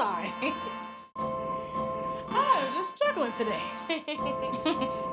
sorry. 0.00 0.32
I 1.14 2.64
am 2.66 2.72
just 2.72 2.96
struggling 2.96 3.32
today. 3.32 3.62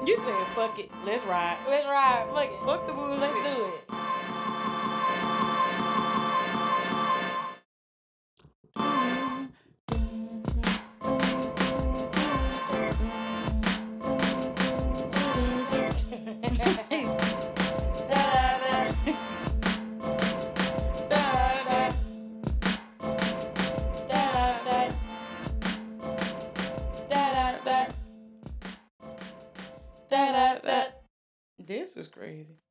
you 0.06 0.16
said 0.16 0.48
fuck 0.56 0.79
it. 0.79 0.90
Let's 1.06 1.25
ride. 1.25 1.58
Let's 1.67 1.86
ride. 1.86 2.27
Fuck 2.33 2.45
it. 2.45 2.59
Fuck 2.66 2.88
the 2.88 2.93
bullshit. 2.93 3.20
Let's 3.20 3.58
do 3.58 3.65
it. 3.65 3.97
Crazy. 32.27 32.66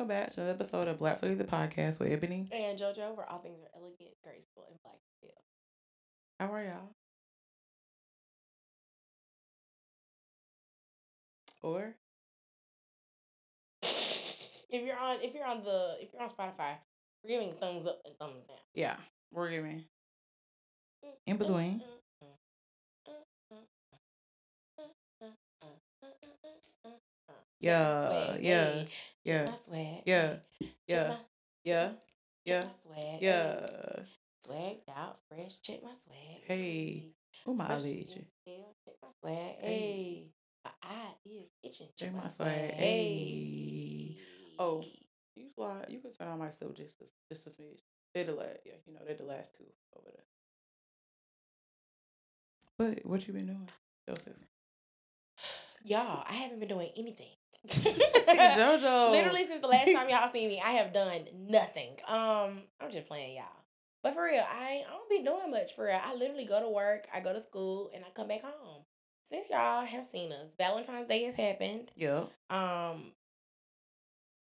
Welcome 0.00 0.16
back 0.16 0.32
to 0.32 0.40
another 0.40 0.54
episode 0.54 0.88
of 0.88 0.98
Black 0.98 1.18
Fluidity 1.18 1.44
the 1.44 1.50
podcast 1.50 2.00
with 2.00 2.10
Ebony. 2.10 2.48
And 2.52 2.78
JoJo, 2.78 3.14
where 3.14 3.30
all 3.30 3.40
things 3.40 3.58
are 3.60 3.68
elegant, 3.78 4.12
graceful, 4.24 4.64
and 4.66 4.78
black 4.82 4.96
still. 5.18 5.28
How 6.38 6.54
are 6.54 6.64
y'all? 6.64 6.94
Or 11.60 11.96
If 13.82 14.86
you're 14.86 14.98
on, 14.98 15.18
if 15.20 15.34
you're 15.34 15.46
on 15.46 15.64
the, 15.64 15.96
if 16.00 16.08
you're 16.14 16.22
on 16.22 16.30
Spotify, 16.30 16.76
we're 17.22 17.38
giving 17.38 17.52
thumbs 17.52 17.86
up 17.86 18.00
and 18.06 18.16
thumbs 18.16 18.46
down. 18.48 18.56
yeah, 18.72 18.96
we're 19.30 19.50
giving 19.50 19.84
in 21.26 21.36
between. 21.36 21.82
Yeah, 27.60 28.36
yeah, 28.40 28.72
hey, 28.72 28.84
yeah, 29.24 29.44
my 29.48 29.56
swag, 29.56 30.02
yeah, 30.06 30.36
yeah, 30.86 31.08
my- 31.08 31.16
yeah, 31.64 31.88
check 31.88 31.96
yeah, 32.44 32.60
my 32.60 32.72
swag, 32.82 33.22
yeah. 33.22 33.66
swagged 34.46 34.88
out, 34.96 35.18
fresh, 35.28 35.60
check 35.62 35.82
my 35.82 35.94
swag. 35.94 36.42
Hey, 36.46 37.12
Oh 37.46 37.54
my 37.54 37.64
as 37.66 37.84
hell, 37.84 37.94
check 38.84 38.94
my 39.02 39.08
swag, 39.20 39.56
Hey. 39.60 40.26
my 40.64 40.70
eye 40.82 41.14
is 41.24 41.48
itching, 41.62 41.88
check, 41.96 42.14
my, 42.14 42.28
swag, 42.28 42.48
hey. 42.74 44.16
Oh. 44.58 44.82
You 45.36 45.48
slide. 45.54 45.86
You 45.88 46.00
can 46.00 46.12
turn 46.12 46.28
on 46.28 46.38
my 46.38 46.50
still 46.50 46.70
just 46.72 47.00
a, 47.00 47.04
just 47.32 47.46
a 47.46 47.50
smidge. 47.50 47.80
They're 48.12 48.24
the 48.24 48.32
last. 48.34 48.58
Yeah, 48.66 48.72
you 48.86 48.92
know 48.92 49.00
they're 49.06 49.14
the 49.14 49.24
last 49.24 49.56
two 49.56 49.64
over 49.96 50.08
there. 50.12 50.24
But 52.76 53.06
what 53.06 53.26
you 53.26 53.32
been 53.34 53.46
doing, 53.46 53.68
Joseph? 54.08 54.34
Y'all, 55.84 56.24
I 56.28 56.32
haven't 56.34 56.58
been 56.60 56.68
doing 56.68 56.90
anything. 56.96 57.30
Jojo. 57.68 59.10
Literally 59.12 59.44
since 59.44 59.60
the 59.60 59.68
last 59.68 59.86
time 59.86 60.08
y'all 60.10 60.28
seen 60.28 60.48
me, 60.48 60.60
I 60.64 60.70
have 60.72 60.92
done 60.92 61.22
nothing. 61.34 61.90
Um, 62.06 62.62
I'm 62.80 62.90
just 62.90 63.06
playing 63.06 63.36
y'all. 63.36 63.44
But 64.02 64.14
for 64.14 64.24
real, 64.24 64.42
I 64.42 64.84
I 64.88 64.90
don't 64.90 65.10
be 65.10 65.22
doing 65.22 65.50
much 65.50 65.74
for 65.74 65.84
real. 65.84 66.00
I 66.02 66.14
literally 66.14 66.46
go 66.46 66.60
to 66.60 66.68
work, 66.68 67.06
I 67.14 67.20
go 67.20 67.32
to 67.32 67.40
school, 67.40 67.90
and 67.94 68.04
I 68.04 68.08
come 68.14 68.28
back 68.28 68.42
home. 68.42 68.84
Since 69.28 69.50
y'all 69.50 69.84
have 69.84 70.04
seen 70.04 70.32
us, 70.32 70.48
Valentine's 70.58 71.06
Day 71.06 71.22
has 71.24 71.34
happened. 71.34 71.92
Yeah. 71.94 72.24
Um, 72.48 73.12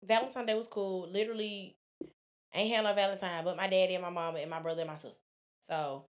Valentine's 0.03 0.47
Day 0.47 0.55
was 0.55 0.67
cool. 0.67 1.07
Literally, 1.09 1.77
I 2.53 2.59
ain't 2.59 2.75
had 2.75 2.83
no 2.83 2.93
Valentine, 2.93 3.43
but 3.43 3.55
my 3.55 3.67
daddy 3.67 3.93
and 3.93 4.03
my 4.03 4.09
mama 4.09 4.39
and 4.39 4.49
my 4.49 4.59
brother 4.59 4.81
and 4.81 4.89
my 4.89 4.95
sister. 4.95 5.21
So 5.61 6.05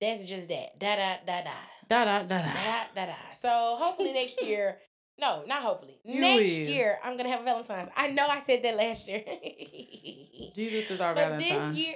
that's 0.00 0.26
just 0.26 0.48
that. 0.48 0.78
Da 0.78 0.96
da 0.96 1.16
da 1.26 1.42
da. 1.42 1.50
Da 1.88 2.04
da 2.04 2.18
da 2.22 2.28
Da 2.28 2.42
da. 2.42 2.52
da 2.52 2.84
da 2.94 3.06
da. 3.06 3.14
So 3.38 3.76
hopefully 3.78 4.12
next 4.12 4.42
year. 4.42 4.78
No, 5.18 5.44
not 5.46 5.62
hopefully. 5.62 5.98
You 6.04 6.20
next 6.20 6.50
will. 6.50 6.68
year 6.68 6.98
I'm 7.02 7.16
gonna 7.16 7.30
have 7.30 7.40
a 7.40 7.44
Valentine's. 7.44 7.88
I 7.96 8.08
know 8.08 8.26
I 8.26 8.40
said 8.40 8.62
that 8.62 8.76
last 8.76 9.08
year. 9.08 9.24
Jesus 10.54 10.90
is 10.90 11.00
our 11.00 11.14
but 11.14 11.28
Valentine. 11.28 11.72
this 11.72 11.78
year, 11.78 11.94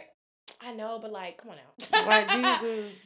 I 0.60 0.72
know, 0.72 0.98
but 1.00 1.12
like, 1.12 1.36
come 1.38 1.50
on 1.50 1.56
now. 1.56 2.06
like 2.06 2.31
Jesus. 2.32 3.04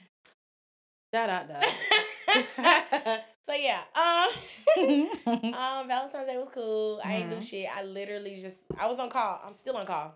Da 1.12 1.26
da 1.26 1.42
da. 1.44 1.60
so 3.47 3.52
yeah, 3.54 3.80
um, 3.94 5.54
um, 5.54 5.88
Valentine's 5.88 6.26
Day 6.26 6.36
was 6.36 6.48
cool. 6.52 7.00
I 7.04 7.14
ain't 7.16 7.31
do 7.31 7.36
Mhm. 7.36 7.48
shit. 7.48 7.69
I 7.76 7.82
literally 7.82 8.41
just 8.41 8.58
I 8.78 8.86
was 8.86 8.98
on 8.98 9.08
call. 9.10 9.41
I'm 9.44 9.54
still 9.54 9.76
on 9.76 9.86
call. 9.86 10.14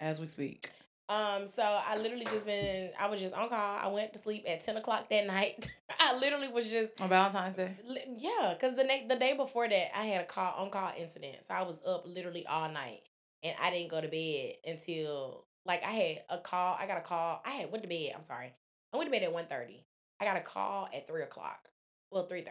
As 0.00 0.20
we 0.20 0.28
speak. 0.28 0.70
Um, 1.08 1.46
so 1.46 1.62
I 1.62 1.96
literally 1.96 2.26
just 2.26 2.44
been 2.44 2.90
I 3.00 3.08
was 3.08 3.20
just 3.20 3.34
on 3.34 3.48
call. 3.48 3.78
I 3.78 3.88
went 3.88 4.12
to 4.12 4.18
sleep 4.18 4.44
at 4.46 4.62
ten 4.62 4.76
o'clock 4.76 5.08
that 5.08 5.26
night. 5.26 5.74
I 6.00 6.16
literally 6.18 6.48
was 6.48 6.68
just 6.68 7.00
On 7.00 7.08
Valentine's 7.08 7.56
Day. 7.56 7.74
yeah, 8.16 8.54
cause 8.60 8.76
the 8.76 8.84
na- 8.84 9.08
the 9.08 9.16
day 9.18 9.34
before 9.36 9.68
that 9.68 9.98
I 9.98 10.04
had 10.04 10.20
a 10.20 10.26
call 10.26 10.54
on 10.62 10.70
call 10.70 10.92
incident, 10.98 11.38
so 11.44 11.54
I 11.54 11.62
was 11.62 11.82
up 11.86 12.04
literally 12.06 12.46
all 12.46 12.68
night, 12.68 13.00
and 13.42 13.54
I 13.60 13.70
didn't 13.70 13.90
go 13.90 14.00
to 14.00 14.08
bed 14.08 14.54
until 14.66 15.46
like 15.64 15.82
I 15.84 15.90
had 15.90 16.22
a 16.28 16.38
call. 16.38 16.76
I 16.78 16.86
got 16.86 16.98
a 16.98 17.02
call. 17.02 17.42
I 17.44 17.50
had 17.50 17.70
went 17.70 17.82
to 17.84 17.88
bed. 17.88 18.12
I'm 18.16 18.24
sorry. 18.24 18.54
I 18.92 18.96
went 18.96 19.12
to 19.12 19.18
bed 19.18 19.22
at 19.26 19.34
1.30. 19.34 19.82
I 20.20 20.24
got 20.24 20.36
a 20.36 20.40
call 20.40 20.88
at 20.94 21.06
three 21.06 21.22
o'clock. 21.22 21.68
Well, 22.10 22.26
3.30. 22.26 22.46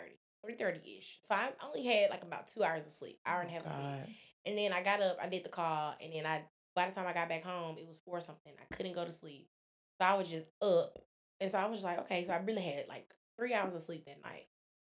3.30 0.48 1.00
ish. 1.00 1.18
So 1.24 1.34
I 1.34 1.50
only 1.66 1.84
had 1.84 2.12
like 2.12 2.22
about 2.22 2.48
two 2.48 2.64
hours 2.64 2.86
of 2.86 2.92
sleep, 2.92 3.20
hour 3.26 3.42
and 3.42 3.50
a 3.50 3.54
half 3.54 3.66
of 3.66 3.72
sleep. 3.72 4.16
And 4.46 4.58
then 4.58 4.72
I 4.72 4.84
got 4.84 5.02
up, 5.02 5.18
I 5.22 5.28
did 5.28 5.44
the 5.44 5.50
call, 5.50 5.96
and 6.00 6.14
then 6.14 6.26
I 6.28 6.44
by 6.78 6.86
the 6.86 6.94
time 6.94 7.08
I 7.08 7.14
got 7.14 7.28
back 7.28 7.44
home, 7.44 7.78
it 7.80 7.88
was 7.88 7.98
four 8.06 8.22
something. 8.22 8.54
I 8.62 8.76
couldn't 8.76 8.94
go 8.94 9.04
to 9.04 9.12
sleep. 9.12 9.50
So 10.00 10.08
I 10.08 10.14
was 10.14 10.30
just 10.30 10.46
up. 10.62 11.00
And 11.42 11.52
so 11.52 11.58
I 11.58 11.66
was 11.66 11.84
like, 11.84 12.00
okay, 12.02 12.24
so 12.24 12.34
I 12.34 12.38
really 12.38 12.62
had 12.62 12.86
like 12.88 13.14
three 13.38 13.54
hours 13.56 13.74
of 13.74 13.82
sleep 13.82 14.06
that 14.06 14.24
night. 14.24 14.46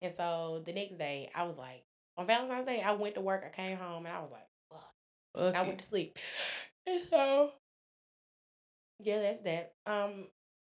And 0.02 0.12
so 0.12 0.64
the 0.66 0.72
next 0.72 0.98
day, 0.98 1.30
I 1.36 1.44
was 1.44 1.58
like, 1.58 1.84
on 2.18 2.26
Valentine's 2.26 2.66
Day, 2.66 2.82
I 2.82 2.94
went 2.94 3.16
to 3.16 3.22
work, 3.22 3.44
I 3.46 3.50
came 3.50 3.78
home, 3.78 4.06
and 4.06 4.16
I 4.16 4.22
was 4.22 4.32
like, 4.32 4.48
fuck. 4.72 4.94
Fuck 5.36 5.56
I 5.56 5.62
went 5.64 5.80
to 5.80 5.86
sleep. 5.86 6.18
And 6.86 7.02
so 7.10 7.52
yeah, 9.00 9.20
that's 9.22 9.40
that. 9.44 9.72
Um 9.86 10.26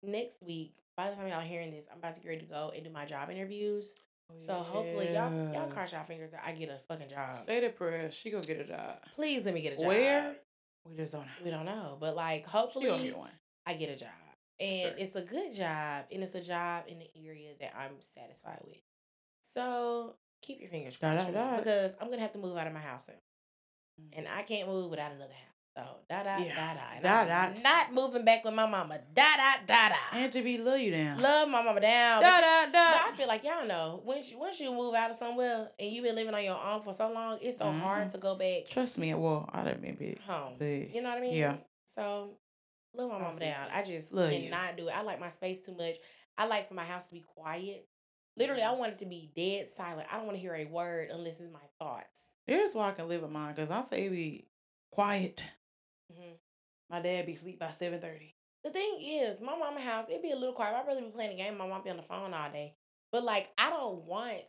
next 0.05 0.37
week, 0.41 0.77
by 0.97 1.11
the 1.11 1.17
time 1.17 1.27
y'all 1.27 1.41
hearing 1.41 1.73
this, 1.73 1.88
I'm 1.91 1.99
about 1.99 2.15
to 2.15 2.21
get 2.21 2.28
ready 2.28 2.43
to 2.43 2.47
go 2.47 2.71
and 2.73 2.84
do 2.84 2.91
my 2.91 3.05
job 3.05 3.28
interviews. 3.28 3.97
So 4.38 4.55
hopefully 4.55 5.12
y'all 5.12 5.53
y'all 5.53 5.69
cross 5.69 5.93
y'all 5.93 6.05
fingers 6.05 6.31
that 6.31 6.44
I 6.47 6.53
get 6.53 6.69
a 6.69 6.78
fucking 6.87 7.09
job. 7.09 7.44
Say 7.44 7.59
the 7.59 7.71
prayer. 7.71 8.09
She 8.12 8.31
gonna 8.31 8.44
get 8.44 8.61
a 8.61 8.65
job. 8.65 8.99
Please 9.17 9.47
let 9.47 9.55
me 9.55 9.62
get 9.62 9.73
a 9.73 9.77
job. 9.78 9.87
Where? 9.87 10.37
We 10.88 10.97
just 10.97 11.12
don't 11.12 11.22
know. 11.22 11.44
We 11.44 11.50
don't 11.50 11.66
know. 11.66 11.97
But 12.00 12.16
like 12.16 12.47
hopefully 12.47 12.86
get 12.86 13.16
one. 13.16 13.30
I 13.66 13.74
get 13.74 13.91
a 13.91 13.97
job. 13.97 14.08
And 14.58 14.88
Sure. 14.91 14.98
it's 14.98 15.16
a 15.16 15.22
good 15.22 15.52
job 15.52 16.06
and 16.10 16.22
it's 16.22 16.34
a 16.34 16.41
job 16.41 16.84
in 16.88 16.98
the 16.98 17.10
area 17.26 17.52
that 17.60 17.76
I'm 17.76 18.00
satisfied 18.00 18.60
with. 18.64 18.80
So 19.42 20.16
keep 20.41 20.60
your 20.60 20.70
fingers 20.70 20.96
crossed 20.96 21.25
for 21.25 21.30
me, 21.30 21.34
dot. 21.34 21.58
because 21.58 21.94
I'm 22.00 22.08
gonna 22.08 22.22
have 22.22 22.32
to 22.32 22.38
move 22.38 22.56
out 22.56 22.66
of 22.66 22.72
my 22.72 22.80
house 22.80 23.06
soon. 23.06 23.16
And 24.12 24.26
mm. 24.26 24.36
I 24.36 24.42
can't 24.42 24.69
move 24.69 24.91
without 24.91 25.12
another 25.12 25.32
house. 25.32 25.56
So 25.76 25.82
da 26.09 26.22
da 26.22 26.38
Yeah. 26.38 26.54
da 26.56 27.00
da. 27.03 27.25
Da, 27.26 27.50
da. 27.53 27.60
Not 27.60 27.92
moving 27.92 28.25
back 28.25 28.42
with 28.47 28.54
my 28.54 28.64
mama. 28.66 28.98
Da 29.14 29.37
da 29.37 29.53
da 29.66 29.88
da. 29.91 30.19
Auntie 30.19 30.41
B 30.41 30.56
love 30.56 30.78
you 30.81 30.91
down. 30.91 31.20
Love 31.20 31.50
my 31.50 31.62
mama 31.62 31.81
down. 31.82 32.22
da 32.22 32.31
but, 32.37 32.72
da 32.72 32.92
but 32.92 33.12
I 33.12 33.14
feel 33.14 33.28
like 33.28 33.44
y'all 33.44 33.66
know 33.66 34.00
once 34.03 34.31
you, 34.32 34.38
once 34.38 34.58
you 34.58 34.73
move 34.73 34.94
out 34.94 35.11
of 35.11 35.17
somewhere 35.17 35.69
and 35.78 35.90
you've 35.93 36.02
been 36.05 36.14
living 36.14 36.32
on 36.32 36.43
your 36.43 36.58
own 36.58 36.81
for 36.81 36.94
so 36.94 37.12
long, 37.12 37.38
it's 37.43 37.58
so 37.58 37.70
hard 37.70 38.08
Mhm. 38.08 38.12
to 38.12 38.19
go 38.19 38.37
back 38.37 38.67
Trust 38.70 38.96
me, 38.96 39.12
well, 39.12 39.49
I 39.52 39.64
done 39.64 39.81
been 39.82 39.96
big. 39.96 40.19
home. 40.23 40.56
You 40.61 41.02
know 41.02 41.11
what 41.11 41.19
I 41.19 41.20
mean? 41.20 41.34
Yeah. 41.34 41.56
So 41.84 42.38
love 42.94 43.11
my 43.11 43.19
mama 43.19 43.38
down. 43.38 43.69
I 43.70 43.82
just 43.82 44.14
Love 44.14 44.32
you. 44.32 44.49
cannot 44.49 44.78
do 44.78 44.88
it. 44.88 44.96
I 44.96 45.02
like 45.02 45.20
my 45.20 45.28
space 45.28 45.61
too 45.61 45.75
much. 45.76 45.96
I 46.38 46.46
like 46.46 46.69
for 46.69 46.75
my 46.75 46.84
house 46.84 47.05
to 47.06 47.12
be 47.12 47.20
quiet. 47.20 47.87
Literally, 48.38 48.62
I 48.62 48.73
want 48.73 48.93
it 48.94 48.99
to 49.00 49.06
be 49.06 49.31
dead 49.37 49.69
silent. 49.69 50.08
I 50.11 50.17
don't 50.17 50.25
want 50.25 50.37
to 50.37 50.40
hear 50.40 50.55
a 50.55 50.64
word 50.64 51.11
unless 51.11 51.38
it's 51.40 51.52
my 51.52 51.58
thoughts. 51.78 52.31
here's 52.46 52.75
why 52.75 52.88
I 52.88 52.93
can 52.93 53.08
live 53.08 53.20
with 53.23 53.31
mine, 53.31 53.55
cause 53.55 53.70
I 53.70 53.82
say 53.82 54.08
be 54.08 54.46
quiet. 54.90 55.43
Hmm 56.14 56.32
My 56.91 57.00
dad 57.00 57.26
be 57.26 57.35
sleep 57.35 57.58
by 57.58 57.70
seven 57.79 58.00
thirty. 58.00 58.35
The 58.64 58.70
thing 58.70 58.99
is, 59.00 59.41
my 59.41 59.56
mama 59.56 59.81
house, 59.81 60.08
it'd 60.08 60.23
be 60.23 60.32
a 60.32 60.37
little 60.37 60.55
quiet. 60.55 60.75
I'd 60.75 60.87
rather 60.87 61.00
be 61.00 61.08
playing 61.11 61.35
a 61.35 61.37
game. 61.43 61.56
My 61.56 61.69
mom 61.69 61.82
be 61.85 61.91
on 61.91 61.97
the 61.97 62.03
phone 62.03 62.35
all 62.35 62.50
day. 62.50 62.75
But 63.12 63.23
like, 63.23 63.50
I 63.56 63.70
don't 63.70 64.05
want 64.05 64.43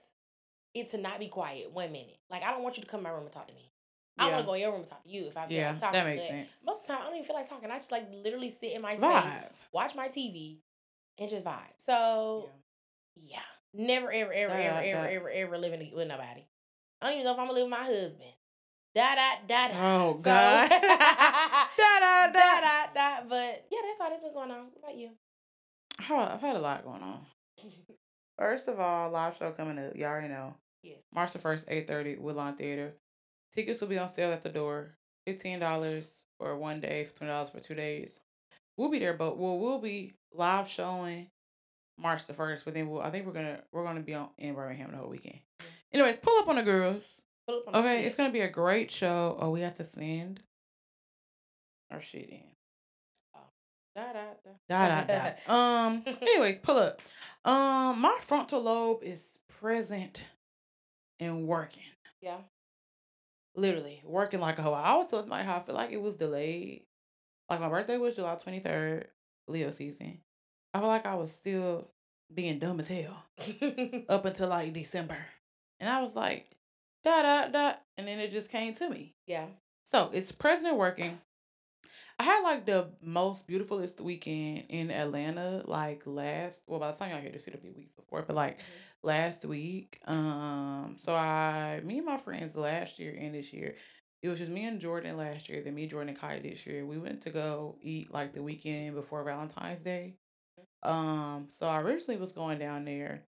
it 0.73 0.89
to 0.91 0.97
not 0.97 1.19
be 1.19 1.27
quiet 1.27 1.71
one 1.71 1.91
minute. 1.91 2.17
Like, 2.29 2.43
I 2.43 2.51
don't 2.51 2.63
want 2.63 2.77
you 2.77 2.83
to 2.83 2.89
come 2.89 3.01
in 3.01 3.03
my 3.03 3.11
room 3.11 3.23
and 3.23 3.31
talk 3.31 3.47
to 3.47 3.53
me. 3.53 3.71
I 4.19 4.29
want 4.29 4.39
to 4.41 4.45
go 4.47 4.53
in 4.53 4.61
your 4.61 4.71
room 4.71 4.81
and 4.81 4.89
talk 4.89 5.03
to 5.03 5.09
you 5.09 5.25
if 5.27 5.37
I 5.37 5.45
feel 5.45 5.57
Yeah, 5.57 5.69
like 5.69 5.79
talking. 5.79 5.93
that 5.99 6.05
makes 6.05 6.23
but 6.23 6.29
sense. 6.29 6.63
Most 6.65 6.81
of 6.81 6.87
the 6.87 6.93
time, 6.93 7.01
I 7.03 7.05
don't 7.05 7.15
even 7.17 7.27
feel 7.27 7.35
like 7.35 7.49
talking. 7.49 7.69
I 7.69 7.77
just 7.77 7.91
like 7.91 8.07
literally 8.11 8.49
sit 8.49 8.71
in 8.71 8.81
my 8.81 8.95
space, 8.95 9.07
Vibe. 9.07 9.51
watch 9.71 9.95
my 9.95 10.07
TV, 10.07 10.57
and 11.19 11.29
just 11.29 11.45
vibe. 11.45 11.59
So 11.77 12.49
yeah. 13.15 13.39
Never, 13.73 14.11
ever, 14.11 14.33
ever, 14.33 14.53
Da, 14.53 14.59
ever, 14.59 14.79
ever, 14.81 15.07
ever, 15.07 15.29
ever 15.29 15.57
living 15.59 15.91
with 15.93 16.07
nobody. 16.07 16.47
I 17.01 17.05
don't 17.07 17.13
even 17.13 17.25
know 17.25 17.33
if 17.33 17.39
I'm 17.39 17.45
gonna 17.45 17.59
live 17.59 17.69
with 17.69 17.79
my 17.79 17.85
husband. 17.85 18.31
Da 18.97 19.13
da 19.13 19.29
da 19.47 19.67
da. 19.67 19.73
Oh, 19.77 20.13
So- 20.15 20.23
God. 20.23 20.69
da 20.69 20.77
Da, 21.77 22.27
da, 22.33 22.61
da. 22.61 22.87
da. 22.95 23.21
But 23.29 23.67
yeah, 23.69 23.79
that's 23.85 24.01
all 24.01 24.09
that's 24.09 24.21
been 24.21 24.33
going 24.33 24.49
on. 24.49 24.65
What 24.73 24.77
about 24.83 24.95
you? 24.97 25.11
Oh, 26.09 26.17
I've 26.33 26.41
had 26.41 26.55
a 26.55 26.59
lot 26.59 26.83
going 26.83 27.03
on. 27.03 27.19
First 28.39 28.67
of 28.67 28.79
all, 28.79 29.11
live 29.11 29.35
show 29.35 29.51
coming 29.51 29.77
up. 29.77 29.95
Y'all 29.95 30.07
already 30.09 30.29
know. 30.29 30.55
yes. 30.81 30.97
March 31.13 31.33
the 31.33 31.39
1st, 31.39 31.85
8.30, 31.87 32.19
Woodlawn 32.19 32.55
Theater. 32.55 32.93
Tickets 33.53 33.81
will 33.81 33.87
be 33.87 33.99
on 33.99 34.09
sale 34.09 34.31
at 34.31 34.41
the 34.41 34.49
door. 34.49 34.95
$15 35.27 36.21
for 36.39 36.55
one 36.57 36.79
day, 36.79 37.07
$20 37.19 37.51
for 37.51 37.59
two 37.59 37.75
days. 37.75 38.19
We'll 38.77 38.89
be 38.89 38.99
there, 38.99 39.13
but 39.13 39.37
we'll, 39.37 39.59
we'll 39.59 39.79
be 39.79 40.13
live 40.33 40.67
showing 40.67 41.27
March 41.99 42.25
the 42.25 42.33
1st, 42.33 42.61
but 42.65 42.73
then 42.73 42.89
we'll, 42.89 43.01
I 43.01 43.09
think 43.11 43.25
we're 43.27 43.33
gonna 43.33 43.59
we're 43.71 43.83
gonna 43.83 44.01
be 44.01 44.13
on 44.13 44.29
in 44.37 44.53
Birmingham 44.53 44.91
the 44.91 44.97
whole 44.97 45.09
weekend. 45.09 45.39
Anyways, 45.91 46.17
pull 46.17 46.37
up 46.39 46.47
on 46.47 46.55
the 46.57 46.63
girls. 46.63 47.21
Pull 47.47 47.59
up 47.59 47.67
on 47.67 47.73
the 47.73 47.79
Okay, 47.79 48.03
it's 48.05 48.15
gonna 48.15 48.31
be 48.31 48.41
a 48.41 48.49
great 48.49 48.91
show. 48.91 49.37
Oh, 49.39 49.51
we 49.51 49.61
have 49.61 49.75
to 49.75 49.83
send 49.83 50.41
our 51.91 52.01
shit 52.01 52.29
in. 52.29 52.43
Da 53.95 54.13
da 54.13 54.19
da. 54.45 54.51
Da 54.69 55.03
da 55.03 55.31
da. 55.47 55.53
Um. 55.53 56.03
Anyways, 56.21 56.59
pull 56.59 56.77
up. 56.77 57.01
Um. 57.45 57.99
My 58.01 58.17
frontal 58.21 58.61
lobe 58.61 59.03
is 59.03 59.39
present 59.59 60.23
and 61.19 61.47
working. 61.47 61.83
Yeah. 62.21 62.37
Literally 63.55 64.03
working 64.05 64.39
like 64.39 64.59
a 64.59 64.61
hoe. 64.61 64.73
I 64.73 64.89
always 64.89 65.07
tell 65.09 65.21
somebody 65.21 65.45
how 65.45 65.55
I 65.57 65.61
feel 65.61 65.73
like 65.73 65.91
it 65.91 66.01
was 66.01 66.17
delayed. 66.17 66.83
Like 67.49 67.59
my 67.59 67.69
birthday 67.69 67.97
was 67.97 68.15
July 68.15 68.35
twenty 68.35 68.59
third, 68.59 69.07
Leo 69.47 69.71
season. 69.71 70.19
I 70.73 70.79
feel 70.79 70.87
like 70.87 71.05
I 71.07 71.15
was 71.15 71.31
still 71.31 71.89
being 72.31 72.59
dumb 72.59 72.79
as 72.79 72.87
hell 72.87 73.23
up 74.09 74.25
until 74.25 74.49
like 74.49 74.73
December, 74.73 75.17
and 75.79 75.89
I 75.89 76.01
was 76.01 76.15
like, 76.15 76.56
da 77.07 77.45
da 77.45 77.47
da, 77.47 77.73
and 77.97 78.07
then 78.07 78.19
it 78.19 78.31
just 78.31 78.49
came 78.51 78.73
to 78.75 78.89
me. 78.89 79.15
yeah. 79.25 79.45
So 79.85 80.09
it's 80.11 80.33
president 80.33 80.75
working. 80.75 81.17
I 82.19 82.23
had 82.23 82.41
like 82.41 82.65
the 82.65 82.89
most 83.01 83.47
beautifulest 83.47 84.01
weekend 84.01 84.65
in 84.69 84.91
Atlanta, 84.91 85.61
like 85.65 86.03
last. 86.05 86.63
Well, 86.67 86.79
by 86.79 86.91
the 86.91 86.97
time 86.97 87.11
y'all 87.11 87.21
hear 87.21 87.29
this, 87.29 87.47
it'll 87.47 87.61
be 87.61 87.69
weeks 87.69 87.91
before, 87.91 88.23
but 88.23 88.35
like 88.35 88.59
last 89.03 89.45
week. 89.45 90.01
Um, 90.05 90.95
so 90.97 91.15
I, 91.15 91.79
me 91.85 91.97
and 91.99 92.05
my 92.05 92.17
friends 92.17 92.57
last 92.57 92.99
year 92.99 93.15
and 93.17 93.33
this 93.35 93.53
year, 93.53 93.75
it 94.21 94.29
was 94.29 94.39
just 94.39 94.51
me 94.51 94.65
and 94.65 94.81
Jordan 94.81 95.15
last 95.15 95.47
year. 95.47 95.61
Then 95.61 95.75
me, 95.75 95.85
Jordan, 95.87 96.09
and 96.09 96.19
Kai 96.19 96.39
this 96.39 96.65
year. 96.65 96.85
We 96.85 96.97
went 96.97 97.21
to 97.21 97.29
go 97.29 97.77
eat 97.81 98.11
like 98.11 98.33
the 98.33 98.43
weekend 98.43 98.95
before 98.95 99.23
Valentine's 99.23 99.83
Day. 99.83 100.15
Um, 100.83 101.45
so 101.49 101.67
I 101.67 101.79
originally 101.81 102.19
was 102.19 102.31
going 102.31 102.57
down 102.59 102.83
there 102.83 103.23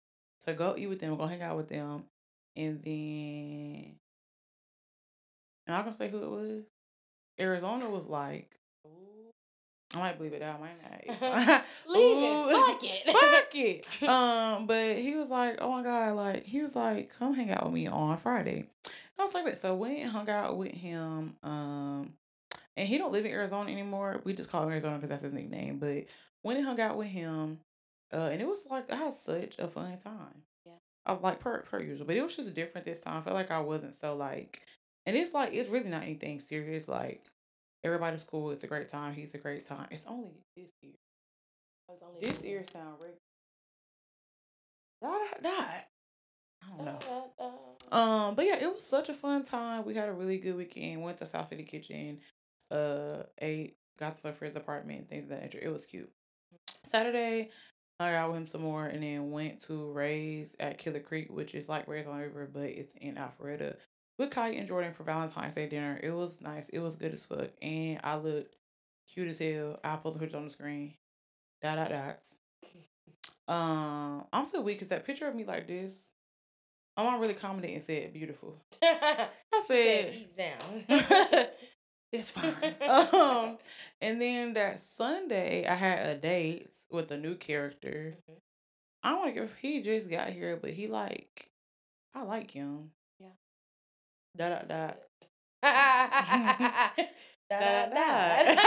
to 0.46 0.54
go 0.54 0.76
eat 0.78 0.88
with 0.88 1.00
them, 1.00 1.18
go 1.18 1.28
hang 1.28 1.42
out 1.42 1.58
with 1.58 1.68
them, 1.68 2.06
and 2.58 2.84
then 2.84 3.96
I'm 5.68 5.74
not 5.74 5.86
gonna 5.86 5.96
say 5.96 6.10
who 6.10 6.24
it 6.24 6.30
was. 6.30 6.64
Arizona 7.40 7.90
was 7.90 8.08
like, 8.08 8.58
I 9.96 10.00
might 10.00 10.20
bleep 10.20 10.34
it 10.34 10.42
out, 10.42 10.60
might 10.60 10.76
not. 11.22 11.64
Leave 11.88 12.18
Ooh, 12.18 12.50
it. 12.50 12.56
Fuck 12.56 12.84
it. 12.84 13.12
Fuck 13.12 13.56
it. 13.56 14.10
Um, 14.10 14.68
but 14.68 14.98
he 14.98 15.16
was 15.16 15.30
like, 15.30 15.58
oh 15.62 15.72
my 15.72 15.84
god, 15.84 16.16
like 16.16 16.44
he 16.46 16.62
was 16.62 16.76
like, 16.76 17.14
come 17.18 17.34
hang 17.34 17.52
out 17.52 17.64
with 17.66 17.74
me 17.74 17.88
on 17.88 18.18
Friday. 18.18 18.70
And 18.86 19.20
I 19.20 19.24
was 19.24 19.34
like, 19.34 19.46
wait, 19.46 19.58
so 19.58 19.76
we 19.76 20.02
hung 20.02 20.30
out 20.30 20.58
with 20.58 20.72
him. 20.72 21.36
Um, 21.44 22.14
and 22.76 22.88
he 22.88 22.98
don't 22.98 23.14
live 23.14 23.26
in 23.26 23.32
Arizona 23.32 23.72
anymore. 23.72 24.22
We 24.24 24.34
just 24.34 24.52
call 24.52 24.64
him 24.64 24.72
Arizona 24.72 24.96
because 24.96 25.10
that's 25.10 25.24
his 25.24 25.34
nickname. 25.34 25.78
But 25.80 26.06
went 26.44 26.60
and 26.60 26.68
hung 26.68 26.80
out 26.80 26.98
with 26.98 27.08
him, 27.08 27.60
uh, 28.14 28.30
and 28.32 28.42
it 28.42 28.48
was 28.48 28.66
like 28.70 28.92
I 28.92 28.96
had 28.96 29.14
such 29.14 29.58
a 29.58 29.68
fun 29.68 29.98
time. 30.00 30.44
Like 31.08 31.40
per 31.40 31.62
per 31.62 31.82
usual, 31.82 32.08
but 32.08 32.16
it 32.16 32.22
was 32.22 32.36
just 32.36 32.54
different 32.54 32.86
this 32.86 33.02
time. 33.02 33.18
I 33.18 33.22
felt 33.22 33.36
like 33.36 33.52
I 33.52 33.60
wasn't 33.60 33.96
so 33.96 34.16
like, 34.16 34.62
and 35.06 35.16
it's 35.16 35.34
like 35.34 35.54
it's 35.54 35.70
really 35.70 35.90
not 35.90 36.04
anything 36.04 36.40
serious. 36.40 36.88
Like 36.88 37.24
everybody's 37.84 38.24
cool. 38.24 38.52
It's 38.52 38.64
a 38.64 38.68
great 38.68 38.90
time. 38.90 39.14
He's 39.14 39.34
a 39.34 39.38
great 39.38 39.66
time. 39.66 39.88
It's 39.90 40.06
only 40.08 40.32
this 40.56 40.72
year. 40.82 40.94
was 41.88 42.00
only 42.06 42.20
This 42.20 42.44
ear 42.44 42.66
sound 42.72 42.96
regular. 43.00 43.18
That 45.02 45.44
that. 45.44 45.88
I 46.64 46.76
don't 46.76 46.86
know. 46.86 47.00
Da, 47.00 47.22
da, 47.40 47.52
da. 47.92 48.28
Um, 48.28 48.36
but 48.36 48.46
yeah, 48.46 48.58
it 48.62 48.74
was 48.74 48.84
such 48.84 49.10
a 49.10 49.14
fun 49.14 49.44
time. 49.44 49.86
We 49.86 49.94
had 49.94 50.10
a 50.10 50.14
really 50.14 50.38
good 50.40 50.58
weekend. 50.58 51.02
Went 51.02 51.18
to 51.18 51.28
South 51.28 51.48
City 51.48 51.64
Kitchen, 51.64 52.20
uh, 52.72 53.24
ate, 53.40 53.78
got 53.98 54.20
to 54.22 54.34
for 54.34 54.46
his 54.46 54.56
apartment, 54.56 55.10
things 55.10 55.26
of 55.26 55.30
that 55.30 55.42
nature. 55.42 55.60
It 55.62 55.72
was 55.72 55.86
cute. 55.86 56.12
Saturday, 56.92 57.52
I 58.00 58.12
got 58.12 58.30
with 58.30 58.38
him 58.38 58.48
some 58.48 58.62
more, 58.62 58.86
and 58.86 59.02
then 59.02 59.32
went 59.32 59.62
to 59.64 59.92
Ray's 59.92 60.56
at 60.60 60.78
Killer 60.78 61.00
Creek, 61.00 61.32
which 61.32 61.56
is 61.56 61.68
like 61.68 61.88
Ray's 61.88 62.06
on 62.06 62.18
the 62.18 62.26
River, 62.26 62.50
but 62.52 62.64
it's 62.64 62.94
in 62.94 63.16
Alpharetta. 63.16 63.76
With 64.20 64.32
Kai 64.32 64.50
and 64.50 64.68
Jordan 64.68 64.94
for 64.94 65.04
Valentine's 65.04 65.56
Day 65.56 65.68
dinner. 65.68 66.00
It 66.02 66.12
was 66.12 66.42
nice. 66.42 66.70
It 66.70 66.80
was 66.80 66.96
good 66.96 67.14
as 67.14 67.26
fuck, 67.26 67.50
and 67.62 68.00
I 68.04 68.16
looked 68.16 68.56
cute 69.12 69.28
as 69.28 69.40
hell. 69.40 69.80
I'll 69.84 69.98
post 69.98 70.18
a 70.18 70.20
picture 70.20 70.38
on 70.38 70.46
the 70.46 70.50
screen. 70.50 70.96
Dot 71.62 71.78
dot 71.78 71.90
dots. 71.90 72.36
Um, 73.48 74.26
I'm 74.34 74.46
so 74.46 74.62
weak 74.62 74.78
because 74.78 74.90
that 74.90 75.06
picture 75.06 75.28
of 75.28 75.36
me 75.36 75.44
like 75.44 75.68
this. 75.68 76.12
My 76.98 77.04
mom 77.04 77.20
really 77.22 77.34
commented 77.34 77.72
and 77.72 77.84
said 77.84 78.14
beautiful. 78.14 78.60
I 78.82 79.28
Said, 79.68 80.14
"Ease 80.14 80.28
down." 80.38 80.84
it's 82.12 82.32
fine. 82.32 82.56
um, 82.82 83.58
and 84.02 84.22
then 84.22 84.54
that 84.54 84.80
Sunday 84.80 85.66
I 85.68 85.76
had 85.76 86.08
a 86.08 86.16
date 86.20 86.70
with 86.90 87.12
a 87.12 87.18
new 87.18 87.36
character. 87.36 88.18
Mhm. 88.30 88.38
I 89.04 89.10
don't 89.12 89.20
want 89.20 89.36
to 89.36 89.42
give. 89.42 89.56
He 89.62 89.82
just 89.84 90.10
got 90.10 90.30
here, 90.30 90.58
but 90.58 90.72
he 90.72 90.88
like, 90.88 91.50
I 92.16 92.24
like 92.24 92.52
him. 92.52 92.92
Yeah. 93.20 93.28
Dot. 94.36 94.68
Da, 94.68 94.92
Da, 97.50 97.58
da, 97.60 97.90
da. 97.90 98.54
da. 98.54 98.62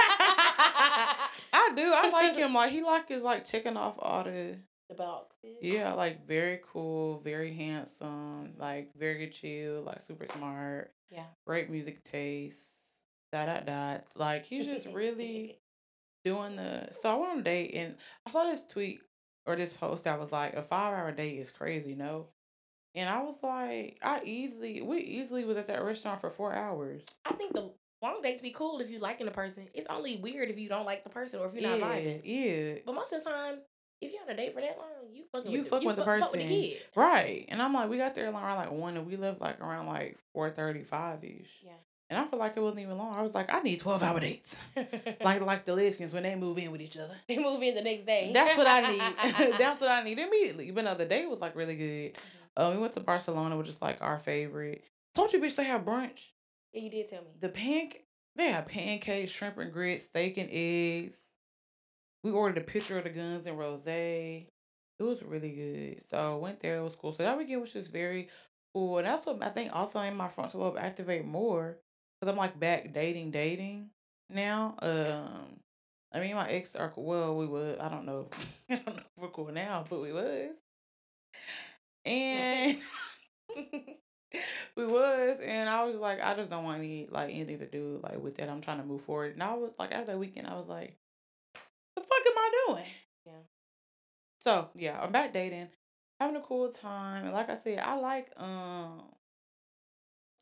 I 1.52 1.72
do. 1.76 1.92
I 1.94 2.10
like 2.12 2.36
him. 2.36 2.54
Like 2.54 2.70
he 2.72 2.82
like 2.82 3.10
is 3.10 3.22
like 3.22 3.44
checking 3.44 3.76
off 3.76 3.96
all 3.98 4.24
the 4.24 4.56
the 4.88 4.94
boxes. 4.94 5.56
yeah, 5.60 5.92
like 5.92 6.26
very 6.26 6.60
cool, 6.64 7.18
very 7.20 7.52
handsome, 7.52 8.54
like 8.58 8.90
very 8.96 9.28
chill, 9.28 9.82
like 9.82 10.00
super 10.00 10.26
smart, 10.26 10.92
Yeah. 11.10 11.26
great 11.46 11.70
music 11.70 12.02
taste. 12.04 13.06
Dot 13.32 13.46
dot 13.46 13.66
dot. 13.66 14.08
Like 14.16 14.44
he's 14.46 14.66
just 14.66 14.86
really 14.88 15.58
doing 16.24 16.56
the. 16.56 16.88
So 16.92 17.10
I 17.10 17.14
went 17.16 17.32
on 17.32 17.38
a 17.40 17.42
date 17.42 17.72
and 17.74 17.94
I 18.26 18.30
saw 18.30 18.44
this 18.44 18.64
tweet 18.64 19.00
or 19.46 19.56
this 19.56 19.72
post 19.72 20.04
that 20.04 20.18
was 20.20 20.32
like 20.32 20.54
a 20.54 20.62
five 20.62 20.92
hour 20.94 21.12
date 21.12 21.38
is 21.38 21.50
crazy, 21.50 21.94
no? 21.94 22.28
And 22.94 23.08
I 23.08 23.22
was 23.22 23.42
like, 23.42 23.98
I 24.02 24.20
easily, 24.24 24.80
we 24.82 24.98
easily 24.98 25.44
was 25.44 25.56
at 25.56 25.68
that 25.68 25.82
restaurant 25.84 26.20
for 26.20 26.28
four 26.30 26.52
hours. 26.52 27.02
I 27.24 27.32
think 27.32 27.52
the 27.54 27.70
long 28.02 28.20
dates 28.22 28.40
be 28.40 28.50
cool 28.50 28.80
if 28.80 28.90
you 28.90 28.98
liking 28.98 29.26
the 29.26 29.32
person. 29.32 29.68
It's 29.74 29.86
only 29.88 30.16
weird 30.16 30.48
if 30.50 30.58
you 30.58 30.68
don't 30.68 30.86
like 30.86 31.04
the 31.04 31.10
person 31.10 31.38
or 31.40 31.46
if 31.46 31.54
you're 31.54 31.62
yeah, 31.62 31.78
not 31.78 31.88
vibing. 31.90 32.20
yeah. 32.24 32.80
But 32.84 32.96
most 32.96 33.12
of 33.12 33.22
the 33.22 33.30
time, 33.30 33.54
if 34.00 34.12
you're 34.12 34.22
on 34.22 34.30
a 34.30 34.36
date 34.36 34.54
for 34.54 34.60
that 34.60 34.76
long, 34.78 34.88
you 35.12 35.24
fucking 35.34 35.50
You 35.52 35.58
with 35.60 35.68
fuck 35.68 35.80
the, 35.82 35.86
with 35.86 35.96
the 35.96 36.04
fuck- 36.04 36.20
fuck 36.20 36.32
person. 36.32 36.40
with 36.40 36.48
the 36.48 36.70
kid. 36.72 36.82
Right. 36.96 37.44
And 37.48 37.62
I'm 37.62 37.72
like, 37.74 37.90
we 37.90 37.98
got 37.98 38.14
there 38.16 38.30
around 38.30 38.56
like 38.56 38.72
one 38.72 38.96
and 38.96 39.06
we 39.06 39.16
left 39.16 39.40
like 39.40 39.60
around 39.60 39.86
like 39.86 40.18
four 40.34 40.50
thirty 40.50 40.82
five 40.82 41.22
ish. 41.22 41.62
Yeah. 41.64 41.72
And 42.10 42.18
I 42.18 42.24
feel 42.24 42.40
like 42.40 42.56
it 42.56 42.60
wasn't 42.60 42.80
even 42.80 42.98
long. 42.98 43.16
I 43.16 43.22
was 43.22 43.36
like, 43.36 43.54
I 43.54 43.60
need 43.60 43.78
twelve 43.78 44.02
hour 44.02 44.18
dates. 44.18 44.58
like 45.24 45.40
like 45.40 45.64
the 45.64 45.74
lesbians 45.74 46.12
when 46.12 46.24
they 46.24 46.34
move 46.34 46.58
in 46.58 46.72
with 46.72 46.80
each 46.80 46.96
other. 46.96 47.14
they 47.28 47.38
move 47.38 47.62
in 47.62 47.76
the 47.76 47.82
next 47.82 48.04
day. 48.04 48.32
That's 48.34 48.56
what 48.56 48.66
I 48.66 48.90
need. 48.90 49.54
That's 49.58 49.80
what 49.80 49.90
I 49.90 50.02
need 50.02 50.18
immediately. 50.18 50.72
But 50.72 50.84
no, 50.84 50.96
the 50.96 51.06
date 51.06 51.30
was 51.30 51.40
like 51.40 51.54
really 51.54 51.76
good. 51.76 52.12
Mm-hmm. 52.12 52.62
Uh, 52.62 52.70
we 52.72 52.78
went 52.78 52.94
to 52.94 53.00
Barcelona, 53.00 53.56
which 53.56 53.68
is 53.68 53.80
like 53.80 54.02
our 54.02 54.18
favorite. 54.18 54.82
Told 55.14 55.32
you 55.32 55.38
bitch 55.40 55.54
they 55.54 55.64
have 55.64 55.84
brunch. 55.84 56.30
yeah, 56.72 56.82
you 56.82 56.90
did 56.90 57.08
tell 57.08 57.22
me. 57.22 57.28
The 57.40 57.48
pan 57.48 57.90
they 58.34 58.48
have 58.48 58.66
pancakes, 58.66 59.30
shrimp 59.30 59.58
and 59.58 59.72
grits, 59.72 60.06
steak 60.06 60.36
and 60.36 60.48
eggs. 60.52 61.34
We 62.24 62.32
ordered 62.32 62.58
a 62.58 62.64
picture 62.64 62.98
of 62.98 63.04
the 63.04 63.10
guns 63.10 63.46
and 63.46 63.56
rose. 63.56 63.86
It 63.86 64.46
was 64.98 65.22
really 65.22 65.50
good. 65.50 66.02
So 66.02 66.38
went 66.38 66.60
there. 66.60 66.78
It 66.78 66.82
was 66.82 66.96
cool. 66.96 67.12
So 67.12 67.22
that 67.22 67.38
weekend 67.38 67.60
was 67.60 67.72
just 67.72 67.92
very 67.92 68.28
cool. 68.74 68.98
And 68.98 69.06
also, 69.06 69.38
I 69.40 69.48
think 69.48 69.74
also 69.74 70.00
in 70.00 70.16
my 70.16 70.28
frontal 70.28 70.60
lobe 70.60 70.76
activate 70.76 71.24
more 71.24 71.78
because 72.20 72.32
I'm 72.32 72.38
like 72.38 72.58
back 72.58 72.92
dating, 72.92 73.30
dating 73.30 73.90
now. 74.28 74.74
Um, 74.80 75.60
I 76.12 76.20
mean, 76.20 76.34
my 76.34 76.48
ex 76.48 76.76
are. 76.76 76.92
Well, 76.96 77.36
we 77.36 77.46
was. 77.46 77.78
I 77.80 77.88
don't 77.88 78.04
know. 78.04 78.28
I 78.70 78.76
don't 78.76 78.86
know 78.86 78.92
if 78.96 79.06
we're 79.16 79.28
cool 79.28 79.52
now, 79.52 79.84
but 79.88 80.00
we 80.00 80.12
was. 80.12 80.50
And 82.04 82.78
we 84.76 84.86
was, 84.86 85.40
and 85.40 85.68
I 85.68 85.84
was 85.84 85.96
like, 85.96 86.20
I 86.22 86.34
just 86.34 86.50
don't 86.50 86.64
want 86.64 86.78
any 86.78 87.08
like 87.10 87.30
anything 87.30 87.58
to 87.58 87.66
do 87.66 88.00
like 88.02 88.22
with 88.22 88.36
that. 88.36 88.48
I'm 88.48 88.60
trying 88.60 88.78
to 88.78 88.86
move 88.86 89.02
forward. 89.02 89.34
And 89.34 89.42
I 89.42 89.54
was 89.54 89.72
like, 89.78 89.92
after 89.92 90.12
that 90.12 90.18
weekend, 90.18 90.46
I 90.46 90.56
was 90.56 90.68
like, 90.68 90.96
the 91.96 92.02
fuck 92.02 92.26
am 92.26 92.38
I 92.38 92.64
doing? 92.66 92.84
Yeah. 93.26 93.32
So 94.38 94.68
yeah, 94.74 95.00
I'm 95.00 95.12
back 95.12 95.32
dating, 95.32 95.68
having 96.18 96.36
a 96.36 96.40
cool 96.40 96.70
time, 96.70 97.24
and 97.24 97.34
like 97.34 97.50
I 97.50 97.56
said, 97.56 97.78
I 97.78 97.96
like 97.96 98.30
um, 98.36 99.02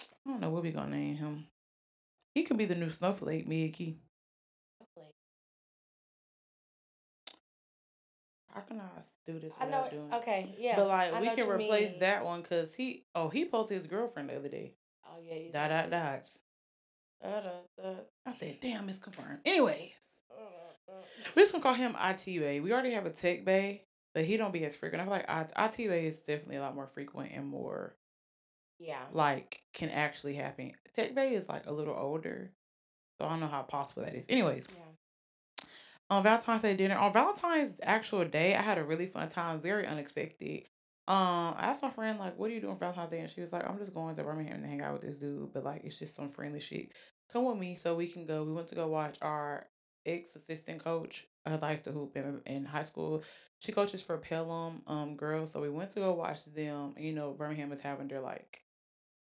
I 0.00 0.30
don't 0.30 0.40
know 0.40 0.50
what 0.50 0.62
we 0.62 0.70
gonna 0.70 0.96
name 0.96 1.16
him. 1.16 1.46
He 2.34 2.44
could 2.44 2.56
be 2.56 2.66
the 2.66 2.74
new 2.74 2.90
snowflake, 2.90 3.48
Mickey. 3.48 3.98
I 8.54 8.60
I 8.74 9.02
do 9.26 9.38
this 9.38 9.52
I 9.58 9.66
without 9.66 9.92
know. 9.92 9.98
doing. 9.98 10.14
Okay, 10.14 10.54
yeah. 10.58 10.76
But 10.76 10.88
like 10.88 11.12
I 11.12 11.20
we 11.20 11.30
can 11.30 11.48
replace 11.48 11.92
mean. 11.92 12.00
that 12.00 12.24
one 12.24 12.42
because 12.42 12.74
he 12.74 13.04
oh 13.14 13.28
he 13.28 13.44
posted 13.44 13.78
his 13.78 13.86
girlfriend 13.86 14.30
the 14.30 14.36
other 14.36 14.48
day. 14.48 14.74
Oh 15.06 15.18
yeah. 15.22 15.34
you 15.34 15.52
Dot 15.52 15.70
dot 15.70 15.90
that. 15.90 16.16
dots. 16.16 16.38
Uh, 17.22 17.40
da, 17.40 17.50
da, 17.82 17.90
I 18.26 18.32
said, 18.38 18.58
damn, 18.60 18.88
it's 18.88 19.00
confirmed. 19.00 19.40
Anyways, 19.44 19.90
uh, 20.30 20.34
uh, 20.40 20.92
uh. 20.92 21.02
we're 21.34 21.42
just 21.42 21.52
gonna 21.52 21.62
call 21.62 21.74
him 21.74 21.96
IT 22.00 22.24
Bay. 22.24 22.60
We 22.60 22.72
already 22.72 22.92
have 22.92 23.06
a 23.06 23.10
Tech 23.10 23.44
Bay, 23.44 23.82
but 24.14 24.24
he 24.24 24.36
don't 24.36 24.52
be 24.52 24.64
as 24.64 24.76
frequent. 24.76 25.02
I 25.02 25.04
feel 25.04 25.12
like 25.12 25.28
I- 25.58 25.66
IT 25.66 25.76
Bay 25.88 26.06
is 26.06 26.22
definitely 26.22 26.56
a 26.56 26.60
lot 26.60 26.76
more 26.76 26.86
frequent 26.86 27.32
and 27.32 27.46
more 27.46 27.96
Yeah. 28.78 29.02
like 29.12 29.62
can 29.72 29.90
actually 29.90 30.34
happen. 30.34 30.72
Tech 30.94 31.14
Bay 31.14 31.34
is 31.34 31.48
like 31.48 31.66
a 31.66 31.72
little 31.72 31.94
older, 31.96 32.52
so 33.18 33.26
I 33.26 33.30
don't 33.30 33.40
know 33.40 33.46
how 33.48 33.62
possible 33.62 34.02
that 34.02 34.14
is. 34.14 34.26
Anyways, 34.28 34.68
Yeah. 34.76 35.64
on 36.10 36.22
Valentine's 36.22 36.62
Day 36.62 36.76
dinner, 36.76 36.96
on 36.96 37.12
Valentine's 37.12 37.80
actual 37.82 38.24
day, 38.24 38.54
I 38.54 38.62
had 38.62 38.78
a 38.78 38.84
really 38.84 39.06
fun 39.06 39.28
time, 39.28 39.60
very 39.60 39.86
unexpected. 39.86 40.68
Um, 41.06 41.54
I 41.56 41.66
asked 41.70 41.82
my 41.82 41.90
friend 41.90 42.18
like, 42.18 42.38
"What 42.38 42.50
are 42.50 42.54
you 42.54 42.60
doing 42.60 42.74
for 42.74 42.80
Valentine's 42.80 43.10
Day?" 43.10 43.20
And 43.20 43.30
she 43.30 43.40
was 43.40 43.52
like, 43.52 43.66
"I'm 43.68 43.78
just 43.78 43.94
going 43.94 44.14
to 44.14 44.22
Birmingham 44.24 44.60
to 44.62 44.68
hang 44.68 44.82
out 44.82 44.92
with 44.94 45.02
this 45.02 45.18
dude, 45.18 45.52
but 45.52 45.64
like 45.64 45.82
it's 45.84 45.98
just 45.98 46.14
some 46.14 46.28
friendly 46.28 46.60
shit. 46.60 46.92
Come 47.32 47.44
with 47.46 47.58
me 47.58 47.74
so 47.76 47.94
we 47.94 48.08
can 48.08 48.26
go." 48.26 48.44
We 48.44 48.52
went 48.52 48.68
to 48.68 48.74
go 48.74 48.86
watch 48.88 49.16
our 49.22 49.68
ex 50.06 50.36
assistant 50.36 50.82
coach, 50.84 51.26
because 51.44 51.62
I 51.62 51.72
used 51.72 51.84
to 51.84 51.92
hoop 51.92 52.16
in, 52.16 52.40
in 52.46 52.64
high 52.64 52.82
school. 52.82 53.22
She 53.58 53.72
coaches 53.72 54.02
for 54.02 54.18
Pelham 54.18 54.82
um 54.86 55.16
girls, 55.16 55.50
so 55.52 55.60
we 55.62 55.70
went 55.70 55.90
to 55.90 56.00
go 56.00 56.12
watch 56.12 56.44
them. 56.44 56.94
You 56.98 57.12
know, 57.14 57.32
Birmingham 57.32 57.72
is 57.72 57.80
having 57.80 58.08
their 58.08 58.20
like 58.20 58.62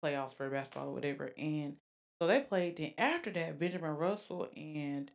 playoffs 0.04 0.34
for 0.34 0.48
basketball 0.48 0.88
or 0.88 0.94
whatever, 0.94 1.32
and 1.36 1.76
so 2.20 2.26
they 2.26 2.40
played. 2.40 2.76
Then 2.76 2.92
after 2.98 3.30
that, 3.30 3.58
Benjamin 3.58 3.96
Russell 3.96 4.48
and 4.56 5.10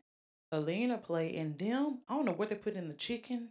Alina 0.52 0.98
played, 0.98 1.36
and 1.36 1.58
them 1.58 2.00
I 2.08 2.16
don't 2.16 2.26
know 2.26 2.34
what 2.34 2.50
they 2.50 2.56
put 2.56 2.76
in 2.76 2.88
the 2.88 2.94
chicken. 2.94 3.50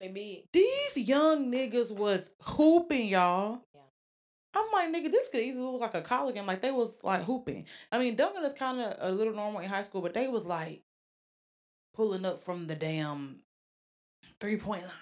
They 0.00 0.08
big. 0.08 0.44
These 0.52 1.08
young 1.08 1.50
niggas 1.50 1.90
was 1.90 2.30
hooping, 2.40 3.08
y'all. 3.08 3.62
Yeah. 3.74 3.80
I'm 4.54 4.66
like, 4.72 4.94
nigga, 4.94 5.10
this 5.10 5.28
could 5.28 5.40
easily 5.40 5.64
look 5.64 5.80
like 5.80 5.94
a 5.94 6.02
college 6.02 6.34
game. 6.34 6.46
Like 6.46 6.60
they 6.60 6.70
was 6.70 7.02
like 7.02 7.24
hooping. 7.24 7.66
I 7.90 7.98
mean, 7.98 8.16
dunking 8.16 8.44
is 8.44 8.52
kind 8.52 8.80
of 8.80 8.96
a 8.98 9.12
little 9.12 9.34
normal 9.34 9.60
in 9.60 9.68
high 9.68 9.82
school, 9.82 10.00
but 10.00 10.14
they 10.14 10.28
was 10.28 10.46
like 10.46 10.82
pulling 11.94 12.24
up 12.24 12.40
from 12.40 12.66
the 12.66 12.76
damn 12.76 13.40
three 14.40 14.56
point 14.56 14.82
line. 14.82 14.92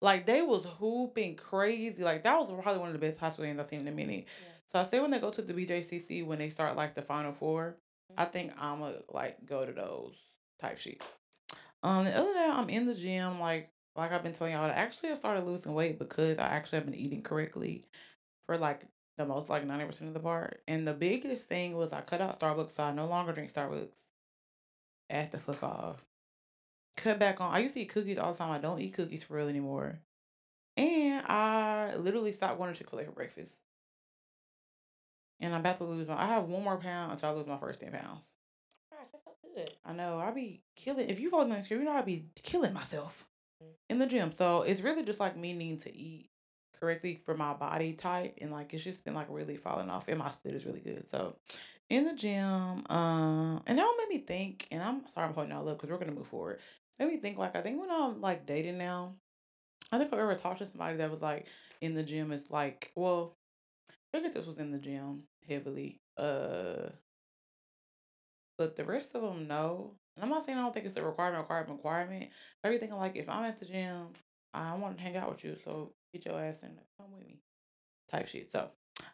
Like 0.00 0.26
they 0.26 0.42
was 0.42 0.64
hooping 0.78 1.36
crazy. 1.36 2.02
Like 2.02 2.24
that 2.24 2.38
was 2.38 2.50
probably 2.62 2.80
one 2.80 2.88
of 2.88 2.92
the 2.92 2.98
best 2.98 3.18
high 3.18 3.30
school 3.30 3.44
games 3.44 3.58
I've 3.58 3.66
seen 3.66 3.80
in 3.80 3.88
a 3.88 3.92
minute. 3.92 4.26
Yeah. 4.26 4.46
So 4.66 4.80
I 4.80 4.82
say 4.82 5.00
when 5.00 5.10
they 5.10 5.18
go 5.18 5.30
to 5.30 5.42
the 5.42 5.54
BJCC 5.54 6.24
when 6.24 6.38
they 6.38 6.50
start 6.50 6.76
like 6.76 6.94
the 6.94 7.02
final 7.02 7.32
4 7.32 7.76
I 8.16 8.26
Mhm. 8.26 8.32
think 8.32 8.52
I'ma 8.58 8.92
like 9.10 9.44
go 9.46 9.64
to 9.64 9.72
those 9.72 10.16
type 10.58 10.78
shit. 10.78 11.02
Um, 11.82 12.04
the 12.04 12.14
other 12.16 12.32
day 12.32 12.50
I'm 12.52 12.68
in 12.70 12.86
the 12.86 12.94
gym, 12.94 13.40
like 13.40 13.70
like 13.96 14.12
I've 14.12 14.22
been 14.22 14.32
telling 14.32 14.52
y'all, 14.54 14.64
I 14.64 14.70
actually 14.70 15.10
have 15.10 15.18
started 15.18 15.44
losing 15.44 15.74
weight 15.74 15.98
because 15.98 16.38
I 16.38 16.46
actually 16.48 16.78
have 16.78 16.86
been 16.86 16.94
eating 16.96 17.22
correctly 17.22 17.84
for 18.46 18.58
like 18.58 18.86
the 19.16 19.24
most 19.24 19.48
like 19.48 19.64
ninety 19.64 19.84
percent 19.86 20.08
of 20.08 20.14
the 20.14 20.20
part. 20.20 20.62
And 20.66 20.86
the 20.86 20.94
biggest 20.94 21.48
thing 21.48 21.76
was 21.76 21.92
I 21.92 22.00
cut 22.00 22.20
out 22.20 22.38
Starbucks, 22.38 22.72
so 22.72 22.84
I 22.84 22.92
no 22.92 23.06
longer 23.06 23.32
drink 23.32 23.52
Starbucks. 23.52 24.08
At 25.10 25.30
the 25.30 25.38
fuck 25.38 25.62
off. 25.62 26.04
Cut 26.96 27.18
back 27.18 27.40
on. 27.40 27.52
I 27.54 27.58
used 27.58 27.74
to 27.74 27.80
eat 27.80 27.88
cookies 27.90 28.18
all 28.18 28.32
the 28.32 28.38
time. 28.38 28.52
I 28.52 28.58
don't 28.58 28.80
eat 28.80 28.94
cookies 28.94 29.24
for 29.24 29.34
real 29.34 29.48
anymore. 29.48 29.98
And 30.76 31.24
I 31.26 31.94
literally 31.96 32.32
stopped 32.32 32.58
going 32.58 32.72
to 32.72 32.78
Chick 32.78 32.90
Fil 32.90 33.00
A 33.00 33.04
for 33.04 33.12
breakfast. 33.12 33.60
And 35.40 35.54
I'm 35.54 35.60
about 35.60 35.78
to 35.78 35.84
lose 35.84 36.08
my. 36.08 36.20
I 36.20 36.26
have 36.26 36.44
one 36.44 36.62
more 36.64 36.76
pound 36.76 37.12
until 37.12 37.30
I 37.30 37.32
lose 37.32 37.46
my 37.46 37.58
first 37.58 37.80
ten 37.80 37.92
pounds. 37.92 38.32
Gosh, 38.90 39.08
that's 39.12 39.24
so 39.24 39.32
good. 39.54 39.70
I 39.84 39.92
know 39.92 40.18
I'll 40.18 40.32
be 40.34 40.62
killing. 40.76 41.08
If 41.10 41.18
you 41.20 41.30
follow 41.30 41.44
me 41.44 41.52
on 41.56 41.62
Instagram, 41.62 41.70
you 41.70 41.84
know 41.84 41.92
I'll 41.92 42.02
be 42.02 42.26
killing 42.42 42.72
myself 42.72 43.26
Mm. 43.62 43.66
in 43.88 43.98
the 43.98 44.06
gym. 44.06 44.32
So 44.32 44.62
it's 44.62 44.80
really 44.80 45.04
just 45.04 45.20
like 45.20 45.36
me 45.36 45.52
needing 45.52 45.78
to 45.80 45.96
eat 45.96 46.28
correctly 46.80 47.14
for 47.14 47.36
my 47.36 47.52
body 47.54 47.92
type, 47.92 48.38
and 48.40 48.50
like 48.50 48.74
it's 48.74 48.82
just 48.82 49.04
been 49.04 49.14
like 49.14 49.26
really 49.30 49.56
falling 49.56 49.90
off. 49.90 50.08
And 50.08 50.18
my 50.18 50.30
split 50.30 50.54
is 50.54 50.66
really 50.66 50.80
good. 50.80 51.06
So 51.06 51.36
in 51.90 52.04
the 52.04 52.14
gym, 52.14 52.84
um, 52.90 53.62
and 53.66 53.78
that 53.78 53.84
all 53.84 53.96
made 53.96 54.08
me 54.08 54.18
think. 54.18 54.66
And 54.72 54.82
I'm 54.82 55.06
sorry 55.08 55.28
I'm 55.28 55.34
holding 55.34 55.52
y'all 55.52 55.68
up 55.68 55.76
because 55.78 55.90
we're 55.90 55.98
gonna 55.98 56.12
move 56.16 56.26
forward. 56.26 56.58
Made 56.98 57.08
me 57.08 57.16
think 57.18 57.38
like 57.38 57.56
I 57.56 57.60
think 57.60 57.80
when 57.80 57.90
I'm 57.90 58.20
like 58.20 58.46
dating 58.46 58.78
now, 58.78 59.14
I 59.90 59.98
think 59.98 60.12
I've 60.12 60.18
ever 60.18 60.34
talked 60.34 60.58
to 60.58 60.66
somebody 60.66 60.96
that 60.98 61.10
was 61.10 61.22
like 61.22 61.48
in 61.80 61.94
the 61.94 62.02
gym 62.02 62.32
is 62.32 62.50
like 62.50 62.92
well, 62.94 63.36
fingertips 64.12 64.46
was 64.46 64.58
in 64.58 64.70
the 64.70 64.78
gym 64.78 65.24
heavily. 65.48 66.00
Uh 66.16 66.90
but 68.56 68.76
the 68.76 68.84
rest 68.84 69.14
of 69.14 69.22
them 69.22 69.48
no. 69.48 69.94
And 70.16 70.24
I'm 70.24 70.30
not 70.30 70.44
saying 70.44 70.56
I 70.56 70.62
don't 70.62 70.72
think 70.72 70.86
it's 70.86 70.96
a 70.96 71.02
requirement, 71.02 71.42
requirement, 71.42 71.78
requirement. 71.78 72.30
But 72.62 72.80
like 72.90 73.16
if 73.16 73.28
I'm 73.28 73.44
at 73.44 73.58
the 73.58 73.66
gym, 73.66 74.10
I 74.54 74.74
want 74.76 74.96
to 74.96 75.02
hang 75.02 75.16
out 75.16 75.30
with 75.30 75.44
you, 75.44 75.56
so 75.56 75.92
get 76.12 76.24
your 76.24 76.40
ass 76.40 76.62
in, 76.62 76.76
there, 76.76 76.84
come 76.98 77.10
with 77.12 77.26
me, 77.26 77.40
type 78.10 78.28
shit. 78.28 78.48
So, 78.48 78.70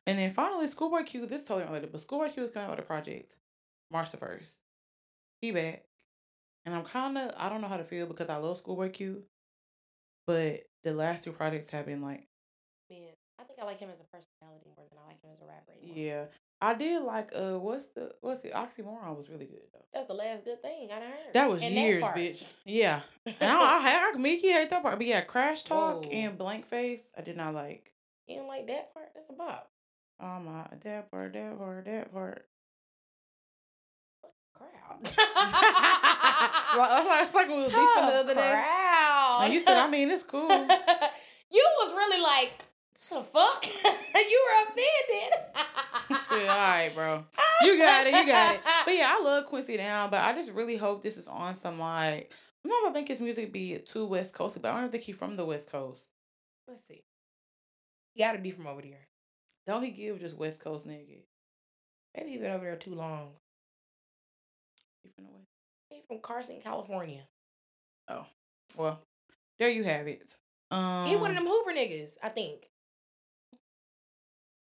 and 0.07 0.19
then 0.19 0.31
finally, 0.31 0.69
Schoolboy 0.69 1.05
Q. 1.05 1.25
This 1.27 1.43
is 1.43 1.49
totally 1.49 1.65
unrelated, 1.65 1.91
but 1.91 2.03
Schoolboy 2.03 2.29
Q 2.29 2.43
is 2.43 2.51
coming 2.51 2.69
out 2.69 2.77
with 2.77 2.85
a 2.85 2.87
project, 2.87 3.37
March 3.91 4.11
the 4.11 4.19
first. 4.19 4.59
He 5.41 5.51
back, 5.53 5.85
and 6.67 6.75
I'm 6.75 6.85
kind 6.85 7.17
of 7.19 7.33
I 7.37 7.49
don't 7.49 7.61
know 7.61 7.69
how 7.69 7.77
to 7.79 7.85
feel 7.85 8.07
because 8.07 8.29
I 8.29 8.37
love 8.37 8.59
Schoolboy 8.59 8.91
Q, 8.91 9.23
but 10.27 10.63
the 10.85 10.93
last 10.93 11.25
two 11.25 11.33
projects 11.33 11.71
have 11.71 11.87
been 11.87 12.03
like 12.03 12.27
Man, 12.91 13.09
I 13.39 13.45
think 13.45 13.59
I 13.63 13.65
like 13.65 13.79
him 13.79 13.91
as 13.93 14.01
a 14.01 14.05
personality 14.05 14.71
more 14.77 14.87
than 14.91 14.99
I 15.03 15.07
like 15.09 15.23
him 15.23 15.31
as 15.35 15.41
a 15.43 15.47
rapper 15.47 15.73
anymore. 15.81 15.97
yeah. 15.97 16.25
I 16.63 16.75
did 16.75 17.03
like 17.03 17.31
uh 17.35 17.59
what's 17.59 17.87
the 17.87 18.13
what's 18.21 18.43
the 18.43 18.51
oxymoron 18.51 19.17
was 19.17 19.31
really 19.31 19.47
good 19.47 19.63
though. 19.73 19.85
That's 19.95 20.07
the 20.07 20.15
last 20.15 20.45
good 20.45 20.61
thing 20.61 20.91
I 20.93 20.99
done 21.01 21.11
heard. 21.11 21.33
That 21.33 21.49
was 21.51 21.63
And 21.63 21.75
years, 21.75 22.03
part. 22.03 22.17
bitch. 22.17 22.45
Yeah. 22.67 23.01
And 23.27 23.37
I, 23.51 23.55
I, 23.55 24.13
I, 24.15 24.19
Mickey 24.19 24.49
hate 24.53 24.69
that 24.71 24.83
part. 24.83 24.99
But 24.99 25.07
yeah, 25.07 25.23
Crash 25.23 25.63
Talk 25.63 26.05
Whoa. 26.05 26.11
and 26.11 26.37
Blank 26.37 26.67
Face, 26.67 27.13
I 27.17 27.23
did 27.23 27.37
not 27.37 27.55
like. 27.55 27.93
You 28.27 28.37
don't 28.37 28.49
like 28.49 28.67
that 28.67 28.93
part? 28.93 29.09
That's 29.15 29.31
a 29.31 29.33
bop. 29.33 29.71
Oh 30.23 30.39
my, 30.41 30.67
that 30.85 31.11
part, 31.11 31.33
that 31.33 31.59
part, 31.59 31.85
that 31.87 32.13
part. 32.13 32.47
Crowd. 34.55 35.01
like, 36.41 37.05
like, 37.07 37.35
like 37.35 37.49
we 37.49 37.55
was 37.55 37.69
beefing 37.69 38.07
the 38.07 38.15
other 38.15 38.35
day. 38.35 38.41
crowd. 38.41 39.41
And 39.43 39.53
you 39.53 39.61
said, 39.61 39.77
I 39.77 39.89
mean, 39.89 40.11
it's 40.11 40.23
cool. 40.23 40.49
you 41.51 41.69
was 41.81 41.93
really 41.95 42.23
like, 42.23 42.65
the 43.09 43.17
fuck? 43.21 43.67
you 44.15 44.47
were 44.47 44.71
offended. 44.71 46.21
Shit, 46.29 46.49
all 46.49 46.57
right, 46.57 46.93
bro. 46.95 47.25
You 47.63 47.77
got 47.77 48.07
it, 48.07 48.15
you 48.15 48.27
got 48.27 48.55
it. 48.55 48.61
But 48.87 48.95
yeah, 48.95 49.15
I 49.15 49.23
love 49.23 49.45
Quincy 49.45 49.77
Down, 49.77 50.09
but 50.11 50.23
I 50.23 50.33
just 50.33 50.51
really 50.53 50.79
hope 50.79 51.03
this 51.03 51.19
is 51.19 51.29
on 51.29 51.55
some 51.55 51.79
like. 51.79 52.33
I 52.65 52.69
don't 52.69 52.83
know 52.83 52.89
if 52.89 52.91
I 52.91 52.95
think 52.95 53.09
his 53.09 53.21
music 53.21 53.53
be 53.53 53.77
too 53.77 54.07
West 54.07 54.33
Coast, 54.33 54.61
but 54.63 54.73
I 54.73 54.81
don't 54.81 54.91
think 54.91 55.05
he 55.05 55.13
from 55.13 55.37
the 55.37 55.45
West 55.45 55.71
Coast. 55.71 56.03
Let's 56.67 56.87
see. 56.87 57.05
He 58.15 58.23
gotta 58.23 58.39
be 58.39 58.51
from 58.51 58.67
over 58.67 58.81
there. 58.81 59.09
Don't 59.67 59.83
he 59.83 59.91
give 59.91 60.21
just 60.21 60.39
West 60.39 60.61
Coast 60.61 60.89
nigga? 60.89 61.21
Maybe 62.17 62.31
he 62.31 62.39
been 62.39 62.51
over 62.51 62.65
there 62.65 62.77
too 62.77 62.95
long. 62.95 63.33
He 65.03 65.11
from 65.11 65.25
the 65.25 65.31
West. 65.31 65.60
He 65.91 66.03
from 66.07 66.21
Carson, 66.21 66.61
California. 66.63 67.23
Oh, 68.09 68.25
well, 68.77 69.01
there 69.59 69.69
you 69.69 69.85
have 69.85 70.07
it. 70.07 70.37
Um, 70.71 71.07
he 71.07 71.17
one 71.17 71.31
of 71.31 71.37
them 71.37 71.47
Hoover 71.47 71.73
niggas, 71.73 72.13
I 72.23 72.29
think. 72.29 72.69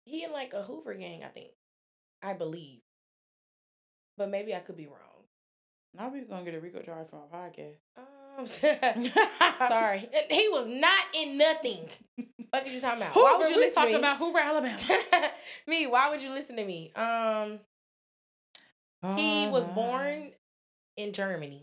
He 0.04 0.24
in 0.24 0.32
like 0.32 0.54
a 0.54 0.62
Hoover 0.62 0.94
gang, 0.94 1.22
I 1.24 1.28
think. 1.28 1.50
I 2.22 2.32
believe. 2.32 2.80
But 4.16 4.30
maybe 4.30 4.54
I 4.54 4.60
could 4.60 4.76
be 4.76 4.86
wrong. 4.86 4.96
Now 5.94 6.08
we 6.08 6.20
gonna 6.20 6.44
get 6.44 6.54
a 6.54 6.60
Rico 6.60 6.80
charge 6.82 7.08
from 7.08 7.20
our 7.32 7.48
podcast. 7.48 7.78
Um, 7.96 8.46
sorry. 9.68 10.08
He 10.30 10.48
was 10.50 10.68
not 10.68 11.04
in 11.14 11.36
nothing. 11.36 11.88
What 12.50 12.64
are 12.66 12.68
you 12.68 12.80
talking 12.80 12.98
about? 12.98 13.12
Hoover, 13.12 13.24
why 13.24 13.36
would 13.38 13.50
you 13.50 13.56
listen 13.56 13.70
to 13.70 13.74
talking 13.74 13.92
me? 13.94 13.98
about 13.98 14.16
Hoover, 14.18 14.38
Alabama. 14.38 14.78
me, 15.66 15.86
why 15.88 16.10
would 16.10 16.22
you 16.22 16.30
listen 16.30 16.56
to 16.56 16.64
me? 16.64 16.92
Um, 16.94 17.58
he 19.16 19.48
was 19.48 19.66
born 19.68 20.30
in 20.98 21.12
Germany. 21.12 21.62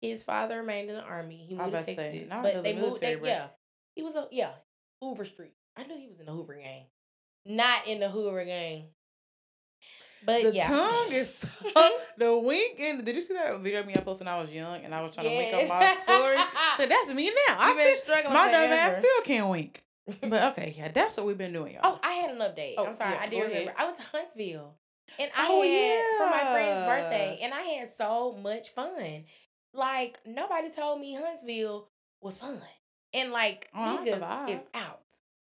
His 0.00 0.22
father 0.22 0.58
remained 0.58 0.88
in 0.90 0.96
the 0.96 1.02
army. 1.02 1.44
He 1.48 1.54
moved 1.54 1.70
to 1.72 1.76
about 1.76 1.86
to 1.86 1.94
say, 1.94 1.96
Texas, 1.96 2.30
not 2.30 2.42
but 2.42 2.54
the 2.54 2.62
they 2.62 2.76
moved. 2.76 3.00
They, 3.00 3.18
yeah, 3.22 3.46
he 3.94 4.02
was 4.02 4.14
a 4.16 4.28
yeah 4.30 4.52
Hoover 5.00 5.24
Street. 5.24 5.52
I 5.76 5.84
knew 5.84 5.96
he 5.98 6.08
was 6.08 6.20
in 6.20 6.26
the 6.26 6.32
Hoover 6.32 6.54
gang, 6.54 6.84
not 7.46 7.86
in 7.86 8.00
the 8.00 8.08
Hoover 8.08 8.44
gang. 8.44 8.84
But 10.26 10.42
The 10.42 10.54
yeah, 10.54 10.68
tongue 10.68 11.12
is 11.12 11.34
so, 11.34 11.48
the 12.18 12.38
wink 12.38 12.78
and 12.80 13.04
did 13.04 13.14
you 13.14 13.20
see 13.20 13.34
that 13.34 13.60
video 13.60 13.80
of 13.80 13.86
me 13.86 13.94
I 13.94 14.00
posted 14.00 14.26
when 14.26 14.34
I 14.34 14.40
was 14.40 14.50
young 14.50 14.82
and 14.84 14.94
I 14.94 15.02
was 15.02 15.14
trying 15.14 15.28
to 15.28 15.36
wink 15.36 15.50
Yes. 15.52 15.68
my 15.68 16.14
story? 16.16 16.36
So 16.78 16.86
that's 16.86 17.12
me 17.14 17.30
now. 17.48 17.56
I 17.58 17.68
You've 17.68 17.76
been 17.76 17.94
still, 17.96 18.02
struggling. 18.14 18.32
my 18.34 18.50
dumb 18.50 18.72
ass 18.72 18.94
still 18.96 19.22
can't 19.24 19.48
wink. 19.50 19.84
But 20.22 20.52
okay, 20.52 20.74
yeah, 20.78 20.90
that's 20.92 21.16
what 21.18 21.26
we've 21.26 21.36
been 21.38 21.52
doing, 21.54 21.76
Oh, 21.82 21.88
y'all. 21.92 22.00
I 22.02 22.12
had 22.12 22.30
an 22.30 22.38
update. 22.38 22.74
Oh, 22.78 22.86
I'm 22.86 22.94
sorry, 22.94 23.14
yeah, 23.14 23.20
I 23.20 23.24
go 23.26 23.30
did 23.30 23.42
remember. 23.48 23.72
I 23.78 23.84
went 23.84 23.96
to 23.96 24.02
Huntsville, 24.02 24.74
and 25.18 25.30
I 25.36 25.46
Oh, 25.48 25.62
had 25.62 26.18
for 26.18 26.30
my 26.30 26.52
friend's 26.52 26.80
birthday, 26.86 27.38
and 27.42 27.54
I 27.54 27.60
had 27.62 27.88
so 27.96 28.32
much 28.42 28.70
fun. 28.70 29.24
Like 29.72 30.18
nobody 30.26 30.70
told 30.70 31.00
me 31.00 31.14
Huntsville 31.14 31.88
was 32.20 32.38
fun, 32.38 32.60
and 33.12 33.30
like 33.32 33.68
Oh, 33.74 34.00
niggas 34.02 34.50
is 34.50 34.62
out. 34.74 35.00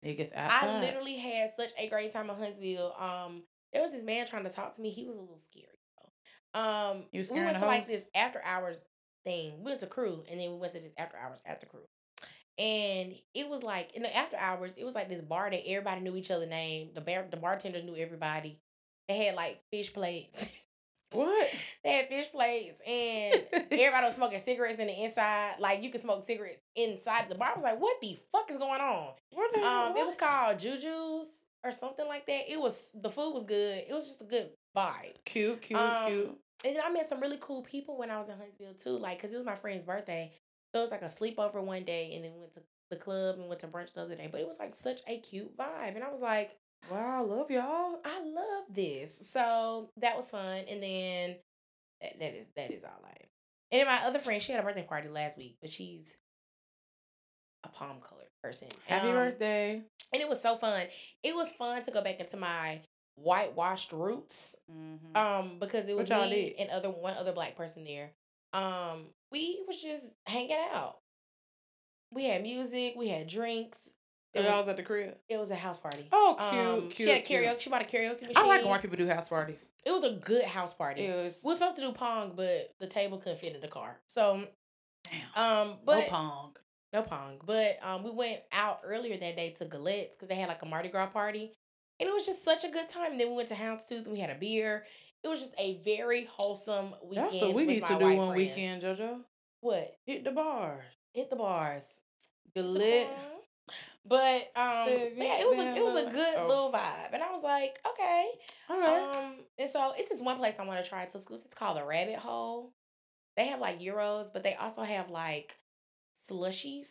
Niggas 0.04 0.32
outside. 0.34 0.68
I 0.68 0.80
literally 0.80 1.16
had 1.16 1.50
such 1.54 1.70
a 1.78 1.88
great 1.88 2.12
time 2.12 2.30
in 2.30 2.36
Huntsville. 2.36 2.94
Um, 2.98 3.42
there 3.72 3.82
was 3.82 3.92
this 3.92 4.02
man 4.02 4.26
trying 4.26 4.44
to 4.44 4.50
talk 4.50 4.74
to 4.76 4.80
me. 4.82 4.90
He 4.90 5.04
was 5.04 5.16
a 5.16 5.20
little 5.20 5.38
scary 5.38 5.66
though. 6.54 6.60
Um, 6.60 7.04
we 7.12 7.40
went 7.44 7.56
to 7.58 7.66
like 7.66 7.86
this 7.86 8.04
after 8.14 8.42
hours 8.44 8.80
thing. 9.24 9.58
We 9.58 9.64
went 9.66 9.80
to 9.80 9.86
crew 9.86 10.24
and 10.30 10.40
then 10.40 10.52
we 10.52 10.58
went 10.58 10.72
to 10.72 10.80
this 10.80 10.92
after 10.98 11.16
hours 11.18 11.40
after 11.46 11.66
crew. 11.66 11.86
And 12.58 13.14
it 13.34 13.48
was 13.48 13.62
like 13.62 13.92
in 13.94 14.02
the 14.02 14.14
after 14.14 14.36
hours, 14.36 14.72
it 14.76 14.84
was 14.84 14.94
like 14.94 15.08
this 15.08 15.20
bar 15.22 15.50
that 15.50 15.66
everybody 15.66 16.00
knew 16.00 16.16
each 16.16 16.30
other's 16.30 16.48
name. 16.48 16.90
The 16.94 17.00
bar 17.00 17.26
the 17.30 17.36
bartenders 17.36 17.84
knew 17.84 17.96
everybody. 17.96 18.58
They 19.10 19.26
had 19.26 19.34
like 19.34 19.60
fish 19.70 19.92
plates. 19.92 20.48
What? 21.12 21.48
they 21.82 21.94
had 21.94 22.06
fish 22.06 22.30
plates 22.30 22.80
and 22.86 23.34
everybody 23.72 24.04
was 24.04 24.14
smoking 24.14 24.38
cigarettes 24.38 24.78
in 24.78 24.86
the 24.86 25.02
inside. 25.02 25.56
Like 25.58 25.82
you 25.82 25.90
could 25.90 26.00
smoke 26.00 26.22
cigarettes 26.22 26.62
inside 26.76 27.28
the 27.28 27.34
bar. 27.34 27.50
I 27.50 27.54
was 27.54 27.64
like, 27.64 27.80
what 27.80 28.00
the 28.00 28.16
fuck 28.30 28.48
is 28.48 28.58
going 28.58 28.80
on? 28.80 29.14
What 29.32 29.52
the? 29.52 29.60
Um, 29.60 29.96
it 29.96 30.06
was 30.06 30.14
called 30.14 30.56
Juju's 30.58 31.42
or 31.64 31.72
something 31.72 32.06
like 32.06 32.26
that. 32.26 32.48
It 32.48 32.60
was 32.60 32.90
the 32.94 33.10
food 33.10 33.34
was 33.34 33.42
good. 33.42 33.82
It 33.88 33.92
was 33.92 34.06
just 34.06 34.22
a 34.22 34.24
good 34.24 34.50
vibe. 34.76 35.16
cute, 35.24 35.60
cute, 35.62 35.80
um, 35.80 36.06
cute. 36.06 36.38
And 36.64 36.76
then 36.76 36.82
I 36.86 36.92
met 36.92 37.08
some 37.08 37.18
really 37.18 37.38
cool 37.40 37.62
people 37.62 37.98
when 37.98 38.12
I 38.12 38.18
was 38.18 38.28
in 38.28 38.36
Huntsville 38.36 38.74
too. 38.74 38.90
Like, 38.90 39.20
cause 39.20 39.32
it 39.32 39.36
was 39.36 39.44
my 39.46 39.56
friend's 39.56 39.84
birthday, 39.84 40.30
so 40.72 40.78
it 40.78 40.82
was 40.82 40.92
like 40.92 41.02
a 41.02 41.06
sleepover 41.06 41.60
one 41.60 41.82
day, 41.82 42.12
and 42.14 42.24
then 42.24 42.34
we 42.34 42.38
went 42.38 42.52
to 42.52 42.62
the 42.88 42.96
club 42.96 43.36
and 43.40 43.48
went 43.48 43.58
to 43.62 43.66
brunch 43.66 43.94
the 43.94 44.02
other 44.02 44.14
day. 44.14 44.28
But 44.30 44.42
it 44.42 44.46
was 44.46 44.60
like 44.60 44.76
such 44.76 45.00
a 45.08 45.18
cute 45.18 45.56
vibe, 45.56 45.96
and 45.96 46.04
I 46.04 46.10
was 46.12 46.20
like, 46.20 46.56
Wow, 46.90 47.18
I 47.18 47.20
love 47.20 47.50
y'all. 47.50 48.00
I 48.04 48.20
love 48.24 48.64
this. 48.70 49.28
So 49.30 49.90
that 49.98 50.16
was 50.16 50.30
fun. 50.30 50.64
And 50.68 50.82
then 50.82 51.36
that, 52.00 52.18
that 52.20 52.34
is 52.34 52.46
that 52.56 52.70
is 52.70 52.84
all 52.84 52.90
I. 53.04 53.14
And 53.72 53.80
then 53.80 53.86
my 53.86 54.06
other 54.06 54.18
friend, 54.18 54.42
she 54.42 54.52
had 54.52 54.60
a 54.60 54.64
birthday 54.64 54.82
party 54.82 55.08
last 55.08 55.38
week, 55.38 55.56
but 55.60 55.70
she's 55.70 56.16
a 57.64 57.68
palm 57.68 57.98
colored 58.00 58.26
person. 58.42 58.68
Happy 58.86 59.08
Um, 59.08 59.14
birthday. 59.14 59.82
And 60.12 60.20
it 60.22 60.28
was 60.28 60.40
so 60.40 60.56
fun. 60.56 60.86
It 61.22 61.34
was 61.36 61.52
fun 61.52 61.82
to 61.84 61.90
go 61.92 62.02
back 62.02 62.18
into 62.18 62.36
my 62.36 62.80
whitewashed 63.16 63.92
roots. 63.92 64.56
Mhm. 64.72 65.16
Um, 65.16 65.58
because 65.60 65.86
it 65.86 65.96
was 65.96 66.08
y'all 66.08 66.28
me 66.28 66.50
did? 66.50 66.56
and 66.60 66.70
other 66.70 66.90
one 66.90 67.14
other 67.16 67.32
black 67.32 67.54
person 67.54 67.84
there. 67.84 68.12
Um, 68.52 69.12
we 69.30 69.62
was 69.68 69.80
just 69.80 70.12
hanging 70.26 70.56
out. 70.72 70.98
We 72.12 72.24
had 72.24 72.42
music, 72.42 72.94
we 72.96 73.06
had 73.08 73.28
drinks. 73.28 73.94
It 74.32 74.44
was, 74.44 74.68
at 74.68 74.76
the 74.76 74.82
crib. 74.84 75.16
it 75.28 75.38
was 75.38 75.50
a 75.50 75.56
house 75.56 75.76
party. 75.76 76.06
Oh, 76.12 76.36
cute, 76.50 76.66
Um, 76.66 76.80
cute. 76.82 76.94
She 76.94 77.08
had 77.08 77.18
a 77.18 77.22
cute. 77.22 77.42
karaoke. 77.42 77.60
She 77.60 77.70
bought 77.70 77.82
a 77.82 77.84
karaoke 77.84 78.20
machine. 78.20 78.34
I 78.36 78.46
like 78.46 78.60
when 78.60 78.70
white 78.70 78.82
people 78.82 78.96
do 78.96 79.08
house 79.08 79.28
parties. 79.28 79.68
It 79.84 79.90
was 79.90 80.04
a 80.04 80.12
good 80.12 80.44
house 80.44 80.72
party. 80.72 81.02
It 81.06 81.16
was 81.24 81.40
We 81.42 81.48
were 81.50 81.54
supposed 81.56 81.76
to 81.76 81.82
do 81.82 81.90
pong, 81.92 82.34
but 82.36 82.72
the 82.78 82.86
table 82.86 83.18
couldn't 83.18 83.38
fit 83.40 83.54
in 83.56 83.60
the 83.60 83.66
car. 83.68 83.98
So, 84.06 84.44
damn. 85.10 85.44
um, 85.70 85.78
but 85.84 85.98
no 85.98 86.04
pong. 86.06 86.56
no 86.92 87.02
pong. 87.02 87.38
But 87.44 87.78
um, 87.82 88.04
we 88.04 88.12
went 88.12 88.40
out 88.52 88.80
earlier 88.84 89.16
that 89.16 89.36
day 89.36 89.50
to 89.58 89.64
Gallette's 89.64 90.14
because 90.16 90.28
they 90.28 90.36
had 90.36 90.48
like 90.48 90.62
a 90.62 90.66
Mardi 90.66 90.90
Gras 90.90 91.06
party, 91.06 91.50
and 91.98 92.08
it 92.08 92.12
was 92.12 92.24
just 92.24 92.44
such 92.44 92.62
a 92.62 92.68
good 92.68 92.88
time. 92.88 93.10
And 93.12 93.20
then 93.20 93.30
we 93.30 93.36
went 93.36 93.48
to 93.48 93.54
Houndstooth 93.54 94.04
and 94.04 94.12
we 94.12 94.20
had 94.20 94.30
a 94.30 94.36
beer. 94.38 94.84
It 95.24 95.28
was 95.28 95.40
just 95.40 95.54
a 95.58 95.80
very 95.84 96.26
wholesome 96.26 96.94
weekend. 97.04 97.32
That's 97.32 97.42
what 97.42 97.54
we 97.54 97.66
need 97.66 97.82
to 97.82 97.98
do 97.98 98.04
one 98.04 98.16
friends. 98.16 98.36
weekend, 98.36 98.82
JoJo. 98.84 99.18
What? 99.60 99.96
Hit 100.06 100.22
the 100.24 100.30
bars. 100.30 100.84
Hit 101.12 101.28
the 101.30 101.36
bars. 101.36 101.84
Bar. 102.54 103.06
But 104.06 104.50
um, 104.56 104.88
yeah, 105.16 105.40
it 105.40 105.48
was 105.48 105.58
a 105.58 105.76
it 105.76 105.84
was 105.84 106.06
a 106.06 106.10
good 106.10 106.34
Oh. 106.38 106.46
little 106.48 106.72
vibe, 106.72 107.12
and 107.12 107.22
I 107.22 107.30
was 107.30 107.42
like, 107.42 107.78
okay. 107.90 108.26
Okay. 108.70 109.04
Um, 109.04 109.34
and 109.58 109.68
so 109.70 109.92
it's 109.96 110.08
this 110.10 110.20
one 110.20 110.36
place 110.36 110.54
I 110.58 110.64
want 110.64 110.82
to 110.82 110.88
try 110.88 111.02
in 111.02 111.08
Tuscaloosa. 111.08 111.46
It's 111.46 111.54
called 111.54 111.76
the 111.76 111.84
Rabbit 111.84 112.16
Hole. 112.16 112.72
They 113.36 113.46
have 113.46 113.60
like 113.60 113.80
euros, 113.80 114.32
but 114.32 114.42
they 114.42 114.54
also 114.54 114.82
have 114.82 115.10
like 115.10 115.56
slushies 116.28 116.88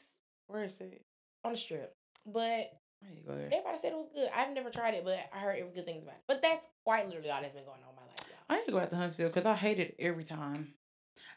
Where 0.48 0.64
is 0.64 0.80
it? 0.82 1.02
on 1.44 1.52
the 1.54 1.58
strip. 1.58 1.96
But 2.26 2.42
I 3.04 3.10
need 3.10 3.22
to 3.22 3.28
go 3.28 3.36
there. 3.36 3.46
everybody 3.48 3.78
said 3.78 3.92
it 3.94 3.98
was 3.98 4.10
good. 4.14 4.30
I've 4.36 4.54
never 4.54 4.70
tried 4.70 4.94
it, 4.94 5.04
but 5.06 5.20
I 5.34 5.40
heard 5.40 5.64
good 5.74 5.86
things 5.86 6.04
about 6.04 6.16
it. 6.16 6.22
But 6.28 6.42
that's 6.42 6.68
quite 6.84 7.08
literally 7.08 7.30
all 7.30 7.42
that's 7.42 7.54
been 7.54 7.64
going 7.64 7.80
on 7.84 7.90
in 7.90 7.96
my 7.96 8.02
life, 8.04 8.16
y'all. 8.28 8.38
I 8.50 8.58
need 8.60 8.66
to 8.66 8.72
go 8.72 8.80
out 8.80 8.90
to 8.90 8.96
Huntsville 8.98 9.30
because 9.30 9.46
I 9.46 9.56
hate 9.56 9.80
it 9.80 9.96
every 10.00 10.24
time. 10.24 10.74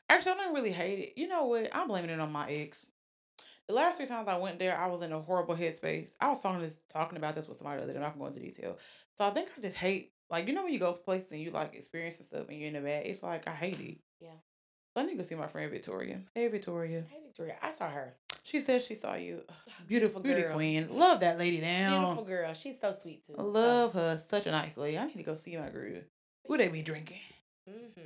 Actually, 0.09 0.33
I 0.33 0.35
don't 0.37 0.55
really 0.55 0.73
hate 0.73 0.99
it. 0.99 1.13
You 1.21 1.29
know 1.29 1.47
what? 1.47 1.69
I'm 1.75 1.89
blaming 1.89 2.11
it 2.11 2.21
on 2.21 2.33
my 2.33 2.51
ex. 2.51 2.87
The 3.69 3.75
last 3.75 3.97
three 3.97 4.07
times 4.07 4.29
I 4.29 4.37
went 4.39 4.59
there, 4.59 4.77
I 4.77 4.89
was 4.89 5.03
in 5.03 5.13
a 5.13 5.21
horrible 5.21 5.55
headspace. 5.55 6.15
I 6.21 6.29
was 6.29 6.43
talking 6.43 6.61
this 6.61 6.81
talking 6.93 7.17
about 7.17 7.35
this 7.35 7.47
with 7.49 7.57
somebody 7.57 7.79
the 7.79 7.85
other 7.85 7.93
day. 7.93 7.99
I'm 7.99 8.03
not 8.05 8.13
gonna 8.19 8.25
go 8.25 8.27
into 8.29 8.41
detail. 8.41 8.79
So 9.17 9.25
I 9.27 9.31
think 9.31 9.51
I 9.57 9.61
just 9.61 9.77
hate 9.77 10.13
like 10.31 10.47
you 10.49 10.53
know 10.55 10.65
when 10.65 10.73
you 10.73 10.79
go 10.79 10.93
to 10.93 10.99
places 10.99 11.33
and 11.33 11.41
you 11.41 11.51
like 11.51 11.75
experience 11.75 12.19
and 12.19 12.27
stuff 12.27 12.49
and 12.49 12.59
you're 12.59 12.69
in 12.69 12.75
the 12.75 12.81
bad. 12.81 13.07
It's 13.07 13.23
like 13.23 13.47
I 13.47 13.53
hate 13.53 13.81
it. 13.81 13.99
Yeah. 14.21 14.31
So 14.95 15.01
I 15.03 15.05
need 15.05 15.13
to 15.13 15.17
go 15.19 15.23
see 15.23 15.35
my 15.37 15.47
friend 15.47 15.71
Victoria. 15.71 16.21
Hey 16.35 16.49
Victoria. 16.49 17.05
Hey 17.09 17.21
Victoria, 17.25 17.57
I 17.63 17.71
saw 17.71 17.89
her. 17.89 18.15
She 18.45 18.59
said 18.61 18.83
she 18.83 18.97
saw 18.97 19.15
you. 19.15 19.43
Beautiful, 19.87 20.21
beauty 20.21 20.43
girl. 20.43 20.55
queen. 20.55 20.89
Love 20.91 21.21
that 21.21 21.39
lady 21.39 21.61
down. 21.61 22.01
Beautiful 22.01 22.25
girl. 22.25 22.53
She's 22.55 22.81
so 22.81 22.91
sweet 22.91 23.25
too. 23.27 23.37
I 23.39 23.43
love 23.43 23.93
her. 23.95 24.19
Such 24.19 24.47
a 24.47 24.51
nice 24.51 24.77
lady. 24.77 24.99
I 24.99 25.07
need 25.07 25.15
to 25.17 25.23
go 25.23 25.35
see 25.35 25.57
my 25.57 25.69
girl. 25.71 26.01
Who 26.47 26.57
they 26.59 26.69
be 26.69 26.83
drinking? 26.83 27.21
hmm 27.67 28.03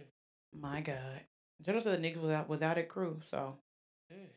My 0.53 0.83
God. 0.83 1.23
Jojo 1.65 1.83
said 1.83 2.03
the 2.03 2.07
nigga 2.09 2.21
was 2.21 2.31
out 2.33 2.49
was 2.49 2.63
out 2.63 2.77
at 2.79 2.89
crew, 2.89 3.19
so 3.27 3.57
Mm. 4.13 4.29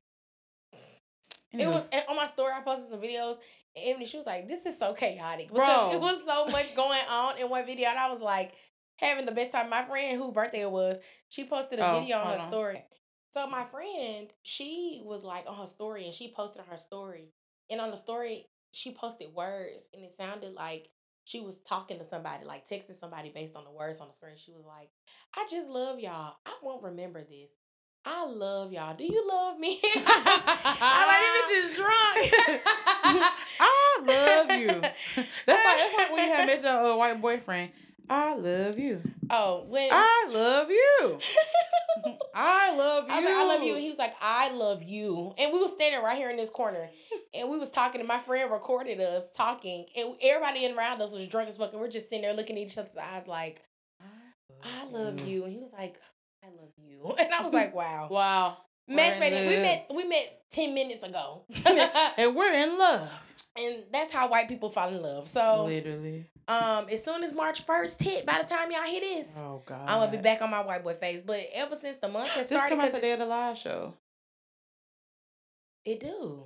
It 1.58 1.68
was 1.68 1.84
eh, 1.92 2.02
on 2.08 2.16
my 2.16 2.26
story. 2.26 2.52
I 2.56 2.62
posted 2.62 2.90
some 2.90 3.02
videos. 3.02 3.38
And 3.76 3.86
Emily, 3.86 4.06
she 4.06 4.18
was 4.18 4.26
like, 4.26 4.48
"This 4.48 4.66
is 4.66 4.78
so 4.78 4.94
chaotic 4.94 5.48
Bro. 5.48 5.66
because 5.66 5.96
it 5.96 6.02
was 6.02 6.24
so 6.26 6.48
much 6.48 6.76
going 6.76 7.02
on 7.10 7.38
in 7.38 7.50
one 7.50 7.66
video." 7.66 7.90
And 7.90 7.98
I 7.98 8.12
was 8.12 8.22
like, 8.22 8.54
having 9.00 9.26
the 9.26 9.32
best 9.32 9.52
time. 9.52 9.70
My 9.70 9.84
friend, 9.84 10.18
whose 10.18 10.34
birthday 10.34 10.62
it 10.62 10.72
was, 10.72 11.00
she 11.30 11.46
posted 11.46 11.80
a 11.80 11.90
Oh, 11.90 12.00
video 12.00 12.18
on 12.18 12.28
her 12.34 12.40
on. 12.40 12.48
story. 12.50 12.84
So 13.32 13.48
my 13.48 13.64
friend, 13.66 14.32
she 14.42 15.02
was 15.06 15.24
like 15.24 15.46
on 15.48 15.56
her 15.58 15.68
story, 15.68 16.06
and 16.06 16.14
she 16.14 16.34
posted 16.36 16.64
her 16.70 16.78
story, 16.78 17.30
and 17.70 17.80
on 17.80 17.92
the 17.92 17.98
story 17.98 18.48
she 18.72 18.94
posted 18.94 19.34
words, 19.34 19.88
and 19.94 20.04
it 20.04 20.14
sounded 20.16 20.54
like 20.54 20.90
she 21.26 21.42
was 21.42 21.60
talking 21.60 22.00
to 22.00 22.06
somebody, 22.06 22.46
like 22.46 22.68
texting 22.68 23.00
somebody 23.00 23.30
based 23.30 23.56
on 23.56 23.64
the 23.64 23.72
words 23.72 24.00
on 24.00 24.08
the 24.08 24.14
screen. 24.14 24.36
She 24.36 24.52
was 24.52 24.66
like, 24.66 24.90
"I 25.36 25.48
just 25.50 25.70
love 25.70 26.00
y'all. 26.00 26.36
I 26.46 26.54
won't 26.62 26.84
remember 26.84 27.24
this." 27.24 27.52
I 28.06 28.26
love 28.26 28.72
y'all. 28.72 28.96
Do 28.96 29.04
you 29.04 29.28
love 29.28 29.60
me? 29.60 29.80
I'm 29.96 31.08
like, 31.08 31.22
this 31.22 31.52
bitch 31.52 31.70
is 31.70 31.76
drunk. 31.76 32.54
I 33.60 34.00
love 34.02 34.60
you. 34.60 34.68
That's 34.68 34.88
like 35.16 35.26
that's 35.46 35.98
like 35.98 36.12
when 36.12 36.28
you 36.28 36.34
had 36.34 36.48
met 36.48 36.64
your 36.64 36.94
uh, 36.94 36.96
white 36.96 37.22
boyfriend. 37.22 37.72
I 38.10 38.34
love 38.36 38.80
you. 38.80 39.02
oh, 39.30 39.66
when 39.68 39.90
I 39.92 40.28
love 40.32 40.70
you. 40.72 41.20
I 42.34 42.76
love 42.76 43.08
you. 43.08 43.14
I 43.14 43.20
like, 43.20 43.28
I 43.28 43.46
love 43.46 43.62
you. 43.64 43.74
And 43.74 43.82
he 43.84 43.90
was 43.90 44.00
like, 44.00 44.16
I 44.20 44.50
love 44.50 44.82
you. 44.82 45.36
And 45.38 45.54
we 45.54 45.60
was 45.60 45.72
standing 45.74 46.02
right 46.02 46.18
here 46.18 46.32
in 46.32 46.38
this 46.38 46.50
corner. 46.50 46.90
And 47.36 47.50
we 47.50 47.60
was 47.60 47.70
talking, 47.70 48.02
and 48.02 48.08
my 48.08 48.18
friend 48.18 48.50
recorded 48.52 49.00
us 49.00 49.30
talking. 49.36 49.86
And 49.96 50.16
everybody 50.24 50.66
in 50.66 50.76
around 50.76 51.02
us 51.02 51.14
was 51.14 51.28
drunk 51.28 51.50
as 51.50 51.58
fuck. 51.58 51.72
And 51.72 51.80
we're 51.80 51.90
just 51.90 52.10
sitting 52.10 52.24
there 52.24 52.34
looking 52.34 52.58
at 52.58 52.64
each 52.64 52.78
other's 52.80 52.98
eyes 52.98 53.28
like, 53.28 53.62
I 54.64 54.86
love 54.90 55.20
you. 55.28 55.44
And 55.44 55.54
he 55.54 55.60
was 55.60 55.72
like, 55.72 56.00
I 56.50 56.62
love 56.62 56.72
you. 56.78 57.16
And 57.20 57.34
I 57.34 57.42
was 57.44 57.54
like, 57.54 57.74
wow. 57.74 58.08
Wow. 58.12 58.58
Match 58.88 59.20
made. 59.20 59.48
We 59.48 59.58
met 59.58 59.86
we 59.94 60.04
met 60.06 60.42
10 60.52 60.74
minutes 60.74 61.04
ago. 61.04 61.44
And 62.18 62.36
we're 62.36 62.52
in 62.54 62.78
love. 62.78 63.10
and 63.58 63.84
that's 63.92 64.12
how 64.12 64.28
white 64.30 64.48
people 64.48 64.70
fall 64.72 64.90
in 64.90 65.02
love. 65.02 65.28
So 65.28 65.66
Literally. 65.66 66.26
um 66.48 66.88
as 66.92 67.04
soon 67.04 67.24
as 67.24 67.34
March 67.36 67.68
1st 67.68 68.02
hit, 68.02 68.26
by 68.26 68.42
the 68.42 68.48
time 68.50 68.72
y'all 68.72 68.82
hear 68.84 69.00
this, 69.02 69.32
Oh 69.38 69.62
God. 69.66 69.82
I'm 69.88 70.00
gonna 70.00 70.12
be 70.12 70.18
back 70.18 70.42
on 70.42 70.50
my 70.50 70.62
white 70.62 70.84
boy 70.84 70.96
face. 70.96 71.22
But 71.22 71.40
ever 71.54 71.76
since 71.76 71.98
the 71.98 72.10
month 72.10 72.30
has 72.30 72.50
This 72.50 72.58
started, 72.58 72.70
come 72.70 72.80
out 72.80 72.86
'cause 72.86 72.94
the 72.94 73.02
day 73.02 73.12
of 73.12 73.20
the 73.20 73.26
live 73.28 73.58
show. 73.58 73.94
it 75.86 76.00
do. 76.00 76.46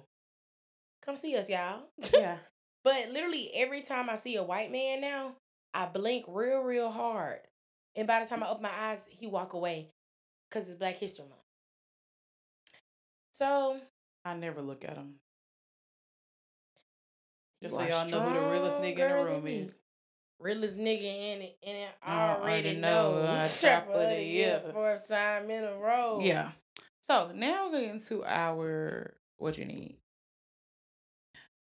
Come 1.01 1.15
see 1.15 1.35
us, 1.37 1.49
y'all. 1.49 1.83
Yeah. 2.13 2.37
But 2.83 3.09
literally 3.11 3.51
every 3.55 3.81
time 3.81 4.09
I 4.09 4.15
see 4.15 4.35
a 4.35 4.43
white 4.43 4.71
man 4.71 4.99
now, 5.01 5.35
I 5.73 5.85
blink 5.85 6.25
real, 6.27 6.59
real 6.61 6.91
hard. 6.91 7.39
And 7.95 8.07
by 8.07 8.23
the 8.23 8.29
time 8.29 8.43
I 8.43 8.49
open 8.49 8.63
my 8.63 8.71
eyes, 8.71 9.05
he 9.09 9.27
walk 9.27 9.53
away. 9.53 9.89
Cause 10.51 10.69
it's 10.69 10.77
Black 10.77 10.97
History 10.97 11.25
Month. 11.25 11.41
So 13.33 13.79
I 14.23 14.35
never 14.35 14.61
look 14.61 14.85
at 14.85 14.95
him. 14.95 15.15
Just 17.61 17.75
so 17.75 17.81
y'all 17.81 18.07
know 18.09 18.19
who 18.19 18.33
the 18.33 18.51
realest 18.51 18.77
nigga 18.77 18.89
in 18.91 18.97
the 18.97 19.25
room 19.25 19.47
is. 19.47 19.81
realest 20.39 20.77
nigga 20.77 21.01
in 21.01 21.41
it, 21.41 21.57
in 21.63 21.75
it 21.77 21.89
I 22.03 22.35
already 22.35 22.75
know. 22.75 23.13
know. 23.13 23.21
Uh, 23.23 23.49
of 23.63 24.09
the 24.09 24.23
year, 24.23 24.61
fourth 24.71 25.07
time 25.07 25.49
in 25.49 25.63
a 25.63 25.77
row. 25.77 26.19
Yeah. 26.21 26.51
So 27.01 27.31
now 27.33 27.69
we're 27.71 27.81
getting 27.81 28.01
to 28.01 28.23
our 28.25 29.13
what 29.37 29.57
you 29.57 29.65
need. 29.65 29.95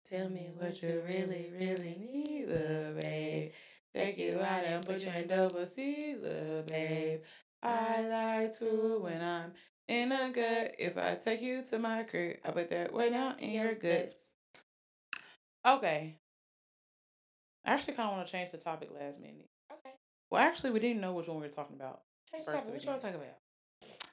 Tell 0.09 0.29
me 0.29 0.49
what 0.57 0.81
you 0.81 1.01
really, 1.11 1.51
really 1.59 1.97
need, 1.99 2.47
love, 2.47 3.01
babe. 3.01 3.51
Take 3.97 4.17
you 4.19 4.39
out 4.39 4.63
and 4.63 4.85
put 4.85 5.03
you 5.03 5.11
in 5.11 5.27
double 5.27 5.65
C's, 5.65 6.23
uh, 6.23 6.43
love, 6.49 6.67
babe. 6.67 7.21
I 7.63 8.01
like 8.01 8.57
to 8.59 8.99
when 9.01 9.21
I'm 9.21 9.51
in 9.87 10.11
a 10.11 10.29
gut. 10.29 10.75
If 10.77 10.97
I 10.97 11.15
take 11.15 11.41
you 11.41 11.63
to 11.69 11.79
my 11.79 12.03
crib, 12.03 12.37
I 12.45 12.51
put 12.51 12.69
that 12.69 12.93
way 12.93 13.09
down 13.09 13.39
in 13.39 13.51
your 13.51 13.73
guts. 13.73 14.13
Okay. 15.65 16.15
I 17.65 17.71
actually 17.73 17.95
kind 17.95 18.09
of 18.09 18.15
want 18.15 18.27
to 18.27 18.31
change 18.31 18.51
the 18.51 18.57
topic 18.57 18.89
last 18.93 19.19
minute. 19.19 19.49
Okay. 19.71 19.95
Well, 20.29 20.41
actually, 20.41 20.71
we 20.71 20.79
didn't 20.79 21.01
know 21.01 21.13
which 21.13 21.27
one 21.27 21.37
we 21.37 21.47
were 21.47 21.53
talking 21.53 21.75
about. 21.75 22.01
Change 22.31 22.45
the 22.45 22.51
topic. 22.51 22.65
What 22.67 22.75
we 22.75 22.81
you 22.81 22.87
want 22.87 23.01
to 23.01 23.07
talk 23.07 23.15
about? 23.15 23.27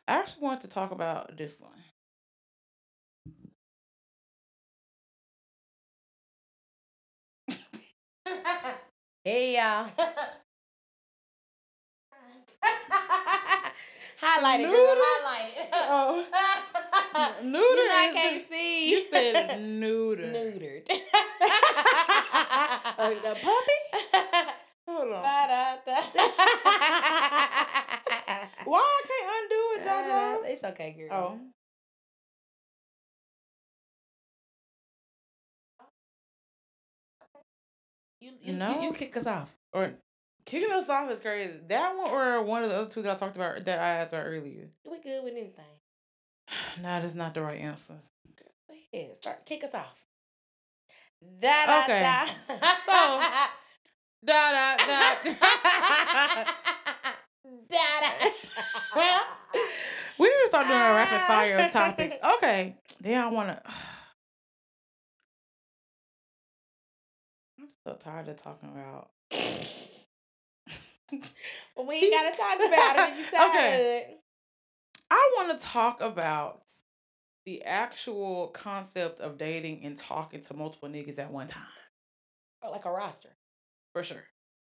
I 0.08 0.14
actually 0.14 0.42
want 0.42 0.60
to 0.62 0.68
talk 0.68 0.90
about 0.92 1.36
this 1.36 1.60
one. 1.60 1.72
Hey 9.24 9.56
y'all. 9.56 9.88
highlight 14.20 14.60
it, 14.60 14.64
girl. 14.70 14.96
Highlight 14.96 15.52
it. 15.56 15.68
Oh. 15.86 16.24
you 17.42 17.50
Neuter 17.50 17.88
know 17.88 17.94
I 17.94 18.10
can't 18.12 18.48
the- 18.48 18.54
see. 18.54 18.90
You 18.90 19.02
said 19.10 19.60
neuter. 19.80 20.24
neutered. 20.32 20.88
Like 22.98 23.22
the 23.22 23.34
puppy? 23.40 23.80
Hold 24.88 25.12
on. 25.12 25.22
Why 28.64 28.80
I 28.80 29.02
can't 29.06 29.28
undo 29.38 29.60
it. 29.74 29.80
Jojo? 29.86 30.52
It's 30.52 30.64
okay, 30.64 30.90
girl. 30.98 31.12
Oh. 31.12 31.38
You, 38.24 38.32
you, 38.40 38.52
No. 38.54 38.80
you, 38.80 38.88
you 38.88 38.92
kick 38.94 39.16
us 39.18 39.26
off. 39.26 39.54
Or 39.72 39.92
kicking 40.46 40.72
us 40.72 40.88
off 40.88 41.10
is 41.10 41.18
crazy. 41.20 41.52
That 41.68 41.94
one 41.96 42.10
or 42.10 42.42
one 42.42 42.62
of 42.64 42.70
the 42.70 42.76
other 42.76 42.88
two 42.90 43.02
that 43.02 43.16
I 43.16 43.18
talked 43.18 43.36
about 43.36 43.64
that 43.64 43.78
I 43.78 43.88
asked 43.98 44.12
about 44.14 44.26
earlier. 44.26 44.68
We 44.90 44.98
good 45.00 45.22
with 45.24 45.32
anything. 45.34 45.64
Nah, 46.82 47.00
that's 47.00 47.14
not 47.14 47.34
the 47.34 47.42
right 47.42 47.60
answer. 47.60 47.94
Go 48.38 48.74
ahead. 48.92 49.16
Start. 49.16 49.44
Kick 49.46 49.64
us 49.64 49.74
off. 49.74 50.04
Da, 51.40 51.66
da, 51.66 51.82
Okay. 51.84 52.00
da. 52.02 52.26
So- 52.86 53.20
Da 54.26 54.52
da 54.52 54.76
da. 54.76 55.14
da, 55.24 56.44
da. 57.70 58.04
we 60.18 60.26
need 60.26 60.32
to 60.44 60.46
start 60.48 60.66
doing 60.66 60.78
a 60.80 60.94
rapid 60.94 61.20
fire 61.26 61.56
of 61.58 61.70
topics. 61.72 62.14
Okay. 62.36 62.76
Then 63.00 63.22
I 63.24 63.26
wanna 63.28 63.60
so 67.84 67.94
tired 67.94 68.28
of 68.28 68.40
talking 68.40 68.70
about 68.70 69.10
Well, 71.76 71.86
we 71.86 71.96
ain't 71.96 72.12
gotta 72.12 72.36
talk 72.36 72.56
about 72.56 72.96
it 72.96 73.12
if 73.12 73.18
you 73.18 73.24
tired. 73.38 73.50
Okay. 73.50 74.16
I 75.10 75.30
want 75.36 75.58
to 75.58 75.64
talk 75.64 76.00
about 76.00 76.62
the 77.46 77.62
actual 77.62 78.48
concept 78.48 79.20
of 79.20 79.38
dating 79.38 79.84
and 79.84 79.96
talking 79.96 80.40
to 80.42 80.54
multiple 80.54 80.88
niggas 80.88 81.18
at 81.18 81.30
one 81.30 81.46
time. 81.46 81.62
Or 82.62 82.70
like 82.70 82.84
a 82.86 82.90
roster. 82.90 83.28
For 83.92 84.02
sure. 84.02 84.24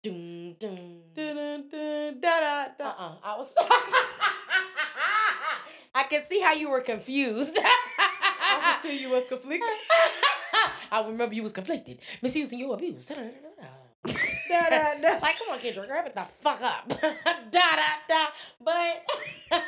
Dun, 0.03 0.55
dun. 0.59 1.01
Dun, 1.13 1.35
dun, 1.35 1.69
dun, 1.69 2.19
da, 2.21 2.39
da, 2.39 2.67
da. 2.79 2.85
Uh-uh. 2.85 3.15
I 3.23 3.37
was 3.37 3.53
I 5.93 6.03
can 6.03 6.23
see 6.23 6.39
how 6.39 6.53
you 6.53 6.69
were 6.69 6.81
confused. 6.81 7.57
I 7.59 8.79
can 8.81 8.89
see 8.89 9.01
you 9.01 9.09
was 9.09 9.25
conflicted. 9.27 9.67
I 10.91 11.05
remember 11.07 11.33
you 11.33 11.43
was 11.43 11.53
conflicted. 11.53 11.99
Misusing 12.21 12.59
your 12.59 12.73
abuse. 12.75 13.07
Da, 13.07 13.15
da, 13.15 13.21
da. 15.01 15.19
like, 15.21 15.37
come 15.37 15.51
on, 15.51 15.59
Kendra, 15.59 15.87
grab 15.87 16.05
it 16.05 16.15
the 16.15 16.25
fuck 16.41 16.61
up. 16.61 16.87
da 16.89 16.95
da 17.51 17.81
da. 18.09 18.25
But 18.59 19.03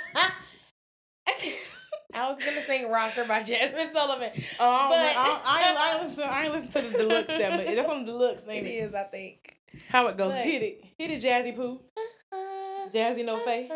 I 2.15 2.29
was 2.29 2.37
gonna 2.43 2.61
sing 2.63 2.89
"Roster" 2.91 3.25
by 3.25 3.41
Jazmine 3.41 3.93
Sullivan. 3.93 4.31
Oh, 4.59 4.89
But- 4.89 5.15
I, 5.15 5.41
I, 5.45 5.75
I, 5.77 6.01
listen 6.03 6.15
to, 6.17 6.25
I 6.25 6.47
listen 6.49 6.71
to 6.71 6.81
the 6.81 6.97
deluxe 6.97 7.27
that 7.27 7.51
much. 7.53 7.65
That's 7.75 7.89
on 7.89 8.05
the 8.05 8.11
deluxe, 8.11 8.43
ain't 8.49 8.67
It 8.67 8.69
it? 8.69 8.73
is, 8.73 8.93
I 8.93 9.03
think. 9.03 9.57
How 9.89 10.07
it 10.07 10.17
goes? 10.17 10.31
But- 10.31 10.41
Hit 10.45 10.61
it. 10.61 10.83
Hit 10.97 11.11
it, 11.11 11.23
Jazzy 11.23 11.55
Poo. 11.55 11.79
Uh-huh. 11.97 12.89
Jazzy 12.93 13.25
No 13.25 13.35
uh-huh. 13.37 13.45
Face. 13.45 13.71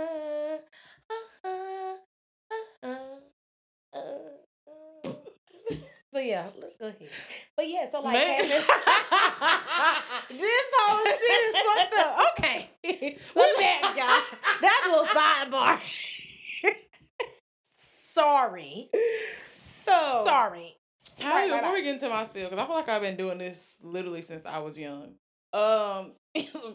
So 6.14 6.17
yeah, 6.28 6.48
go 6.80 6.88
ahead. 6.88 7.10
But 7.56 7.70
yeah, 7.70 7.90
so 7.92 8.02
like 8.02 8.18
having- 8.18 8.50
this 10.38 10.72
whole 10.76 11.06
shit 11.06 11.42
is 11.48 11.56
fucked 11.56 11.94
up. 11.98 12.38
Okay. 12.40 12.70
Look 13.36 13.62
at 13.62 13.96
y'all. 13.96 14.22
That 14.62 14.84
little 14.88 15.06
sidebar. 15.06 15.80
Sorry. 17.76 18.90
So- 19.46 20.24
sorry. 20.26 20.74
How 21.20 21.32
Right, 21.32 21.48
you, 21.48 21.54
right, 21.54 21.62
before 21.62 21.76
we 21.76 21.82
get 21.82 21.94
into 21.96 22.10
my 22.10 22.26
spiel, 22.26 22.44
because 22.50 22.60
I 22.64 22.68
feel 22.68 22.76
like 22.76 22.90
I've 22.90 23.02
been 23.02 23.16
doing 23.16 23.40
this 23.40 23.82
literally 23.84 24.22
since 24.22 24.46
I 24.46 24.60
was 24.60 24.78
young. 24.78 25.14
Um, 25.52 26.12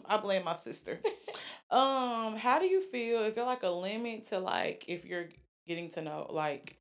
I 0.05 0.17
blame 0.21 0.43
my 0.43 0.55
sister. 0.55 0.99
Um, 1.71 2.35
how 2.35 2.59
do 2.59 2.65
you 2.65 2.81
feel? 2.81 3.21
Is 3.21 3.35
there 3.35 3.45
like 3.45 3.63
a 3.63 3.69
limit 3.69 4.27
to 4.27 4.39
like 4.39 4.83
if 4.89 5.05
you're 5.05 5.29
getting 5.65 5.91
to 5.91 6.01
know 6.01 6.27
like 6.29 6.77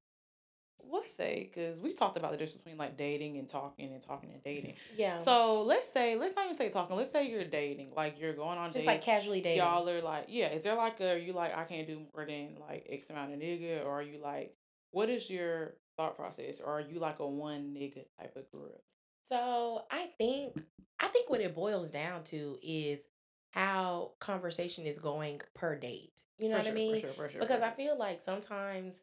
let's 0.93 1.15
say 1.15 1.51
because 1.53 1.81
we 1.81 1.95
talked 1.95 2.17
about 2.17 2.33
the 2.33 2.37
difference 2.37 2.59
between 2.59 2.77
like 2.77 2.97
dating 2.97 3.39
and 3.39 3.49
talking 3.49 3.93
and 3.93 4.03
talking 4.03 4.31
and 4.33 4.43
dating. 4.43 4.75
Yeah. 4.97 5.19
So 5.19 5.63
let's 5.63 5.89
say 5.89 6.17
let's 6.17 6.37
not 6.37 6.45
even 6.45 6.55
say 6.55 6.69
talking. 6.69 6.97
Let's 6.97 7.11
say 7.11 7.29
you're 7.31 7.45
dating, 7.45 7.93
like 7.97 8.21
you're 8.21 8.35
going 8.35 8.59
on 8.59 8.69
just 8.69 8.79
dates. 8.79 8.87
like 8.87 9.03
casually 9.03 9.41
dating. 9.41 9.59
Y'all 9.65 9.89
are 9.89 10.03
like, 10.03 10.27
yeah. 10.29 10.49
Is 10.53 10.65
there 10.65 10.77
like 10.77 11.01
a 11.01 11.15
are 11.15 11.19
you 11.19 11.33
like 11.33 11.57
I 11.57 11.65
can't 11.65 11.87
do 11.87 12.03
more 12.15 12.27
than 12.27 12.57
like 12.61 12.87
X 12.89 13.09
amount 13.11 13.33
of 13.33 13.41
nigga, 13.41 13.85
or 13.85 13.91
are 13.91 14.03
you 14.03 14.21
like, 14.23 14.55
what 14.91 15.09
is 15.09 15.31
your 15.31 15.75
thought 15.97 16.15
process, 16.17 16.61
or 16.61 16.79
are 16.79 16.81
you 16.81 16.99
like 16.99 17.19
a 17.19 17.27
one 17.27 17.75
nigga 17.75 18.05
type 18.21 18.37
of 18.37 18.51
girl? 18.53 18.83
So 19.25 19.85
I 19.91 20.11
think 20.19 20.61
I 21.01 21.09
think 21.09 21.31
what 21.31 21.41
it 21.41 21.55
boils 21.55 21.91
down 21.91 22.25
to 22.25 22.59
is 22.63 23.01
how 23.51 24.13
conversation 24.19 24.85
is 24.85 24.99
going 24.99 25.41
per 25.55 25.77
date. 25.77 26.21
You 26.39 26.49
know 26.49 26.57
For 26.57 26.59
what 26.59 26.65
sure, 26.65 26.73
I 26.73 26.75
mean? 26.75 26.95
For 26.95 27.01
sure, 27.01 27.11
for 27.13 27.29
sure. 27.29 27.41
because 27.41 27.63
I 27.63 27.71
feel 27.71 27.97
like 27.99 28.21
sometimes 28.21 29.03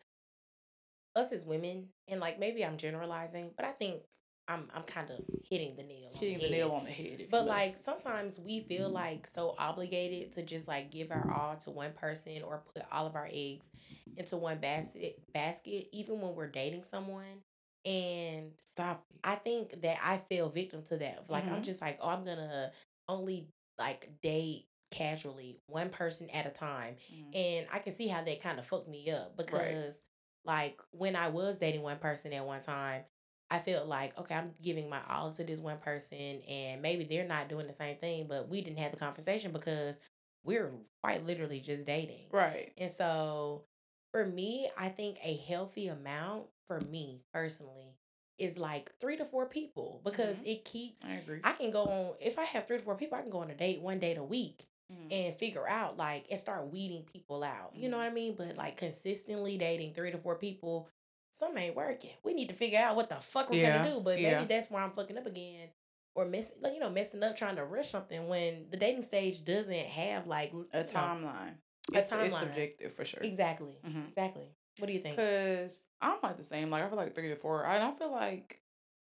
us 1.20 1.32
as 1.32 1.46
women, 1.46 1.90
and 2.08 2.20
like 2.20 2.40
maybe 2.40 2.66
I'm 2.66 2.78
generalizing, 2.78 3.52
but 3.56 3.66
I 3.66 3.72
think 3.72 4.02
I'm 4.48 4.68
I'm 4.74 4.84
kind 4.84 5.10
of 5.12 5.20
hitting 5.50 5.76
the 5.76 5.84
nail. 5.84 6.10
on 6.14 6.20
hitting 6.20 6.38
the 6.38 6.44
head. 6.44 6.52
nail 6.52 6.72
on 6.72 6.86
the 6.86 6.92
head. 6.92 7.28
But 7.30 7.46
like 7.46 7.76
sometimes 7.76 8.40
we 8.40 8.62
feel 8.62 8.90
like 8.90 9.28
so 9.28 9.54
obligated 9.58 10.34
to 10.34 10.42
just 10.44 10.68
like 10.68 10.92
give 10.92 11.12
our 11.12 11.30
all 11.30 11.56
to 11.58 11.72
one 11.72 11.94
person 11.94 12.42
or 12.44 12.64
put 12.74 12.84
all 12.92 13.06
of 13.06 13.16
our 13.16 13.30
eggs 13.32 13.70
into 14.18 14.38
one 14.38 14.58
basket 14.60 15.20
basket, 15.34 15.88
even 15.92 16.20
when 16.22 16.36
we're 16.36 16.48
dating 16.48 16.84
someone. 16.84 17.44
And 17.86 18.52
stop 18.66 19.06
it. 19.12 19.20
I 19.24 19.36
think 19.36 19.82
that 19.82 19.98
I 20.04 20.18
fell 20.18 20.50
victim 20.50 20.84
to 20.84 20.98
that. 20.98 21.26
Like 21.30 21.46
I'm 21.48 21.62
Mhm. 21.62 21.64
just 21.64 21.82
like, 21.82 21.98
oh, 22.02 22.10
I'm 22.10 22.26
gonna 22.26 22.72
only 23.08 23.48
like 23.78 24.10
date 24.22 24.66
casually 24.92 25.60
one 25.68 25.90
person 25.90 26.30
at 26.32 26.46
a 26.46 26.50
time. 26.50 26.96
Mhm. 27.14 27.36
And 27.36 27.68
I 27.72 27.80
can 27.80 27.94
see 27.94 28.08
how 28.08 28.22
that 28.24 28.42
kind 28.42 28.60
of 28.60 28.66
fucked 28.66 28.90
me 28.90 29.10
up 29.12 29.38
because 29.38 30.02
like 30.46 30.80
when 30.92 31.16
I 31.16 31.30
was 31.30 31.58
dating 31.58 31.82
one 31.82 31.98
person 32.00 32.34
at 32.34 32.46
one 32.46 32.62
time, 32.62 33.04
I 33.52 33.60
felt 33.60 33.88
like, 33.88 34.18
okay, 34.18 34.36
I'm 34.36 34.52
giving 34.62 34.90
my 34.90 35.00
all 35.10 35.32
to 35.32 35.44
this 35.44 35.60
one 35.60 35.80
person 35.80 36.42
and 36.48 36.82
maybe 36.82 37.04
they're 37.04 37.28
not 37.28 37.50
doing 37.50 37.68
the 37.68 37.74
same 37.74 37.98
thing, 37.98 38.28
but 38.28 38.48
we 38.48 38.62
didn't 38.62 38.80
have 38.80 38.92
the 38.92 38.98
conversation 38.98 39.52
because 39.52 40.00
we're 40.44 40.72
quite 41.04 41.26
literally 41.26 41.60
just 41.60 41.86
dating. 41.86 42.28
Right. 42.32 42.72
And 42.78 42.92
so 42.92 43.64
for 44.12 44.26
me, 44.26 44.70
I 44.78 44.90
think 44.90 45.18
a 45.24 45.36
healthy 45.36 45.88
amount 45.88 46.46
for 46.68 46.80
me 46.82 47.22
personally 47.34 47.96
is 48.38 48.58
like 48.58 48.94
three 49.00 49.18
to 49.18 49.26
four 49.26 49.48
people 49.48 50.02
because 50.04 50.38
Mhm. 50.38 50.48
it 50.48 50.66
keeps 50.66 51.04
I 51.04 51.14
agree. 51.14 51.42
I 51.44 51.54
can 51.54 51.72
go 51.72 51.84
on 51.86 52.16
if 52.20 52.40
I 52.40 52.46
have 52.46 52.68
three 52.68 52.78
to 52.78 52.84
four 52.84 52.96
people, 52.96 53.18
I 53.18 53.22
can 53.22 53.32
go 53.32 53.40
on 53.40 53.52
a 53.52 53.56
date 53.56 53.82
one 53.82 54.00
date 54.00 54.18
a 54.18 54.24
week 54.24 54.66
Mhm. 54.92 55.08
and 55.12 55.36
figure 55.36 55.68
out 55.68 55.98
like 55.98 56.26
and 56.32 56.40
start 56.40 56.72
weeding 56.72 57.04
people 57.04 57.44
out. 57.44 57.76
You 57.76 57.90
know 57.90 57.98
Mhm. 57.98 58.00
what 58.00 58.08
I 58.08 58.14
mean? 58.14 58.36
But 58.36 58.56
like 58.56 58.78
consistently 58.78 59.58
dating 59.58 59.94
three 59.94 60.12
to 60.12 60.18
four 60.18 60.36
people, 60.36 60.90
some 61.32 61.58
ain't 61.58 61.76
working. 61.76 62.12
We 62.24 62.34
need 62.34 62.50
to 62.50 62.56
figure 62.56 62.80
out 62.80 62.96
what 62.96 63.10
the 63.10 63.16
fuck 63.18 63.50
we're 63.50 63.62
Yeah, 63.62 63.78
gonna 63.84 63.96
do. 63.96 64.00
But 64.02 64.20
yeah. 64.20 64.36
maybe 64.36 64.48
that's 64.48 64.72
where 64.72 64.82
I'm 64.82 64.92
fucking 64.92 65.18
up 65.18 65.26
again. 65.28 65.70
Or 66.16 66.26
mess, 66.26 66.54
like 66.60 66.74
you 66.74 66.80
know, 66.80 66.90
messing 66.90 67.22
up 67.24 67.36
trying 67.36 67.56
to 67.58 67.66
rush 67.66 67.90
something 67.90 68.28
when 68.28 68.70
the 68.72 68.78
dating 68.78 69.04
stage 69.04 69.46
doesn't 69.46 69.74
have 69.88 70.26
like 70.28 70.52
a 70.54 70.56
you 70.56 70.68
know- 70.74 70.84
timeline. 70.86 71.58
a 71.94 71.98
It's, 72.00 72.12
it's 72.12 72.38
subjective 72.38 72.94
for 72.94 73.04
sure. 73.06 73.22
Exactly. 73.24 73.76
Mhm. 73.84 74.10
Exactly. 74.10 74.56
What 74.78 74.88
do 74.88 74.94
you 74.94 75.00
think? 75.00 75.18
Cause 75.18 75.88
I'm 76.02 76.20
like 76.22 76.38
the 76.38 76.44
same. 76.44 76.70
Like 76.70 76.84
I 76.84 76.88
feel 76.88 76.98
like 76.98 77.14
three 77.16 77.30
to 77.30 77.36
four. 77.36 77.64
And 77.66 77.84
I 77.84 77.92
feel 77.92 78.12
like 78.12 78.62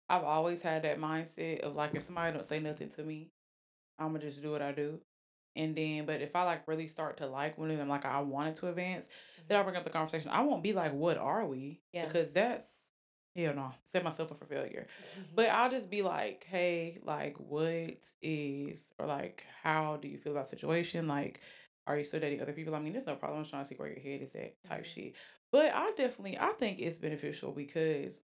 I've 0.10 0.24
always 0.24 0.62
had 0.62 0.84
that 0.84 0.98
mindset 1.00 1.62
of 1.62 1.76
like 1.76 1.96
if 1.96 2.04
somebody 2.04 2.34
don't 2.34 2.46
say 2.46 2.60
nothing 2.60 2.90
to 2.92 3.04
me, 3.04 3.30
I'm 4.00 4.08
gonna 4.14 4.20
just 4.20 4.42
do 4.42 4.52
what 4.52 4.62
I 4.62 4.72
do. 4.74 5.02
And 5.58 5.76
then, 5.76 6.06
but 6.06 6.22
if 6.22 6.36
I 6.36 6.44
like 6.44 6.68
really 6.68 6.88
start 6.88 7.18
to 7.18 7.28
like 7.28 7.58
one 7.58 7.72
of 7.72 7.78
them, 7.78 7.90
like 7.90 8.06
I 8.06 8.22
wanted 8.22 8.56
to 8.56 8.70
advance, 8.70 9.10
then 9.48 9.58
I'll 9.58 9.64
bring 9.64 9.76
up 9.76 9.84
the 9.84 9.90
conversation. 9.90 10.30
I 10.32 10.42
won't 10.42 10.64
be 10.64 10.74
like, 10.74 10.94
"What 10.94 11.18
are 11.18 11.46
we?" 11.46 11.82
Yeah. 11.94 12.06
Because 12.08 12.34
that's 12.34 12.92
hell 13.36 13.54
no, 13.54 13.74
set 13.86 14.04
myself 14.04 14.32
up 14.32 14.38
for 14.40 14.46
failure. 14.46 14.88
But 15.34 15.50
I'll 15.50 15.70
just 15.70 15.90
be 15.90 16.02
like, 16.02 16.44
"Hey, 16.46 17.00
like, 17.04 17.38
what 17.40 18.12
is 18.22 18.94
or 19.00 19.06
like, 19.06 19.46
how 19.64 19.98
do 19.98 20.08
you 20.08 20.18
feel 20.18 20.34
about 20.34 20.46
the 20.46 20.50
situation? 20.58 21.08
Like, 21.08 21.42
are 21.86 21.98
you 21.98 22.04
still 22.04 22.20
dating 22.20 22.42
other 22.42 22.54
people? 22.54 22.76
I 22.76 22.80
mean, 22.80 22.94
there's 22.94 23.06
no 23.06 23.16
problem. 23.16 23.40
I'm 23.42 23.46
trying 23.46 23.64
to 23.64 23.68
see 23.70 23.76
where 23.76 23.90
your 23.90 24.00
head 24.00 24.22
is 24.22 24.36
at, 24.36 24.62
type 24.64 24.84
Mhm. 24.84 24.86
shit. 24.86 25.16
But 25.52 25.74
I 25.74 25.92
definitely, 25.92 26.38
I 26.40 26.50
think 26.54 26.80
it's 26.80 26.98
beneficial 26.98 27.52
because, 27.54 28.20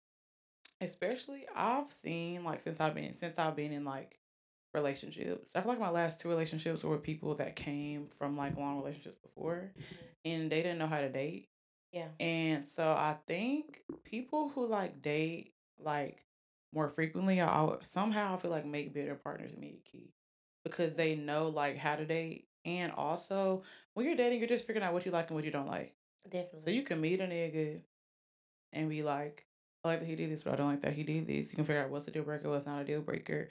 especially, 0.81 1.47
I've 1.55 1.91
seen 1.91 2.43
like 2.43 2.59
since 2.61 2.79
I've 2.79 2.95
been 2.95 3.13
since 3.13 3.39
I've 3.39 3.55
been 3.55 3.71
in 3.73 3.85
like 3.85 4.18
relationships. 4.73 5.55
I 5.55 5.61
feel 5.61 5.69
like 5.69 5.79
my 5.79 5.89
last 5.89 6.19
two 6.19 6.29
relationships 6.29 6.83
were 6.83 6.91
with 6.91 7.03
people 7.03 7.35
that 7.35 7.55
came 7.55 8.07
from 8.17 8.37
like 8.37 8.57
long 8.57 8.77
relationships 8.77 9.17
before, 9.21 9.71
mm-hmm. 9.77 10.05
and 10.25 10.51
they 10.51 10.61
didn't 10.61 10.79
know 10.79 10.87
how 10.87 11.01
to 11.01 11.09
date. 11.09 11.49
yeah. 11.91 12.07
And 12.19 12.67
so 12.67 12.83
I 12.83 13.17
think 13.27 13.81
people 14.03 14.49
who 14.49 14.67
like 14.67 15.01
date 15.01 15.53
like 15.79 16.23
more 16.73 16.89
frequently, 16.89 17.41
I 17.41 17.75
somehow 17.81 18.35
I 18.35 18.37
feel 18.37 18.51
like 18.51 18.65
make 18.65 18.93
better 18.93 19.15
partners. 19.15 19.53
In 19.53 19.59
me 19.59 19.79
key 19.85 20.13
because 20.63 20.95
they 20.95 21.15
know 21.15 21.47
like 21.49 21.77
how 21.77 21.95
to 21.95 22.05
date 22.05 22.47
And 22.65 22.91
also, 22.91 23.63
when 23.93 24.05
you're 24.05 24.15
dating, 24.15 24.39
you're 24.39 24.47
just 24.47 24.67
figuring 24.67 24.85
out 24.85 24.93
what 24.93 25.05
you 25.05 25.11
like 25.11 25.29
and 25.29 25.35
what 25.35 25.45
you 25.45 25.51
don't 25.51 25.67
like. 25.67 25.95
Definitely. 26.29 26.61
So 26.65 26.71
you 26.71 26.83
can 26.83 27.01
meet 27.01 27.21
a 27.21 27.23
nigga 27.23 27.81
and 28.73 28.89
be 28.89 29.01
like, 29.01 29.45
I 29.83 29.89
like 29.89 29.99
that 30.01 30.05
he 30.05 30.15
did 30.15 30.29
this, 30.31 30.43
but 30.43 30.53
I 30.53 30.55
don't 30.57 30.67
like 30.67 30.81
that 30.81 30.93
he 30.93 31.03
did 31.03 31.25
this. 31.27 31.51
You 31.51 31.55
can 31.55 31.65
figure 31.65 31.81
out 31.81 31.89
what's 31.89 32.07
a 32.07 32.11
deal 32.11 32.23
breaker, 32.23 32.49
what's 32.49 32.65
not 32.65 32.81
a 32.81 32.85
deal 32.85 33.01
breaker. 33.01 33.49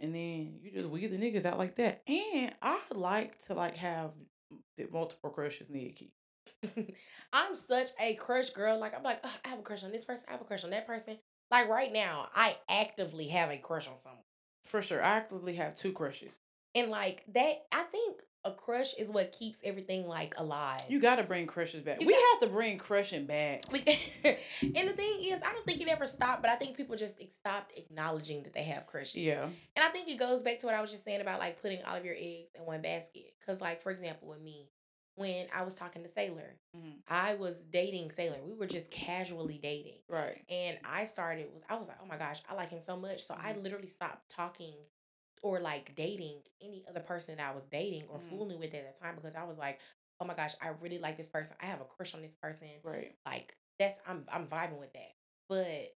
And 0.00 0.14
then 0.14 0.58
you 0.62 0.70
just 0.72 0.88
weed 0.88 1.06
the 1.06 1.18
niggas 1.18 1.46
out 1.46 1.58
like 1.58 1.76
that. 1.76 2.02
And 2.06 2.54
I 2.60 2.78
like 2.94 3.38
to 3.46 3.54
like 3.54 3.76
have 3.76 4.12
multiple 4.92 5.30
crushes, 5.30 5.70
Nikki. 5.70 6.12
I'm 7.32 7.54
such 7.54 7.88
a 7.98 8.14
crush 8.14 8.50
girl. 8.50 8.78
Like 8.78 8.94
I'm 8.94 9.02
like, 9.02 9.20
"Ugh, 9.24 9.30
I 9.44 9.48
have 9.48 9.58
a 9.58 9.62
crush 9.62 9.84
on 9.84 9.92
this 9.92 10.04
person. 10.04 10.26
I 10.28 10.32
have 10.32 10.40
a 10.40 10.44
crush 10.44 10.64
on 10.64 10.70
that 10.70 10.86
person. 10.86 11.18
Like 11.50 11.68
right 11.68 11.92
now, 11.92 12.28
I 12.34 12.56
actively 12.68 13.28
have 13.28 13.50
a 13.50 13.56
crush 13.56 13.88
on 13.88 13.98
someone. 14.02 14.22
For 14.64 14.82
sure. 14.82 15.02
I 15.02 15.16
actively 15.16 15.54
have 15.56 15.76
two 15.76 15.92
crushes. 15.92 16.32
And 16.74 16.90
like 16.90 17.24
that, 17.32 17.66
I 17.72 17.84
think 17.84 18.20
a 18.46 18.52
crush 18.52 18.94
is 18.94 19.08
what 19.08 19.32
keeps 19.32 19.60
everything 19.64 20.06
like 20.06 20.34
alive. 20.38 20.80
You 20.88 21.00
gotta 21.00 21.22
bring 21.24 21.46
crushes 21.46 21.82
back. 21.82 22.00
You 22.00 22.06
we 22.06 22.12
got- 22.14 22.22
have 22.40 22.48
to 22.48 22.54
bring 22.54 22.78
crushing 22.78 23.26
back. 23.26 23.64
And 23.72 24.88
the 24.88 24.92
thing 24.92 25.18
is, 25.24 25.40
I 25.44 25.52
don't 25.52 25.66
think 25.66 25.80
it 25.80 25.88
ever 25.88 26.06
stopped, 26.06 26.42
but 26.42 26.50
I 26.50 26.56
think 26.56 26.76
people 26.76 26.96
just 26.96 27.20
stopped 27.30 27.72
acknowledging 27.76 28.42
that 28.44 28.52
they 28.54 28.64
have 28.64 28.86
crushes. 28.86 29.16
Yeah. 29.16 29.44
And 29.44 29.84
I 29.84 29.88
think 29.88 30.08
it 30.08 30.18
goes 30.18 30.42
back 30.42 30.58
to 30.60 30.66
what 30.66 30.74
I 30.74 30.80
was 30.80 30.90
just 30.90 31.04
saying 31.04 31.20
about 31.20 31.38
like 31.40 31.60
putting 31.62 31.82
all 31.84 31.96
of 31.96 32.04
your 32.04 32.14
eggs 32.16 32.50
in 32.54 32.64
one 32.64 32.82
basket. 32.82 33.34
Cause 33.44 33.60
like 33.60 33.82
for 33.82 33.90
example, 33.90 34.28
with 34.28 34.40
me, 34.40 34.68
when 35.16 35.46
I 35.54 35.62
was 35.62 35.74
talking 35.74 36.02
to 36.02 36.08
Sailor, 36.08 36.56
Mhm. 36.76 36.96
I 37.08 37.34
was 37.36 37.60
dating 37.60 38.10
Sailor. 38.10 38.38
We 38.46 38.54
were 38.54 38.66
just 38.66 38.90
casually 38.90 39.58
dating. 39.58 39.98
Right. 40.08 40.42
And 40.48 40.78
I 40.84 41.04
started 41.06 41.46
was 41.54 41.62
I 41.68 41.76
was 41.76 41.88
like, 41.88 41.98
oh 42.02 42.06
my 42.06 42.16
gosh, 42.18 42.42
I 42.50 42.54
like 42.54 42.70
him 42.70 42.80
so 42.82 42.96
much. 42.96 43.24
So 43.24 43.34
I 43.34 43.52
Mhm. 43.54 43.62
literally 43.62 43.88
stopped 43.88 44.28
talking 44.30 44.74
or 45.42 45.60
like 45.60 45.94
dating 45.94 46.40
any 46.62 46.84
other 46.88 47.00
person 47.00 47.36
that 47.36 47.50
I 47.50 47.54
was 47.54 47.64
dating 47.66 48.04
or 48.08 48.18
Mhm. 48.18 48.22
fooling 48.22 48.58
with 48.58 48.74
at 48.74 48.94
the 48.94 49.00
time 49.00 49.14
because 49.16 49.34
I 49.34 49.44
was 49.44 49.58
like, 49.58 49.80
oh 50.20 50.24
my 50.26 50.34
gosh, 50.34 50.54
I 50.60 50.68
really 50.80 50.98
like 50.98 51.16
this 51.16 51.26
person. 51.26 51.56
I 51.60 51.66
have 51.66 51.80
a 51.80 51.84
crush 51.84 52.14
on 52.14 52.22
this 52.22 52.34
person. 52.34 52.68
Right. 52.82 53.14
Like 53.26 53.56
that's 53.78 53.98
I'm 54.06 54.24
I'm 54.32 54.46
vibing 54.46 54.78
with 54.80 54.92
that. 54.94 55.12
But 55.48 55.94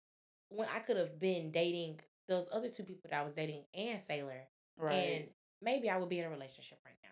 when 0.50 0.68
I 0.74 0.80
could 0.80 0.98
have 0.98 1.20
been 1.20 1.52
dating 1.52 2.00
those 2.28 2.50
other 2.52 2.70
two 2.70 2.84
people 2.84 3.10
that 3.10 3.20
I 3.20 3.24
was 3.24 3.34
dating 3.34 3.64
and 3.74 4.02
Sailor, 4.02 4.48
Right. 4.78 4.94
and 4.96 5.30
maybe 5.62 5.90
I 5.90 5.98
would 5.98 6.10
be 6.10 6.20
in 6.20 6.26
a 6.26 6.30
relationship 6.30 6.80
right 6.86 6.96
now. 7.04 7.10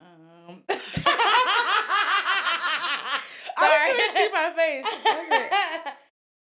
um 0.00 0.62
Sorry. 0.68 0.68
I 3.58 3.78
couldn't 3.84 4.16
see 4.16 4.28
my 4.32 4.52
face. 4.56 4.88
Okay. 5.10 5.50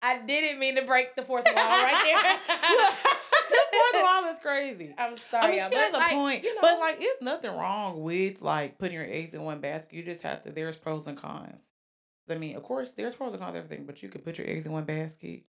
I 0.04 0.18
didn't 0.18 0.58
mean 0.58 0.76
to 0.76 0.84
break 0.84 1.16
the 1.16 1.22
fourth 1.22 1.46
wall 1.46 1.54
right 1.54 2.02
there. 2.04 2.56
the 3.50 3.58
fourth 3.72 4.04
wall 4.04 4.24
is 4.30 4.38
crazy. 4.38 4.94
I'm 4.98 5.16
sorry. 5.16 5.44
I 5.44 5.50
mean, 5.50 5.60
she 5.60 5.70
but 5.70 5.78
has 5.78 5.94
a 5.94 5.96
like, 5.96 6.12
point, 6.12 6.44
you 6.44 6.54
know, 6.54 6.60
but 6.60 6.78
like, 6.78 6.96
it's 7.00 7.22
nothing 7.22 7.56
wrong 7.56 8.02
with 8.02 8.42
like 8.42 8.78
putting 8.78 8.96
your 8.96 9.06
eggs 9.06 9.32
in 9.32 9.42
one 9.42 9.60
basket. 9.60 9.94
You 9.94 10.02
just 10.02 10.22
have 10.22 10.42
to. 10.44 10.50
There's 10.52 10.76
pros 10.76 11.06
and 11.06 11.16
cons. 11.16 11.70
I 12.28 12.34
mean, 12.34 12.54
of 12.54 12.62
course, 12.62 12.92
there's 12.92 13.14
pros 13.14 13.32
and 13.32 13.40
cons 13.40 13.54
to 13.54 13.58
everything, 13.58 13.86
but 13.86 14.02
you 14.02 14.10
could 14.10 14.24
put 14.24 14.36
your 14.36 14.46
eggs 14.46 14.66
in 14.66 14.72
one 14.72 14.84
basket, 14.84 15.44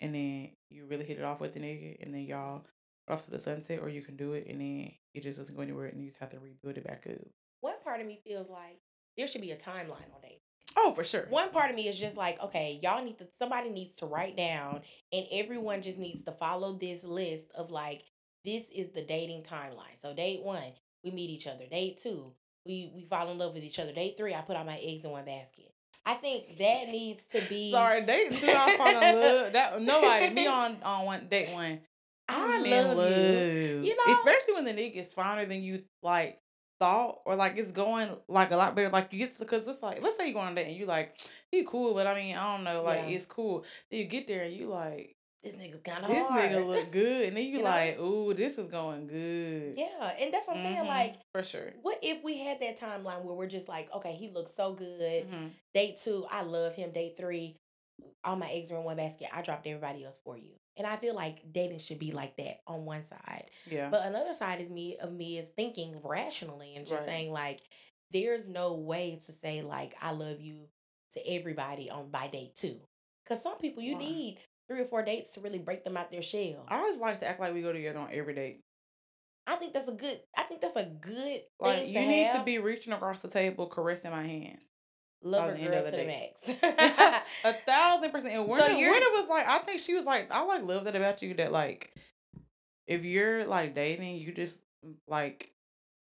and 0.00 0.14
then 0.14 0.50
you 0.68 0.86
really 0.86 1.04
hit 1.04 1.18
it 1.18 1.24
off 1.24 1.40
with 1.40 1.54
the 1.54 1.60
nigga, 1.60 1.96
and 2.00 2.14
then 2.14 2.22
y'all 2.22 2.64
off 3.08 3.24
to 3.24 3.32
the 3.32 3.40
sunset, 3.40 3.80
or 3.82 3.88
you 3.88 4.02
can 4.02 4.14
do 4.14 4.34
it, 4.34 4.46
and 4.48 4.60
then 4.60 4.92
it 5.14 5.24
just 5.24 5.38
doesn't 5.38 5.56
go 5.56 5.62
anywhere, 5.62 5.86
and 5.86 6.00
you 6.00 6.06
just 6.06 6.20
have 6.20 6.30
to 6.30 6.38
rebuild 6.38 6.78
it 6.78 6.86
back 6.86 7.08
up. 7.10 7.18
one 7.60 7.74
part 7.82 8.00
of 8.00 8.06
me 8.06 8.20
feels 8.24 8.48
like 8.48 8.78
there 9.16 9.26
should 9.26 9.40
be 9.40 9.50
a 9.50 9.56
timeline 9.56 10.14
on 10.14 10.20
dating. 10.22 10.38
Oh, 10.76 10.92
for 10.92 11.04
sure. 11.04 11.26
One 11.30 11.50
part 11.50 11.70
of 11.70 11.76
me 11.76 11.88
is 11.88 11.98
just 11.98 12.16
like, 12.16 12.40
okay, 12.42 12.78
y'all 12.82 13.04
need 13.04 13.18
to 13.18 13.26
somebody 13.32 13.70
needs 13.70 13.94
to 13.96 14.06
write 14.06 14.36
down 14.36 14.82
and 15.12 15.26
everyone 15.32 15.82
just 15.82 15.98
needs 15.98 16.22
to 16.24 16.32
follow 16.32 16.74
this 16.74 17.04
list 17.04 17.50
of 17.54 17.70
like 17.70 18.04
this 18.44 18.70
is 18.70 18.90
the 18.90 19.02
dating 19.02 19.42
timeline. 19.42 20.00
So 20.00 20.14
date 20.14 20.42
1, 20.42 20.62
we 21.04 21.10
meet 21.10 21.30
each 21.30 21.46
other. 21.46 21.66
Date 21.70 21.98
2, 21.98 22.32
we 22.66 22.92
we 22.94 23.04
fall 23.04 23.30
in 23.30 23.38
love 23.38 23.54
with 23.54 23.64
each 23.64 23.78
other. 23.78 23.92
Date 23.92 24.16
3, 24.16 24.34
I 24.34 24.40
put 24.42 24.56
all 24.56 24.64
my 24.64 24.78
eggs 24.78 25.04
in 25.04 25.10
one 25.10 25.24
basket. 25.24 25.72
I 26.06 26.14
think 26.14 26.56
that 26.58 26.88
needs 26.88 27.24
to 27.26 27.40
be 27.48 27.70
Sorry, 27.72 28.00
date 28.02 28.32
two. 28.32 28.48
I 28.50 28.76
fall 28.76 29.02
in 29.02 29.20
love. 29.20 29.52
That 29.52 29.82
nobody 29.82 30.30
me 30.30 30.46
on 30.46 30.76
on 30.82 31.04
one 31.04 31.26
date 31.28 31.52
one. 31.52 31.80
I 32.28 32.54
I'm 32.56 32.62
love 32.62 32.72
in 32.72 32.96
love. 32.96 33.10
you. 33.10 33.80
You 33.82 33.96
know? 33.96 34.14
especially 34.14 34.54
when 34.54 34.64
the 34.64 34.72
nigga 34.72 34.96
is 34.96 35.12
finer 35.12 35.44
than 35.44 35.62
you 35.62 35.82
like 36.02 36.40
thought, 36.80 37.20
or 37.24 37.36
like 37.36 37.56
it's 37.56 37.70
going 37.70 38.08
like 38.26 38.50
a 38.50 38.56
lot 38.56 38.74
better. 38.74 38.88
Like 38.88 39.12
you 39.12 39.18
get 39.20 39.32
to 39.34 39.38
because 39.38 39.68
it's 39.68 39.82
like 39.82 40.02
let's 40.02 40.16
say 40.16 40.26
you 40.26 40.34
go 40.34 40.40
on 40.40 40.52
a 40.52 40.54
date 40.56 40.66
and 40.68 40.76
you 40.76 40.86
like 40.86 41.16
he 41.52 41.62
cool, 41.64 41.94
but 41.94 42.06
I 42.08 42.14
mean 42.16 42.34
I 42.36 42.56
don't 42.56 42.64
know, 42.64 42.82
like 42.82 43.00
Yeah. 43.08 43.14
it's 43.16 43.26
cool. 43.26 43.64
Then 43.90 44.00
you 44.00 44.06
get 44.06 44.26
there 44.26 44.42
and 44.42 44.52
you 44.52 44.66
like 44.68 45.14
This 45.44 45.54
nigga's 45.54 45.80
kind 45.80 45.98
of 45.98 46.04
hard. 46.10 46.16
this 46.16 46.28
hard. 46.28 46.50
nigga 46.50 46.66
look 46.66 46.90
good, 46.90 47.26
and 47.28 47.36
then 47.36 47.44
you, 47.50 47.50
You 47.58 47.58
know? 47.58 47.64
like 47.64 48.00
ooh 48.00 48.34
this 48.34 48.58
is 48.58 48.66
going 48.66 49.06
good. 49.06 49.74
Yeah, 49.76 50.14
and 50.18 50.32
that's 50.34 50.48
what 50.48 50.56
I'm 50.56 50.62
saying. 50.64 50.84
Mhm, 50.84 50.88
Like, 50.88 51.14
for 51.32 51.42
sure. 51.44 51.72
what 51.82 51.98
if 52.02 52.24
we 52.24 52.38
had 52.38 52.60
that 52.60 52.78
timeline 52.80 53.22
where 53.24 53.34
we're 53.34 53.46
just 53.46 53.68
like, 53.68 53.88
okay, 53.94 54.12
he 54.14 54.28
looks 54.30 54.52
so 54.54 54.72
good. 54.72 55.28
Mhm. 55.30 55.50
Date 55.74 55.98
two, 55.98 56.26
I 56.30 56.42
love 56.42 56.74
him. 56.74 56.90
Date 56.92 57.16
three, 57.16 57.56
all 58.24 58.36
my 58.36 58.50
eggs 58.50 58.70
are 58.72 58.76
in 58.78 58.84
one 58.84 58.96
basket. 58.96 59.28
I 59.32 59.42
dropped 59.42 59.66
everybody 59.66 60.04
else 60.04 60.18
for 60.24 60.36
you. 60.36 60.52
And 60.76 60.86
I 60.86 60.96
feel 60.96 61.14
like 61.14 61.52
dating 61.52 61.80
should 61.80 61.98
be 61.98 62.12
like 62.12 62.36
that 62.36 62.60
on 62.66 62.84
one 62.84 63.04
side. 63.04 63.50
Yeah. 63.70 63.90
But 63.90 64.06
another 64.06 64.32
side 64.32 64.60
is 64.60 64.70
me 64.70 64.96
of 64.98 65.12
me 65.12 65.36
is 65.38 65.48
thinking 65.48 66.00
rationally 66.02 66.74
and 66.76 66.86
just 66.86 67.02
Right. 67.02 67.08
saying 67.10 67.32
like, 67.32 67.60
there's 68.12 68.48
no 68.48 68.74
way 68.74 69.20
to 69.26 69.32
say 69.32 69.62
like 69.62 69.94
I 70.00 70.12
love 70.12 70.40
you 70.40 70.68
to 71.14 71.28
everybody 71.28 71.90
on 71.90 72.10
by 72.10 72.28
date 72.28 72.54
two. 72.54 72.80
Cause 73.26 73.42
some 73.42 73.58
people 73.58 73.82
you 73.82 73.96
need 73.96 74.38
three 74.68 74.80
or 74.80 74.84
four 74.86 75.02
dates 75.04 75.32
to 75.32 75.40
really 75.40 75.58
break 75.58 75.84
them 75.84 75.96
out 75.96 76.10
their 76.10 76.22
shell. 76.22 76.64
I 76.68 76.76
always 76.78 76.98
like 76.98 77.20
to 77.20 77.28
act 77.28 77.40
like 77.40 77.52
we 77.52 77.62
go 77.62 77.72
together 77.72 77.98
on 77.98 78.08
every 78.12 78.34
date. 78.34 78.60
I 79.46 79.56
think 79.56 79.72
that's 79.72 79.88
a 79.88 79.92
good. 79.92 80.20
I 80.36 80.42
think 80.44 80.60
that's 80.60 80.76
a 80.76 80.84
good 81.00 81.42
Like 81.58 81.82
thing 81.84 81.92
you 81.92 82.00
need 82.08 82.24
have. 82.26 82.38
to 82.38 82.44
be 82.44 82.58
reaching 82.58 82.92
across 82.92 83.20
the 83.22 83.28
table, 83.28 83.66
caressing 83.66 84.12
my 84.12 84.24
hands. 84.26 84.69
Lover 85.22 85.52
by 85.52 85.58
the 85.58 85.64
girl 85.68 85.84
to 85.84 85.90
the 85.90 85.96
the 85.96 86.04
max. 86.04 86.48
A 87.44 87.52
thousand 87.52 88.10
percent. 88.10 88.34
And 88.34 88.48
Winter, 88.48 88.72
you're- 88.72 88.90
Winter 88.92 89.10
was 89.12 89.28
like, 89.28 89.46
I 89.46 89.58
think 89.58 89.80
she 89.80 89.94
was 89.94 90.04
like, 90.06 90.30
I 90.30 90.42
like 90.42 90.62
love 90.62 90.84
that 90.84 90.96
about 90.96 91.22
you 91.22 91.34
that 91.34 91.52
like, 91.52 91.94
if 92.86 93.04
you're 93.04 93.44
like 93.46 93.74
dating, 93.74 94.16
you 94.16 94.32
just 94.32 94.62
mm, 94.86 94.94
like, 95.06 95.52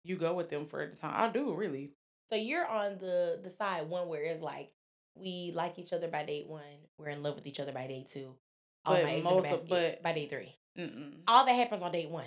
you 0.05 0.16
go 0.16 0.35
with 0.35 0.48
them 0.51 0.66
for 0.66 0.87
the 0.87 0.96
time. 0.96 1.14
I 1.14 1.33
do 1.33 1.55
really. 1.55 1.92
so 2.29 2.35
you're 2.37 2.66
on 2.66 2.98
the 2.98 3.40
the 3.42 3.51
side 3.51 3.88
one 3.88 4.09
where 4.09 4.22
it's 4.22 4.42
like 4.42 4.70
we 5.14 5.53
like 5.55 5.79
each 5.79 5.92
other 5.92 6.09
by 6.09 6.25
date 6.25 6.48
one, 6.48 6.62
we're 6.98 7.09
in 7.11 7.22
love 7.22 7.37
with 7.37 7.46
each 7.46 7.61
other 7.61 7.72
by 7.72 7.87
day 7.87 8.05
two. 8.09 8.35
All 8.85 8.94
But 8.94 9.05
my 9.05 9.11
eggs 9.12 9.29
in 9.29 9.37
the 9.37 9.42
basket 9.42 9.68
but- 9.68 10.03
by 10.03 10.12
day 10.12 10.27
three. 10.27 10.57
Mm-mm. 10.79 11.12
All 11.29 11.44
that 11.44 11.53
happens 11.53 11.83
on 11.83 11.92
date 11.92 12.09
one. 12.09 12.25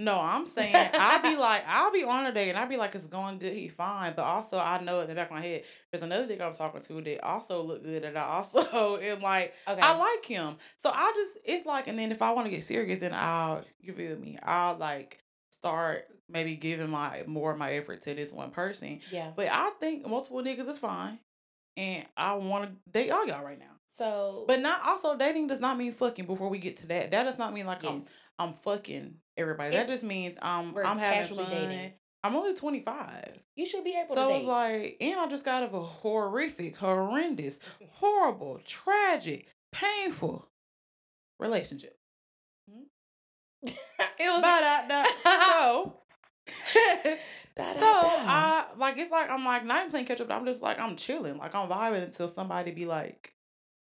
No, 0.00 0.20
I'm 0.20 0.46
saying 0.46 0.74
I'll 0.94 1.22
be 1.22 1.34
like, 1.36 1.64
I'll 1.66 1.90
be 1.90 2.04
on 2.04 2.26
a 2.26 2.32
date 2.32 2.50
and 2.50 2.58
I'll 2.58 2.68
be 2.68 2.76
like, 2.76 2.94
it's 2.94 3.06
going 3.06 3.38
good, 3.38 3.52
he 3.52 3.68
fine. 3.68 4.12
But 4.14 4.22
also, 4.22 4.56
I 4.56 4.80
know 4.80 5.00
in 5.00 5.08
the 5.08 5.14
back 5.14 5.28
of 5.28 5.34
my 5.36 5.42
head, 5.42 5.64
there's 5.90 6.04
another 6.04 6.24
thing 6.24 6.40
I'm 6.40 6.54
talking 6.54 6.80
to 6.80 7.00
that 7.02 7.24
also 7.24 7.62
look 7.62 7.82
good, 7.82 8.04
and 8.04 8.16
I 8.16 8.22
also 8.22 8.96
am 9.02 9.20
like, 9.20 9.54
Okay. 9.66 9.80
I 9.80 9.96
like 9.96 10.24
him. 10.24 10.56
So 10.78 10.90
I 10.94 11.12
just 11.16 11.32
it's 11.44 11.66
like 11.66 11.88
and 11.88 11.98
then 11.98 12.12
if 12.12 12.22
I 12.22 12.30
want 12.32 12.46
to 12.46 12.50
get 12.50 12.62
serious 12.62 13.00
then 13.00 13.12
I'll 13.12 13.64
you 13.80 13.92
feel 13.92 14.16
me, 14.16 14.38
I'll 14.42 14.76
like 14.76 15.18
start 15.50 16.04
maybe 16.28 16.54
giving 16.54 16.90
my 16.90 17.24
more 17.26 17.52
of 17.52 17.58
my 17.58 17.72
effort 17.72 18.02
to 18.02 18.14
this 18.14 18.32
one 18.32 18.50
person. 18.50 19.00
yeah. 19.10 19.32
But 19.34 19.48
I 19.50 19.70
think 19.80 20.06
multiple 20.06 20.42
niggas 20.42 20.68
is 20.68 20.78
fine. 20.78 21.18
And 21.76 22.06
I 22.16 22.34
wanna 22.34 22.72
date 22.90 23.10
all 23.10 23.26
y'all 23.26 23.44
right 23.44 23.58
now. 23.58 23.66
So 23.86 24.44
But 24.46 24.60
not 24.60 24.80
also 24.84 25.16
dating 25.16 25.48
does 25.48 25.60
not 25.60 25.76
mean 25.76 25.92
fucking 25.92 26.26
before 26.26 26.50
we 26.50 26.58
get 26.58 26.76
to 26.78 26.86
that. 26.88 27.10
That 27.10 27.24
does 27.24 27.38
not 27.38 27.52
mean 27.52 27.66
like 27.66 27.84
I'm. 27.84 28.04
I'm 28.40 28.52
fucking 28.52 29.16
everybody. 29.38 29.74
It- 29.74 29.78
that 29.78 29.86
just 29.88 30.04
means 30.04 30.36
um 30.42 30.74
I'm 30.84 30.98
having 30.98 31.36
fun. 31.36 31.50
dating. 31.50 31.92
I'm 32.24 32.34
only 32.34 32.54
25. 32.54 33.38
you 33.54 33.64
should 33.64 33.84
be 33.84 33.94
able 33.96 34.08
So 34.08 34.28
to 34.28 34.32
So 34.32 34.36
it's 34.38 34.46
like, 34.46 34.96
and 35.00 35.20
I 35.20 35.26
just 35.28 35.44
got 35.44 35.62
out 35.62 35.68
of 35.68 35.74
a 35.74 35.80
horrific, 35.80 36.76
horrendous, 36.76 37.60
horrible, 37.92 38.60
tragic, 38.64 39.48
painful 39.72 40.48
relationship. 41.38 41.96
it 43.62 43.72
was. 44.18 44.42
So, 45.24 45.94
Da, 47.56 47.72
so. 47.72 47.84
I 47.84 48.66
like 48.76 48.96
it's 48.98 49.10
like 49.10 49.30
I'm 49.30 49.44
like 49.44 49.64
not 49.64 49.80
even 49.80 49.90
playing 49.90 50.06
catch 50.06 50.20
up. 50.20 50.28
but 50.28 50.36
I'm 50.36 50.44
just 50.46 50.62
like 50.62 50.78
I'm 50.78 50.96
chilling, 50.96 51.36
like 51.38 51.54
I'm 51.54 51.68
vibing 51.68 52.02
until 52.04 52.28
somebody 52.28 52.70
be 52.70 52.86
like, 52.86 53.32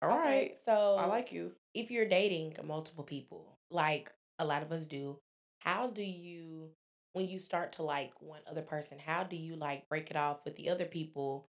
"All 0.03 0.09
right, 0.09 0.46
Okay, 0.46 0.55
so 0.64 0.96
I 0.98 1.07
like 1.07 1.31
you." 1.33 1.53
if 1.74 1.90
you're 1.90 2.09
dating 2.09 2.57
multiple 2.64 3.05
people, 3.05 3.57
like 3.70 4.11
a 4.38 4.44
lot 4.44 4.62
of 4.62 4.72
us 4.72 4.87
do, 4.87 5.18
how 5.61 5.87
do 5.88 6.03
you 6.05 6.70
when 7.12 7.29
you 7.29 7.38
start 7.38 7.73
to 7.73 7.83
like 7.83 8.12
one 8.20 8.40
other 8.49 8.62
person, 8.62 8.99
how 8.99 9.25
do 9.25 9.35
you 9.37 9.57
like 9.57 9.88
break 9.88 10.11
it 10.11 10.16
off 10.16 10.44
with 10.44 10.55
the 10.57 10.68
other 10.68 10.85
people 10.85 11.49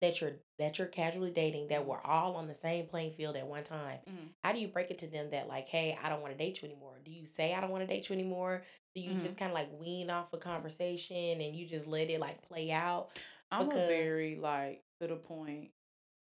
that 0.00 0.20
you're 0.20 0.32
that 0.58 0.78
you're 0.78 0.86
casually 0.88 1.30
dating 1.32 1.68
that 1.68 1.84
were 1.86 2.00
all 2.06 2.36
on 2.36 2.46
the 2.46 2.54
same 2.54 2.86
playing 2.86 3.12
field 3.12 3.36
at 3.36 3.46
one 3.46 3.64
time? 3.64 3.98
Mhm. 4.08 4.28
How 4.44 4.52
do 4.52 4.60
you 4.60 4.68
break 4.68 4.90
it 4.90 4.98
to 4.98 5.06
them 5.08 5.30
that 5.30 5.48
like, 5.48 5.68
hey, 5.68 5.98
I 6.02 6.08
don't 6.08 6.22
want 6.22 6.32
to 6.32 6.38
date 6.38 6.62
you 6.62 6.68
anymore? 6.68 7.00
Do 7.04 7.10
you 7.10 7.26
say 7.26 7.52
I 7.52 7.60
don't 7.60 7.70
want 7.70 7.82
to 7.82 7.86
date 7.92 8.08
you 8.08 8.14
anymore? 8.14 8.62
Do 8.94 9.00
you 9.02 9.10
Mhm. 9.10 9.20
just 9.20 9.36
kind 9.36 9.50
of 9.50 9.54
like 9.54 9.68
wean 9.78 10.08
off 10.08 10.32
a 10.32 10.38
conversation 10.38 11.40
and 11.40 11.54
you 11.54 11.66
just 11.66 11.86
let 11.86 12.08
it 12.10 12.20
like 12.20 12.40
play 12.42 12.70
out? 12.70 13.10
I'm 13.50 13.66
because- 13.68 13.84
a 13.84 13.86
very 13.88 14.36
like 14.36 14.84
to 15.00 15.06
the 15.08 15.16
point, 15.16 15.72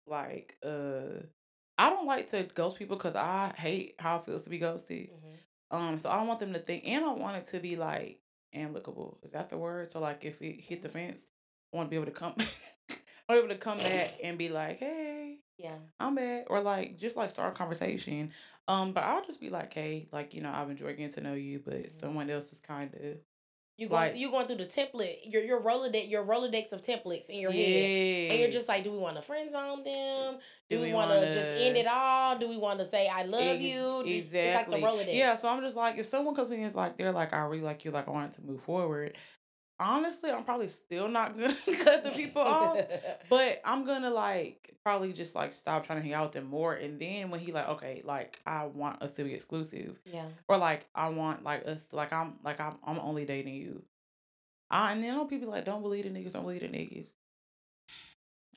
like 0.07 0.57
uh, 0.63 1.21
I 1.77 1.91
don't 1.91 2.07
like 2.07 2.31
to 2.31 2.45
ghost 2.45 2.79
people 2.79 2.97
because 2.97 3.15
I 3.15 3.53
hate 3.57 3.95
how 3.99 4.17
it 4.17 4.25
feels 4.25 4.45
to 4.45 4.51
be 4.51 4.59
ghosted. 4.59 5.11
Um, 5.71 5.99
so 5.99 6.11
I 6.11 6.17
don't 6.17 6.27
want 6.27 6.41
them 6.41 6.53
to 6.55 6.59
think, 6.59 6.85
and 6.87 7.05
I 7.05 7.13
want 7.13 7.37
it 7.37 7.47
to 7.47 7.61
be 7.61 7.77
like 7.77 8.21
amicable. 8.53 9.19
Is 9.23 9.33
that 9.33 9.49
the 9.51 9.59
word? 9.59 9.91
So 9.91 10.01
like, 10.01 10.25
if 10.25 10.41
it 10.43 10.61
hit 10.61 10.83
the 10.83 10.89
fence, 10.89 11.27
I 11.73 11.77
want 11.77 11.89
to 11.89 11.91
be 11.91 11.97
able 11.97 12.07
to 12.07 12.13
come, 12.13 12.35
I 12.39 12.43
want 12.43 12.49
to 13.29 13.33
be 13.35 13.39
able 13.39 13.49
to 13.49 13.57
come 13.57 13.79
back 13.79 14.15
and 14.23 14.39
be 14.39 14.49
like, 14.49 14.79
hey, 14.79 15.41
Yeah. 15.59 15.77
I'm 16.01 16.15
back, 16.15 16.47
or 16.49 16.61
like 16.61 16.97
just 16.99 17.17
like 17.17 17.31
start 17.31 17.55
a 17.55 17.59
conversation. 17.59 18.33
Um, 18.67 18.93
but 18.93 19.05
I'll 19.05 19.25
just 19.25 19.41
be 19.41 19.51
like, 19.51 19.73
hey, 19.75 20.09
like 20.13 20.33
you 20.35 20.41
know, 20.43 20.53
I've 20.53 20.71
enjoyed 20.71 20.97
getting 20.97 21.13
to 21.13 21.21
know 21.21 21.35
you, 21.35 21.61
but 21.65 21.75
Mhm. 21.87 21.91
someone 21.91 22.31
else 22.31 22.53
is 22.53 22.61
kind 22.61 22.95
of 22.95 23.19
You 23.79 23.89
going 23.89 24.01
Like- 24.11 24.17
you 24.17 24.31
going 24.33 24.49
through 24.49 24.57
the 24.57 24.67
template, 24.67 25.33
your 25.33 25.41
your 25.43 25.61
Rolodex, 25.63 26.11
your 26.11 26.25
Rolodex 26.25 26.73
of 26.73 26.83
templates 26.83 27.31
in 27.31 27.39
your 27.39 27.53
head. 27.53 28.31
And 28.33 28.41
you're 28.41 28.51
just 28.51 28.69
like, 28.69 28.83
do 28.83 28.91
we 28.91 28.99
want 28.99 29.15
to 29.17 29.23
friend 29.23 29.49
zone 29.51 29.85
them? 29.85 30.39
Do, 30.69 30.77
Do 30.77 30.83
we, 30.83 30.89
we 30.89 30.93
want 30.93 31.13
to 31.13 31.33
just 31.33 31.63
end 31.63 31.77
it 31.77 31.87
all? 31.87 32.37
Do 32.37 32.49
we 32.49 32.57
want 32.57 32.81
to 32.81 32.85
say 32.87 33.07
I 33.09 33.23
love 33.23 33.41
Ex- 33.41 33.63
you? 33.63 34.01
Exactly. 34.01 34.39
It's 34.41 34.57
like 34.57 34.81
the 34.81 34.87
Rolodex. 35.13 35.15
Yeah, 35.15 35.37
so 35.37 35.49
I'm 35.49 35.61
just 35.63 35.77
like, 35.77 35.97
if 35.97 36.07
someone 36.07 36.35
comes 36.35 36.49
to 36.49 36.55
me 36.55 36.61
and 36.63 36.69
is 36.69 36.75
like, 36.75 36.99
they're 36.99 37.13
like, 37.13 37.33
I 37.33 37.39
really 37.45 37.63
like 37.63 37.85
you, 37.85 37.93
like 37.93 38.09
I 38.09 38.11
want 38.11 38.33
to 38.33 38.43
move 38.43 38.61
forward. 38.63 39.17
Honestly, 39.81 40.31
I'm 40.31 40.45
probably 40.45 40.69
still 40.69 41.09
not 41.09 41.39
gonna 41.39 41.55
cut 41.85 42.05
the 42.05 42.11
people 42.11 42.43
off, 42.43 42.81
but 43.31 43.61
I'm 43.65 43.85
gonna 43.85 44.11
like 44.11 44.75
probably 44.83 45.13
just 45.13 45.35
like 45.35 45.53
stop 45.53 45.87
trying 45.87 45.99
to 45.99 46.03
hang 46.03 46.15
out 46.15 46.25
with 46.25 46.33
them 46.33 46.47
more. 46.47 46.75
And 46.75 46.99
then 46.99 47.31
when 47.31 47.41
he 47.41 47.53
like, 47.53 47.69
okay, 47.69 48.03
like 48.05 48.41
I 48.45 48.67
want 48.67 49.03
us 49.03 49.15
to 49.17 49.25
be 49.25 49.35
exclusive, 49.35 49.99
yeah. 50.05 50.27
or 50.49 50.57
like 50.57 50.87
I 50.95 51.11
want 51.11 51.45
like 51.45 51.67
us, 51.67 51.93
like 51.93 52.13
I'm 52.13 52.35
like 52.45 52.61
I'm 52.61 52.77
I'm 52.85 52.99
only 52.99 53.25
dating 53.25 53.55
you. 53.55 53.83
I 54.71 54.93
and 54.93 55.03
then 55.03 55.15
on 55.15 55.29
people 55.29 55.49
like, 55.51 55.65
don't 55.65 55.83
believe 55.83 56.05
the 56.05 56.11
niggas, 56.11 56.33
don't 56.33 56.43
believe 56.43 56.61
the 56.61 56.69
niggas. 56.69 57.09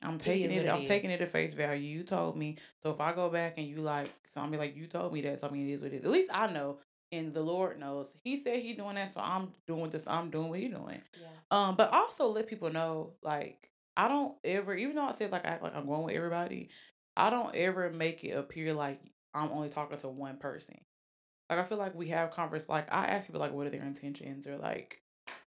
I'm 0.02 0.18
taking 0.18 0.50
it. 0.50 0.66
it 0.66 0.72
I'm 0.72 0.82
taking 0.82 1.10
it 1.10 1.20
at 1.20 1.30
face 1.30 1.54
value. 1.54 1.98
You 1.98 2.02
told 2.02 2.36
me. 2.36 2.58
So 2.82 2.90
if 2.90 3.00
I 3.00 3.12
go 3.12 3.30
back 3.30 3.54
and 3.58 3.66
you 3.66 3.76
like, 3.76 4.12
so 4.26 4.40
I'm 4.40 4.50
be 4.50 4.56
like, 4.56 4.76
you 4.76 4.86
told 4.86 5.12
me 5.12 5.20
that. 5.22 5.40
So 5.40 5.48
I 5.48 5.50
mean, 5.50 5.68
it 5.68 5.74
is 5.74 5.82
what 5.82 5.92
it 5.92 5.98
is. 5.98 6.04
At 6.04 6.10
least 6.10 6.30
I 6.32 6.48
know, 6.48 6.78
and 7.12 7.34
the 7.34 7.42
Lord 7.42 7.78
knows. 7.78 8.14
He 8.24 8.38
said 8.38 8.60
he 8.60 8.72
doing 8.72 8.96
that, 8.96 9.10
so 9.10 9.20
I'm 9.22 9.52
doing 9.66 9.90
this. 9.90 10.08
I'm 10.08 10.30
doing 10.30 10.48
what 10.48 10.58
he 10.58 10.68
doing. 10.68 11.02
Yeah. 11.20 11.28
Um, 11.50 11.76
but 11.76 11.92
also 11.92 12.28
let 12.28 12.48
people 12.48 12.72
know, 12.72 13.12
like, 13.22 13.70
I 13.96 14.08
don't 14.08 14.34
ever, 14.44 14.74
even 14.74 14.96
though 14.96 15.06
I 15.06 15.12
said 15.12 15.30
like 15.30 15.44
I 15.44 15.50
act 15.50 15.62
like 15.62 15.76
I'm 15.76 15.86
going 15.86 16.04
with 16.04 16.16
everybody, 16.16 16.70
I 17.16 17.28
don't 17.28 17.54
ever 17.54 17.90
make 17.90 18.24
it 18.24 18.30
appear 18.30 18.72
like 18.72 19.00
I'm 19.34 19.50
only 19.50 19.68
talking 19.68 19.98
to 19.98 20.08
one 20.08 20.38
person. 20.38 20.80
Like 21.50 21.58
I 21.58 21.64
feel 21.64 21.78
like 21.78 21.94
we 21.94 22.08
have 22.08 22.30
converse. 22.30 22.68
Like 22.68 22.92
I 22.92 23.04
ask 23.04 23.26
people 23.26 23.40
like, 23.40 23.52
what 23.52 23.66
are 23.66 23.70
their 23.70 23.82
intentions, 23.82 24.46
or 24.46 24.56
like, 24.56 25.02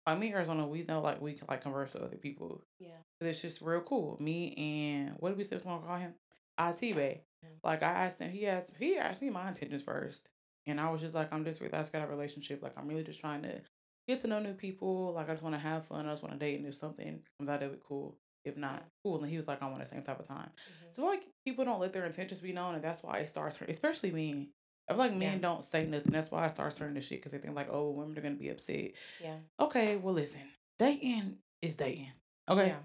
like 0.05 0.19
me 0.19 0.27
and 0.27 0.37
Arizona, 0.37 0.67
we 0.67 0.83
know 0.83 1.01
like 1.01 1.23
we 1.23 1.35
can 1.35 1.47
like 1.49 1.61
converse 1.61 1.95
with 1.95 2.03
other 2.03 2.17
people. 2.17 2.65
Yeah. 2.81 2.89
It's 3.21 3.41
just 3.41 3.63
real 3.63 3.83
cool. 3.83 4.17
Me 4.21 4.55
and 4.57 5.15
what 5.21 5.29
did 5.31 5.39
we 5.39 5.45
say 5.45 5.59
gonna 5.59 5.87
call 5.87 5.97
him? 5.97 6.15
IT 6.59 6.97
Bay. 6.97 7.23
Like 7.63 7.83
I 7.83 7.93
asked 7.93 8.21
him, 8.21 8.31
he 8.31 8.47
asked 8.47 8.75
he 8.79 8.97
asked 8.97 9.23
me 9.23 9.31
my 9.31 9.49
intentions 9.49 9.85
first. 9.85 10.29
And 10.67 10.81
I 10.81 10.91
was 10.91 11.01
just 11.01 11.15
like, 11.15 11.33
I'm 11.33 11.45
just 11.45 11.61
really 11.61 11.71
that's 11.73 11.91
got 11.91 12.03
a 12.03 12.07
relationship. 12.07 12.63
Like 12.63 12.75
I'm 12.77 12.87
really 12.89 13.05
just 13.05 13.21
trying 13.21 13.43
to 13.43 13.61
get 14.09 14.21
to 14.21 14.29
know 14.29 14.41
new 14.41 14.55
people. 14.55 15.13
Like 15.13 15.29
I 15.29 15.33
just 15.33 15.43
wanna 15.43 15.59
have 15.59 15.87
fun. 15.87 16.07
I 16.07 16.11
just 16.13 16.23
wanna 16.23 16.37
date 16.37 16.59
and 16.59 16.67
if 16.67 16.75
something 16.75 17.21
comes 17.39 17.51
out 17.51 17.63
of 17.63 17.73
it, 17.73 17.81
cool. 17.87 18.17
If 18.45 18.57
not, 18.57 18.85
cool. 19.05 19.21
And 19.23 19.31
he 19.31 19.37
was 19.37 19.47
like, 19.47 19.63
I 19.63 19.67
want 19.67 19.81
the 19.81 19.87
same 19.87 20.03
type 20.03 20.19
of 20.19 20.27
time. 20.27 20.51
Mhm. 20.51 20.95
So 20.95 21.05
like 21.07 21.23
people 21.45 21.65
don't 21.65 21.81
let 21.81 21.93
their 21.93 22.05
intentions 22.07 22.41
be 22.41 22.53
known 22.53 22.75
and 22.75 22.83
that's 22.83 23.03
why 23.03 23.19
it 23.19 23.29
starts 23.29 23.61
especially 23.69 24.11
men. 24.11 24.49
I 24.89 24.95
feel 24.95 24.99
like 24.99 25.13
men 25.15 25.35
Yeah. 25.35 25.39
don't 25.39 25.65
say 25.65 25.87
nothing. 25.87 26.13
That's 26.13 26.31
why 26.31 26.45
I 26.45 26.49
start 26.49 26.75
turning 26.75 26.95
this 26.95 27.07
shit 27.07 27.19
because 27.21 27.33
they 27.33 27.39
think 27.39 27.55
like, 27.55 27.69
oh, 27.71 27.91
women 27.91 28.19
are 28.19 28.21
gonna 28.23 28.35
be 28.35 28.49
upset. 28.49 28.93
Yeah. 29.21 29.37
Okay, 29.61 29.97
well 29.97 30.15
listen, 30.15 30.43
dating 30.79 31.39
is 31.61 31.77
dating. 31.77 32.13
Okay. 32.49 32.69
Yeah. 32.69 32.79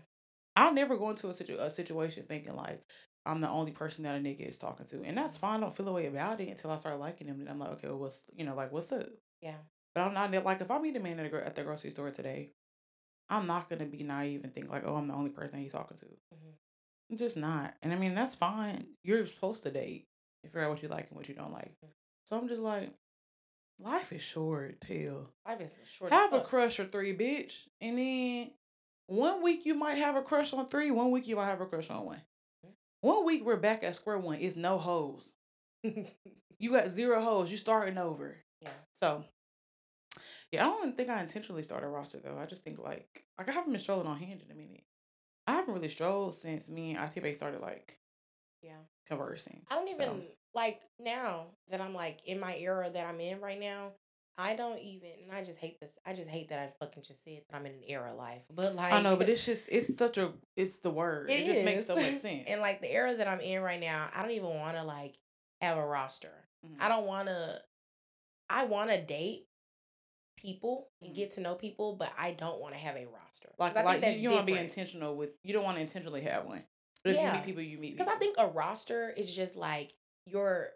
I'll 0.55 0.73
never 0.73 0.97
go 0.97 1.09
into 1.11 1.29
a, 1.29 1.33
situ- 1.33 1.57
a 1.59 1.69
situation 1.69 2.23
thinking 2.27 2.55
like 2.55 2.83
I'm 3.27 3.41
the 3.41 3.49
only 3.49 3.71
person 3.71 4.03
that 4.05 4.15
a 4.15 4.19
nigga 4.19 4.47
is 4.47 4.57
talking 4.57 4.85
to, 4.87 5.03
and 5.03 5.17
that's 5.17 5.37
fine. 5.37 5.59
I 5.59 5.61
don't 5.61 5.75
feel 5.75 5.87
a 5.89 5.93
way 5.93 6.07
about 6.07 6.39
it 6.39 6.49
until 6.49 6.71
I 6.71 6.77
start 6.77 6.99
liking 6.99 7.27
him. 7.27 7.39
Then 7.39 7.47
I'm 7.49 7.59
like, 7.59 7.71
okay, 7.71 7.87
well, 7.87 7.97
what's 7.99 8.23
you 8.35 8.45
know, 8.45 8.55
like 8.55 8.71
what's 8.71 8.91
up? 8.91 9.07
Yeah. 9.41 9.57
But 9.93 10.01
I'm 10.01 10.13
not 10.13 10.45
like 10.45 10.61
if 10.61 10.71
I 10.71 10.79
meet 10.79 10.95
a 10.95 10.99
man 10.99 11.19
at, 11.19 11.33
a, 11.33 11.45
at 11.45 11.55
the 11.55 11.63
grocery 11.63 11.91
store 11.91 12.11
today, 12.11 12.51
I'm 13.29 13.47
not 13.47 13.69
gonna 13.69 13.85
be 13.85 14.03
naive 14.03 14.43
and 14.43 14.53
think 14.53 14.69
like, 14.69 14.83
oh, 14.85 14.95
I'm 14.95 15.07
the 15.07 15.13
only 15.13 15.29
person 15.29 15.59
he's 15.59 15.71
talking 15.71 15.97
to. 15.97 16.05
Mhm. 16.05 16.53
I'm 17.11 17.17
just 17.17 17.37
not, 17.37 17.73
and 17.81 17.91
I 17.93 17.95
mean 17.95 18.15
that's 18.15 18.35
fine. 18.35 18.87
You're 19.03 19.25
supposed 19.25 19.63
to 19.63 19.71
date 19.71 20.07
and 20.43 20.51
figure 20.51 20.65
out 20.65 20.71
what 20.71 20.81
you 20.83 20.89
like 20.89 21.07
and 21.09 21.17
what 21.17 21.27
you 21.27 21.35
don't 21.35 21.53
like. 21.53 21.73
Mhm. 21.83 21.89
So 22.25 22.37
I'm 22.37 22.47
just 22.47 22.61
like, 22.61 22.93
life 23.79 24.11
is 24.11 24.21
short. 24.21 24.81
Till. 24.81 25.29
Life 25.45 25.61
is 25.61 25.79
short. 25.89 26.11
have 26.11 26.33
a 26.33 26.41
crush 26.41 26.79
or 26.79 26.85
three, 26.85 27.15
bitch. 27.15 27.67
And 27.81 27.97
then 27.97 28.51
one 29.07 29.41
week 29.41 29.65
you 29.65 29.73
might 29.75 29.95
have 29.95 30.15
a 30.15 30.21
crush 30.21 30.53
on 30.53 30.65
three, 30.67 30.91
one 30.91 31.11
week 31.11 31.27
you 31.27 31.35
might 31.37 31.45
have 31.47 31.61
a 31.61 31.65
crush 31.65 31.89
on 31.89 32.05
one. 32.05 32.21
One 33.07 33.23
week 33.23 33.45
we're 33.45 33.55
back 33.55 33.85
at 33.85 33.95
square 33.95 34.17
one. 34.17 34.39
It's 34.41 34.57
no 34.57 34.77
holes. 34.77 35.33
You 36.59 36.71
got 36.71 36.89
zero 36.89 37.21
holes. 37.21 37.51
You 37.51 37.55
starting 37.57 37.99
over. 37.99 38.35
yeah. 38.61 38.69
So 38.93 39.23
yeah, 40.51 40.63
I 40.65 40.69
don't 40.69 40.97
think 40.97 41.07
I 41.07 41.21
intentionally 41.21 41.61
started 41.61 41.85
a 41.85 41.89
roster 41.89 42.17
though. 42.19 42.35
I 42.37 42.45
just 42.45 42.63
think 42.63 42.79
like 42.79 43.23
like 43.37 43.47
I 43.47 43.51
haven't 43.51 43.71
been 43.71 43.79
strolling 43.79 44.07
on 44.07 44.17
hand 44.17 44.41
in 44.43 44.51
a 44.51 44.55
minute. 44.55 44.83
I 45.45 45.51
haven't 45.53 45.73
really 45.75 45.87
strolled 45.87 46.33
since 46.35 46.67
me 46.67 46.95
and 46.95 46.99
ITB 46.99 47.35
started 47.35 47.61
like 47.61 47.99
Yeah. 48.63 48.79
conversing. 49.07 49.61
I 49.69 49.75
don't 49.75 49.87
even 49.89 50.05
So- 50.07 50.21
like 50.55 50.81
now 50.99 51.45
that 51.69 51.79
I'm 51.79 51.93
like 51.93 52.25
in 52.25 52.39
my 52.39 52.57
era 52.57 52.89
that 52.91 53.05
I'm 53.05 53.19
in 53.21 53.39
right 53.39 53.59
now. 53.59 53.91
I 54.37 54.55
don't 54.55 54.79
even, 54.79 55.09
and 55.23 55.31
I 55.31 55.43
just 55.43 55.57
hate 55.57 55.79
this. 55.79 55.97
I 56.05 56.13
just 56.13 56.29
hate 56.29 56.49
that 56.49 56.59
I 56.59 56.71
fucking 56.79 57.03
just 57.03 57.23
said 57.23 57.41
that 57.49 57.57
I'm 57.57 57.65
in 57.65 57.71
an 57.73 57.83
era 57.87 58.11
of 58.11 58.17
life. 58.17 58.43
But 58.53 58.75
like, 58.75 58.93
I 58.93 59.01
know, 59.01 59.15
but 59.15 59.29
it's 59.29 59.45
just 59.45 59.67
it's 59.71 59.97
such 59.97 60.17
a 60.19 60.33
it's 60.55 60.79
the 60.79 60.91
word. 60.91 61.29
It, 61.29 61.45
just 61.45 61.63
makes 61.63 61.87
so 61.87 61.95
much 61.95 62.13
sense. 62.21 62.45
And 62.47 62.61
like 62.61 62.79
the 62.81 62.91
era 62.91 63.15
that 63.15 63.27
I'm 63.27 63.39
in 63.39 63.61
right 63.61 63.79
now, 63.79 64.07
I 64.15 64.21
don't 64.21 64.31
even 64.31 64.49
want 64.49 64.77
to 64.77 64.83
like 64.83 65.17
have 65.61 65.77
a 65.77 65.85
roster. 65.85 66.47
Mhm. 66.65 66.79
I 66.79 66.89
don't 66.89 67.07
want 67.07 67.27
to. 67.29 67.61
I 68.49 68.65
want 68.65 68.91
to 68.91 69.01
date 69.03 69.47
people 70.37 70.89
and 71.01 71.11
Mhm. 71.11 71.15
get 71.15 71.31
to 71.31 71.41
know 71.41 71.55
people, 71.55 71.95
but 71.95 72.13
I 72.17 72.31
don't 72.31 72.61
want 72.61 72.75
to 72.75 72.79
have 72.79 72.95
a 72.95 73.07
roster. 73.07 73.49
Like, 73.57 73.75
I 73.75 73.81
like 73.81 74.03
you, 74.05 74.11
you 74.11 74.29
want 74.29 74.45
to 74.47 74.53
be 74.53 74.59
intentional 74.59 75.15
with. 75.15 75.31
You 75.43 75.53
don't 75.53 75.63
want 75.63 75.77
to 75.77 75.81
intentionally 75.81 76.21
have 76.21 76.45
one. 76.45 76.63
But 77.03 77.11
if 77.11 77.17
you 77.17 77.23
Yeah. 77.23 77.33
meet 77.33 77.43
people, 77.43 77.63
you 77.63 77.79
meet 77.79 77.97
Because. 77.97 78.07
I 78.07 78.17
think 78.19 78.35
a 78.37 78.47
roster 78.47 79.09
is 79.09 79.33
just 79.33 79.55
like 79.55 79.95
your 80.25 80.73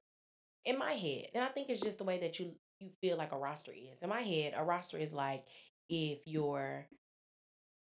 in 0.65 0.77
my 0.77 0.93
head, 0.93 1.29
and 1.33 1.43
I 1.43 1.47
think 1.47 1.69
it's 1.69 1.81
just 1.81 1.97
the 1.97 2.03
way 2.03 2.19
that 2.19 2.39
you 2.39 2.55
you 2.81 2.89
feel 2.99 3.17
like 3.17 3.31
a 3.31 3.37
roster 3.37 3.71
is. 3.71 4.01
In 4.01 4.09
my 4.09 4.21
head, 4.21 4.53
a 4.57 4.63
roster 4.63 4.97
is 4.97 5.13
like 5.13 5.45
if 5.89 6.27
you're 6.27 6.87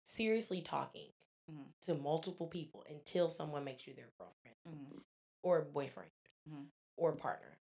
seriously 0.04 0.60
talking 0.60 1.12
Mhm. 1.50 1.66
to 1.82 1.94
multiple 1.94 2.46
people 2.46 2.84
until 2.88 3.28
someone 3.28 3.64
makes 3.64 3.86
you 3.86 3.94
their 3.94 4.10
girlfriend 4.18 4.56
Mhm. 4.66 5.02
or 5.42 5.62
boyfriend 5.62 6.10
Mhm. 6.48 6.70
or 6.96 7.12
partner. 7.16 7.58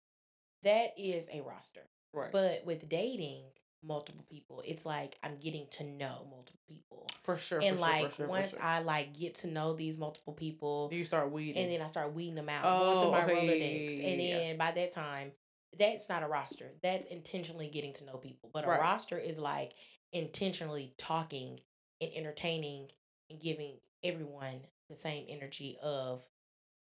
That 0.63 0.97
is 0.97 1.27
a 1.31 1.41
roster. 1.41 1.89
right. 2.13 2.31
But 2.31 2.63
with 2.63 2.87
dating 2.87 3.51
multiple 3.81 4.23
people, 4.29 4.61
it's 4.61 4.85
like 4.85 5.19
I'm 5.21 5.37
getting 5.37 5.67
to 5.71 5.83
know 5.83 6.25
multiple 6.29 6.61
people. 6.65 7.07
for 7.19 7.37
sure. 7.37 7.59
and 7.61 7.75
for 7.75 7.81
like 7.81 8.01
sure, 8.01 8.11
sure, 8.11 8.27
once 8.27 8.51
sure. 8.51 8.61
I 8.61 8.79
like 8.79 9.13
get 9.13 9.35
to 9.35 9.47
know 9.47 9.73
these 9.73 9.97
multiple 9.97 10.33
people, 10.33 10.89
you 10.93 11.03
start 11.03 11.29
weeding? 11.31 11.61
and 11.61 11.71
then 11.71 11.81
I 11.81 11.87
start 11.87 12.13
weeding 12.13 12.35
them 12.35 12.47
out, 12.49 12.63
Oh, 12.65 12.79
going 12.79 13.01
through 13.01 13.11
my 13.11 13.23
okay, 13.25 13.87
Rolodex, 13.99 14.03
and 14.05 14.19
then 14.19 14.57
by 14.57 14.71
that 14.71 14.91
time, 14.91 15.33
that's 15.77 16.09
not 16.09 16.23
a 16.23 16.27
roster. 16.27 16.71
That's 16.81 17.05
intentionally 17.07 17.67
getting 17.69 17.93
to 17.93 18.05
know 18.05 18.17
people. 18.17 18.49
But 18.53 18.65
a 18.65 18.67
Right. 18.67 18.79
roster 18.79 19.17
is 19.17 19.37
like 19.37 19.73
intentionally 20.11 20.93
talking 20.97 21.59
and 22.01 22.11
entertaining 22.13 22.91
and 23.29 23.39
giving 23.39 23.79
everyone 24.03 24.67
the 24.89 24.95
same 24.95 25.25
energy 25.29 25.77
of 25.81 26.27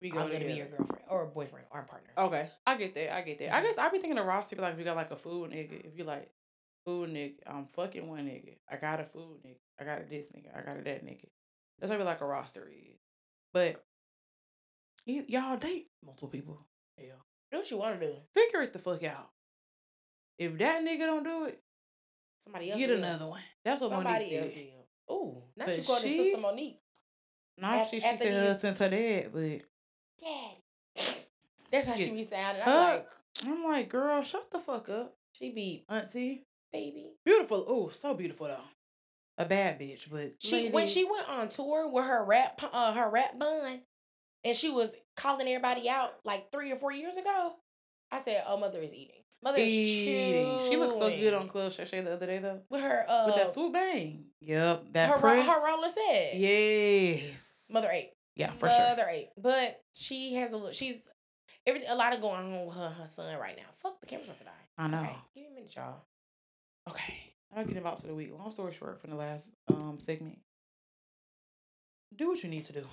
we 0.01 0.11
I'm 0.11 0.31
gonna 0.31 0.45
be 0.45 0.53
your 0.53 0.67
girlfriend 0.67 1.03
or 1.09 1.25
boyfriend 1.25 1.67
or 1.71 1.83
partner. 1.83 2.13
Okay, 2.17 2.49
I 2.65 2.77
get 2.77 2.93
that. 2.95 3.13
I 3.13 3.21
get 3.21 3.37
that. 3.39 3.53
I 3.53 3.59
Mhm. 3.59 3.63
guess 3.65 3.77
I 3.77 3.89
be 3.89 3.99
thinking 3.99 4.17
of 4.17 4.25
roster 4.25 4.55
like 4.55 4.73
if 4.73 4.79
you 4.79 4.85
got 4.85 4.95
like 4.95 5.11
a 5.11 5.17
food 5.17 5.51
nigga. 5.51 5.85
If 5.85 5.97
you 5.97 6.05
like 6.05 6.31
food 6.85 7.09
nigga, 7.09 7.39
I'm 7.45 7.67
fucking 7.67 8.07
one 8.07 8.25
nigga. 8.25 8.57
I 8.69 8.77
got 8.77 9.01
a 9.01 9.05
food 9.05 9.43
nigga. 9.43 9.59
I 9.77 9.83
got 9.83 10.01
a 10.01 10.05
this 10.05 10.31
nigga. 10.31 10.57
I 10.57 10.61
got 10.61 10.77
a 10.77 10.83
that 10.83 11.05
nigga. 11.05 11.29
That's 11.79 11.89
what 11.89 11.99
like 12.01 12.21
a 12.21 12.25
roster 12.25 12.69
is. 12.69 12.97
But 13.51 13.83
y- 15.05 15.25
y'all 15.27 15.57
date 15.57 15.91
multiple 16.01 16.29
people. 16.29 16.65
Hell, 16.97 17.25
Do 17.51 17.57
what 17.57 17.71
you 17.71 17.77
want 17.77 17.99
to 17.99 18.05
do. 18.07 18.13
figure 18.33 18.61
it 18.61 18.73
the 18.73 18.79
fuck 18.79 19.03
out. 19.03 19.29
If 20.37 20.57
that 20.59 20.83
nigga 20.83 20.99
don't 20.99 21.23
do 21.23 21.45
it, 21.45 21.61
Somebody 22.43 22.71
else 22.71 22.79
get 22.79 22.89
another 22.91 23.25
one. 23.27 23.41
That's 23.65 23.81
what 23.81 23.89
Somebody 23.89 24.25
Mo'Nique 24.25 24.41
else 24.41 24.51
said. 24.53 24.67
will. 25.07 25.15
Ooh, 25.15 25.43
not 25.57 25.67
But 25.67 25.77
you 25.77 25.83
called 25.83 26.01
she- 26.01 26.17
Sister 26.17 26.37
Mo'Nique. 26.41 26.77
Not 27.57 27.81
Af- 27.81 27.89
she. 27.91 27.99
She 27.99 28.17
said 28.17 28.33
her 28.33 28.47
husband's 28.47 28.79
her 28.79 28.89
dad, 28.89 29.29
but 29.33 29.41
Daddy. 30.21 31.15
That's 31.71 31.87
how 31.87 31.95
she 31.95 32.09
be 32.11 32.23
sounding. 32.25 32.63
I'm 32.65 32.73
like, 32.75 33.07
I'm 33.45 33.63
like, 33.65 33.89
girl, 33.89 34.23
shut 34.23 34.49
the 34.49 34.59
fuck 34.59 34.89
up, 34.89 35.15
she 35.33 35.51
be 35.51 35.85
auntie. 35.89 36.45
baby. 36.71 37.11
Beautiful. 37.25 37.65
Oh, 37.67 37.89
so 37.89 38.13
beautiful 38.13 38.47
though. 38.47 38.57
A 39.37 39.45
bad 39.45 39.79
bitch, 39.79 40.09
but 40.11 40.33
She 40.39 40.69
when 40.69 40.87
she 40.87 41.05
went 41.05 41.27
on 41.29 41.49
tour 41.49 41.89
with 41.91 42.05
her 42.05 42.25
rap 42.25 42.61
uh, 42.73 42.93
her 42.93 43.09
rap 43.09 43.37
bun, 43.37 43.81
and 44.43 44.55
she 44.55 44.69
was 44.69 44.91
calling 45.15 45.47
everybody 45.47 45.89
out 45.89 46.13
like 46.23 46.51
three 46.51 46.71
or 46.71 46.75
four 46.75 46.91
years 46.91 47.17
ago. 47.17 47.53
I 48.11 48.19
said, 48.19 48.43
"Oh, 48.47 48.57
mother 48.57 48.81
is 48.81 48.93
eating. 48.93 49.21
Mother 49.41 49.59
is 49.59 49.67
eating. 49.67 50.59
She 50.69 50.75
looked 50.75 50.93
so 50.93 51.09
good 51.09 51.33
on 51.33 51.47
Club 51.47 51.71
Shay 51.71 51.85
the 52.01 52.13
other 52.13 52.25
day 52.25 52.39
though. 52.39 52.61
with 52.69 52.81
her 52.81 53.05
uh 53.07 53.27
With 53.27 53.35
that 53.35 53.53
swoop 53.53 53.73
bang. 53.73 54.25
Yep. 54.41 54.93
That 54.93 55.11
her 55.11 55.17
press. 55.17 55.47
her 55.47 55.65
roller 55.67 55.89
set. 55.89 56.35
Yes. 56.35 57.55
Mother 57.69 57.89
ate. 57.91 58.11
Yeah, 58.35 58.51
for 58.51 58.69
sure. 58.69 58.79
Mother 58.89 59.05
ate. 59.09 59.29
But 59.37 59.81
she 59.93 60.35
has 60.35 60.53
a 60.53 60.57
little. 60.57 60.71
She's. 60.71 61.07
Every 61.67 61.83
a 61.85 61.95
lot 61.95 62.13
of 62.13 62.21
going 62.21 62.53
on 62.53 62.65
with 62.65 62.75
her, 62.75 62.89
her 62.89 63.07
son 63.07 63.37
right 63.37 63.55
now. 63.55 63.63
Fuck 63.81 63.99
the 64.01 64.07
camera's 64.07 64.27
about 64.27 64.39
to 64.39 64.45
die. 64.45 64.51
I 64.77 64.87
know. 64.87 64.99
Okay, 65.01 65.15
give 65.35 65.43
me 65.43 65.49
a 65.51 65.53
minute, 65.55 65.75
y'all. 65.75 66.01
Okay. 66.89 67.19
I'll 67.55 67.65
get 67.65 67.77
involved 67.77 68.01
to 68.01 68.07
the 68.07 68.15
week. 68.15 68.31
Long 68.37 68.51
story 68.51 68.71
short, 68.73 68.99
from 68.99 69.09
the 69.11 69.15
last 69.15 69.51
um 69.69 69.97
segment. 69.99 70.39
Do 72.15 72.29
what 72.29 72.43
you 72.43 72.49
need 72.49 72.65
to 72.65 72.73
do. 72.73 72.87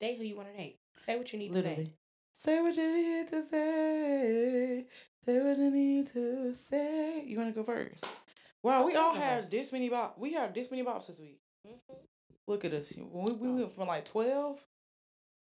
Date 0.00 0.18
who 0.18 0.24
you 0.24 0.36
want 0.36 0.50
to 0.50 0.56
date. 0.56 0.78
Say 1.04 1.16
what 1.16 1.32
you 1.32 1.38
need 1.38 1.48
to 1.48 1.54
Literally. 1.54 1.92
Say 2.32 2.60
what 2.60 2.76
you 2.76 2.92
need 2.92 3.28
to 3.30 3.42
say. 3.42 4.86
Say 5.24 5.40
what 5.40 5.58
you 5.58 5.70
need 5.70 6.12
to 6.12 6.54
say. 6.54 7.24
You 7.26 7.36
wanna 7.38 7.52
go 7.52 7.64
first? 7.64 8.04
Wow, 8.62 8.84
we 8.86 8.94
all 8.94 9.14
have 9.14 9.50
this 9.50 9.72
many 9.72 9.90
bops. 9.90 10.18
We 10.18 10.34
have 10.34 10.54
this 10.54 10.70
many 10.70 10.84
bops 10.84 11.06
this 11.08 11.18
week. 11.18 11.40
say. 11.64 11.72
Mhm. 11.72 11.96
Look 12.46 12.64
at 12.64 12.72
us. 12.72 12.92
We, 12.96 13.32
we 13.32 13.50
went 13.52 13.72
from 13.72 13.88
like 13.88 14.04
twelve 14.04 14.64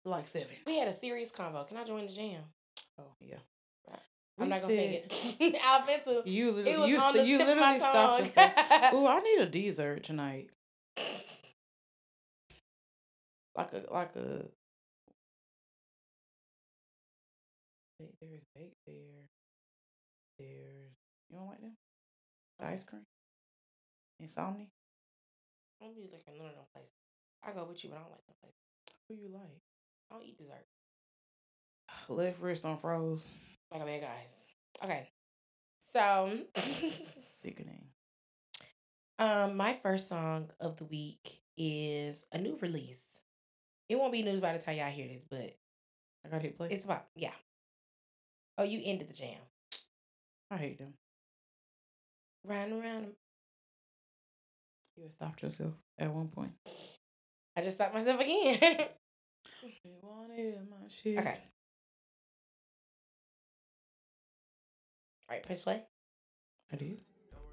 to 0.03 0.09
like 0.11 0.27
seven. 0.27 0.55
We 0.67 0.77
had 0.77 0.87
a 0.89 0.93
serious 0.93 1.31
convo. 1.31 1.67
Can 1.67 1.77
I 1.77 1.83
join 1.85 2.05
the 2.05 2.11
jam? 2.11 2.43
Oh 2.99 3.15
yeah. 3.21 3.37
I'm 4.39 4.45
We 4.45 4.49
not 4.49 4.61
gonna 4.61 4.73
sing 4.73 4.93
it. 4.93 5.57
I've 5.63 5.85
been 5.85 5.99
to. 6.23 6.29
You 6.29 6.49
It 6.49 6.55
literally, 6.55 6.77
was 6.79 6.89
you, 6.89 6.97
on 6.99 7.13
the 7.13 7.25
you 7.25 7.37
tip 7.37 7.47
of 7.49 7.57
my 7.57 7.77
literally 7.77 7.79
stopped 7.79 8.35
tongue. 8.35 8.49
yourself. 8.49 8.93
Ooh, 8.95 9.07
I 9.07 9.19
need 9.19 9.39
a 9.41 9.45
dessert 9.45 10.03
tonight. 10.03 10.49
Like 13.55 13.73
a 13.73 13.83
like 13.93 14.15
a. 14.15 14.45
There's 18.19 18.41
baked 18.55 18.75
there. 18.85 19.29
There's 20.37 20.91
you 21.29 21.37
don't 21.37 21.47
like 21.47 21.61
them? 21.61 21.77
The 22.59 22.65
ice 22.67 22.83
cream. 22.83 23.05
Insomnia. 24.19 24.65
I 25.81 25.85
don't 25.85 25.95
be 25.95 26.03
looking 26.11 26.37
none 26.37 26.47
of 26.47 26.55
them 26.55 26.65
places. 26.73 26.91
I 27.43 27.51
go 27.51 27.65
with 27.67 27.83
you, 27.83 27.89
but 27.89 27.97
I 27.97 28.01
don't 28.01 28.11
like 28.11 28.25
them 28.25 28.35
places. 28.41 28.59
Who 29.07 29.15
you 29.15 29.29
like? 29.33 29.61
I 30.11 30.15
don't 30.15 30.25
eat 30.25 30.37
dessert. 30.37 30.65
Left 32.09 32.41
wrist 32.41 32.65
on 32.65 32.77
froze. 32.77 33.23
Like 33.71 33.81
a 33.81 33.85
bad 33.85 34.01
guys. 34.01 34.51
Okay. 34.83 35.09
So, 35.79 36.39
Sickening. 37.19 37.85
um, 39.19 39.55
my 39.57 39.73
first 39.73 40.07
song 40.07 40.49
of 40.59 40.77
the 40.77 40.85
week 40.85 41.41
is 41.57 42.25
a 42.31 42.37
new 42.37 42.57
release. 42.61 43.12
It 43.89 43.97
won't 43.97 44.11
be 44.11 44.23
news 44.23 44.41
by 44.41 44.53
the 44.53 44.59
time 44.59 44.77
y'all 44.77 44.89
hear 44.89 45.07
this, 45.07 45.25
but 45.29 45.55
I 46.25 46.29
gotta 46.29 46.41
hit 46.43 46.55
play. 46.55 46.69
it's 46.71 46.85
about 46.85 47.05
yeah. 47.15 47.31
Oh, 48.57 48.63
you 48.63 48.81
ended 48.83 49.09
the 49.09 49.13
jam. 49.13 49.37
I 50.51 50.57
hate 50.57 50.77
them. 50.77 50.93
Riding 52.45 52.79
around. 52.79 53.07
You 54.95 55.09
stopped 55.09 55.41
yourself 55.41 55.73
at 55.97 56.11
one 56.13 56.27
point. 56.27 56.51
I 57.57 57.61
just 57.61 57.77
stopped 57.77 57.93
myself 57.93 58.19
again. 58.19 58.59
You 59.61 59.91
wanted 60.01 60.57
my 60.69 60.87
shit. 60.89 61.17
okay. 61.19 61.37
All 65.29 65.35
right, 65.35 65.43
press 65.43 65.61
play. 65.61 65.83
I 66.71 66.75
did. 66.75 66.99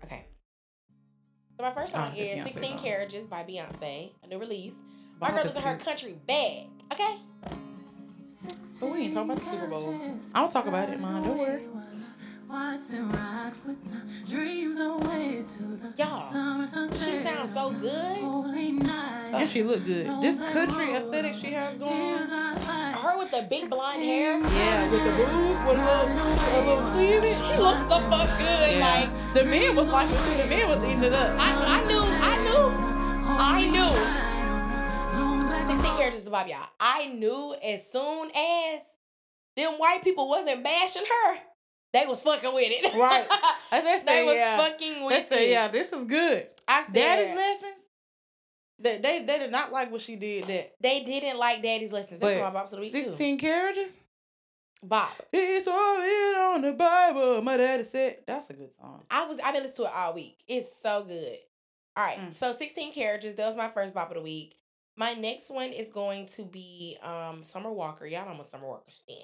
Okay. 0.04 0.24
So 1.56 1.62
my 1.62 1.72
first 1.72 1.92
song 1.92 2.14
is 2.16 2.38
Beyonce 2.38 2.44
16 2.44 2.62
song. 2.70 2.78
Carriages 2.78 3.26
by 3.26 3.44
Beyonce, 3.44 4.10
a 4.22 4.26
new 4.26 4.38
release. 4.38 4.74
My 5.20 5.28
Bob 5.28 5.36
girl 5.36 5.44
is 5.46 5.50
is 5.50 5.56
in 5.56 5.62
her 5.62 5.76
country 5.76 6.16
bag. 6.26 6.66
Okay? 6.92 7.16
So 8.74 8.90
we 8.90 9.00
ain't 9.00 9.14
talking 9.14 9.30
about 9.32 9.44
the 9.44 9.50
Super 9.50 9.66
Bowl. 9.66 10.00
I 10.34 10.40
don't 10.40 10.50
talk 10.50 10.66
about 10.66 10.88
it, 10.88 10.98
man. 10.98 11.22
Don't 11.22 11.36
worry. 11.38 11.62
Y'all, 15.98 16.32
she 16.94 17.18
sounds 17.22 17.52
so 17.52 17.70
good. 17.70 18.18
And 19.32 19.48
she 19.48 19.62
look 19.62 19.84
good. 19.84 20.22
This 20.22 20.40
country 20.40 20.92
aesthetic 20.94 21.34
she 21.34 21.48
has 21.52 21.76
going 21.76 21.92
on. 21.92 22.56
Her 22.94 23.18
with 23.18 23.30
the 23.30 23.46
big 23.48 23.70
blonde 23.70 24.02
hair. 24.02 24.40
Yeah, 24.40 24.90
with 24.90 25.04
the 25.04 25.10
boobs, 25.10 25.60
with 25.68 25.78
a 25.78 25.84
little, 25.84 26.08
a 26.16 26.60
little 26.66 26.90
cleavage. 26.90 27.36
She 27.36 27.56
looks 27.62 27.86
so 27.88 28.00
fuck 28.10 28.28
good. 28.38 28.78
Yeah. 28.78 28.80
Like 28.80 29.34
the 29.34 29.44
man 29.44 29.76
was 29.76 29.88
watching 29.88 30.16
too. 30.16 30.42
The 30.42 30.46
man 30.48 30.68
was 30.68 30.82
eating 30.88 31.04
it 31.04 31.12
up. 31.12 31.38
I, 31.38 31.78
I 31.78 31.86
knew, 31.86 32.00
I 32.00 32.36
knew, 32.42 32.64
I 33.28 33.68
knew. 33.70 34.29
16 36.10 36.22
Carriages 36.22 36.24
to 36.24 36.30
Bob 36.30 36.46
y'all. 36.48 36.68
I 36.78 37.06
knew 37.06 37.54
as 37.62 37.90
soon 37.90 38.30
as 38.34 38.80
them 39.56 39.74
white 39.74 40.02
people 40.02 40.28
wasn't 40.28 40.62
bashing 40.64 41.04
her, 41.04 41.38
they 41.92 42.06
was 42.06 42.20
fucking 42.22 42.54
with 42.54 42.68
it. 42.70 42.94
Right. 42.96 43.26
As 43.72 43.84
I 43.84 43.98
they 44.04 44.24
was 44.24 44.34
yeah. 44.36 44.56
fucking 44.58 45.04
with 45.04 45.26
say, 45.26 45.48
it. 45.48 45.52
yeah, 45.52 45.66
this 45.68 45.92
is 45.92 46.04
good. 46.04 46.46
I 46.68 46.84
said 46.84 46.94
Daddy's 46.94 47.36
lessons. 47.36 47.74
They, 48.78 48.98
they 48.98 49.24
they 49.24 49.38
did 49.40 49.50
not 49.50 49.72
like 49.72 49.90
what 49.90 50.00
she 50.00 50.14
did. 50.16 50.46
That 50.46 50.72
they 50.80 51.02
didn't 51.02 51.38
like 51.38 51.62
Daddy's 51.62 51.92
lessons. 51.92 52.20
That's 52.20 52.36
but 52.38 52.44
my 52.44 52.50
Bob's 52.50 52.72
of 52.72 52.78
the 52.78 52.82
week 52.84 52.92
too. 52.92 53.04
sixteen 53.04 53.38
carriages. 53.38 53.96
Bob. 54.82 55.10
It's 55.32 55.66
all 55.66 55.98
written 55.98 56.40
on 56.42 56.62
the 56.62 56.72
Bible. 56.72 57.42
My 57.42 57.56
daddy 57.58 57.84
said 57.84 58.18
that's 58.26 58.48
a 58.50 58.54
good 58.54 58.70
song. 58.70 59.02
I 59.10 59.26
was 59.26 59.38
I've 59.40 59.52
been 59.52 59.64
listening 59.64 59.88
to 59.88 59.92
it 59.92 59.96
all 59.96 60.14
week. 60.14 60.38
It's 60.48 60.80
so 60.80 61.04
good. 61.04 61.36
All 61.96 62.04
right, 62.04 62.18
Mm. 62.18 62.34
so 62.34 62.52
16 62.52 62.94
carriages. 62.94 63.34
That 63.34 63.48
was 63.48 63.56
my 63.56 63.68
first 63.68 63.92
bop 63.92 64.10
of 64.10 64.14
the 64.16 64.22
week. 64.22 64.56
My 65.00 65.14
next 65.14 65.48
one 65.50 65.70
is 65.70 65.88
going 65.88 66.26
to 66.26 66.42
be 66.42 66.98
um 67.02 67.42
Summer 67.42 67.72
Walker. 67.72 68.04
Y'all 68.04 68.26
know 68.26 68.32
I'm 68.32 68.40
a 68.40 68.44
Summer 68.44 68.66
Walker 68.66 68.90
stan. 68.90 69.16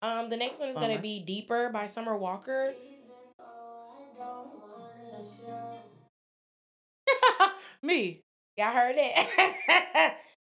Um, 0.00 0.30
the 0.30 0.38
next 0.38 0.58
one 0.58 0.70
is 0.70 0.74
gonna 0.74 0.98
be 0.98 1.20
Deeper 1.20 1.68
by 1.68 1.86
Summer 1.86 2.16
Walker. 2.16 2.72
Me. 7.82 8.22
Y'all 8.56 8.72
heard 8.72 8.94
it? 8.96 9.12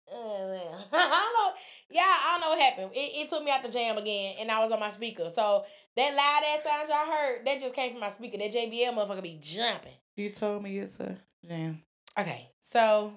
Uh, 0.09 0.16
I 0.16 0.88
don't 0.91 1.34
know. 1.34 1.51
Yeah, 1.89 2.03
I 2.03 2.32
don't 2.32 2.41
know 2.41 2.49
what 2.51 2.59
happened. 2.59 2.91
It, 2.93 3.24
it 3.24 3.30
took 3.30 3.43
me 3.43 3.51
out 3.51 3.64
the 3.64 3.70
jam 3.70 3.97
again, 3.97 4.36
and 4.39 4.49
I 4.49 4.64
was 4.64 4.72
on 4.72 4.80
my 4.80 4.91
speaker. 4.91 5.30
So 5.30 5.66
that 5.97 6.16
loud 6.16 6.43
ass 6.45 6.64
sound 6.64 6.88
y'all 6.88 7.11
heard, 7.11 7.45
that 7.45 7.59
just 7.59 7.76
came 7.76 7.91
from 7.91 7.99
my 7.99 8.11
speaker. 8.11 8.38
That 8.38 8.53
JBL 8.53 8.93
motherfucker 8.93 9.24
be 9.24 9.39
jumping. 9.41 9.91
You 10.16 10.30
told 10.30 10.64
me 10.64 10.78
it's 10.78 11.01
a 11.01 11.18
jam. 11.45 11.82
Okay, 12.18 12.49
so 12.61 13.14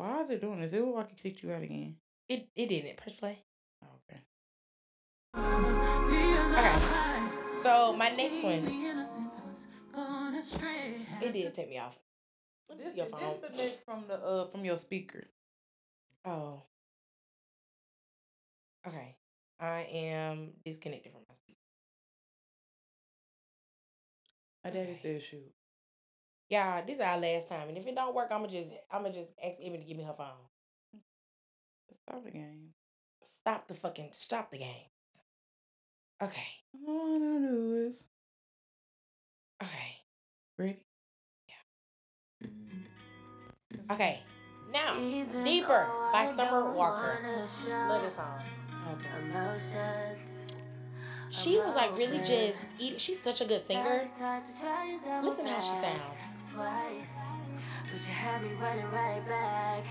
Why 0.00 0.22
is 0.22 0.30
it 0.30 0.40
doing 0.40 0.62
this? 0.62 0.72
It 0.72 0.80
look 0.82 0.94
like 0.96 1.10
it 1.12 1.22
kicked 1.22 1.42
you 1.42 1.52
out 1.52 1.62
again. 1.62 1.96
it 2.26 2.48
it 2.56 2.68
didn't 2.70 2.96
press 2.96 3.16
play. 3.16 3.38
Okay. 3.84 4.20
Okay. 5.36 6.78
So 7.62 7.92
my 7.92 8.08
next 8.08 8.42
one, 8.42 8.64
it 11.20 11.32
did 11.34 11.54
take 11.54 11.68
me 11.68 11.76
off. 11.78 11.98
Let 12.70 12.78
This, 12.78 12.92
see 12.92 12.96
your 12.96 13.06
this 13.08 13.14
phone. 13.20 13.40
the 13.42 13.56
neck 13.62 13.84
from 13.84 14.04
the 14.08 14.14
uh 14.14 14.46
from 14.50 14.64
your 14.64 14.78
speaker. 14.78 15.24
Oh. 16.24 16.62
Okay. 18.88 19.16
I 19.60 19.80
am 19.92 20.52
disconnected 20.64 21.12
from 21.12 21.20
my 21.28 21.34
speaker. 21.34 21.58
My 24.64 24.70
daddy 24.70 24.92
Okay. 24.92 24.98
said 24.98 25.22
shoot. 25.22 25.52
Yeah, 26.50 26.82
this 26.84 26.96
is 26.96 27.00
our 27.00 27.16
last 27.16 27.48
time, 27.48 27.68
and 27.68 27.78
if 27.78 27.86
it 27.86 27.94
don't 27.94 28.12
work, 28.14 28.28
I'ma 28.32 28.48
just 28.48 28.72
I'ma 28.90 29.10
just 29.10 29.30
ask 29.42 29.54
Emmy 29.62 29.78
to 29.78 29.84
give 29.84 29.96
me 29.96 30.02
her 30.02 30.12
phone. 30.12 30.26
Stop 32.02 32.24
the 32.24 32.30
game. 32.32 32.74
Stop 33.22 33.68
the 33.68 33.74
fucking 33.74 34.10
stop 34.12 34.50
the 34.50 34.58
game. 34.58 34.90
Okay. 36.20 36.48
All 36.86 37.06
I 37.06 37.18
wanna 37.18 37.48
do 37.48 37.86
is 37.88 38.02
Okay. 39.62 40.02
ready. 40.58 40.80
Yeah. 42.42 42.48
Okay. 43.92 44.20
Now, 44.72 44.94
Deeper 45.44 45.88
by 46.12 46.32
Summer 46.34 46.72
Walker. 46.72 47.20
Love 47.68 48.02
this 48.02 48.14
song. 48.16 48.40
Okay. 48.92 49.08
She 51.30 51.58
was 51.58 51.76
like 51.76 51.96
really 51.96 52.18
just 52.18 52.66
eat. 52.78 53.00
She's 53.00 53.20
such 53.20 53.40
a 53.40 53.44
good 53.44 53.62
singer. 53.62 54.08
Listen 55.22 55.46
how 55.46 55.60
she 55.60 55.72
sound. 55.72 56.29
Twice, 56.48 57.18
but 57.84 58.00
you 58.00 58.12
had 58.14 58.42
me 58.42 58.50
running 58.60 58.84
right 58.90 59.22
back, 59.28 59.84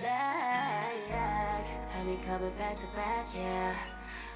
back. 0.00 1.66
Had 1.90 2.06
me 2.06 2.18
coming 2.26 2.50
back 2.58 2.76
to 2.80 2.86
back, 2.96 3.26
yeah. 3.34 3.74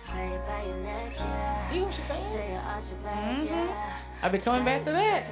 Play 0.07 0.27
it 0.29 0.47
by 0.47 0.65
your 0.67 0.77
neck, 0.77 1.13
yeah. 1.17 1.69
You 1.73 1.75
hear 1.75 1.85
what 1.85 1.95
she's 1.95 2.05
saying? 2.05 2.27
Say 2.29 2.53
you 2.53 2.59
arch 2.59 2.85
your 2.91 2.99
back, 2.99 3.37
Mhm. 3.39 3.47
yeah. 3.47 3.99
I'll 4.23 4.31
be 4.31 4.39
coming 4.39 4.65
back 4.65 4.85
to 4.85 4.93
that. 4.93 5.25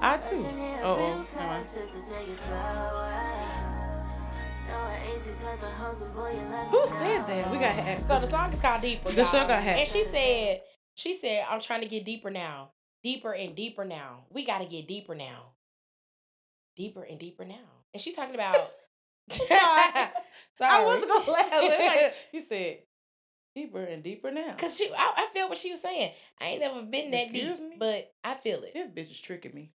I 0.00 0.16
too. 0.18 0.44
Oh 0.82 0.94
oh. 0.94 1.26
Never 1.36 1.46
mind. 1.46 1.64
Who 6.70 6.86
said 6.86 7.26
that? 7.26 7.50
We 7.50 7.58
got 7.58 7.72
hacked. 7.76 8.00
So 8.02 8.18
the 8.20 8.26
song 8.26 8.50
is 8.50 8.60
called 8.60 8.80
Deeper. 8.80 9.10
The 9.10 9.16
y'all. 9.16 9.24
show 9.26 9.46
got 9.46 9.62
hacked. 9.62 9.80
And 9.80 9.88
she 9.88 10.04
said, 10.04 10.60
she 10.94 11.14
said, 11.14 11.44
I'm 11.50 11.60
trying 11.60 11.82
to 11.82 11.88
get 11.88 12.04
deeper 12.04 12.30
now. 12.30 12.70
Deeper 13.02 13.32
and 13.34 13.54
deeper 13.54 13.84
now. 13.84 14.24
We 14.30 14.44
gotta 14.44 14.64
get 14.64 14.86
deeper 14.88 15.14
now. 15.14 15.52
Deeper 16.76 17.02
and 17.02 17.18
deeper 17.18 17.44
now. 17.44 17.56
And 17.92 18.00
she's 18.00 18.16
talking 18.16 18.34
about 18.34 18.56
Sorry. 19.30 19.48
I 20.60 20.84
wasn't 20.84 21.08
gonna 21.08 21.30
laugh. 21.30 21.50
Like, 21.62 22.14
you 22.32 22.40
said 22.40 22.78
deeper 23.54 23.82
and 23.82 24.02
deeper 24.02 24.30
now. 24.30 24.54
Cause 24.56 24.76
she 24.76 24.90
I, 24.96 25.12
I 25.16 25.28
feel 25.34 25.48
what 25.48 25.58
she 25.58 25.70
was 25.70 25.80
saying. 25.80 26.12
I 26.40 26.44
ain't 26.46 26.60
never 26.60 26.82
been 26.82 27.10
that 27.10 27.24
Excuse 27.24 27.58
deep, 27.58 27.70
me? 27.70 27.76
but 27.78 28.12
I 28.24 28.34
feel 28.34 28.62
it. 28.62 28.74
This 28.74 28.90
bitch 28.90 29.10
is 29.10 29.20
tricking 29.20 29.54
me. 29.54 29.72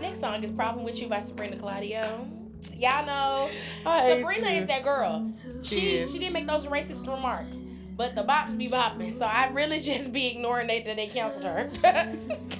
Next 0.00 0.20
song 0.20 0.42
is 0.42 0.50
Problem 0.50 0.84
With 0.84 1.00
You 1.00 1.08
by 1.08 1.20
Sabrina 1.20 1.56
Claudio. 1.56 2.26
Y'all 2.74 3.06
know 3.06 3.50
Sabrina 3.84 4.50
you. 4.50 4.56
is 4.62 4.66
that 4.66 4.82
girl. 4.82 5.30
She 5.62 5.76
She 5.76 6.06
she 6.08 6.18
didn't 6.18 6.32
make 6.32 6.46
those 6.46 6.66
racist 6.66 7.06
remarks. 7.06 7.56
But 7.96 8.14
the 8.14 8.22
bops 8.22 8.56
be 8.56 8.68
bopping. 8.68 9.16
So 9.16 9.24
I 9.24 9.48
really 9.52 9.80
just 9.92 10.12
be 10.12 10.26
ignoring 10.28 10.66
they 10.66 10.82
that 10.82 10.96
they 10.96 11.06
canceled 11.06 11.44
her. 11.44 11.70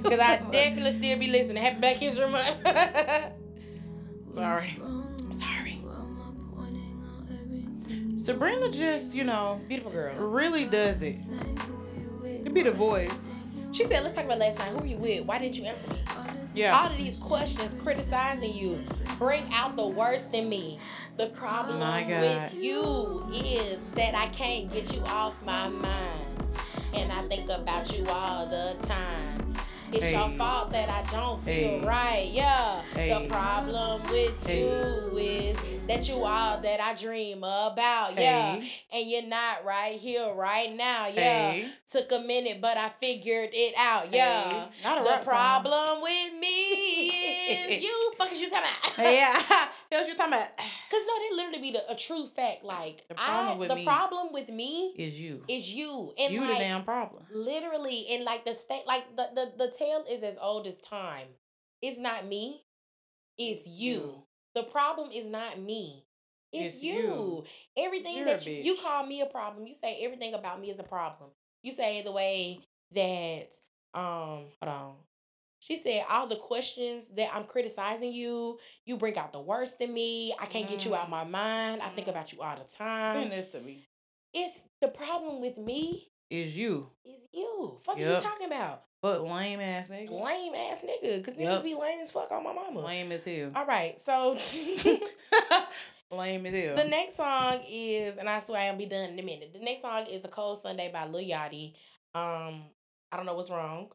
Cause 0.02 0.18
I 0.18 0.36
definitely 0.50 0.92
still 0.92 1.18
be 1.18 1.28
listening. 1.28 1.62
Happy 1.62 1.78
Black 1.80 1.96
History 1.96 2.28
Month. 2.28 2.56
Sorry. 4.32 4.78
Sorry. 5.38 5.80
Sabrina 8.18 8.70
just, 8.70 9.14
you 9.14 9.24
know, 9.24 9.60
Beautiful 9.68 9.92
girl. 9.92 10.12
really 10.16 10.64
does 10.64 11.02
it. 11.02 11.16
To 12.44 12.50
be 12.50 12.62
the 12.62 12.72
voice. 12.72 13.30
She 13.72 13.84
said, 13.84 14.02
let's 14.02 14.14
talk 14.14 14.24
about 14.24 14.38
last 14.38 14.58
night. 14.58 14.68
Who 14.70 14.78
were 14.78 14.86
you 14.86 14.96
with? 14.96 15.24
Why 15.26 15.38
didn't 15.38 15.58
you 15.58 15.64
answer 15.64 15.88
me? 15.90 15.98
Yeah. 16.54 16.76
All 16.76 16.90
of 16.90 16.96
these 16.96 17.16
questions 17.18 17.74
criticizing 17.82 18.52
you 18.54 18.78
bring 19.18 19.44
out 19.52 19.76
the 19.76 19.86
worst 19.86 20.32
in 20.34 20.48
me. 20.48 20.78
The 21.16 21.28
problem 21.28 21.80
with 21.80 22.54
you 22.54 23.26
is 23.32 23.92
that 23.92 24.14
I 24.14 24.26
can't 24.28 24.70
get 24.70 24.94
you 24.94 25.00
off 25.04 25.42
my 25.46 25.66
mind. 25.66 26.44
And 26.92 27.10
I 27.10 27.26
think 27.28 27.48
about 27.48 27.96
you 27.96 28.06
all 28.06 28.46
the 28.46 28.76
time. 28.86 29.45
It's 29.92 30.10
your 30.10 30.28
fault 30.30 30.70
that 30.72 30.88
I 30.88 31.02
don't 31.12 31.40
feel 31.44 31.54
Hey. 31.80 31.80
right. 31.80 32.28
Yeah. 32.32 32.82
Hey. 32.94 33.08
The 33.22 33.28
problem 33.28 34.02
with 34.10 34.46
Hey. 34.46 34.60
you 34.60 35.16
is 35.16 35.86
that 35.86 36.08
you 36.08 36.16
all 36.16 36.58
that 36.60 36.80
I 36.80 36.94
dream 36.94 37.38
about. 37.38 38.14
Yeah. 38.16 38.60
And 38.92 39.08
you're 39.10 39.22
not 39.26 39.64
right 39.64 39.98
here, 39.98 40.32
right 40.34 40.74
now. 40.74 41.06
Yeah. 41.06 41.52
Hey. 41.52 41.68
Took 41.90 42.10
a 42.12 42.18
minute, 42.18 42.60
but 42.60 42.76
I 42.76 42.90
figured 43.00 43.50
it 43.52 43.74
out. 43.78 44.12
Yeah. 44.12 44.50
Hey. 44.50 44.66
Not 44.84 45.00
a 45.00 45.04
The 45.04 45.10
rap 45.10 45.24
song. 45.24 45.32
problem 45.34 46.02
with 46.02 46.32
me 46.40 46.48
is 47.76 47.82
you. 47.84 48.12
Fuck 48.18 48.32
is 48.32 48.40
you 48.40 48.50
talking 48.50 48.68
about? 48.96 49.12
Yeah. 49.12 49.42
That's 49.90 50.08
you're 50.08 50.16
talking 50.16 50.32
about. 50.34 50.48
Cause 50.90 51.00
no, 51.06 51.12
they 51.30 51.36
literally 51.36 51.60
be 51.60 51.70
the, 51.72 51.90
a 51.92 51.96
true 51.96 52.26
fact. 52.26 52.64
Like 52.64 53.06
The 53.08 53.14
problem 53.14 53.48
I, 53.48 53.56
with 53.56 53.68
the 53.68 53.74
me 53.76 53.84
problem 53.84 54.32
with 54.32 54.48
me 54.48 54.94
Is 54.96 55.20
you. 55.20 55.42
is 55.48 55.68
you. 55.72 56.12
And 56.18 56.32
you 56.34 56.40
like, 56.40 56.54
the 56.54 56.58
damn 56.58 56.84
problem. 56.84 57.22
literally, 57.32 58.06
and 58.10 58.24
like 58.24 58.44
the 58.44 58.54
state, 58.54 58.82
like 58.86 59.04
the, 59.16 59.28
the 59.34 59.66
the 59.66 59.72
tale 59.76 60.04
is 60.10 60.22
as 60.22 60.38
old 60.40 60.66
as 60.66 60.76
time. 60.78 61.26
It's 61.82 61.98
not 61.98 62.26
me. 62.26 62.64
It's 63.38 63.66
you. 63.66 63.92
You. 63.92 64.22
The 64.54 64.62
problem 64.64 65.10
is 65.12 65.28
not 65.28 65.60
me. 65.60 66.04
It's, 66.52 66.76
It's 66.76 66.82
you. 66.82 66.94
you. 66.94 67.44
Everything 67.76 68.16
You're 68.16 68.26
that 68.26 68.46
you, 68.46 68.62
you 68.62 68.76
call 68.82 69.06
me 69.06 69.20
a 69.20 69.26
problem. 69.26 69.66
You 69.66 69.74
say 69.74 69.98
everything 70.02 70.34
about 70.34 70.60
me 70.60 70.70
is 70.70 70.78
a 70.78 70.82
problem. 70.84 71.30
You 71.62 71.72
say 71.72 72.02
the 72.02 72.12
way 72.12 72.60
that 72.92 73.48
um 73.94 74.46
hold 74.62 74.64
on. 74.64 74.94
She 75.58 75.76
said 75.76 76.04
all 76.08 76.26
the 76.26 76.36
questions 76.36 77.08
that 77.16 77.30
I'm 77.34 77.44
criticizing 77.44 78.12
you, 78.12 78.58
you 78.84 78.96
bring 78.96 79.18
out 79.18 79.32
the 79.32 79.40
worst 79.40 79.80
in 79.80 79.92
me. 79.92 80.32
I 80.38 80.46
can't 80.46 80.68
get 80.68 80.84
you 80.84 80.94
out 80.94 81.06
Mm. 81.08 81.10
my 81.10 81.24
mind. 81.24 81.82
I 81.82 81.88
think 81.88 82.06
Mm. 82.06 82.10
about 82.10 82.32
you 82.32 82.40
all 82.40 82.56
the 82.56 82.64
time. 82.76 83.20
Send 83.22 83.32
this 83.32 83.48
to 83.48 83.60
me. 83.60 83.88
It's 84.32 84.62
the 84.80 84.88
problem 84.88 85.40
with 85.40 85.58
me 85.58 86.08
Is 86.30 86.56
you. 86.56 86.90
is 87.04 87.20
you. 87.32 87.80
Fuck 87.84 87.98
is 87.98 88.06
Yep. 88.06 88.22
you 88.22 88.28
talking 88.28 88.46
about? 88.46 88.85
But 89.02 89.22
lame 89.22 89.60
ass 89.60 89.88
nigga. 89.88 90.10
Lame 90.10 90.54
ass 90.54 90.84
nigga. 90.84 91.24
Cause 91.24 91.34
niggas 91.34 91.62
be 91.62 91.74
lame 91.74 92.00
as 92.00 92.10
fuck 92.10 92.32
on 92.32 92.42
my 92.42 92.52
mama. 92.52 92.80
Lame 92.80 93.12
as 93.12 93.24
hell. 93.24 93.52
All 93.54 93.66
right, 93.66 93.98
so 93.98 94.32
Lame 96.10 96.46
as 96.46 96.54
hell. 96.54 96.76
The 96.76 96.84
next 96.88 97.16
song 97.16 97.60
is, 97.68 98.16
and 98.16 98.28
I 98.28 98.38
swear 98.40 98.70
I'll 98.70 98.76
be 98.76 98.86
done 98.86 99.10
in 99.10 99.18
a 99.18 99.22
minute. 99.22 99.52
The 99.52 99.60
next 99.60 99.82
song 99.82 100.06
is 100.06 100.24
"A 100.24 100.28
Cold 100.28 100.58
Sunday" 100.60 100.90
by 100.92 101.06
Lil 101.06 101.22
Yachty. 101.22 101.74
Um, 102.14 102.62
I 103.12 103.16
don't 103.16 103.26
know 103.26 103.34
what's 103.34 103.50
wrong. 103.50 103.88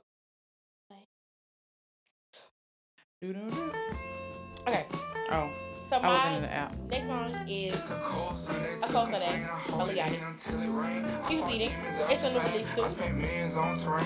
Okay, 4.67 4.85
Oh, 5.31 5.49
so 5.91 5.97
I 5.97 6.07
was 6.07 6.35
in 6.37 6.41
my 6.43 6.47
the 6.47 6.87
next 6.87 7.07
song 7.07 7.49
is 7.49 7.91
a 7.91 7.99
cold 8.01 8.37
Sunday. 8.37 8.75
A 8.81 8.87
Cold 8.87 9.09
Sunday 9.09 9.45
by 9.69 9.75
Lil 9.75 9.87
Yachty. 9.97 11.29
He 11.29 11.35
was 11.35 11.45
eating. 11.51 11.71
It's 12.09 12.23
a 12.23 12.31
new 12.31 12.39
release 12.39 12.73
too. 12.73 12.85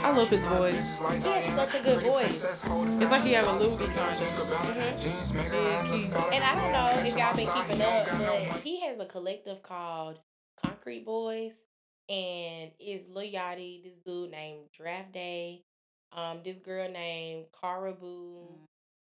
I 0.04 0.10
love 0.10 0.30
his 0.30 0.46
voice. 0.46 1.00
He 1.22 1.30
has 1.30 1.54
such 1.54 1.80
a 1.80 1.84
good 1.84 2.02
voice. 2.02 2.44
It's 2.44 3.12
like 3.12 3.24
he 3.24 3.34
have 3.34 3.48
a 3.48 3.52
loogie 3.52 3.86
kind 3.94 4.10
of. 4.10 4.18
Mhm. 4.18 5.44
Yeah, 5.54 6.34
And 6.34 6.44
I 6.44 6.56
don't 6.60 6.72
know 6.72 7.06
if 7.06 7.16
y'all 7.16 7.36
been 7.36 7.50
keeping 7.54 7.82
up, 7.84 8.08
but 8.52 8.62
he 8.62 8.82
has 8.82 9.00
a 9.00 9.06
collective 9.06 9.62
called 9.62 10.20
Concrete 10.58 11.06
Boys, 11.06 11.66
and 12.10 12.72
it's 12.80 13.08
Lil 13.10 13.32
Yachty, 13.32 13.84
this 13.84 13.98
dude 13.98 14.32
named 14.32 14.72
Draft 14.74 15.12
Day, 15.12 15.66
um, 16.12 16.42
this 16.44 16.58
girl 16.58 16.90
named 16.90 17.46
Karrahbooo, 17.54 18.66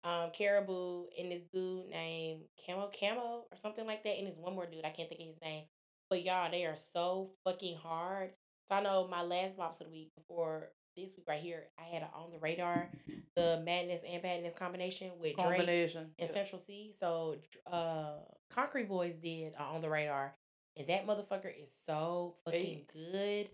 um, 0.03 0.31
Karrahbooo, 0.31 1.05
and 1.19 1.31
this 1.31 1.43
dude 1.53 1.89
named 1.89 2.41
Camo 2.65 2.89
Camo 2.97 3.45
or 3.51 3.57
something 3.57 3.85
like 3.85 4.03
that, 4.03 4.17
and 4.17 4.27
there's 4.27 4.37
one 4.37 4.55
more 4.55 4.65
dude 4.65 4.85
I 4.85 4.89
can't 4.89 5.09
think 5.09 5.21
of 5.21 5.27
his 5.27 5.41
name. 5.41 5.65
But 6.09 6.23
y'all, 6.23 6.51
they 6.51 6.65
are 6.65 6.75
so 6.75 7.29
fucking 7.43 7.77
hard. 7.77 8.31
So 8.67 8.75
I 8.75 8.81
know 8.81 9.07
my 9.09 9.23
last 9.23 9.57
bops 9.57 9.81
of 9.81 9.87
the 9.87 9.93
week 9.93 10.11
before 10.15 10.69
this 10.95 11.13
week 11.17 11.25
right 11.27 11.41
here, 11.41 11.65
I 11.79 11.83
had 11.93 12.03
a 12.03 12.09
on 12.15 12.31
the 12.31 12.39
radar 12.39 12.89
the 13.35 13.61
Madness 13.65 14.01
and 14.07 14.21
Badness 14.21 14.53
combination 14.53 15.11
with 15.19 15.35
Drake 15.35 15.57
Combination. 15.57 16.11
and 16.19 16.29
Central 16.29 16.59
Cee. 16.59 16.93
So 16.97 17.37
uh 17.71 18.17
Concrete 18.51 18.87
Boys 18.87 19.17
did 19.17 19.53
on 19.55 19.81
the 19.81 19.89
radar. 19.89 20.35
And 20.77 20.87
that 20.87 21.05
motherfucker 21.05 21.51
is 21.61 21.71
so 21.85 22.35
fucking 22.45 22.61
Eight. 22.61 22.91
good. 22.91 23.49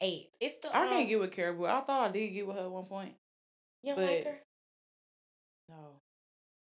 Eight. 0.00 0.30
It's 0.40 0.58
the 0.58 0.74
I 0.76 0.82
um, 0.82 0.88
can't 0.88 1.08
get 1.08 1.20
with 1.20 1.30
Karrahbooo. 1.30 1.68
I 1.68 1.80
thought 1.80 2.08
I 2.08 2.12
did 2.12 2.28
get 2.28 2.46
with 2.46 2.56
her 2.56 2.62
at 2.62 2.70
one 2.70 2.86
point. 2.86 3.14
you 3.82 3.94
don't 3.94 4.04
like 4.04 4.24
her? 4.24 4.40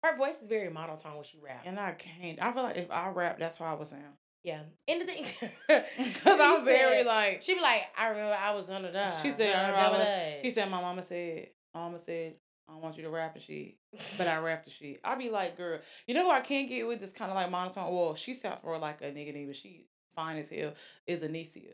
Her 0.04 0.16
voice 0.18 0.41
is 0.41 0.47
very 0.47 0.70
monotone 0.70 1.16
when 1.16 1.24
she 1.24 1.39
rap. 1.43 1.64
And 1.66 1.80
I 1.80 1.91
can't. 1.91 2.41
I 2.41 2.52
feel 2.54 2.64
like 2.64 2.78
if 2.78 2.89
I 2.91 3.10
rap, 3.10 3.38
that's 3.39 3.60
why 3.60 3.68
I 3.70 3.74
was 3.74 3.89
sound. 3.89 4.04
yeah. 4.43 4.62
And 4.88 5.02
the 5.02 5.06
thing 5.06 5.26
Because 5.68 6.39
I'm 6.39 6.64
very 6.66 7.04
like. 7.04 7.41
She 7.43 7.56
be 7.56 7.62
like, 7.62 7.84
I 7.97 8.10
remember 8.10 8.36
I 8.39 8.54
was 8.54 8.70
under 8.70 8.91
the 8.91 9.12
She 9.22 9.32
said, 9.32 9.54
under 9.56 9.76
I 9.78 9.89
was- 9.89 10.41
She 10.43 10.52
said, 10.52 10.72
my 10.72 10.80
mama 10.82 11.04
said, 11.04 11.50
my 11.74 11.82
mama 11.82 12.00
said, 12.00 12.36
I 12.68 12.74
don't 12.74 12.82
want 12.84 12.97
you 12.97 13.04
to 13.04 13.10
rap 13.10 13.34
and 13.36 13.43
shit. 13.43 13.76
But 14.18 14.28
I 14.28 14.38
rap 14.39 14.64
the 14.64 14.70
shit. 14.70 15.00
I 15.04 15.16
be 15.16 15.30
like, 15.30 15.58
girl, 15.58 15.80
you 16.08 16.14
know 16.14 16.24
who 16.26 16.32
I 16.32 16.39
can't 16.41 16.70
get 16.70 16.88
with? 16.88 17.02
This 17.02 17.12
kind 17.12 17.32
of 17.32 17.36
like 17.36 17.50
monotone. 17.52 17.91
Well, 17.93 18.16
she 18.16 18.36
sounds 18.36 18.64
more 18.64 18.78
like 18.78 19.02
a 19.02 19.06
nigga, 19.06 19.36
nigga, 19.36 19.47
but 19.47 19.56
she 19.56 19.88
fine 20.16 20.38
as 20.38 20.50
hell. 20.50 20.74
Is 21.08 21.24
Anicia. 21.24 21.74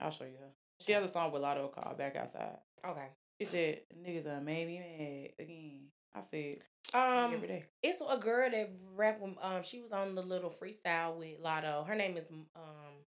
I'll 0.00 0.10
show 0.10 0.24
you 0.24 0.32
her. 0.40 0.50
She 0.80 0.92
has 0.92 1.04
a 1.04 1.08
song 1.08 1.32
with 1.32 1.42
Latto 1.42 1.72
called 1.72 1.96
Back 1.98 2.16
Outside. 2.16 2.58
Okay. 2.86 3.06
She 3.40 3.46
said, 3.46 3.80
niggas 4.04 4.26
are 4.26 4.40
made 4.40 4.66
me 4.66 4.78
mad 4.78 5.44
again. 5.44 5.80
I 6.14 6.20
said, 6.22 6.56
Um 6.94 7.34
every 7.34 7.48
day. 7.48 7.64
it's 7.82 8.00
a 8.00 8.16
girl 8.18 8.50
that 8.50 8.70
rap 8.94 9.20
um 9.42 9.62
she 9.62 9.80
was 9.80 9.92
on 9.92 10.14
the 10.14 10.22
little 10.22 10.50
freestyle 10.50 11.16
with 11.16 11.42
Latto. 11.42 11.86
Her 11.86 11.94
name 11.94 12.16
is 12.16 12.30
um 12.56 13.04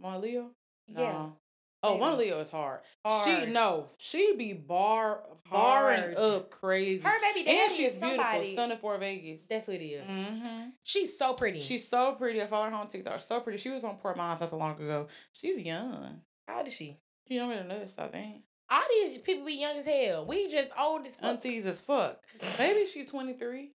Monaleo? 0.00 0.50
yeah. 0.86 0.96
No. 1.12 1.36
Oh, 1.80 1.90
Maybe. 1.90 2.00
Monaleo 2.00 2.40
is 2.40 2.50
hard. 2.50 2.80
Hard. 3.04 3.24
She 3.46 3.52
no, 3.52 3.86
she 3.98 4.34
be 4.36 4.52
bar 4.52 5.22
barring 5.48 6.00
Hard. 6.00 6.16
up 6.16 6.50
crazy. 6.50 7.00
Her 7.02 7.20
baby 7.20 7.44
daddy 7.44 7.58
and 7.58 7.72
she's 7.72 7.92
beautiful. 7.92 8.24
Stunna 8.24 8.80
4 8.80 8.98
Vegas. 8.98 9.42
That's 9.48 9.68
what 9.68 9.76
it 9.76 9.84
is. 9.84 10.04
Mm-hmm. 10.04 10.70
She's 10.82 11.16
so 11.16 11.34
pretty. 11.34 11.60
She's 11.60 11.86
so 11.86 12.14
pretty. 12.14 12.42
I 12.42 12.46
follow 12.46 12.68
her 12.68 12.74
on 12.74 12.88
TikTok. 12.88 13.20
So 13.20 13.38
pretty. 13.40 13.58
She 13.58 13.70
was 13.70 13.84
on 13.84 13.96
Port 13.98 14.16
Mines 14.16 14.40
not 14.40 14.50
so 14.50 14.56
long 14.56 14.72
ago. 14.74 15.06
She's 15.32 15.60
young. 15.60 16.20
how 16.48 16.58
old 16.58 16.66
is 16.66 16.74
she? 16.74 16.96
She 17.28 17.36
younger 17.36 17.56
than 17.56 17.70
us, 17.70 17.94
I 17.96 18.08
think. 18.08 18.42
All 18.70 18.82
these 18.90 19.18
people 19.18 19.46
be 19.46 19.54
young 19.54 19.76
as 19.78 19.86
hell. 19.86 20.26
We 20.26 20.48
just 20.48 20.68
old 20.78 21.06
as 21.06 21.14
fuck. 21.16 21.24
Aunties 21.30 21.66
as 21.66 21.80
fuck. 21.80 22.20
Maybe 22.58 22.86
she's 22.86 23.10
23. 23.10 23.70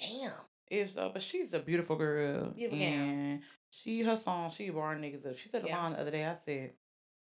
Damn. 0.00 0.32
If 0.70 0.94
so, 0.94 1.10
but 1.12 1.22
she's 1.22 1.52
a 1.52 1.58
beautiful 1.58 1.96
girl. 1.96 2.50
Beautiful 2.50 2.78
and 2.82 3.42
she 3.70 4.02
her 4.02 4.16
song, 4.16 4.50
she 4.50 4.70
barring 4.70 5.02
niggas 5.02 5.26
up. 5.28 5.36
She 5.36 5.48
said 5.48 5.64
a 5.64 5.66
Yeah. 5.66 5.78
line 5.82 5.92
the 5.92 6.00
other 6.00 6.10
day. 6.10 6.24
I 6.24 6.34
said, 6.34 6.72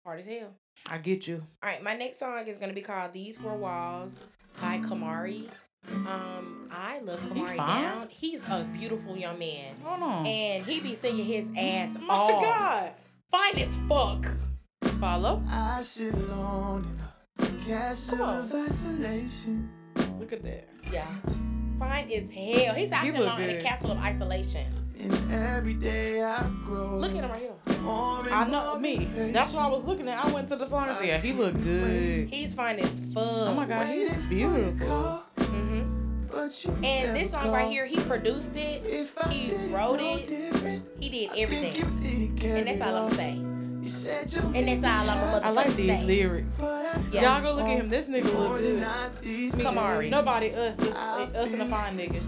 Hard 0.04 0.20
as 0.20 0.26
hell. 0.26 0.54
I 0.90 0.98
get 0.98 1.28
you. 1.28 1.42
All 1.62 1.68
right, 1.68 1.82
my 1.82 1.94
next 1.94 2.18
song 2.18 2.46
is 2.48 2.58
gonna 2.58 2.72
be 2.72 2.82
called 2.82 3.12
"These 3.12 3.38
Four 3.38 3.56
Walls" 3.56 4.18
by 4.60 4.78
Kamari. 4.78 5.48
Um, 5.88 6.68
I 6.72 6.98
love 7.00 7.22
He 7.22 7.28
Kamari 7.40 7.56
fine? 7.56 7.82
down. 7.82 8.08
He's 8.08 8.42
a 8.48 8.64
beautiful 8.76 9.16
young 9.16 9.38
man, 9.38 9.76
Hold 9.84 10.02
on. 10.02 10.26
and 10.26 10.64
he 10.66 10.80
be 10.80 10.94
singing 10.96 11.24
his 11.24 11.46
ass 11.56 11.96
Oh 12.00 12.06
My 12.06 12.14
off. 12.14 12.42
God. 12.42 12.92
Fine 13.30 13.58
as 13.58 13.76
fuck. 13.88 14.26
Follow. 15.00 15.42
I 15.48 15.82
sit 15.82 16.14
alone 16.14 16.86
in 17.38 17.44
a 17.44 17.50
castle 17.64 18.18
Come 18.18 18.26
on. 18.28 18.38
of 18.44 18.54
isolation. 18.54 19.68
Look 20.18 20.32
at 20.32 20.42
that. 20.42 20.68
Yeah. 20.92 21.06
Fine 21.78 22.10
as 22.10 22.30
hell. 22.30 22.74
He's 22.74 22.92
out 22.92 23.04
He 23.04 23.12
here 23.12 23.22
in 23.22 23.56
a 23.56 23.60
castle 23.60 23.92
of 23.92 23.98
isolation. 23.98 24.66
And 25.00 25.32
every 25.32 25.74
day 25.74 26.22
I 26.22 26.48
grow. 26.64 26.96
Look 26.98 27.10
at 27.10 27.16
him 27.24 27.30
right 27.30 27.40
here. 27.40 27.52
I 28.32 28.46
know 28.48 28.78
me. 28.78 29.08
That's 29.32 29.52
what 29.52 29.62
I 29.62 29.68
was 29.68 29.84
looking 29.84 30.08
at. 30.08 30.24
I 30.24 30.30
went 30.32 30.48
to 30.50 30.56
the 30.56 30.66
song 30.66 30.88
and 30.88 30.98
said, 30.98 31.06
yeah, 31.06 31.18
he 31.18 31.32
looked 31.32 31.60
good. 31.62 32.28
He's 32.28 32.54
fine 32.54 32.78
as 32.78 33.00
fuck. 33.12 33.24
Oh 33.26 33.54
my 33.54 33.66
God, 33.66 33.86
he's 33.88 34.10
Waiting 34.10 34.28
beautiful. 34.28 34.86
your 34.86 34.86
call, 34.88 35.16
hmm 35.38 35.82
And 36.84 37.16
this 37.16 37.32
song 37.32 37.50
right 37.50 37.68
here, 37.68 37.84
he 37.84 37.98
produced 38.00 38.54
it. 38.54 39.08
He 39.30 39.52
wrote 39.74 39.98
it, 40.00 40.30
He 41.00 41.08
did 41.08 41.30
everything. 41.36 41.82
And 42.44 42.68
that's 42.68 42.80
all 42.80 42.94
I'm 42.94 43.02
gonna 43.10 43.14
say. 43.16 43.51
You 44.02 44.08
said 44.08 44.32
you 44.32 44.40
And 44.54 44.66
that's 44.66 44.82
all 44.84 45.10
I'm 45.10 45.18
a 45.18 45.40
motherfucker 45.40 45.44
I 45.44 45.50
like 45.50 45.76
these 45.76 45.90
say. 45.90 46.04
lyrics. 46.04 46.54
Yeah. 46.58 47.38
Y'all 47.38 47.42
go 47.42 47.52
look 47.54 47.68
at 47.68 47.78
him. 47.78 47.88
This 47.88 48.08
nigga 48.08 48.24
look 48.24 48.58
good. 48.60 48.80
not 48.80 49.22
these 49.22 49.54
Kamari. 49.54 50.10
Nobody 50.10 50.50
us, 50.52 50.76
this, 50.76 50.88
us 50.88 51.52
and 51.52 51.62
a 51.62 51.66
fine 51.66 51.96
nigga. 51.98 52.20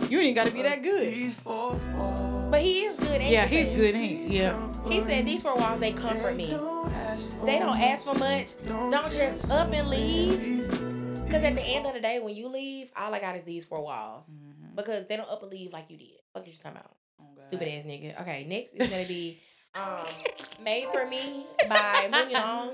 You 0.10 0.20
ain't 0.20 0.34
gotta 0.34 0.50
be 0.50 0.62
that 0.62 0.82
good. 0.82 1.02
These 1.02 1.34
four 1.34 1.78
walls, 1.96 2.50
But 2.50 2.60
he 2.62 2.80
is 2.84 2.96
good. 2.96 3.20
ain't 3.20 3.30
Yeah, 3.30 3.46
he? 3.46 3.58
he's 3.64 3.76
good. 3.76 3.94
Ain't 3.94 4.28
he? 4.30 4.38
Yeah. 4.38 4.88
He 4.88 5.00
said 5.02 5.24
these 5.26 5.42
four 5.42 5.54
walls 5.56 5.80
they 5.80 5.92
comfort 5.92 6.36
me. 6.36 6.48
don't 6.50 6.90
ask 6.92 7.30
for 7.38 7.46
They 7.46 7.58
don't 7.58 7.78
ask 7.78 8.06
for 8.06 8.14
much. 8.18 8.52
Don't 8.66 8.92
just 9.12 9.50
up 9.50 9.70
and 9.72 9.88
leave. 9.88 10.40
leave. 10.42 11.24
Because 11.26 11.44
at 11.44 11.54
the 11.54 11.62
end 11.62 11.84
of 11.86 11.92
the 11.94 12.00
day, 12.00 12.20
when 12.20 12.34
you 12.34 12.48
leave, 12.48 12.90
all 12.96 13.14
I 13.14 13.20
got 13.20 13.36
is 13.36 13.44
these 13.44 13.64
four 13.66 13.82
walls. 13.82 14.30
Mhm. 14.30 14.74
Because 14.76 15.06
they 15.06 15.16
don't 15.18 15.28
up 15.28 15.42
and 15.42 15.50
leave 15.50 15.72
like 15.72 15.90
you 15.90 15.96
did. 15.98 16.08
Fuck 16.32 16.46
you 16.46 16.52
talking 16.54 16.78
about? 16.78 16.94
Oh, 17.20 17.24
Stupid 17.40 17.68
ass 17.68 17.84
nigga. 17.84 18.18
Okay, 18.22 18.44
next 18.48 18.72
is 18.74 18.88
gonna 18.88 19.04
be 19.06 19.36
um 19.74 20.06
Made 20.64 20.88
for 20.92 21.06
Me 21.06 21.46
by 21.68 22.08
Muni 22.10 22.34
Long. 22.34 22.70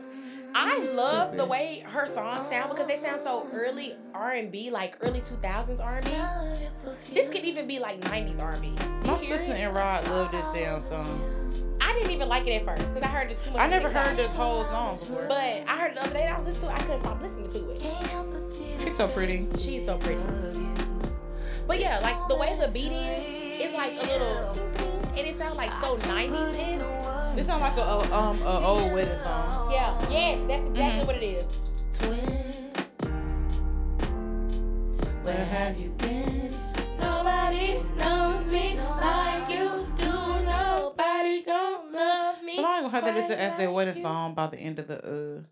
I 0.57 0.79
love 0.79 1.37
the 1.37 1.45
way 1.45 1.85
her 1.89 2.07
songs 2.07 2.49
sound 2.49 2.71
because 2.71 2.87
they 2.87 2.97
sound 2.97 3.21
so 3.21 3.47
early 3.53 3.97
R 4.15 4.33
and 4.33 4.53
B, 4.53 4.71
like 4.71 4.97
early 5.01 5.21
two 5.21 5.35
thousands 5.37 5.81
R 5.81 5.97
and 5.97 6.05
B. 6.05 6.13
This 7.13 7.29
could 7.31 7.45
even 7.45 7.67
be 7.67 7.79
like 7.79 8.03
nineties 8.05 8.39
R 8.39 8.53
and 8.53 8.63
B. 8.63 8.73
My 9.07 9.19
sister 9.19 9.53
and 9.53 9.75
Rod 9.75 10.09
love 10.09 10.31
this 10.31 10.47
damn 10.55 10.81
song. 10.81 11.53
I 11.81 11.93
didn't 11.93 12.13
even 12.13 12.29
like 12.29 12.47
it 12.47 12.53
at 12.53 12.65
first 12.65 12.95
because 12.95 13.03
I 13.03 13.13
heard 13.13 13.31
it 13.31 13.39
too 13.39 13.51
much. 13.51 13.61
I 13.61 13.67
never 13.67 13.89
heard 13.89 14.17
this 14.17 14.33
whole 14.33 14.65
song 14.65 14.99
before. 14.99 15.27
But 15.29 15.65
I 15.69 15.77
heard 15.77 15.93
it 15.93 15.95
the 15.97 16.03
other 16.03 16.13
day 16.13 16.23
and 16.23 16.35
I 16.35 16.39
was 16.39 16.47
listening 16.47 16.71
to 16.71 16.77
it. 16.77 16.81
I 16.81 16.87
couldn't 16.87 17.01
stop 17.01 17.21
listening 17.21 17.51
to 17.51 17.71
it. 17.71 18.83
She's 18.83 18.97
so 18.97 19.09
pretty. 19.09 19.47
She's 19.59 19.85
so 19.85 19.99
pretty. 19.99 20.21
But 21.67 21.81
yeah, 21.81 21.99
like 22.01 22.29
the 22.29 22.37
way 22.37 22.57
the 22.59 22.71
beat 22.73 22.93
is, 22.93 23.61
it's 23.61 23.75
like 23.75 23.93
a 23.93 24.07
little 24.07 24.84
and 25.17 25.27
it 25.27 25.37
sounds 25.37 25.57
like 25.57 25.73
so 25.75 25.97
90s 25.97 26.51
is. 26.77 26.83
This 27.37 27.47
sounds 27.47 27.61
like 27.61 27.77
a, 27.77 27.81
a 27.81 28.15
um 28.15 28.43
a 28.43 28.61
old 28.61 28.93
wedding 28.93 29.19
song. 29.21 29.73
Yeah, 29.73 29.99
yes, 30.11 30.39
that's 30.49 30.63
exactly 30.67 31.03
Mhm. 31.03 31.07
what 31.07 31.17
it 31.17 31.23
is. 31.23 31.45
Twin, 31.99 32.73
where 35.25 35.45
have 35.47 35.79
you 35.81 35.89
been? 35.99 36.51
Nobody 36.99 37.83
knows 37.99 38.47
me 38.53 38.79
like 38.79 39.49
you 39.51 39.87
do. 39.97 40.45
Nobody 40.45 41.43
gon' 41.43 41.93
love 41.93 42.43
me. 42.43 42.57
But 42.57 42.65
I 42.65 42.75
ain't 42.77 42.85
gonna 42.85 42.89
have 42.91 43.05
that 43.05 43.17
as, 43.17 43.27
quite 43.27 43.39
as 43.39 43.57
their 43.57 43.67
like 43.69 43.77
wedding 43.77 43.95
song 44.03 44.35
by 44.35 44.47
the 44.49 44.59
end 44.59 44.79
of 44.79 44.87
the 44.89 44.99
uh. 44.99 45.43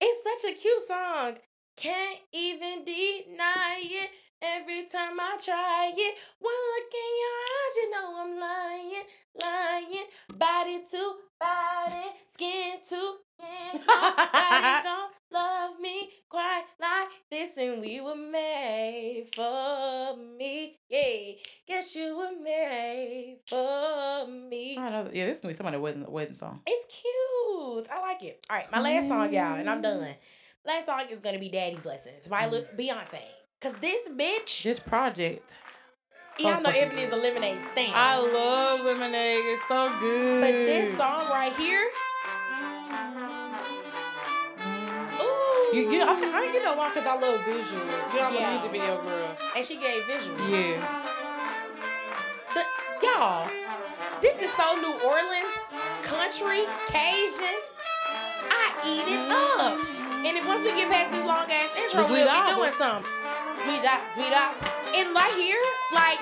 It's 0.00 0.42
such 0.42 0.50
a 0.52 0.54
cute 0.54 0.82
song. 0.86 1.38
Can't 1.76 2.20
even 2.32 2.84
deny 2.84 3.78
it. 3.82 4.10
Every 4.42 4.84
time 4.84 5.18
I 5.18 5.38
try 5.42 5.92
it, 5.96 6.14
one 6.40 6.52
look 6.52 6.92
in 6.92 7.12
your 7.22 7.36
eyes, 7.56 7.76
you 7.76 7.90
know 7.90 8.08
I'm 8.20 8.38
lying, 8.38 9.04
lying. 9.40 10.06
Body 10.36 10.84
to 10.90 11.12
body, 11.40 12.08
skin 12.32 12.76
to 12.86 13.14
skin. 13.32 13.80
Nobody 13.86 14.82
gon' 14.84 15.08
love 15.32 15.80
me 15.80 16.10
quite 16.28 16.64
like 16.78 17.08
this, 17.30 17.56
and 17.56 17.80
we 17.80 18.02
were 18.02 18.14
made 18.14 19.28
for 19.34 20.16
me. 20.18 20.80
Yeah, 20.90 21.32
guess 21.66 21.96
you 21.96 22.18
were 22.18 22.38
made 22.38 23.38
for 23.48 24.26
me. 24.26 24.76
I 24.78 24.90
know. 24.90 25.10
Yeah, 25.12 25.26
this 25.26 25.38
is 25.38 25.40
gonna 25.40 25.52
be 25.52 25.56
somebody's 25.56 25.80
wedding 25.80 26.04
wedding 26.06 26.34
song. 26.34 26.60
It's 26.66 26.94
cute. 26.94 27.88
I 27.90 28.00
like 28.02 28.22
it. 28.22 28.44
All 28.50 28.56
right, 28.56 28.70
my 28.70 28.80
last 28.80 29.08
song, 29.08 29.32
y'all, 29.32 29.54
and 29.54 29.70
I'm 29.70 29.80
done. 29.80 30.14
Last 30.66 30.84
song 30.84 31.02
is 31.10 31.20
gonna 31.20 31.38
be 31.38 31.48
"Daddy's 31.48 31.86
Lessons" 31.86 32.28
by 32.28 32.42
mm. 32.42 32.52
Lu- 32.52 32.66
Beyonce. 32.76 33.22
Cause 33.60 33.74
this 33.80 34.08
bitch, 34.08 34.62
This 34.62 34.78
project. 34.78 35.54
y'all 36.38 36.60
know 36.60 36.64
fucking 36.68 36.82
Ebony 36.82 37.02
is 37.02 37.12
a 37.12 37.16
lemonade 37.16 37.58
stand. 37.72 37.92
I 37.94 38.18
love 38.20 38.80
lemonade. 38.84 39.44
It's 39.46 39.66
so 39.66 39.90
good. 39.98 40.40
but 40.42 40.52
this 40.52 40.96
song 40.96 41.26
right 41.30 41.54
here, 41.56 41.88
Mhm. 44.60 45.20
ooh, 45.22 45.76
You, 45.76 45.90
you 45.90 45.98
know, 45.98 46.12
I, 46.12 46.20
can, 46.20 46.34
I 46.34 46.52
get 46.52 46.62
know 46.64 46.74
why 46.74 46.88
because 46.90 47.06
I 47.06 47.14
love 47.14 47.40
visuals. 47.40 48.12
You 48.12 48.20
know, 48.20 48.26
I'm 48.26 48.34
Yeah. 48.34 48.48
a 48.48 48.52
music 48.52 48.70
video 48.72 49.02
girl. 49.02 49.36
and 49.56 49.64
she 49.66 49.76
gave 49.76 50.02
visuals. 50.04 50.48
Yeah. 50.50 50.76
The- 52.54 53.06
y'all, 53.06 53.50
this 54.20 54.36
is 54.40 54.52
so 54.52 54.76
New 54.76 54.92
Orleans 55.00 55.56
country 56.02 56.66
Cajun. 56.86 57.60
I 58.50 58.72
eat 58.84 59.08
it 59.08 59.32
up. 59.32 59.78
And 60.26 60.36
if 60.36 60.46
once 60.46 60.62
we 60.62 60.72
get 60.72 60.90
past 60.90 61.10
this 61.12 61.24
long 61.24 61.50
ass 61.50 61.76
intro, 61.76 62.04
We 62.06 62.12
we'll 62.12 62.24
got 62.26 62.48
be 62.50 62.54
doing 62.56 62.72
something. 62.72 63.12
We 63.66 63.82
got, 63.82 64.00
we 64.16 64.30
got, 64.30 64.54
and 64.94 65.12
right 65.14 65.34
here, 65.36 65.60
like. 65.92 66.20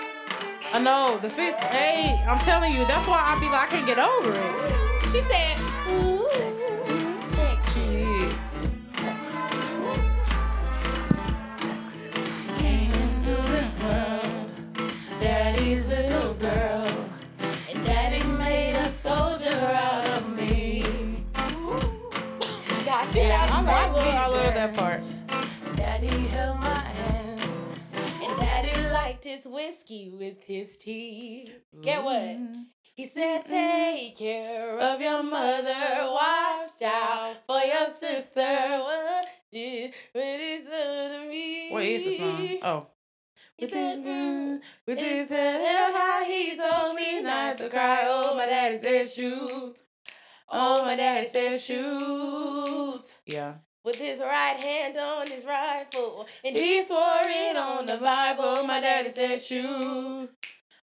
I 0.73 0.79
know 0.83 1.19
the 1.21 1.29
fits. 1.29 1.59
Hey, 1.61 2.25
I'm 2.27 2.39
telling 2.39 2.73
you, 2.73 2.87
that's 2.87 3.07
why 3.07 3.21
I 3.21 3.39
be 3.39 3.47
like, 3.51 3.69
I 3.69 3.71
can't 3.71 3.87
get 3.87 3.99
over 3.99 4.33
it. 4.33 5.09
She 5.11 5.21
said, 5.21 5.59
ooh, 5.89 6.27
text. 7.31 7.75
Shit. 7.75 8.33
Came 12.59 12.93
into 12.93 13.35
this 13.53 13.77
world, 13.83 14.51
daddy's 15.21 15.89
little 15.89 16.35
girl, 16.35 17.09
and 17.71 17.85
daddy 17.85 18.23
made 18.39 18.75
a 18.75 18.89
soldier 18.89 19.51
out 19.51 20.07
of 20.19 20.29
me. 20.35 20.83
Got 22.85 23.15
you 23.15 23.23
Yeah, 23.23 23.47
I, 23.51 23.61
love, 23.61 23.69
I, 23.69 23.91
love, 23.91 24.15
I 24.15 24.27
love 24.29 24.55
that 24.55 24.75
part. 24.75 25.03
Daddy 25.77 26.27
held 26.29 26.64
liked 29.05 29.25
his 29.25 29.47
whiskey 29.47 30.11
with 30.19 30.43
his 30.45 30.79
tea. 30.79 31.47
Get 31.83 32.03
what? 32.03 32.39
He 32.95 33.07
said, 33.07 33.45
Take 33.45 34.17
care 34.17 34.79
of 34.79 34.99
your 34.99 35.23
mother, 35.23 36.09
watch 36.11 36.81
out 36.83 37.35
for 37.47 37.61
your 37.61 37.89
sister. 37.89 38.41
What 38.41 39.27
did 39.53 39.95
what 40.13 40.25
is 40.25 40.63
to 40.65 41.27
me? 41.29 41.71
What 41.71 41.83
is 41.83 42.05
the 42.05 42.17
song? 42.17 42.59
Oh. 42.63 42.87
He 43.59 43.69
said, 43.69 43.99
mm, 43.99 44.61
with 44.87 44.99
it's 44.99 45.07
his 45.07 45.29
head 45.29 45.93
high, 45.95 46.25
he 46.25 46.57
told 46.57 46.97
me 46.97 47.21
not 47.21 47.59
to 47.59 47.69
cry. 47.69 48.01
Oh, 48.05 48.35
my 48.35 48.47
daddy 48.47 48.79
said 48.79 49.09
shoot. 49.11 49.75
Oh, 50.49 50.85
my 50.85 50.97
daddy 50.97 51.29
said 51.29 51.61
shoot. 51.61 53.19
Yeah. 53.27 53.55
With 53.85 53.97
his 53.97 54.21
right 54.21 54.57
hand 54.57 54.97
on 54.97 55.27
his 55.27 55.45
rifle, 55.45 56.27
and 56.43 56.57
he 56.57 56.83
swore 56.83 57.21
it 57.25 57.57
on 57.57 57.85
the 57.85 57.99
Bible. 57.99 58.65
My 58.65 58.81
daddy 58.81 59.11
said 59.11 59.43
shoot. 59.43 60.31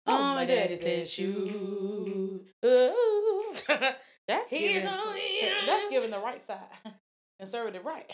Oh, 0.07 0.34
my 0.34 0.44
daddy 0.44 0.76
said 0.76 1.09
shoot. 1.09 2.44
Ooh. 2.64 3.55
That's 4.28 4.51
He's 4.51 4.82
giving, 4.82 4.88
only 4.88 5.22
that's 5.66 5.88
giving 5.90 6.11
the 6.11 6.18
right 6.18 6.46
side. 6.46 6.92
Conservative 7.40 7.82
right. 7.84 8.11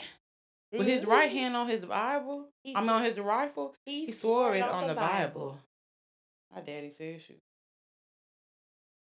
With 0.72 0.86
his 0.86 1.04
right 1.04 1.28
mm-hmm. 1.28 1.38
hand 1.38 1.56
on 1.56 1.68
his 1.68 1.84
Bible, 1.84 2.46
He 2.62 2.74
I 2.74 2.80
mean 2.80 2.88
s- 2.88 2.94
on 2.94 3.02
his 3.02 3.18
rifle, 3.18 3.74
he, 3.84 4.06
he 4.06 4.12
swore 4.12 4.54
it 4.54 4.62
on 4.62 4.86
the 4.86 4.94
Bible. 4.94 5.58
My 6.54 6.60
daddy 6.60 6.92
said 6.96 7.20
shoot. 7.20 7.40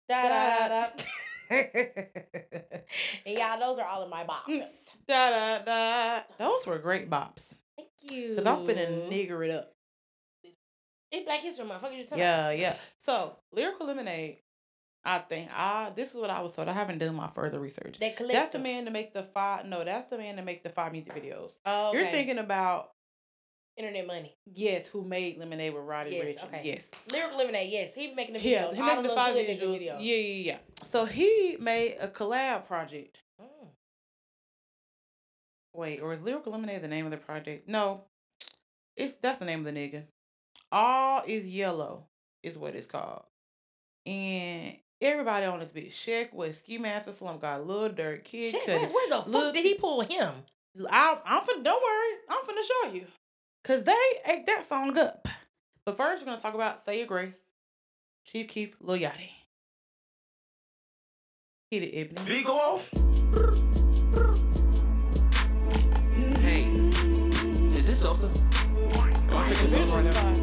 Da 0.09 0.23
da 0.23 0.67
da. 0.67 1.03
da 1.49 1.55
And 3.25 3.37
y'all, 3.37 3.59
those 3.59 3.79
are 3.79 3.87
all 3.87 4.03
in 4.03 4.09
my 4.09 4.23
box. 4.23 4.49
Mm. 4.49 4.63
da 5.07 5.59
da. 5.59 6.21
Those 6.37 6.65
were 6.67 6.77
great 6.79 7.09
bops. 7.09 7.57
Thank 7.75 7.89
you. 8.11 8.35
Cause 8.35 8.45
I'm 8.45 8.67
finna 8.67 9.09
nigger 9.09 9.45
it 9.45 9.51
up. 9.51 9.73
It's 11.11 11.25
Black 11.25 11.41
History 11.41 11.65
Month. 11.65 11.81
Fuck 11.81 11.93
you 11.95 12.03
talking 12.03 12.19
Yeah, 12.19 12.51
yeah. 12.51 12.75
So 12.97 13.35
lyrical 13.51 13.87
lemonade. 13.87 14.37
I 15.05 15.19
think 15.19 15.49
I 15.55 15.91
this 15.95 16.11
is 16.11 16.17
what 16.17 16.29
I 16.29 16.41
was 16.41 16.55
told. 16.55 16.67
I 16.67 16.73
haven't 16.73 16.99
done 16.99 17.15
my 17.15 17.27
further 17.27 17.59
research. 17.59 17.97
That. 17.99 18.17
That's 18.17 18.51
the 18.51 18.59
man 18.59 18.85
to 18.85 18.91
make 18.91 19.13
the 19.13 19.23
five. 19.23 19.65
No, 19.65 19.83
that's 19.83 20.09
the 20.09 20.17
man 20.17 20.35
to 20.35 20.43
make 20.43 20.63
the 20.63 20.69
five 20.69 20.91
music 20.91 21.15
videos. 21.15 21.51
Oh, 21.65 21.89
okay. 21.89 21.97
You're 21.97 22.07
thinking 22.07 22.37
about 22.37 22.91
internet 23.79 24.05
money. 24.05 24.35
yes, 24.53 24.87
who 24.87 25.03
made 25.03 25.37
Lemonade 25.39 25.73
with 25.73 25.83
Roddy 25.83 26.11
Yes, 26.11 26.25
Ricch? 26.35 26.43
okay. 26.45 26.61
Yes, 26.63 26.91
Lyrical 27.11 27.37
Lemonade. 27.37 27.69
Yes, 27.71 27.93
he 27.93 28.13
making 28.13 28.33
the 28.33 28.39
videos. 28.39 28.43
yeah, 28.43 28.73
he 28.75 28.81
making 28.81 29.03
the 29.03 29.09
five 29.09 29.35
visuals. 29.35 29.79
videos. 29.79 29.97
Yeah, 29.99 30.15
yeah, 30.15 30.51
yeah. 30.51 30.57
So 30.83 31.05
he 31.05 31.57
made 31.59 31.95
a 31.99 32.07
collab 32.07 32.67
project. 32.67 33.17
Mm. 33.41 33.67
Wait, 35.73 36.01
or 36.01 36.13
is 36.13 36.21
Lyrical 36.21 36.51
Lemonade 36.51 36.81
the 36.81 36.87
name 36.87 37.05
of 37.05 37.11
the 37.11 37.17
project? 37.17 37.67
No, 37.67 38.01
it's 38.97 39.15
that's 39.15 39.39
the 39.39 39.45
name 39.45 39.65
of 39.65 39.73
the 39.73 39.79
nigga. 39.79 40.03
All 40.71 41.23
is 41.25 41.47
yellow 41.47 42.05
is 42.43 42.57
what 42.57 42.75
it's 42.75 42.85
called, 42.87 43.23
and 44.05 44.75
everybody 45.01 45.45
on 45.45 45.59
this 45.59 45.71
bitch. 45.71 45.91
Sheck 45.93 46.33
with 46.33 46.57
Ski 46.57 46.77
Mask 46.77 47.05
the 47.05 47.13
Slump 47.13 47.41
God 47.41 47.65
Lil 47.65 47.89
Durk, 47.91 48.25
Kid 48.25 48.53
Cudi. 48.53 48.67
where, 48.67 49.09
the 49.09 49.15
fuck 49.17 49.27
Look- 49.27 49.53
did 49.53 49.65
he 49.65 49.75
pull 49.75 50.01
him? 50.01 50.33
I, 50.89 51.17
I'm 51.25 51.41
finna, 51.41 51.63
don't 51.63 51.81
worry, 51.81 52.17
I'm 52.29 52.41
finna 52.45 52.63
show 52.67 52.93
you. 52.93 53.05
Cause 53.69 53.83
they 53.83 53.93
ate 54.25 54.47
that 54.47 54.67
song 54.67 54.97
up. 54.97 55.27
But 55.85 55.95
first, 55.95 56.23
we're 56.23 56.31
gonna 56.31 56.41
talk 56.41 56.55
about 56.55 56.81
Say 56.81 56.97
Your 56.97 57.05
Grace, 57.05 57.51
Chief 58.25 58.47
Keef, 58.47 58.75
Lil 58.81 58.97
Yachty. 58.97 59.29
Hit 61.69 61.83
it, 61.83 61.95
Ebony. 61.95 62.25
Big 62.25 62.49
off. 62.49 62.89
Hey, 66.39 66.63
is 66.63 67.85
this 67.85 67.99
Sosa? 67.99 68.31
Am 69.29 69.37
I 69.37 69.49
making 69.49 69.69
Sosa 69.69 69.91
right 69.91 70.03
now? 70.03 70.33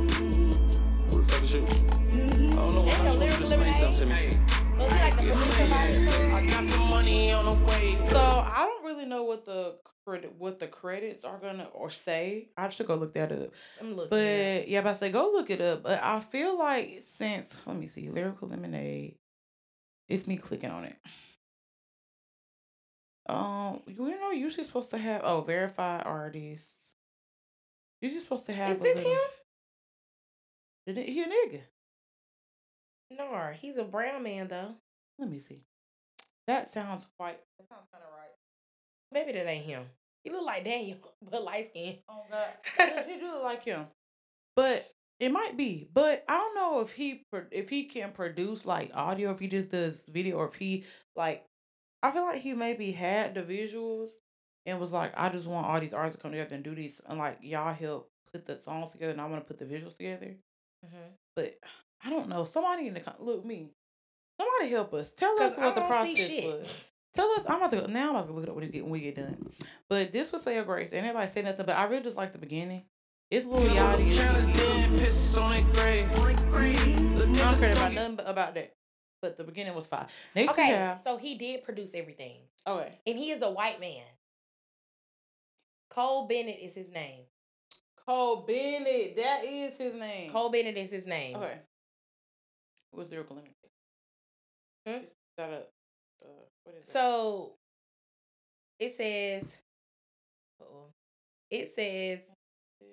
Who 1.10 1.22
the 1.22 1.32
fuck 1.32 1.42
is 1.42 1.52
you? 1.52 1.64
I 1.64 2.54
don't 2.54 2.74
know. 2.76 2.86
Ain't 2.86 3.02
no 3.02 3.06
I'm 3.06 3.10
supposed 3.10 3.12
to 3.12 3.18
lyrical 3.18 3.48
lemonade? 3.48 3.74
something 3.74 4.08
to 4.08 4.14
me. 4.14 4.28
So 4.76 4.84
is 4.84 4.92
like 4.92 5.16
the 5.16 5.22
producer 5.22 5.66
by 5.66 5.86
himself? 5.86 6.32
I 6.32 6.46
got 6.46 6.64
some 6.64 6.85
money 7.06 7.32
on 7.32 7.44
the 7.46 7.64
way. 7.66 7.96
So 8.10 8.18
I 8.20 8.66
don't 8.68 8.84
really 8.84 9.06
know 9.06 9.22
what 9.24 9.44
the 9.44 9.76
credit 10.04 10.34
what 10.38 10.58
the 10.58 10.66
credits 10.66 11.24
are 11.24 11.38
gonna 11.38 11.68
or 11.72 11.90
say. 11.90 12.48
I 12.56 12.68
should 12.68 12.86
go 12.86 12.94
look 12.96 13.14
that 13.14 13.30
up. 13.32 13.50
I'm 13.80 13.94
looking. 13.94 14.10
But 14.10 14.68
yeah, 14.68 14.80
but 14.82 14.90
I 14.90 14.98
say 14.98 15.10
go 15.12 15.30
look 15.32 15.50
it 15.50 15.60
up. 15.60 15.82
But 15.82 16.02
I 16.02 16.20
feel 16.20 16.58
like 16.58 16.98
since 17.02 17.56
let 17.66 17.76
me 17.76 17.86
see, 17.86 18.08
lyrical 18.08 18.48
lemonade, 18.48 19.16
it's 20.08 20.26
me 20.26 20.36
clicking 20.36 20.70
on 20.70 20.84
it. 20.84 20.96
Um, 23.28 23.82
you 23.86 24.20
know, 24.20 24.30
usually 24.30 24.64
supposed 24.64 24.90
to 24.90 24.98
have 24.98 25.22
oh 25.24 25.42
verified 25.42 26.02
artists. 26.06 26.74
Usually 28.00 28.20
supposed 28.20 28.46
to 28.46 28.52
have. 28.52 28.72
is 28.72 28.78
a 28.78 28.82
this 28.82 28.96
little- 28.96 29.12
him? 29.12 29.18
Did 30.86 30.98
it- 30.98 31.08
He 31.08 31.22
a 31.22 31.26
nigga. 31.26 31.60
No, 33.10 33.52
he's 33.60 33.76
a 33.76 33.84
brown 33.84 34.22
man 34.24 34.48
though. 34.48 34.74
Let 35.18 35.30
me 35.30 35.38
see. 35.38 35.62
That 36.46 36.68
sounds 36.68 37.06
quite. 37.18 37.38
That 37.58 37.68
sounds 37.68 37.86
kind 37.92 38.04
of 38.04 38.12
right. 38.16 38.30
Maybe 39.12 39.32
that 39.32 39.48
ain't 39.48 39.66
him. 39.66 39.84
He 40.24 40.30
look 40.30 40.44
like 40.44 40.64
Daniel, 40.64 40.98
but 41.30 41.44
light 41.44 41.66
skin. 41.66 41.98
Oh 42.08 42.22
God, 42.30 42.46
Yeah, 42.78 43.06
he 43.06 43.18
do 43.18 43.26
look 43.26 43.44
like 43.44 43.64
him, 43.64 43.86
but 44.54 44.90
it 45.18 45.32
might 45.32 45.56
be. 45.56 45.88
But 45.92 46.24
I 46.28 46.36
don't 46.36 46.54
know 46.54 46.80
if 46.80 46.92
he 46.92 47.22
if 47.50 47.68
he 47.68 47.84
can 47.84 48.12
produce 48.12 48.66
like 48.66 48.90
audio, 48.94 49.30
if 49.30 49.38
he 49.38 49.48
just 49.48 49.70
does 49.70 50.04
video, 50.08 50.36
or 50.36 50.48
if 50.48 50.54
he 50.54 50.84
like. 51.14 51.44
I 52.02 52.10
feel 52.10 52.24
like 52.24 52.40
he 52.40 52.52
maybe 52.52 52.92
had 52.92 53.34
the 53.34 53.42
visuals 53.42 54.10
and 54.66 54.78
was 54.78 54.92
like, 54.92 55.12
I 55.16 55.28
just 55.28 55.46
want 55.46 55.66
all 55.66 55.80
these 55.80 55.94
artists 55.94 56.16
to 56.16 56.22
come 56.22 56.32
together 56.32 56.54
and 56.54 56.62
do 56.62 56.74
these, 56.74 57.00
and 57.08 57.18
like 57.18 57.38
y'all 57.40 57.72
help 57.72 58.10
put 58.32 58.46
the 58.46 58.56
songs 58.56 58.92
together, 58.92 59.12
and 59.12 59.20
I 59.20 59.26
want 59.26 59.46
to 59.46 59.52
put 59.52 59.58
the 59.58 59.64
visuals 59.64 59.96
together. 59.96 60.36
Mm-hmm. 60.84 61.08
But 61.34 61.58
I 62.04 62.10
don't 62.10 62.28
know. 62.28 62.44
Somebody 62.44 62.88
in 62.88 62.94
the 62.94 63.02
look 63.18 63.44
me. 63.44 63.70
Somebody 64.40 64.70
help 64.70 64.92
us. 64.94 65.12
Tell 65.12 65.32
us 65.42 65.54
Cause 65.54 65.58
I 65.58 65.64
what 65.66 65.74
the 65.74 65.80
process 65.82 66.26
shit. 66.26 66.44
was. 66.44 66.68
Tell 67.14 67.30
us. 67.32 67.46
I'm 67.48 67.56
about 67.56 67.70
to 67.70 67.80
go 67.82 67.86
now. 67.86 68.10
I'm 68.10 68.16
about 68.16 68.26
to 68.28 68.32
look 68.34 68.42
it 68.44 68.48
up 68.50 68.56
when 68.56 68.64
we 68.66 68.70
get 68.70 68.82
when 68.82 68.92
we 68.92 69.00
get 69.00 69.16
done. 69.16 69.50
But 69.88 70.12
this 70.12 70.32
was 70.32 70.42
say 70.42 70.58
a 70.58 70.64
grace. 70.64 70.92
And 70.92 71.06
everybody 71.06 71.30
say 71.30 71.42
nothing. 71.42 71.64
But 71.66 71.76
I 71.76 71.84
really 71.84 72.02
just 72.02 72.16
like 72.16 72.32
the 72.32 72.38
beginning. 72.38 72.84
It's 73.30 73.46
Lil 73.46 73.60
Yachty. 73.74 74.08
it's 74.08 74.18
Careless 74.18 74.46
Kiki. 74.46 74.58
dead 74.58 74.90
pisses 74.90 75.42
on 75.42 75.50
that 75.52 75.72
grave. 75.72 76.10
I 76.12 77.34
don't 77.34 77.58
care 77.58 77.72
about 77.72 77.92
nothing 77.92 78.16
but- 78.16 78.28
about 78.28 78.54
that. 78.54 78.72
But 79.22 79.36
the 79.38 79.44
beginning 79.44 79.74
was 79.74 79.86
fine. 79.86 80.06
Next 80.34 80.52
Okay, 80.52 80.66
have. 80.66 81.00
so 81.00 81.16
he 81.16 81.36
did 81.38 81.62
produce 81.64 81.94
everything, 81.94 82.36
Okay. 82.66 82.92
and 83.06 83.18
he 83.18 83.30
is 83.30 83.40
a 83.42 83.50
white 83.50 83.80
man. 83.80 84.04
Cole 85.90 86.26
Bennett 86.28 86.58
is 86.60 86.74
his 86.74 86.88
name. 86.90 87.22
Cole 88.06 88.44
Bennett. 88.46 89.16
That 89.16 89.44
is 89.44 89.76
his 89.78 89.94
name. 89.94 90.30
Cole 90.30 90.50
Bennett 90.50 90.76
is 90.76 90.90
his 90.90 91.06
name. 91.06 91.36
Okay. 91.36 91.58
What's 92.90 93.08
the 93.08 93.14
lyrical 93.16 93.36
limit? 93.36 93.52
Hmm? 94.86 95.04
Is 95.04 95.10
that 95.38 95.50
a? 95.50 95.56
Uh, 96.24 96.28
what 96.64 96.76
is? 96.80 96.88
So 96.88 97.52
it 98.78 98.92
says, 98.92 99.58
uh-oh. 100.60 100.90
it 101.50 101.70
says, 101.70 102.20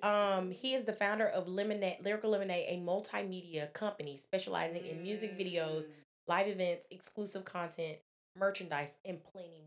um, 0.02 0.52
he 0.52 0.74
is 0.74 0.86
the 0.86 0.94
founder 0.94 1.28
of 1.28 1.48
Lemonade, 1.48 1.98
Lyrical 2.04 2.32
Lemonade, 2.32 2.66
a 2.70 2.78
multimedia 2.80 3.72
company 3.74 4.18
specializing 4.18 4.86
in 4.86 5.02
music 5.02 5.38
videos, 5.38 5.86
Mm. 5.86 5.92
live 6.28 6.48
events, 6.48 6.88
exclusive 6.92 7.46
content, 7.46 7.98
merchandise, 8.38 8.98
and 9.06 9.20
plenty 9.24 9.62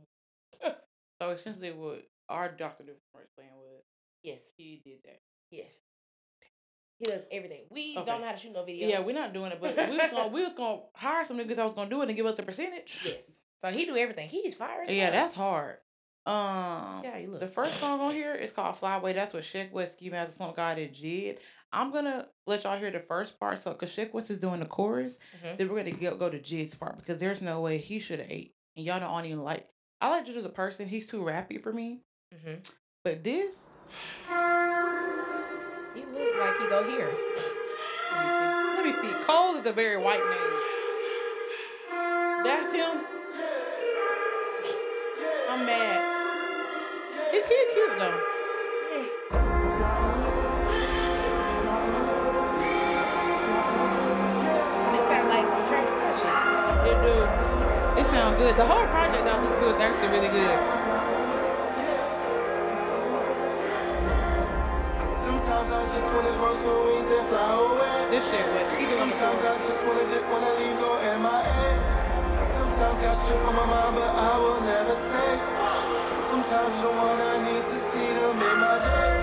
more. 0.63 0.75
So 1.21 1.31
essentially, 1.31 1.73
what 1.73 2.07
our 2.29 2.49
Doctor 2.51 2.83
Different 2.85 3.29
plan 3.37 3.49
was, 3.57 3.83
Yes, 4.23 4.43
he 4.59 4.83
did 4.85 4.99
that. 5.05 5.21
yes. 5.51 5.79
He 6.99 7.05
does 7.07 7.23
everything. 7.31 7.65
We 7.71 7.95
Okay. 7.97 8.07
don't 8.07 8.21
know 8.21 8.27
how 8.27 8.33
to 8.33 8.39
shoot 8.39 8.53
no 8.53 8.63
videos. 8.63 8.89
Yeah, 8.89 9.01
we're 9.01 9.15
not 9.15 9.33
doing 9.35 9.53
it, 9.53 9.61
but 9.61 9.77
we 9.91 9.97
was 9.99 10.11
gonna 10.11 10.29
we 10.29 10.43
was 10.45 10.55
gonna 10.55 10.81
hire 10.95 11.25
some 11.25 11.39
niggas 11.39 11.57
that 11.57 11.65
was 11.65 11.75
gonna 11.75 11.91
do 11.91 12.01
it 12.03 12.09
and 12.09 12.17
give 12.17 12.27
us 12.27 12.39
a 12.39 12.43
percentage. 12.43 13.01
Yes. 13.05 13.25
So 13.65 13.71
he 13.71 13.85
do 13.87 13.97
everything. 13.97 14.29
He's 14.29 14.55
fire 14.55 14.83
as 14.83 14.93
Yeah, 14.93 15.11
that's 15.11 15.35
hard. 15.35 15.79
Um, 16.27 17.01
See 17.03 17.09
how 17.09 17.17
you 17.19 17.29
look. 17.31 17.41
the 17.41 17.47
first 17.49 17.77
song 17.77 18.01
on 18.01 18.13
here 18.13 18.35
is 18.35 18.51
called 18.51 18.77
"Flyway." 18.77 19.15
That's 19.15 19.33
what 19.33 19.43
Sheck 19.45 19.71
West, 19.73 19.95
Ski 19.95 20.11
Mask 20.11 20.31
the, 20.31 20.37
Slump 20.37 20.57
God, 20.57 20.79
and 20.79 20.93
Jid. 20.93 21.39
I'm 21.73 21.93
gonna 21.93 22.29
let 22.47 22.65
y'all 22.65 22.79
hear 22.79 22.91
the 22.91 22.99
first 23.01 23.39
part, 23.39 23.59
so 23.61 23.71
because 23.73 23.91
Sheck 23.95 24.13
West 24.13 24.31
is 24.31 24.39
doing 24.41 24.61
the 24.61 24.67
chorus, 24.67 25.19
Mhm. 25.43 25.57
then 25.59 25.69
we're 25.69 25.77
gonna 25.85 25.93
go, 25.97 26.17
go 26.17 26.29
to 26.31 26.39
Jid's 26.39 26.75
part 26.75 26.99
because 26.99 27.19
there's 27.19 27.41
no 27.43 27.61
way 27.61 27.79
he 27.79 27.99
should 28.01 28.19
have 28.19 28.31
ate, 28.31 28.55
and 28.77 28.85
y'all 28.85 28.99
don't 29.01 29.25
even 29.25 29.43
like. 29.45 29.69
I 30.01 30.11
like 30.11 30.27
Jid 30.27 30.37
as 30.37 30.45
a 30.45 30.49
person. 30.51 30.89
He's 30.89 31.07
too 31.07 31.21
rappy 31.23 31.63
for 31.63 31.73
me, 31.73 32.03
Mhm. 32.35 32.69
but 33.05 33.23
this. 33.25 33.69
He 35.97 36.03
look 36.03 36.39
like 36.39 36.59
he 36.59 36.69
go 36.69 36.85
here. 36.85 37.11
Let 38.13 38.85
me 38.85 38.93
see. 38.93 38.99
Let 38.99 39.03
me 39.03 39.09
see. 39.09 39.25
Cole 39.25 39.57
is 39.57 39.65
a 39.65 39.73
very 39.73 39.97
white 39.97 40.21
name. 40.21 40.53
That's 42.45 42.71
him. 42.71 43.16
Sometimes 73.27 73.43
shit 73.43 73.49
on 73.49 73.57
my 73.57 73.67
mind, 73.67 73.97
but 73.97 74.11
I 74.15 74.39
will 74.39 74.61
never 74.63 74.95
say. 74.95 75.31
Sometimes 76.31 76.75
you're 76.79 76.95
the 76.95 77.03
one 77.03 77.19
I 77.19 77.43
need 77.43 77.65
to 77.67 77.79
see 77.91 78.09
to 78.15 78.27
make 78.39 78.59
my 78.63 78.79
day. 78.79 79.19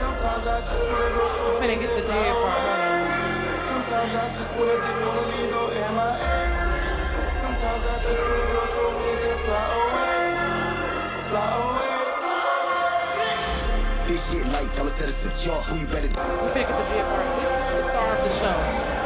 Sometimes 0.00 0.44
I 0.48 0.60
just 0.64 0.84
wanna 0.88 1.10
grow 1.12 1.28
some 1.36 1.52
I'm 1.52 1.60
finna 1.60 1.76
wings 1.76 1.84
get 1.84 1.92
the 1.92 2.00
and 2.00 2.08
fly 2.08 2.24
dead 2.24 2.40
part. 2.40 2.56
Hold 2.64 2.80
away. 2.80 3.04
on. 3.04 3.60
Sometimes 3.68 4.12
I 4.16 4.26
just 4.32 4.52
wanna 4.56 4.76
dip, 4.80 4.96
wanna 5.04 5.24
leave, 5.28 5.50
go 5.52 5.62
MIA. 5.68 6.40
Sometimes 7.44 7.84
I 7.84 7.96
just 8.00 8.22
wanna 8.24 8.46
grow 8.48 8.66
some 8.72 8.94
wings 8.96 9.24
and 9.28 9.40
fly 9.44 9.64
away. 9.76 10.24
Fly 11.28 11.48
away. 11.60 12.00
This 14.08 14.20
shit 14.32 14.46
light, 14.56 14.72
tell 14.72 14.86
us 14.88 14.98
that 15.00 15.08
it's 15.10 15.18
secure. 15.18 15.60
Who 15.68 15.74
you 15.80 15.86
better 15.86 16.08
We 16.08 16.48
finna 16.56 16.64
get 16.64 16.76
the 16.80 16.84
Jid 16.88 17.04
part. 17.12 17.28
This 17.36 17.52
is 17.52 17.76
the 17.76 17.82
star 17.92 18.08
of 18.16 18.24
the 18.24 18.32
show. 18.40 18.97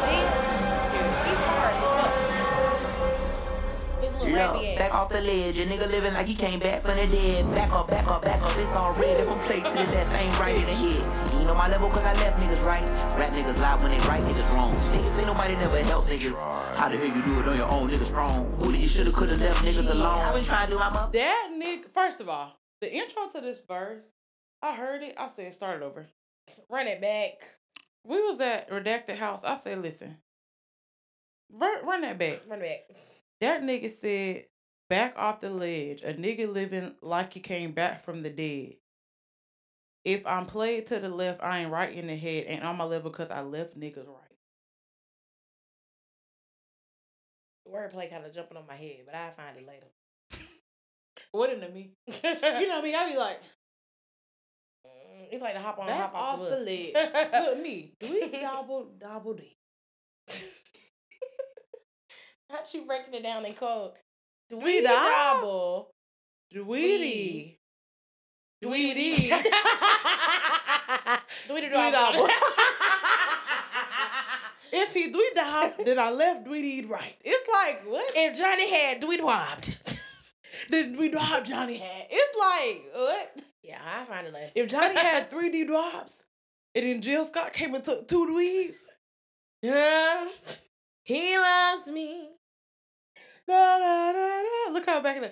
His 4.33 4.41
little 4.41 4.55
Look, 4.55 4.63
rappy 4.63 4.77
back 4.77 4.93
off 4.93 5.09
the 5.09 5.21
ledge, 5.21 5.59
a 5.59 5.65
nigga 5.65 5.89
living 5.89 6.13
like 6.13 6.25
he 6.25 6.35
came 6.35 6.59
back 6.59 6.81
from 6.81 6.97
the 6.97 7.07
dead. 7.07 7.53
Back 7.53 7.71
up, 7.71 7.87
back 7.87 8.07
up, 8.07 8.21
back 8.21 8.41
up, 8.41 8.51
it's 8.57 8.75
all 8.75 8.93
red. 8.93 9.19
If 9.19 9.29
I'm 9.29 9.37
placed 9.39 9.67
to 9.67 9.73
the 9.73 9.83
left, 9.83 10.13
ain't 10.15 10.39
right 10.39 10.55
in 10.55 10.65
the 10.65 10.73
head. 10.73 11.39
You 11.39 11.45
know 11.45 11.55
my 11.55 11.67
level, 11.67 11.89
cause 11.89 12.03
I 12.03 12.13
left 12.13 12.41
niggas 12.41 12.65
right. 12.65 12.83
Rap 13.17 13.31
niggas 13.31 13.59
lie 13.59 13.81
when 13.81 13.91
they 13.91 14.07
right 14.07 14.21
niggas 14.23 14.55
wrong. 14.55 14.73
Niggas 14.73 15.17
ain't 15.17 15.27
nobody 15.27 15.53
never 15.55 15.77
help 15.83 16.07
niggas. 16.07 16.75
How 16.75 16.89
the 16.89 16.97
hell 16.97 17.15
you 17.15 17.21
do 17.23 17.39
it 17.39 17.47
on 17.47 17.57
your 17.57 17.69
own, 17.69 17.89
niggas 17.89 18.05
strong? 18.05 18.51
Who 18.59 18.71
did 18.71 18.81
you 18.81 18.87
shoulda, 18.87 19.11
coulda 19.11 19.37
left 19.37 19.63
niggas 19.63 19.89
alone? 19.89 20.19
I 20.19 20.33
been 20.33 20.43
trying 20.43 20.67
to 20.67 20.73
do 20.73 20.79
my 20.79 20.89
mother. 20.89 21.11
That 21.13 21.51
nigga. 21.53 21.85
First 21.93 22.19
of 22.21 22.29
all, 22.29 22.57
the 22.81 22.91
intro 22.91 23.27
to 23.27 23.41
this 23.41 23.59
verse, 23.67 24.03
I 24.61 24.75
heard 24.75 25.03
it. 25.03 25.15
I 25.17 25.29
said, 25.35 25.53
start 25.53 25.81
it 25.81 25.85
over. 25.85 26.07
Run 26.69 26.87
it 26.87 26.99
back. 27.01 27.55
We 28.05 28.21
was 28.21 28.39
at 28.41 28.69
Redacted 28.69 29.17
House. 29.17 29.43
I 29.43 29.55
said, 29.55 29.81
listen, 29.81 30.17
run, 31.51 31.85
run 31.85 32.01
that 32.01 32.17
back. 32.17 32.41
Run 32.49 32.61
it 32.61 32.87
back. 32.89 32.97
That 33.41 33.61
nigga 33.61 33.91
said, 33.91 34.45
back 34.89 35.13
off 35.17 35.41
the 35.41 35.49
ledge. 35.49 36.01
A 36.03 36.13
nigga 36.13 36.51
living 36.51 36.95
like 37.01 37.33
he 37.33 37.39
came 37.39 37.71
back 37.71 38.03
from 38.03 38.23
the 38.23 38.29
dead. 38.29 38.75
If 40.05 40.25
I'm 40.27 40.45
played 40.45 40.87
to 40.87 40.99
the 40.99 41.09
left, 41.09 41.41
I 41.43 41.61
ain't 41.61 41.71
right 41.71 41.93
in 41.93 42.07
the 42.07 42.15
head. 42.15 42.45
ain't 42.47 42.63
on 42.63 42.77
my 42.77 42.83
level 42.83 43.09
because 43.09 43.31
I 43.31 43.41
left 43.41 43.79
niggas 43.79 44.07
right. 44.07 44.17
Wordplay 47.67 48.09
kind 48.09 48.25
of 48.25 48.33
jumping 48.33 48.57
on 48.57 48.67
my 48.67 48.75
head, 48.75 48.97
but 49.05 49.15
I'll 49.15 49.31
find 49.31 49.57
it 49.57 49.65
later. 49.65 49.87
What 51.31 51.51
in 51.51 51.61
the 51.61 51.69
me? 51.69 51.91
You 52.07 52.67
know 52.67 52.81
me, 52.81 52.93
I 52.93 53.05
mean? 53.05 53.09
I 53.09 53.11
be 53.11 53.17
like, 53.17 53.39
Mm, 54.85 55.27
it's 55.31 55.41
like 55.41 55.53
the 55.53 55.59
hop 55.59 55.79
on, 55.79 55.87
back 55.87 56.11
hop 56.11 56.15
off, 56.15 56.39
off 56.39 56.49
the, 56.49 56.55
the 56.55 56.61
ledge. 56.63 56.93
Look, 57.41 57.59
me. 57.63 57.93
Do 57.99 58.11
we 58.11 58.41
double, 58.41 58.91
double 58.99 59.33
D? 59.33 59.57
Not 62.53 62.71
you 62.73 62.85
breaking 62.85 63.15
it 63.15 63.23
down 63.23 63.45
in 63.45 63.53
code. 63.53 63.91
We 64.51 64.59
Dweedy 64.59 64.83
da- 64.83 65.33
double. 65.33 65.89
Dweety. 66.53 67.57
Dweety. 68.63 69.29
Dweedy 71.47 71.69
Dweety 71.69 71.71
double. 71.71 72.27
double. 72.27 72.29
if 74.71 74.93
he 74.93 75.09
dweet 75.09 75.35
down, 75.35 75.71
then 75.83 75.97
I 75.97 76.11
left 76.11 76.45
Dweety 76.45 76.87
right. 76.87 77.15
It's 77.25 77.49
like, 77.51 77.81
what? 77.89 78.11
if 78.15 78.37
Johnny 78.37 78.71
had 78.71 78.99
Dweedy 79.01 79.23
wobbed. 79.23 79.79
Then 80.69 80.95
we 80.97 81.09
drop 81.09 81.43
Johnny 81.43 81.77
had. 81.77 82.07
It's 82.09 82.37
like, 82.37 82.83
what? 82.95 83.41
Yeah, 83.63 83.81
I 83.83 84.05
find 84.05 84.27
it. 84.27 84.51
If 84.55 84.69
Johnny 84.69 84.95
had 84.95 85.29
3D 85.29 85.67
drops, 85.67 86.23
and 86.75 86.85
then 86.85 87.01
Jill 87.01 87.25
Scott 87.25 87.51
came 87.53 87.73
and 87.75 87.83
took 87.83 88.07
two 88.07 88.25
dweeds, 88.27 88.77
Yeah, 89.61 90.27
he 91.03 91.37
loves 91.37 91.87
me. 91.87 92.29
Da, 93.47 93.77
da, 93.77 94.13
da, 94.13 94.41
da. 94.41 94.73
Look 94.73 94.85
how 94.85 95.01
back 95.01 95.17
in 95.17 95.23
the. 95.23 95.31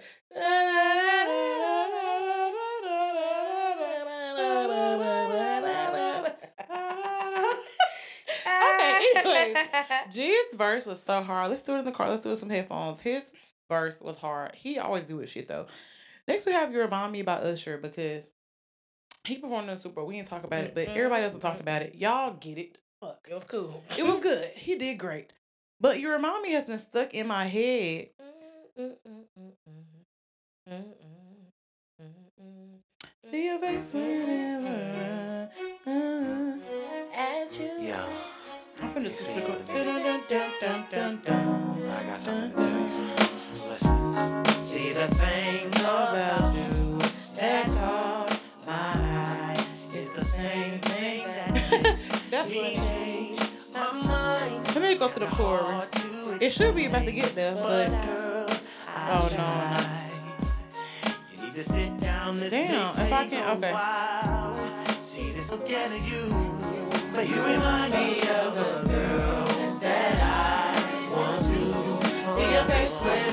Okay, 8.73 9.11
anyways. 9.15 9.57
G's 10.11 10.53
verse 10.55 10.85
was 10.85 11.01
so 11.01 11.21
hard. 11.23 11.49
Let's 11.49 11.63
do 11.63 11.75
it 11.75 11.79
in 11.79 11.85
the 11.85 11.91
car. 11.91 12.09
Let's 12.09 12.23
do 12.23 12.29
it 12.29 12.33
with 12.33 12.39
some 12.39 12.49
headphones. 12.49 12.99
His 12.99 13.31
verse 13.69 13.99
was 14.01 14.17
hard. 14.17 14.55
He 14.55 14.77
always 14.79 15.05
do 15.07 15.17
his 15.17 15.29
shit 15.29 15.47
though. 15.47 15.67
Next 16.27 16.45
we 16.45 16.51
have 16.51 16.71
you 16.71 16.79
remind 16.81 17.11
me 17.13 17.21
about 17.21 17.43
Usher 17.43 17.77
because 17.77 18.27
he 19.23 19.37
performed 19.37 19.69
in 19.69 19.75
the 19.75 19.81
Super. 19.81 20.03
We 20.03 20.15
didn't 20.17 20.27
talk 20.27 20.43
about 20.43 20.65
it, 20.65 20.75
but 20.75 20.89
everybody 20.89 21.23
else 21.23 21.37
talked 21.37 21.61
about 21.61 21.81
it. 21.81 21.95
Y'all 21.95 22.33
get 22.33 22.57
it. 22.57 22.77
Fuck. 22.99 23.27
It 23.29 23.33
was 23.33 23.43
cool. 23.45 23.83
It 23.97 24.05
was 24.05 24.19
good. 24.19 24.49
He 24.55 24.75
did 24.75 24.97
great. 24.97 25.33
But 25.81 25.99
you 25.99 26.11
remind 26.11 26.43
me 26.43 26.51
has 26.51 26.65
been 26.65 26.77
stuck 26.77 27.15
in 27.15 27.25
my 27.25 27.47
head. 27.47 28.09
See 33.23 33.45
your 33.47 33.57
face 33.57 33.91
whenever. 33.91 35.49
At 37.15 37.59
you. 37.59 37.71
Yeah, 37.79 38.05
I'm 38.79 38.93
finna 38.93 39.05
just 39.05 39.27
record. 39.29 39.65
Dun, 39.65 40.03
dun, 40.03 40.21
dun, 40.29 40.51
dun, 40.61 40.85
dun, 40.91 41.21
dun. 41.25 41.89
I 41.89 42.03
got 42.03 42.17
something 42.19 42.51
to 42.51 42.55
tell 42.57 42.69
you. 42.69 43.69
Listen. 43.69 44.45
See 44.57 44.93
the 44.93 45.07
thing 45.07 45.67
about 45.69 46.53
you 46.53 46.99
that 47.37 47.65
caught 47.65 48.39
my 48.67 48.73
eye 48.73 49.65
is 49.95 50.11
the 50.11 50.25
same 50.25 50.79
thing 50.81 51.25
that 51.25 52.21
That's 52.29 52.49
me 52.51 52.75
what. 52.77 53.10
Change 54.97 54.99
my 54.99 54.99
mind. 54.99 54.99
Let 54.99 54.99
me 54.99 54.99
go 54.99 55.09
to 55.09 55.19
the 55.19 55.25
chorus. 55.27 56.41
It 56.41 56.51
should 56.53 56.75
be 56.75 56.85
about 56.85 57.05
to 57.05 57.11
get 57.11 57.35
there, 57.35 57.53
But 57.53 57.89
but 57.89 58.05
girl, 58.05 58.45
I 58.87 59.11
Oh, 59.13 59.29
no. 61.05 61.37
You 61.37 61.43
need 61.47 61.55
to 61.55 61.63
sit 61.63 61.97
down 61.97 62.39
this 62.39 62.51
Damn, 62.51 62.89
if 62.89 63.13
I 63.13 63.27
can- 63.27 63.57
okay. 63.57 63.73
See 64.99 65.31
this 65.31 65.49
you. 65.49 66.57
But 67.13 67.27
you 67.27 67.35
remind 67.35 67.93
me 67.93 68.21
of 68.21 68.57
a 68.57 68.87
girl 68.87 69.45
that 69.79 70.15
I 70.21 71.13
want 71.13 71.39
to 71.39 72.33
see 72.33 72.51
your 72.51 72.63
face 72.65 73.30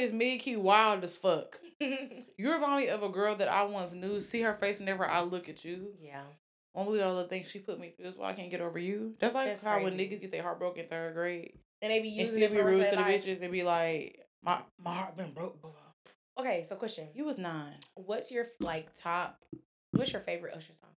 is 0.00 0.12
mid 0.12 0.40
key 0.40 0.56
wild 0.56 1.04
as 1.04 1.16
fuck? 1.16 1.58
You 2.36 2.52
remind 2.52 2.84
me 2.84 2.88
of 2.88 3.02
a 3.02 3.08
girl 3.08 3.34
that 3.36 3.48
I 3.48 3.64
once 3.64 3.92
knew. 3.92 4.20
See 4.20 4.40
her 4.42 4.52
face 4.54 4.80
whenever 4.80 5.06
I 5.06 5.20
look 5.22 5.48
at 5.48 5.64
you. 5.64 5.94
yeah. 6.00 6.22
Believe 6.74 7.02
all 7.02 7.16
the 7.16 7.24
things 7.24 7.50
she 7.50 7.58
put 7.58 7.78
me 7.80 7.90
through. 7.96 8.04
That's 8.06 8.16
why 8.16 8.30
I 8.30 8.32
can't 8.32 8.50
get 8.50 8.60
over 8.60 8.78
you. 8.78 9.14
That's 9.18 9.34
like 9.34 9.48
That's 9.48 9.62
how 9.62 9.82
when 9.82 9.98
niggas 9.98 10.20
get 10.20 10.30
their 10.30 10.42
heart 10.42 10.58
broken 10.58 10.86
third 10.88 11.14
grade 11.14 11.52
And 11.82 11.90
they 11.90 12.00
be 12.00 12.08
and 12.08 12.16
using 12.18 12.36
still 12.36 12.44
it 12.44 12.50
be 12.52 12.56
for 12.58 12.64
rude 12.66 12.84
to 12.84 12.90
the 12.90 12.96
life. 12.96 13.24
bitches 13.24 13.42
and 13.42 13.50
be 13.52 13.62
like, 13.62 14.20
my 14.42 14.60
my 14.78 14.94
heart 14.94 15.16
been 15.16 15.32
broke 15.32 15.60
before. 15.60 15.74
Okay, 16.38 16.64
so 16.64 16.76
question. 16.76 17.08
You 17.14 17.24
was 17.24 17.38
nine. 17.38 17.74
What's 17.94 18.30
your 18.30 18.46
like 18.60 18.88
top 18.98 19.38
what's 19.92 20.12
your 20.12 20.22
favorite 20.22 20.54
Usher 20.54 20.72
song? 20.80 20.90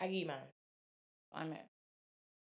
I 0.00 0.06
give 0.06 0.14
you 0.14 0.26
mine. 0.26 0.36
I'm 1.34 1.52
at 1.52 1.66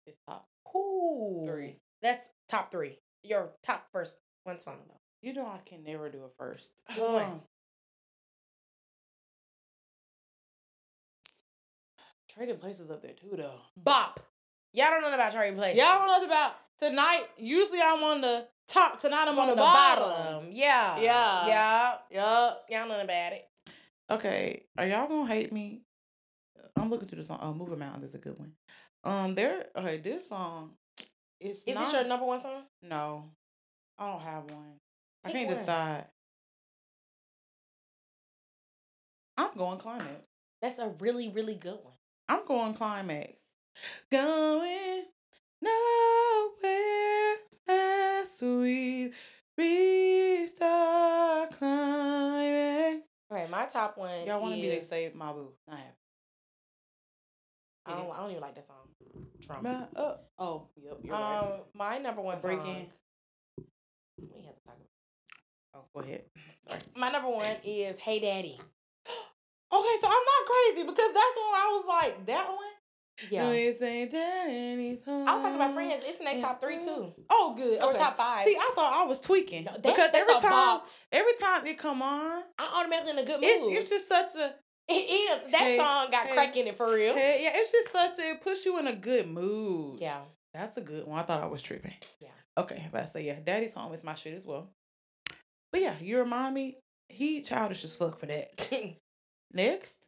it's 0.06 0.18
top. 0.28 0.48
Ooh. 0.76 1.44
Three. 1.46 1.78
That's 2.06 2.30
top 2.48 2.72
three. 2.72 3.00
Your 3.24 3.50
top 3.64 3.88
first 3.92 4.20
one 4.44 4.60
song 4.60 4.78
though. 4.88 5.00
You 5.24 5.34
know 5.34 5.48
I 5.48 5.58
can 5.66 5.84
never 5.84 6.08
do 6.08 6.20
a 6.20 6.30
first. 6.38 6.84
One. 6.96 7.42
Trading 12.32 12.58
places 12.58 12.92
up 12.92 13.02
there 13.02 13.14
too 13.14 13.36
though. 13.36 13.56
Bop. 13.76 14.20
Y'all 14.74 14.92
don't 14.92 15.02
know 15.02 15.12
about 15.16 15.34
Charlie 15.34 15.56
Place. 15.56 15.76
Y'all 15.76 15.98
don't 15.98 16.22
know 16.22 16.28
about 16.28 16.54
tonight. 16.78 17.24
Usually 17.40 17.80
I'm 17.82 18.04
on 18.04 18.22
the 18.22 18.48
top. 18.68 19.02
Tonight 19.02 19.26
I'm 19.28 19.40
on, 19.40 19.48
the, 19.48 19.56
the 19.56 19.62
bottom. 19.62 20.50
Yeah. 20.52 21.00
Yeah. 21.00 21.48
Yeah. 21.48 21.96
Yup. 22.12 22.66
Y'all 22.70 22.88
know 22.88 23.02
about 23.02 23.34
it. 23.34 23.50
Okay. 24.12 24.66
Are 24.78 24.86
y'all 24.86 25.08
gonna 25.08 25.28
hate 25.28 25.52
me? 25.52 25.82
I'm 26.76 26.92
looking 26.92 27.08
through 27.08 27.22
the 27.22 27.24
song. 27.24 27.40
Oh, 27.42 27.52
Moving 27.52 27.80
Mountains 27.80 28.04
is 28.04 28.14
a 28.14 28.20
good 28.20 28.38
one. 28.38 28.52
Um, 29.04 29.34
there. 29.34 29.66
Okay, 29.76 29.98
this 29.98 30.30
song. 30.30 30.74
It's 31.40 31.64
Is 31.66 31.76
not, 31.76 31.86
this 31.86 31.94
your 31.94 32.04
number 32.06 32.26
one 32.26 32.40
song? 32.42 32.64
No, 32.82 33.30
I 33.98 34.10
don't 34.12 34.22
have 34.22 34.44
one. 34.52 34.80
I 35.24 35.32
can't 35.32 35.48
one. 35.48 35.56
decide. 35.56 36.06
I'm 39.38 39.50
going 39.58 39.78
climax. 39.78 40.10
That's 40.62 40.80
a 40.80 40.90
really, 41.00 41.30
really 41.30 41.56
good 41.56 41.78
one. 41.84 41.94
I'm 42.30 42.46
going 42.46 42.74
climax. 42.74 43.54
Going 44.12 45.04
nowhere 45.62 47.36
as 47.68 48.38
we 48.42 49.12
reach 49.58 50.56
the 50.56 51.48
climax. 51.58 53.08
Okay, 53.32 53.48
my 53.52 53.66
top 53.66 53.98
one. 53.98 54.26
Y'all 54.26 54.42
want 54.42 54.56
to 54.56 54.62
be 54.62 54.70
they 54.70 54.78
is- 54.78 54.88
say 54.88 55.12
my 55.14 55.34
boo? 55.34 55.52
Not 55.68 55.78
happy. 55.78 55.90
I 57.86 57.92
don't. 57.94 58.12
I 58.12 58.18
don't 58.18 58.32
even 58.32 58.42
like 58.42 58.56
that 58.56 58.66
song. 58.68 58.78
Trump. 59.46 59.64
My, 59.64 59.86
oh, 59.96 60.16
oh, 60.40 60.68
yep, 60.82 60.98
you're 61.04 61.14
right. 61.14 61.38
Um, 61.40 61.50
my 61.76 61.98
number 62.00 62.22
one 62.22 62.40
Break 62.42 62.60
song. 62.60 62.68
in. 62.68 63.66
We 64.34 64.44
have 64.46 64.56
to 64.56 64.64
talk 64.66 64.76
about. 64.76 64.88
Oh, 65.76 65.86
go 65.94 66.02
ahead. 66.02 66.24
Sorry. 66.68 66.80
My 66.96 67.10
number 67.10 67.30
one 67.30 67.56
is 67.64 68.00
"Hey 68.00 68.20
Daddy." 68.20 68.60
Okay, 69.74 69.96
so 70.00 70.08
I'm 70.08 70.14
not 70.14 70.46
crazy 70.46 70.84
because 70.88 71.08
that's 71.08 71.36
when 71.36 71.54
I 71.54 71.68
was 71.74 71.86
like 71.88 72.26
that 72.28 72.48
one. 72.48 73.30
Yeah. 73.30 73.50
This 73.50 73.82
ain't 73.82 74.12
Danny's 74.12 75.02
I 75.08 75.12
was 75.34 75.42
talking 75.42 75.56
about 75.56 75.74
friends. 75.74 76.06
It's 76.08 76.20
in 76.20 76.26
their 76.26 76.40
top 76.42 76.62
three 76.62 76.80
too, 76.80 77.12
Oh, 77.30 77.54
good. 77.58 77.82
or 77.82 77.90
okay. 77.90 77.98
top 77.98 78.16
five. 78.16 78.46
See, 78.46 78.56
I 78.56 78.72
thought 78.76 78.94
I 78.94 79.06
was 79.06 79.20
tweaking 79.20 79.66
No, 79.66 79.72
that's- 79.72 79.82
because 79.94 80.12
that's 80.12 80.30
every 80.30 80.42
time, 80.42 80.52
bop. 80.52 80.88
every 81.12 81.34
time 81.42 81.66
it 81.66 81.78
come 81.78 82.02
on, 82.02 82.44
I 82.60 82.80
automatically 82.80 83.12
in 83.12 83.18
a 83.20 83.24
good 83.26 83.42
mood. 83.42 83.44
it's 83.50 83.80
it's 83.80 83.90
just 83.90 84.08
such 84.08 84.36
a 84.36 84.54
it 84.88 84.94
is. 84.94 85.52
That 85.52 85.62
Hey, 85.62 85.78
song 85.78 86.08
got 86.12 86.28
hey, 86.28 86.34
crack 86.34 86.56
in 86.58 86.68
it 86.68 86.78
for 86.78 86.94
real. 86.94 87.14
hey, 87.16 87.42
yeah. 87.44 87.52
It's 87.54 87.72
just 87.72 87.92
such 87.92 88.20
a 88.20 88.32
it 88.32 88.42
puts 88.42 88.66
you 88.66 88.78
in 88.80 88.88
a 88.88 88.96
good 88.96 89.28
mood. 89.28 90.00
Yeah. 90.00 90.22
that's 90.54 90.78
a 90.78 90.82
good 90.82 91.06
one. 91.08 91.20
I 91.20 91.24
thought 91.24 91.44
I 91.44 91.48
was 91.48 91.62
tripping. 91.62 91.94
Yeah. 92.20 92.30
Okay, 92.58 92.88
but 92.92 93.02
I 93.02 93.06
say 93.06 93.26
yeah, 93.26 93.40
Daddy's 93.44 93.74
home 93.74 93.94
is 93.94 94.04
my 94.04 94.14
shit 94.14 94.34
as 94.34 94.46
well. 94.46 94.70
But 95.72 95.82
yeah, 95.82 95.96
your 96.02 96.26
mommy. 96.26 96.78
He 97.10 97.42
childish 97.42 97.84
as 97.84 97.96
fuck 97.96 98.18
for 98.18 98.26
that. 98.26 98.68
Next, 99.54 100.00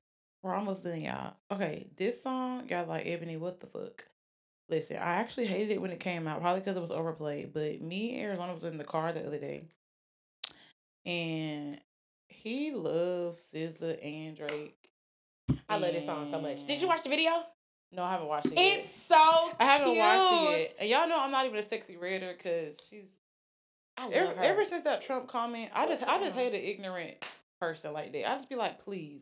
we're 0.41 0.55
almost 0.55 0.83
done, 0.83 0.99
y'all. 1.01 1.35
Okay, 1.51 1.87
this 1.95 2.23
song, 2.23 2.67
y'all 2.69 2.87
like 2.87 3.05
Ebony, 3.05 3.37
what 3.37 3.59
the 3.59 3.67
fuck? 3.67 4.07
Listen, 4.67 4.97
I 4.97 5.17
actually 5.17 5.45
hated 5.45 5.73
it 5.73 5.81
when 5.81 5.91
it 5.91 5.99
came 5.99 6.27
out, 6.27 6.41
probably 6.41 6.61
because 6.61 6.75
it 6.75 6.81
was 6.81 6.89
overplayed. 6.91 7.53
But 7.53 7.81
me 7.81 8.15
and 8.15 8.23
Arizona 8.25 8.53
was 8.55 8.63
in 8.63 8.77
the 8.79 8.83
car 8.83 9.13
the 9.13 9.25
other 9.27 9.37
day, 9.37 9.65
and 11.05 11.79
he 12.27 12.71
loves 12.71 13.51
SZA 13.53 14.03
and 14.03 14.35
Drake. 14.35 14.77
I 15.69 15.77
love 15.77 15.93
this 15.93 16.05
song 16.05 16.29
so 16.29 16.41
much. 16.41 16.65
Did 16.65 16.81
you 16.81 16.87
watch 16.87 17.03
the 17.03 17.09
video? 17.09 17.31
No, 17.91 18.03
I 18.03 18.11
haven't 18.11 18.27
watched 18.27 18.47
it. 18.47 18.53
yet. 18.57 18.79
It's 18.79 18.89
so. 18.89 19.15
I 19.59 19.63
haven't 19.63 19.97
watched 19.97 20.33
it 20.33 20.59
yet, 20.59 20.75
and 20.79 20.89
y'all 20.89 21.07
know 21.07 21.21
I'm 21.21 21.31
not 21.31 21.45
even 21.45 21.57
a 21.57 21.63
sexy 21.63 21.97
reader 21.97 22.33
because 22.37 22.85
she's 22.89 23.15
I 23.97 24.03
love 24.05 24.13
ever, 24.13 24.33
her. 24.33 24.43
ever 24.43 24.65
since 24.65 24.83
that 24.83 25.01
Trump 25.01 25.27
comment, 25.27 25.71
I 25.73 25.87
just 25.87 26.03
I 26.03 26.19
just 26.19 26.35
hate 26.35 26.53
an 26.53 26.61
ignorant 26.61 27.15
person 27.61 27.93
like 27.93 28.11
that. 28.13 28.29
I 28.29 28.35
just 28.35 28.49
be 28.49 28.55
like, 28.55 28.79
please. 28.79 29.21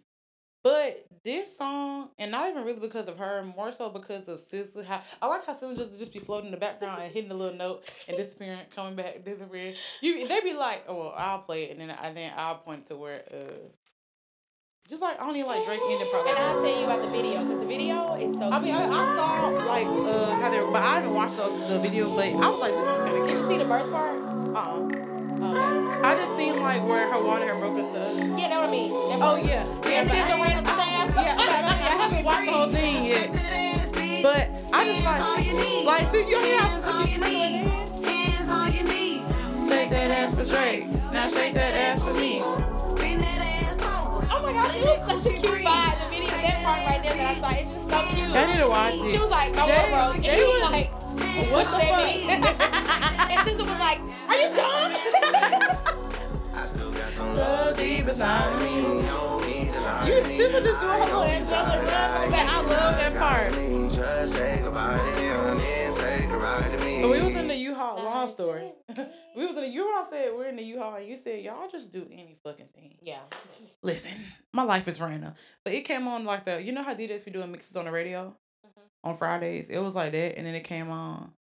But 0.65 1.05
this 1.23 1.55
song, 1.55 2.09
and 2.17 2.31
not 2.31 2.49
even 2.49 2.63
really 2.63 2.79
because 2.79 3.07
of 3.07 3.19
her, 3.19 3.43
more 3.55 3.71
so 3.71 3.87
because 3.87 4.27
of 4.27 4.39
SZA. 4.39 4.83
How 4.83 4.99
I 5.21 5.27
like 5.27 5.45
how 5.45 5.53
SZA 5.53 5.77
just 5.77 5.99
just 5.99 6.11
be 6.11 6.17
floating 6.17 6.47
in 6.47 6.51
the 6.51 6.57
background 6.57 7.03
and 7.03 7.13
hitting 7.13 7.29
a 7.29 7.35
little 7.35 7.55
note 7.55 7.83
and 8.07 8.17
disappearing, 8.17 8.61
coming 8.75 8.95
back, 8.95 9.23
disappearing. 9.23 9.75
You 10.01 10.27
they 10.27 10.41
be 10.41 10.53
like, 10.55 10.83
oh 10.87 10.95
well, 10.95 11.13
I'll 11.15 11.37
play 11.37 11.65
it, 11.65 11.71
and 11.77 11.79
then 11.79 11.91
I 11.91 12.11
then 12.13 12.33
I'll 12.35 12.55
point 12.55 12.87
to 12.87 12.95
where 12.95 13.21
uh, 13.31 13.53
just 14.89 15.03
like 15.03 15.21
I 15.21 15.27
don't 15.27 15.35
even 15.35 15.51
like 15.51 15.63
Drake 15.67 15.81
ending 15.87 16.09
part. 16.09 16.27
And 16.29 16.35
I'll 16.39 16.59
tell 16.59 16.79
you 16.79 16.85
about 16.85 17.03
the 17.03 17.09
video 17.09 17.43
because 17.43 17.59
the 17.59 17.67
video 17.67 18.15
is 18.15 18.35
so. 18.39 18.49
I 18.49 18.59
mean, 18.59 18.73
I. 18.73 18.85
I 18.85 19.15
saw 19.15 19.49
like 19.67 19.85
uh 19.85 20.35
how 20.41 20.49
they, 20.49 20.59
but 20.61 20.81
I 20.81 20.95
haven't 20.95 21.13
watched 21.13 21.37
the, 21.37 21.47
the 21.69 21.79
video. 21.79 22.09
But 22.09 22.25
I 22.25 22.49
was 22.49 22.59
like, 22.59 22.73
this 22.73 22.87
is 22.87 23.03
kind 23.03 23.17
of 23.17 23.27
Did 23.27 23.37
you 23.37 23.47
see 23.47 23.57
the 23.59 23.65
birth 23.65 23.91
part? 23.91 24.17
Uh-uh. 24.55 25.14
Okay. 25.35 26.01
I 26.01 26.15
just 26.15 26.35
seen 26.37 26.61
like 26.61 26.83
where 26.87 27.11
her 27.11 27.21
water 27.21 27.45
had 27.45 27.59
broken 27.59 27.89
stuff. 27.91 28.13
Yeah, 28.15 28.47
that's 28.47 28.55
what 28.55 28.69
I 28.69 28.71
mean. 28.71 28.89
That 28.91 29.19
Oh 29.21 29.35
yeah, 29.35 29.45
yeah. 29.45 29.63
But 29.81 29.91
SZA 29.91 30.31
I, 30.31 30.41
ran 30.41 30.63
yeah, 30.63 31.35
I, 31.37 31.43
I, 31.45 31.75
I 31.75 31.95
haven't 31.99 32.25
watched 32.25 32.45
the 32.45 32.51
whole 32.51 32.69
thing 32.69 33.05
yet. 33.05 33.31
But 34.23 34.49
I 34.73 34.85
just 34.85 35.03
like, 35.05 35.21
like, 35.85 36.11
see, 36.11 36.29
you 36.29 36.39
hear 36.41 36.59
how 36.59 36.79
Suki 36.79 37.15
sprinkling 37.15 37.53
in? 37.53 37.65
Shake 39.67 39.89
that 39.89 40.11
ass 40.11 40.35
for 40.35 40.45
Drake. 40.45 40.87
Now 41.11 41.27
shake 41.27 41.53
that 41.53 41.73
ass 41.75 42.01
for 42.07 42.13
me. 42.13 42.39
Oh 42.41 44.39
my 44.41 44.53
gosh, 44.53 44.75
it 44.75 44.83
was 44.83 45.05
such 45.05 45.33
a 45.33 45.37
cute 45.37 45.61
vibe. 45.65 45.99
The 45.99 46.09
video, 46.09 46.29
that 46.29 46.63
part 46.63 46.85
right 46.87 47.01
there 47.03 47.15
that 47.15 47.37
I 47.37 47.39
saw, 47.39 47.49
it's 47.59 47.73
just 47.73 47.89
so 47.89 47.97
cute. 48.15 48.35
I 48.35 48.45
need 48.53 48.61
to 48.61 48.69
watch 48.69 48.93
it. 48.95 49.11
She 49.11 49.17
was 49.19 49.29
like, 49.29 49.51
oh, 49.51 49.55
no 49.55 49.67
more, 49.67 49.89
bro. 49.89 50.11
And 50.13 50.25
he 50.25 50.43
was- 50.43 50.71
like, 50.71 51.04
What 51.15 51.51
what 51.51 51.65
the 51.71 51.77
does 51.77 52.27
that 52.27 52.49
mean? 53.29 53.37
and 53.37 53.47
Sister 53.47 53.63
was 53.63 53.79
like, 53.79 53.99
are 54.27 54.35
you 54.35 54.55
dumb? 54.55 54.91
I 56.55 56.65
still 56.65 56.91
got 56.91 57.11
some 57.11 57.35
Love 57.35 57.77
deep 57.77 58.07
inside 58.07 58.59
me. 58.61 58.81
No 58.81 59.39
need 59.39 59.73
to 59.73 59.79
lie 59.81 60.07
You 60.07 60.21
to 60.21 60.27
me. 60.27 60.37
Sister 60.37 60.61
just 60.61 60.81
doing 60.81 60.93
her 60.93 61.05
little 61.05 61.23
angelic 61.23 61.91
run. 61.91 62.31
Like, 62.31 62.47
I 62.47 62.61
love 62.61 62.95
that 62.97 63.15
part. 63.15 63.51
Just 63.93 64.33
say 64.33 64.61
goodbye 64.63 64.97
to 64.97 65.21
him 65.21 65.45
and 65.47 65.59
then 65.59 65.93
say 65.93 66.27
goodbye 66.29 66.67
to 66.69 66.77
me. 66.85 67.01
So 67.01 67.11
we 67.11 67.21
was 67.21 67.35
in 67.35 67.47
the 67.47 67.55
U-Haul 67.55 68.03
long 68.03 68.29
story. 68.29 68.71
we 69.35 69.45
was 69.45 69.55
in 69.55 69.61
the 69.63 69.69
U-Haul 69.69 70.05
said 70.09 70.31
we're 70.35 70.47
in 70.47 70.55
the 70.55 70.63
U-Haul 70.63 70.95
and 70.95 71.07
you 71.07 71.17
said 71.17 71.43
y'all 71.43 71.69
just 71.69 71.91
do 71.91 72.07
any 72.11 72.37
fucking 72.43 72.67
thing. 72.75 72.95
Yeah. 73.01 73.19
Listen, 73.81 74.11
my 74.51 74.63
life 74.63 74.87
is 74.87 74.99
random. 74.99 75.33
But 75.63 75.73
it 75.73 75.81
came 75.85 76.07
on 76.07 76.25
like 76.25 76.45
the 76.45 76.61
you 76.61 76.71
know 76.71 76.83
how 76.83 76.93
DJs 76.95 77.25
be 77.25 77.31
doing 77.31 77.51
mixes 77.51 77.75
on 77.75 77.85
the 77.85 77.91
radio 77.91 78.35
on 79.05 79.15
Fridays? 79.15 79.69
It 79.69 79.77
was 79.79 79.95
like 79.95 80.11
that 80.11 80.37
and 80.37 80.45
then 80.45 80.55
it 80.55 80.63
came 80.65 80.89
on. 80.89 81.31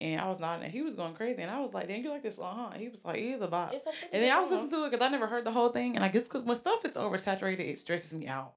And 0.00 0.20
I 0.20 0.28
was 0.28 0.38
nodding 0.40 0.64
and 0.64 0.72
he 0.72 0.82
was 0.82 0.94
going 0.94 1.14
crazy. 1.14 1.40
And 1.40 1.50
I 1.50 1.58
was 1.60 1.72
like, 1.72 1.88
damn, 1.88 2.02
you 2.02 2.10
like 2.10 2.22
this 2.22 2.36
song, 2.36 2.54
huh? 2.58 2.70
And 2.72 2.82
he 2.82 2.88
was 2.90 3.02
like, 3.04 3.16
it 3.16 3.24
is 3.24 3.40
a 3.40 3.48
bop. 3.48 3.72
It's 3.72 3.86
a 3.86 3.90
And 4.12 4.22
then 4.22 4.30
I 4.30 4.40
was 4.40 4.50
listening 4.50 4.70
to 4.72 4.84
it 4.84 4.90
because 4.90 5.04
I 5.04 5.08
never 5.10 5.26
heard 5.26 5.44
the 5.46 5.50
whole 5.52 5.70
thing. 5.70 5.96
And 5.96 6.04
I 6.04 6.08
guess 6.08 6.28
'cause 6.28 6.42
when 6.42 6.56
stuff 6.56 6.84
is 6.84 6.96
oversaturated, 6.96 7.60
it 7.60 7.78
stresses 7.78 8.12
me 8.12 8.26
out. 8.28 8.54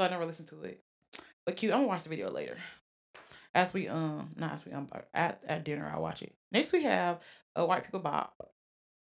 So 0.00 0.06
I 0.06 0.10
never 0.10 0.24
listened 0.24 0.48
to 0.48 0.62
it. 0.62 0.82
But 1.44 1.56
cute, 1.56 1.72
I'm 1.72 1.80
gonna 1.80 1.88
watch 1.88 2.04
the 2.04 2.08
video 2.08 2.30
later. 2.30 2.56
As 3.54 3.72
we 3.74 3.88
um 3.88 4.30
not 4.36 4.52
as 4.54 4.64
we 4.64 4.72
um 4.72 4.88
at, 5.12 5.42
at 5.46 5.64
dinner, 5.64 5.90
I'll 5.94 6.02
watch 6.02 6.22
it. 6.22 6.34
Next 6.52 6.72
we 6.72 6.82
have 6.84 7.20
a 7.54 7.66
White 7.66 7.84
People 7.84 8.00
Bop 8.00 8.50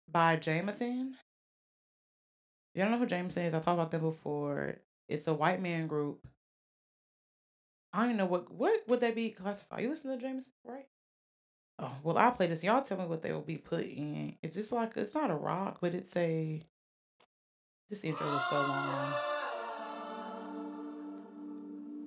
by 0.10 0.36
Jameson. 0.36 1.16
You 2.76 2.82
don't 2.82 2.92
know 2.92 2.98
who 3.00 3.06
Jameson 3.06 3.44
is. 3.44 3.54
I 3.54 3.58
talked 3.60 3.68
about 3.80 3.92
them 3.92 4.02
before. 4.02 4.76
It's 5.08 5.28
a 5.28 5.34
white 5.34 5.62
man 5.62 5.88
group. 5.88 6.26
I 7.94 8.06
don't 8.06 8.18
know 8.18 8.26
what 8.26 8.52
what 8.52 8.82
would 8.88 9.02
that 9.02 9.16
be 9.16 9.32
classified. 9.32 9.82
You 9.82 9.90
listen 9.90 10.12
to 10.12 10.18
Jameson, 10.18 10.54
right? 10.64 10.88
Oh 11.78 11.92
well, 12.04 12.18
I'll 12.18 12.32
play 12.32 12.48
this. 12.48 12.64
Y'all 12.64 12.82
tell 12.82 12.98
me 12.98 13.06
what 13.06 13.22
they 13.22 13.32
will 13.34 13.42
be 13.42 13.58
put 13.58 13.84
in. 13.84 14.36
Is 14.42 14.54
this 14.54 14.72
like 14.72 14.96
it's 14.96 15.14
not 15.14 15.32
a 15.32 15.36
rock, 15.36 15.80
but 15.82 15.94
it's 15.94 16.16
a. 16.16 16.62
This 17.90 18.04
intro 18.06 18.26
is 18.38 18.46
so 18.50 18.56
long. 18.56 19.14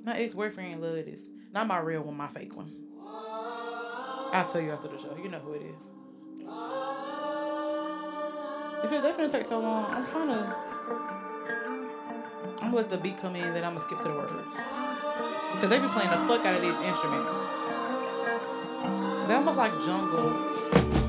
My 0.05 0.18
ex 0.18 0.32
boyfriend 0.32 0.80
love 0.80 0.95
this. 0.95 1.28
Not 1.53 1.66
my 1.66 1.78
real 1.78 2.03
one, 2.03 2.16
my 2.16 2.28
fake 2.28 2.57
one. 2.57 2.72
I'll 4.32 4.47
tell 4.47 4.61
you 4.61 4.70
after 4.70 4.89
the 4.89 4.99
show. 4.99 5.16
You 5.22 5.28
know 5.28 5.39
who 5.39 5.53
it 5.53 5.62
is. 5.62 5.76
If 8.85 8.93
it 8.93 9.03
definitely 9.03 9.39
takes 9.39 9.49
so 9.49 9.59
long, 9.59 9.87
I'm 9.91 10.07
trying 10.07 10.28
to. 10.28 10.57
I'm 12.61 12.70
gonna 12.70 12.76
let 12.76 12.89
the 12.89 12.99
beat 12.99 13.18
come 13.18 13.37
in, 13.37 13.53
then 13.53 13.64
I'm 13.64 13.74
gonna 13.74 13.85
skip 13.85 13.99
to 13.99 14.05
the 14.05 14.14
words. 14.14 14.84
Because 15.55 15.71
they 15.71 15.79
be 15.79 15.89
playing 15.89 16.11
the 16.11 16.17
fuck 16.29 16.45
out 16.45 16.55
of 16.57 16.63
these 16.63 16.79
instruments. 16.81 17.33
They're 19.29 19.37
almost 19.37 19.57
like 19.57 19.73
jungle. 19.85 21.04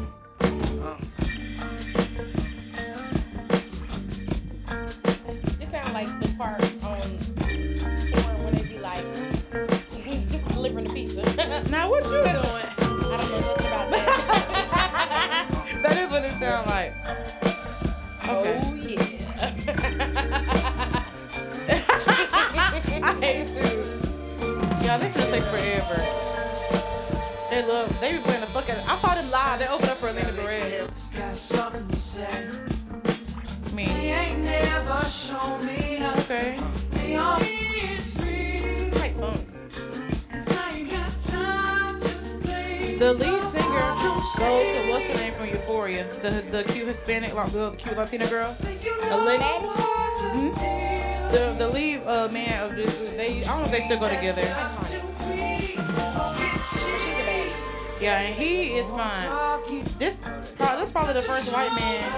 Cute 47.85 47.97
Latina 47.97 48.27
girl. 48.27 48.55
Alexa. 49.11 49.45
Mhm. 50.35 50.51
The 51.31 51.55
the 51.57 51.67
lead 51.67 52.01
uh, 52.05 52.27
man 52.29 52.63
of 52.63 52.75
this 52.75 52.97
group, 52.97 53.15
they 53.17 53.41
I 53.43 53.45
don't 53.45 53.59
know 53.59 53.65
if 53.65 53.71
they 53.71 53.81
still 53.81 53.99
go 53.99 54.09
together. 54.09 54.41
She's 54.41 54.49
a 54.49 54.53
baddie. 57.29 57.51
Yeah, 58.01 58.19
and 58.19 58.35
he 58.35 58.77
is 58.77 58.89
fine. 58.89 59.29
This 59.99 60.19
pro- 60.57 60.77
this 60.79 60.89
probably 60.91 61.13
the 61.13 61.21
first 61.21 61.51
white 61.53 61.71
man. 61.73 62.11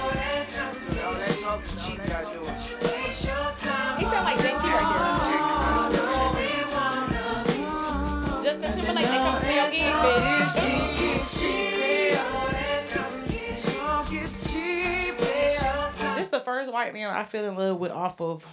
He 3.97 4.05
sound 4.05 4.26
like 4.26 4.38
JT 4.38 4.63
right 4.63 4.88
here. 4.91 5.03
Justin 8.43 8.72
Timberlake, 8.74 9.07
they 9.07 9.18
coming 9.18 9.41
for 9.41 9.51
your 9.51 9.70
gig, 9.72 9.93
bitch. 9.93 10.76
White 16.88 16.93
man 16.93 17.09
I 17.09 17.23
fell 17.23 17.45
in 17.45 17.55
love 17.55 17.79
with 17.79 17.91
off 17.91 18.21
of. 18.21 18.47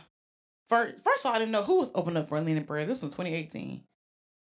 First, 0.69 1.03
first 1.05 1.25
of 1.25 1.27
all, 1.27 1.37
I 1.37 1.39
didn't 1.39 1.53
know 1.53 1.63
who 1.63 1.79
was 1.81 1.91
opening 1.95 2.23
up 2.23 2.29
for 2.29 2.39
Elena 2.39 2.63
Perez. 2.63 2.89
This 2.89 3.03
was 3.03 3.15
2018. 3.15 3.83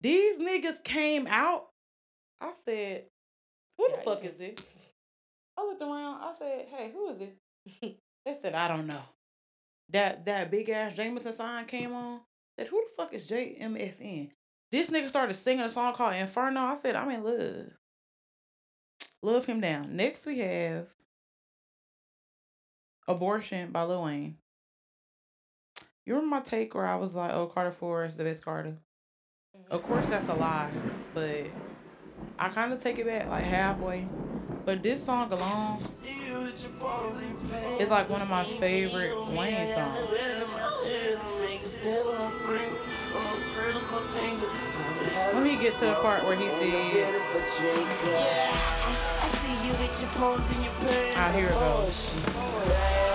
These 0.02 0.40
niggas 0.40 0.84
came 0.84 1.28
out. 1.28 1.68
I 2.40 2.54
said, 2.66 3.06
"Who 3.78 3.90
the 3.90 3.98
Yeah, 3.98 4.04
fuck 4.04 4.24
you 4.24 4.30
is 4.30 4.38
this?" 4.38 4.60
I 5.58 5.64
looked 5.64 5.82
around. 5.82 6.22
I 6.22 6.34
said, 6.38 6.68
"Hey, 6.68 6.92
who 6.92 7.10
is 7.10 7.22
it?" 7.22 7.98
they 8.26 8.38
said, 8.42 8.54
"I 8.56 8.68
don't 8.68 8.88
know." 8.88 9.02
That 9.90 10.26
that 10.26 10.52
big 10.52 10.70
ass 10.70 10.96
Jameson 10.96 11.34
sign 11.34 11.66
came 11.66 11.94
on. 11.94 12.22
Said, 12.58 12.68
"Who 12.68 12.84
the 12.84 12.94
fuck 12.96 13.14
is 13.14 13.30
JMSN?" 13.30 14.32
This 14.72 14.90
nigga 14.90 15.10
started 15.10 15.36
singing 15.36 15.66
a 15.66 15.70
song 15.70 15.94
called 15.94 16.16
Inferno. 16.16 16.62
I 16.62 16.78
said, 16.78 16.96
"I'm 16.96 17.12
in 17.12 17.24
love." 17.24 17.68
Love 19.24 19.46
him 19.46 19.62
down. 19.62 19.96
Next 19.96 20.26
we 20.26 20.40
have 20.40 20.88
Abortion 23.08 23.72
by 23.72 23.84
Lil 23.84 24.04
Wayne. 24.04 24.38
You 26.06 26.16
remember 26.16 26.36
my 26.36 26.42
take 26.42 26.74
where 26.74 26.88
I 26.88 26.96
was 26.96 27.14
like, 27.16 27.32
oh, 27.34 27.48
Carter 27.48 27.72
4 27.72 28.06
is 28.06 28.18
the 28.18 28.24
best 28.24 28.44
Carter? 28.44 28.78
Of 29.70 29.84
course, 29.84 30.08
that's 30.08 30.28
a 30.30 30.34
lie, 30.34 30.72
but 31.14 31.46
I 32.42 32.50
kind 32.50 32.74
of 32.74 32.82
take 32.82 32.98
it 32.98 33.06
back 33.06 33.28
like 33.30 33.44
halfway. 33.44 34.08
But 34.66 34.82
this 34.82 35.04
song 35.04 35.32
alone 35.32 35.78
is 37.80 37.90
like 37.90 38.10
one 38.10 38.24
of 38.24 38.30
my 38.30 38.44
favorite 38.44 39.16
Wayne 39.28 39.68
songs. 39.76 40.10
Let 45.34 45.44
me 45.44 45.56
get 45.58 45.74
to 45.74 45.86
the 45.86 45.94
part 46.02 46.24
where 46.24 46.36
he 46.36 46.48
says, 46.48 46.64
I 49.22 49.28
see 49.28 49.68
you 49.68 49.74
with 49.74 50.02
your 50.02 50.10
phones 50.10 50.50
and 50.50 50.64
your 50.64 50.74
purse. 50.74 51.14
ah, 51.18 51.32
here 51.36 51.46
it 51.46 51.52
goes. 51.52 53.11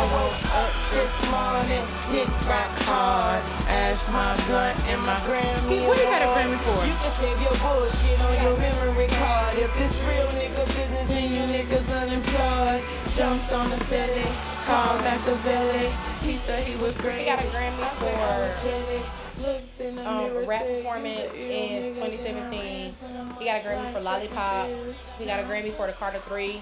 I 0.00 0.04
woke 0.16 0.44
up 0.56 0.72
this 0.96 1.12
morning, 1.28 1.84
dick 2.08 2.32
rock 2.48 2.72
hard. 2.88 3.44
Ash 3.68 4.00
my 4.08 4.32
blunt 4.48 4.72
and 4.88 4.96
my 5.04 5.20
Grammy. 5.28 5.84
What 5.84 6.00
you 6.00 6.08
got 6.08 6.24
a 6.24 6.28
Grammy 6.32 6.56
for? 6.64 6.80
You 6.88 6.96
can 7.04 7.12
save 7.20 7.36
your 7.36 7.52
bullshit 7.60 8.16
on 8.24 8.32
your 8.40 8.56
memory 8.56 9.12
card. 9.12 9.60
If 9.60 9.68
this 9.76 9.92
real 10.08 10.24
nigga 10.40 10.64
business, 10.72 11.04
then 11.04 11.28
you 11.28 11.44
niggas 11.52 11.84
unemployed. 11.92 12.80
Jumped 13.12 13.52
on 13.52 13.68
the 13.68 13.76
celly, 13.92 14.24
called 14.64 15.04
Machiavelli. 15.04 15.92
He 16.24 16.32
said 16.32 16.64
he 16.64 16.80
was 16.80 16.96
great. 16.96 17.18
He 17.18 17.24
got 17.26 17.44
a 17.44 17.48
Grammy 17.52 17.84
I 17.84 17.92
said 18.00 18.16
I 18.16 18.40
was 18.40 18.56
for 18.56 18.68
jelly. 18.72 19.02
Looked 19.44 19.80
in 19.84 19.98
um, 19.98 20.48
rap 20.48 20.64
performance 20.64 21.36
"You 21.36 21.44
a 21.44 21.76
ill 21.76 21.84
in 21.84 21.94
2017. 21.94 22.94
He 23.38 23.44
got 23.44 23.60
a 23.60 23.68
Grammy 23.68 23.92
for 23.92 24.00
Lollipop. 24.00 24.70
He 25.18 25.26
got 25.26 25.40
a 25.40 25.42
Grammy 25.42 25.74
for 25.74 25.86
the 25.86 25.92
Carter 25.92 26.20
3. 26.20 26.58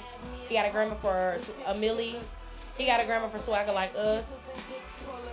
He 0.48 0.54
got 0.56 0.66
a 0.66 0.70
Grammy 0.70 0.98
for 0.98 1.38
a 1.70 1.74
Milli. 1.74 2.16
He 2.78 2.86
got 2.86 3.00
a 3.00 3.02
Grammy 3.02 3.28
for 3.28 3.40
Swagger 3.40 3.72
Like 3.72 3.92
Us. 3.96 4.40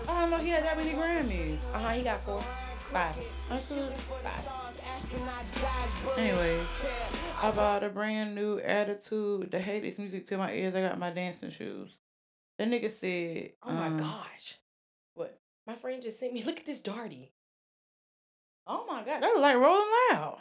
I 0.10 0.22
don't 0.22 0.32
know 0.32 0.38
he 0.38 0.50
had 0.50 0.64
that 0.64 0.78
many 0.78 0.92
Grammys. 0.92 1.74
Uh 1.74 1.80
huh. 1.80 1.90
He 1.90 2.04
got 2.04 2.22
four, 2.22 2.44
five, 2.92 3.16
good. 3.70 3.94
five. 3.94 4.66
Anyway, 6.18 6.60
I 7.42 7.52
bought 7.52 7.84
a 7.84 7.90
brand 7.90 8.34
new 8.34 8.60
attitude. 8.60 9.52
The 9.52 9.60
hatest 9.60 10.00
music 10.00 10.26
to 10.28 10.38
my 10.38 10.54
ears. 10.54 10.74
I 10.74 10.82
got 10.82 10.98
my 10.98 11.12
dancing 11.12 11.52
shoes. 11.52 11.98
That 12.58 12.70
nigga 12.70 12.90
said, 12.90 13.52
Oh 13.62 13.74
my 13.74 13.88
um, 13.88 13.98
gosh. 13.98 14.58
What? 15.14 15.40
My 15.68 15.76
friend 15.76 16.02
just 16.02 16.20
sent 16.20 16.34
me. 16.34 16.44
Look 16.44 16.60
at 16.60 16.66
this 16.66 16.82
Darty. 16.82 17.30
Oh 18.68 18.86
my 18.88 19.04
god, 19.04 19.22
that 19.22 19.34
was 19.34 19.42
like 19.42 19.56
rolling 19.56 19.86
loud. 20.12 20.40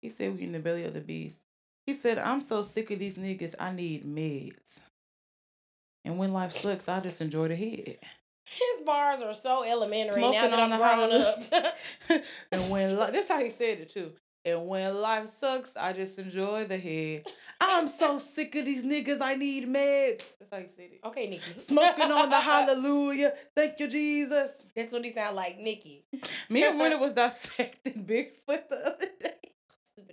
He 0.00 0.10
said 0.10 0.36
we 0.36 0.44
in 0.44 0.52
the 0.52 0.58
belly 0.60 0.84
of 0.84 0.94
the 0.94 1.00
beast. 1.00 1.42
He 1.86 1.94
said, 1.94 2.18
I'm 2.18 2.40
so 2.40 2.62
sick 2.62 2.90
of 2.90 2.98
these 2.98 3.18
niggas, 3.18 3.54
I 3.58 3.72
need 3.72 4.04
meds. 4.04 4.82
And 6.04 6.18
when 6.18 6.32
life 6.32 6.52
sucks, 6.52 6.88
I 6.88 7.00
just 7.00 7.20
enjoy 7.20 7.48
the 7.48 7.56
head. 7.56 7.96
His 8.44 8.84
bars 8.84 9.22
are 9.22 9.32
so 9.32 9.62
elementary 9.64 10.20
now 10.20 10.32
Smoking 10.32 10.50
that 10.50 10.60
on 10.60 10.72
I'm 10.72 10.78
the 11.50 11.56
grown 11.56 11.62
up. 11.62 12.22
and 12.52 12.70
when 12.70 12.98
li- 12.98 13.10
this 13.12 13.28
how 13.28 13.42
he 13.42 13.50
said 13.50 13.78
it 13.78 13.90
too. 13.90 14.12
And 14.44 14.66
when 14.66 15.00
life 15.00 15.28
sucks, 15.28 15.76
I 15.76 15.92
just 15.92 16.18
enjoy 16.18 16.64
the 16.64 16.76
head. 16.76 17.26
I'm 17.60 17.86
so 17.86 18.18
sick 18.18 18.56
of 18.56 18.64
these 18.64 18.84
niggas. 18.84 19.20
I 19.20 19.36
need 19.36 19.68
meds. 19.68 20.22
That's 20.40 20.50
how 20.50 20.58
he 20.58 20.66
said 20.66 20.90
it. 20.92 21.00
okay, 21.04 21.28
Nikki. 21.28 21.60
Smoking 21.60 22.10
on 22.10 22.28
the 22.28 22.36
hallelujah. 22.40 23.34
Thank 23.54 23.78
you, 23.78 23.86
Jesus. 23.86 24.50
That's 24.74 24.92
what 24.92 25.04
he 25.04 25.12
sound 25.12 25.36
like, 25.36 25.58
Nikki. 25.60 26.04
Me 26.48 26.64
and 26.64 26.78
Winter 26.80 26.98
was 26.98 27.12
dissecting 27.12 28.04
Bigfoot 28.04 28.68
the 28.68 28.86
other 28.96 29.06
day. 29.20 29.31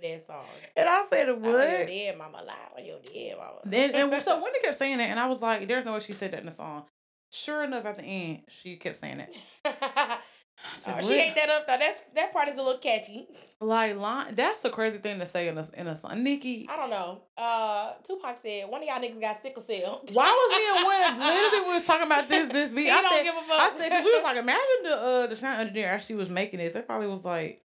Ass 0.04 0.26
song. 0.26 0.44
And 0.76 0.88
I 0.88 1.04
said, 1.10 1.28
Lie 1.28 1.34
on 1.34 1.42
your 1.42 1.52
what? 1.52 1.86
dead 1.86 2.18
mama, 2.18 2.42
lie 2.46 2.54
on 2.78 2.84
your 2.84 2.98
dead 3.00 3.36
mama. 3.38 3.60
Then 3.64 3.94
and 3.94 4.22
so 4.22 4.42
Wendy 4.42 4.60
kept 4.60 4.78
saying 4.78 4.98
that, 4.98 5.10
and 5.10 5.20
I 5.20 5.26
was 5.26 5.42
like, 5.42 5.66
"There's 5.68 5.84
no 5.84 5.94
way 5.94 6.00
she 6.00 6.12
said 6.12 6.32
that 6.32 6.40
in 6.40 6.46
the 6.46 6.52
song." 6.52 6.84
Sure 7.30 7.62
enough, 7.62 7.84
at 7.84 7.98
the 7.98 8.04
end, 8.04 8.42
she 8.48 8.76
kept 8.76 8.98
saying 8.98 9.18
that. 9.64 10.20
I 10.62 10.78
said, 10.78 10.94
Oh, 10.98 11.02
she 11.02 11.14
ate 11.14 11.34
that 11.36 11.48
up 11.48 11.66
though. 11.66 11.76
That's 11.78 12.00
that 12.14 12.32
part 12.32 12.48
is 12.48 12.58
a 12.58 12.62
little 12.62 12.78
catchy. 12.78 13.26
Like, 13.60 13.96
line, 13.96 14.34
that's 14.34 14.64
a 14.64 14.70
crazy 14.70 14.98
thing 14.98 15.18
to 15.18 15.26
say 15.26 15.48
in 15.48 15.56
a 15.56 15.66
in 15.74 15.86
a 15.86 15.96
song. 15.96 16.22
Nikki, 16.22 16.66
I 16.68 16.76
don't 16.76 16.90
know. 16.90 17.22
Uh, 17.36 17.94
Tupac 18.06 18.38
said 18.38 18.68
one 18.68 18.82
of 18.82 18.88
y'all 18.88 19.00
niggas 19.00 19.20
got 19.20 19.40
sickle 19.40 19.62
cell. 19.62 20.02
why 20.12 20.30
was 20.30 20.58
me 20.58 20.78
and 20.78 20.86
Wendy 20.86 21.18
literally 21.42 21.68
we 21.68 21.74
was 21.74 21.86
talking 21.86 22.06
about 22.06 22.28
this 22.28 22.48
this 22.48 22.74
week? 22.74 22.90
I 22.90 23.00
don't 23.00 23.12
said, 23.12 23.22
give 23.22 23.34
a 23.34 23.40
fuck. 23.40 23.60
I 23.60 23.78
said, 23.78 23.88
because 23.90 24.04
we 24.04 24.12
was 24.12 24.22
like, 24.22 24.36
imagine 24.36 24.82
the 24.82 24.96
uh 24.96 25.26
the 25.26 25.36
sound 25.36 25.60
engineer 25.60 25.88
actually 25.88 26.16
was 26.16 26.28
making 26.30 26.58
this. 26.58 26.74
It 26.74 26.86
probably 26.86 27.06
was 27.08 27.24
like, 27.24 27.62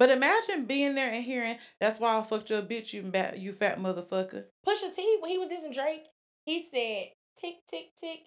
but 0.00 0.08
imagine 0.10 0.64
being 0.64 0.94
there 0.94 1.12
and 1.12 1.22
hearing 1.22 1.58
that's 1.78 2.00
why 2.00 2.16
I 2.18 2.22
fucked 2.22 2.48
your 2.48 2.62
bitch, 2.62 2.94
you 2.94 3.02
bat, 3.02 3.38
you 3.38 3.52
fat 3.52 3.78
motherfucker. 3.78 4.44
Pusha 4.66 4.92
T 4.94 5.18
when 5.20 5.30
he 5.30 5.36
was 5.38 5.50
dissing 5.50 5.74
Drake, 5.74 6.06
he 6.46 6.62
said 6.62 7.10
tick 7.38 7.56
tick 7.70 7.90
tick. 8.00 8.20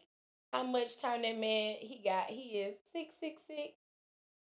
How 0.54 0.62
much 0.62 1.00
time 1.00 1.24
that 1.24 1.36
man 1.40 1.78
he 1.80 2.00
got? 2.06 2.28
He 2.28 2.60
is 2.60 2.76
sick 2.92 3.10
sick 3.20 3.38
sick. 3.48 3.74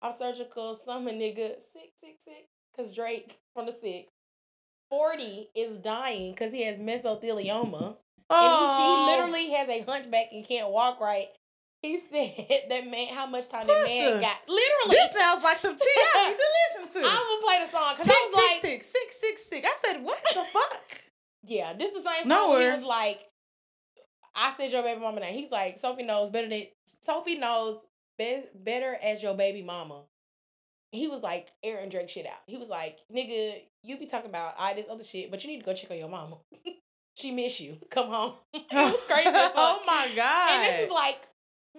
I'm 0.02 0.12
surgical. 0.12 0.74
Summer 0.74 1.12
nigga 1.12 1.54
sick 1.72 1.92
sick 2.00 2.16
sick. 2.24 2.48
Cause 2.76 2.92
Drake 2.92 3.38
from 3.54 3.66
the 3.66 3.72
six. 3.72 4.08
Forty 4.90 5.50
is 5.54 5.78
dying 5.78 6.32
because 6.32 6.52
he 6.52 6.64
has 6.64 6.78
mesothelioma. 6.78 7.96
And 8.32 8.36
he, 8.38 8.46
Oh. 8.58 9.06
he 9.06 9.12
literally 9.16 9.50
has 9.50 9.68
a 9.68 9.82
hunchback 9.82 10.32
and 10.32 10.44
can't 10.44 10.70
walk 10.70 11.00
right. 11.00 11.28
He 11.82 11.98
said 11.98 12.46
that 12.68 12.86
man, 12.90 13.08
how 13.08 13.26
much 13.26 13.48
time 13.48 13.66
that 13.66 13.86
man 13.86 14.20
got? 14.20 14.36
Literally, 14.46 14.90
This 14.90 15.12
sounds 15.14 15.42
like 15.42 15.58
some 15.60 15.74
tea 15.76 15.84
I 16.14 16.28
need 16.30 16.36
to 16.36 16.84
listen 16.86 17.02
to. 17.02 17.08
I'm 17.08 17.14
gonna 17.16 17.42
play 17.42 17.58
the 17.64 17.70
song 17.70 17.94
because 17.94 18.06
tick, 18.06 18.16
I 18.16 18.28
was 18.30 18.34
like, 18.36 18.60
tick, 18.60 18.70
tick, 18.72 18.82
six, 18.82 19.20
six, 19.20 19.46
six. 19.46 19.66
I 19.66 19.76
said, 19.76 20.02
what 20.04 20.18
the 20.34 20.44
fuck? 20.52 21.00
yeah, 21.44 21.72
this 21.72 21.92
is 21.92 22.04
the 22.04 22.10
same 22.10 22.24
song. 22.24 22.28
No 22.28 22.50
where 22.50 22.70
he 22.70 22.76
was 22.76 22.84
like, 22.86 23.20
I 24.34 24.50
said 24.52 24.72
your 24.72 24.82
baby 24.82 25.00
mama 25.00 25.20
name. 25.20 25.34
He's 25.34 25.50
like, 25.50 25.78
Sophie 25.78 26.02
knows 26.04 26.30
better 26.30 26.48
than 26.48 26.64
Sophie 27.02 27.38
knows 27.38 27.82
be- 28.18 28.44
better 28.54 28.96
as 29.02 29.22
your 29.22 29.34
baby 29.34 29.62
mama. 29.62 30.02
He 30.92 31.08
was 31.08 31.22
like 31.22 31.48
Aaron 31.62 31.88
Drake 31.88 32.08
shit 32.10 32.26
out. 32.26 32.40
He 32.46 32.56
was 32.58 32.68
like, 32.68 32.98
nigga, 33.14 33.54
you 33.82 33.96
be 33.96 34.06
talking 34.06 34.28
about 34.28 34.54
all 34.58 34.74
this 34.74 34.86
other 34.90 35.04
shit, 35.04 35.30
but 35.30 35.42
you 35.44 35.50
need 35.50 35.60
to 35.60 35.64
go 35.64 35.72
check 35.72 35.90
on 35.90 35.96
your 35.98 36.08
mama. 36.08 36.36
she 37.14 37.30
miss 37.30 37.60
you. 37.60 37.78
Come 37.90 38.08
home. 38.08 38.34
it 38.52 38.64
was 38.72 39.02
crazy. 39.08 39.30
oh 39.32 39.82
my 39.86 40.10
god. 40.14 40.50
And 40.50 40.62
this 40.64 40.86
is 40.86 40.90
like 40.92 41.26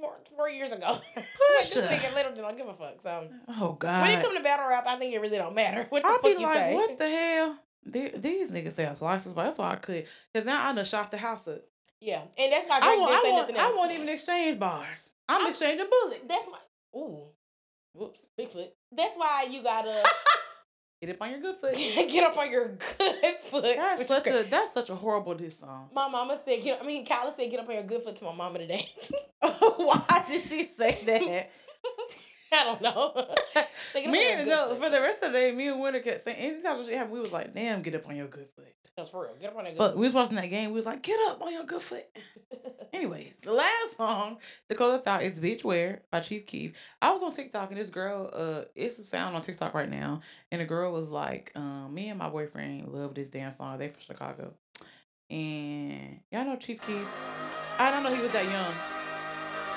four, 0.01 0.17
four 0.35 0.49
years 0.49 0.71
ago. 0.71 0.99
like, 1.15 1.25
this 1.59 1.77
nigga 1.77 2.13
literally 2.13 2.41
don't 2.41 2.57
give 2.57 2.67
a 2.67 2.73
fuck. 2.73 3.01
So 3.01 3.27
oh 3.59 3.73
god. 3.73 4.01
when 4.01 4.17
it 4.17 4.21
come 4.21 4.35
to 4.35 4.43
battle 4.43 4.67
rap, 4.67 4.85
I 4.87 4.95
think 4.97 5.13
it 5.13 5.21
really 5.21 5.37
don't 5.37 5.55
matter 5.55 5.85
what 5.89 6.03
the 6.03 6.09
I'll 6.09 6.15
fuck 6.15 6.23
be 6.23 6.29
you 6.31 6.39
like, 6.39 6.55
say. 6.55 6.73
what 6.75 6.97
the 6.97 7.09
hell? 7.09 7.57
These 7.85 8.51
niggas 8.51 8.73
say 8.73 8.91
slices, 8.93 9.33
but 9.33 9.45
that's 9.45 9.57
why 9.57 9.71
I 9.71 9.75
could. 9.75 10.05
Cause 10.35 10.45
now 10.45 10.67
I 10.69 10.73
done 10.73 10.85
shot 10.85 11.09
the 11.11 11.17
house 11.17 11.47
up. 11.47 11.61
Yeah, 11.99 12.21
and 12.37 12.51
that's 12.51 12.67
why 12.67 12.79
I 12.81 12.95
won't, 12.97 13.09
didn't 13.11 13.25
I 13.25 13.29
won't, 13.31 13.41
nothing 13.41 13.57
I 13.57 13.75
won't 13.75 13.91
even 13.91 14.09
exchange 14.09 14.59
bars. 14.59 14.99
I'm, 15.29 15.41
I'm- 15.41 15.49
exchanging 15.49 15.87
bullets. 15.89 16.23
That's 16.27 16.47
my 16.47 16.99
ooh 16.99 17.27
Whoops. 17.93 18.27
Bigfoot. 18.39 18.69
That's 18.95 19.15
why 19.15 19.47
you 19.49 19.63
gotta 19.63 20.03
Get 21.01 21.09
up 21.09 21.21
on 21.23 21.31
your 21.31 21.39
good 21.39 21.55
foot. 21.61 21.73
get 21.73 22.23
up 22.23 22.37
on 22.37 22.51
your 22.51 22.67
good 22.67 23.35
foot. 23.41 23.63
That's 23.63 24.07
such 24.07 24.27
a 24.27 24.43
that's 24.43 24.71
such 24.71 24.91
a 24.91 24.95
horrible 24.95 25.33
diss 25.33 25.57
song. 25.57 25.89
My 25.93 26.07
mama 26.07 26.39
said, 26.45 26.61
get, 26.61 26.79
I 26.79 26.85
mean, 26.85 27.03
Kyla 27.05 27.33
said, 27.35 27.49
get 27.49 27.59
up 27.59 27.67
on 27.67 27.73
your 27.73 27.83
good 27.83 28.03
foot 28.03 28.15
to 28.17 28.23
my 28.23 28.35
mama 28.35 28.59
today. 28.59 28.87
why 29.39 30.23
did 30.27 30.41
she 30.41 30.67
say 30.67 31.01
that? 31.05 31.49
I 32.53 32.65
don't 32.65 32.81
know. 32.81 33.13
Say, 33.93 34.01
"Get 34.01 34.03
up 34.03 34.05
on 34.07 34.11
me 34.11 34.31
and 34.31 34.47
no, 34.47 34.69
foot." 34.69 34.83
for 34.83 34.89
the 34.89 34.99
rest 34.99 35.23
of 35.23 35.31
the 35.31 35.39
day, 35.39 35.51
me 35.53 35.69
and 35.69 35.79
Winter 35.79 35.99
kept 35.99 36.25
saying 36.25 36.37
anytime 36.37 36.83
she 36.85 36.93
happened, 36.93 37.13
we 37.13 37.21
was 37.21 37.31
like, 37.31 37.53
damn, 37.53 37.81
get 37.81 37.95
up 37.95 38.07
on 38.09 38.15
your 38.15 38.27
good 38.27 38.47
foot. 38.55 38.73
That's 38.97 39.07
for 39.07 39.23
real. 39.23 39.35
Get 39.39 39.51
up 39.51 39.57
on 39.57 39.65
your 39.65 39.73
good 39.73 39.77
But 39.77 39.97
we 39.97 40.05
was 40.05 40.13
watching 40.13 40.35
that 40.35 40.49
game, 40.49 40.71
we 40.71 40.75
was 40.75 40.85
like, 40.85 41.01
get 41.01 41.17
up 41.29 41.41
on 41.41 41.53
your 41.53 41.63
good 41.63 41.81
foot. 41.81 42.05
foot. 42.49 42.89
Anyways, 42.93 43.39
the 43.41 43.53
last 43.53 43.95
song 43.95 44.37
to 44.69 44.75
close 44.75 44.99
us 44.99 45.07
out 45.07 45.23
is 45.23 45.39
Bitch 45.39 45.63
Where 45.63 46.01
by 46.11 46.19
Chief 46.19 46.45
Keef. 46.45 46.73
I 47.01 47.11
was 47.13 47.23
on 47.23 47.31
TikTok 47.31 47.71
and 47.71 47.79
this 47.79 47.89
girl, 47.89 48.29
uh, 48.33 48.63
it's 48.75 48.99
a 48.99 49.03
sound 49.03 49.35
on 49.35 49.41
TikTok 49.41 49.73
right 49.73 49.89
now. 49.89 50.19
And 50.51 50.59
the 50.59 50.65
girl 50.65 50.91
was 50.91 51.09
like, 51.09 51.53
um, 51.55 51.93
me 51.93 52.09
and 52.09 52.19
my 52.19 52.29
boyfriend 52.29 52.89
love 52.89 53.15
this 53.15 53.29
damn 53.29 53.53
song. 53.53 53.77
They 53.77 53.87
from 53.87 54.01
Chicago. 54.01 54.53
And 55.29 56.19
y'all 56.29 56.43
know 56.43 56.57
Chief 56.57 56.85
Keef. 56.85 57.07
I 57.79 57.91
don't 57.91 58.03
know 58.03 58.13
he 58.13 58.21
was 58.21 58.33
that 58.33 58.43
young. 58.43 58.73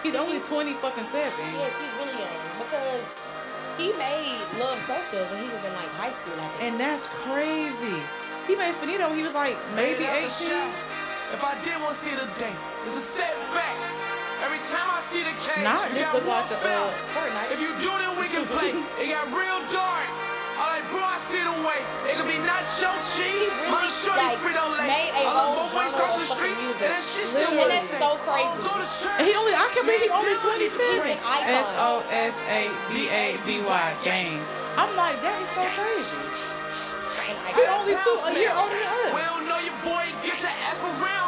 He's 0.03 0.17
only 0.17 0.39
20 0.41 0.73
fucking 0.75 1.05
seven. 1.05 2.04
He 3.79 3.91
made 3.99 4.39
Love 4.59 4.79
Sosa 4.87 5.19
when 5.31 5.39
he 5.43 5.49
was 5.51 5.63
in 5.67 5.73
like 5.75 5.91
high 5.99 6.15
school, 6.15 6.37
I 6.39 6.47
think. 6.55 6.63
And 6.63 6.75
that's 6.79 7.07
crazy. 7.27 7.99
He 8.47 8.55
made 8.55 8.75
Faneto, 8.79 9.11
he 9.15 9.23
was 9.27 9.35
like 9.35 9.57
maybe 9.75 10.05
18. 10.05 10.11
out 10.11 10.23
the 10.23 10.31
shop. 10.47 10.71
If 11.35 11.43
I 11.43 11.55
did 11.67 11.75
want 11.83 11.97
to 11.97 12.01
see 12.01 12.15
the 12.15 12.29
day, 12.39 12.53
it's 12.87 12.95
a 12.95 13.03
setback. 13.03 13.77
Every 14.45 14.61
time 14.71 14.87
I 14.93 15.01
see 15.01 15.25
the 15.25 15.35
cage, 15.43 15.65
Not 15.65 15.89
you 15.91 16.05
got 16.05 16.15
look 16.15 16.29
one 16.29 16.45
like 16.45 16.53
a 16.53 16.61
foul. 16.61 16.93
uh, 16.93 17.55
If 17.55 17.59
you 17.65 17.73
do, 17.81 17.91
then 17.99 18.13
we 18.21 18.29
can 18.29 18.45
play. 18.53 18.77
It 19.03 19.09
got 19.11 19.27
real 19.33 19.59
dark. 19.73 20.07
I'm 20.95 21.03
like, 21.03 21.03
bro, 21.03 21.03
I 21.03 21.19
see 21.19 21.43
the. 21.43 21.55
It 22.07 22.15
could 22.21 22.29
be 22.31 22.39
nacho 22.47 22.93
cheese, 23.17 23.51
really, 23.51 23.73
my 23.73 23.89
shorty 23.91 24.21
like, 24.23 24.39
Frito 24.39 24.63
Lay. 24.79 24.87
made 24.87 25.11
a 25.17 25.25
I 25.25 25.33
love 25.35 25.51
whole 25.51 25.67
both 25.67 25.75
ways 25.75 25.91
genre 25.91 26.05
across 26.05 26.15
of 26.15 26.21
the 26.23 26.29
streets, 26.37 26.61
music. 26.63 26.85
and 26.85 26.93
that 26.95 27.03
shit 27.03 27.27
still 27.33 27.53
was 27.59 27.69
that's 27.73 27.91
the 27.91 27.99
so 27.99 28.11
crazy. 28.23 28.39
I 28.39 28.55
don't 28.55 28.63
go 28.63 28.73
to 28.79 28.87
church. 28.87 29.17
And 29.19 29.25
he 29.27 29.33
only 29.35 29.55
I 29.57 29.67
can't 29.75 29.87
believe 29.89 30.05
he 30.05 30.11
only 30.15 30.37
He's 30.39 30.77
27. 30.79 31.11
an 31.11 31.19
icon. 31.25 31.59
S 31.59 31.69
O 31.83 31.91
S 32.13 32.37
A 32.47 32.61
B 32.93 33.09
A 33.11 33.25
B 33.49 33.49
Y 33.65 33.85
gang. 34.07 34.39
I'm 34.79 34.93
like, 34.95 35.19
that 35.25 35.35
is 35.43 35.51
so 35.57 35.65
crazy. 35.75 36.21
And 37.25 37.37
I 37.41 37.49
He 37.57 37.63
only 37.73 37.95
two 38.05 38.15
a 38.21 38.31
year 38.37 38.53
older 38.55 38.77
than 38.77 39.17
We 39.17 39.23
us. 39.25 39.31
don't 39.33 39.47
know 39.49 39.61
your 39.65 39.79
boy, 39.83 40.05
get 40.23 40.37
your 40.45 40.53
ass 40.69 40.79
around 40.85 41.24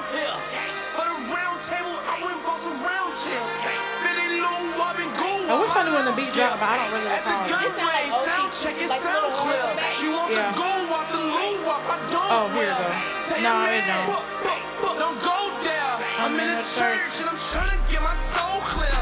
Gould. 5.77 5.85
I 5.85 5.85
wish 5.85 5.85
I 5.85 5.85
knew 5.85 5.95
when 5.97 6.05
the 6.09 6.17
beat 6.17 6.33
dropped, 6.33 6.59
but 6.61 6.69
I 6.73 6.77
don't 6.81 6.93
really 6.97 7.11
At 7.13 7.23
the 7.25 7.31
recall. 7.37 7.45
It 7.47 7.53
sound 7.53 7.77
gunway, 7.77 7.85
like 7.85 8.09
OG, 8.09 8.25
sound 8.27 8.49
check 8.57 8.77
it, 8.81 8.89
like 8.89 9.03
sound 9.05 9.15
little 9.17 9.37
clear. 9.37 9.61
horseback. 9.61 9.93
She 10.01 10.07
want 10.09 10.29
Yeah. 10.33 10.41
the 10.41 10.57
gold 10.57 10.85
walk, 10.91 11.07
the 11.13 11.21
Lou 11.21 11.53
walk, 11.69 11.83
I 11.87 11.97
don't 12.11 12.31
Oh, 12.33 12.45
here 12.57 12.65
it 12.65 12.77
wear. 12.77 12.89
go. 12.89 13.27
Tell 13.27 13.41
No, 13.45 13.53
your 13.53 13.69
it 13.69 13.85
man, 13.85 13.89
don't. 13.93 14.07
"Book, 14.09 14.25
book, 14.47 14.63
book, 14.81 14.97
Don't 14.97 15.21
go 15.23 15.39
there. 15.63 15.93
I'm, 16.17 16.33
in 16.41 16.49
the 16.57 16.65
church 16.65 17.13
and 17.21 17.29
I'm 17.29 17.41
trying 17.53 17.77
to 17.77 17.81
get 17.93 18.01
my 18.03 18.17
soul 18.33 18.57
clear. 18.73 18.99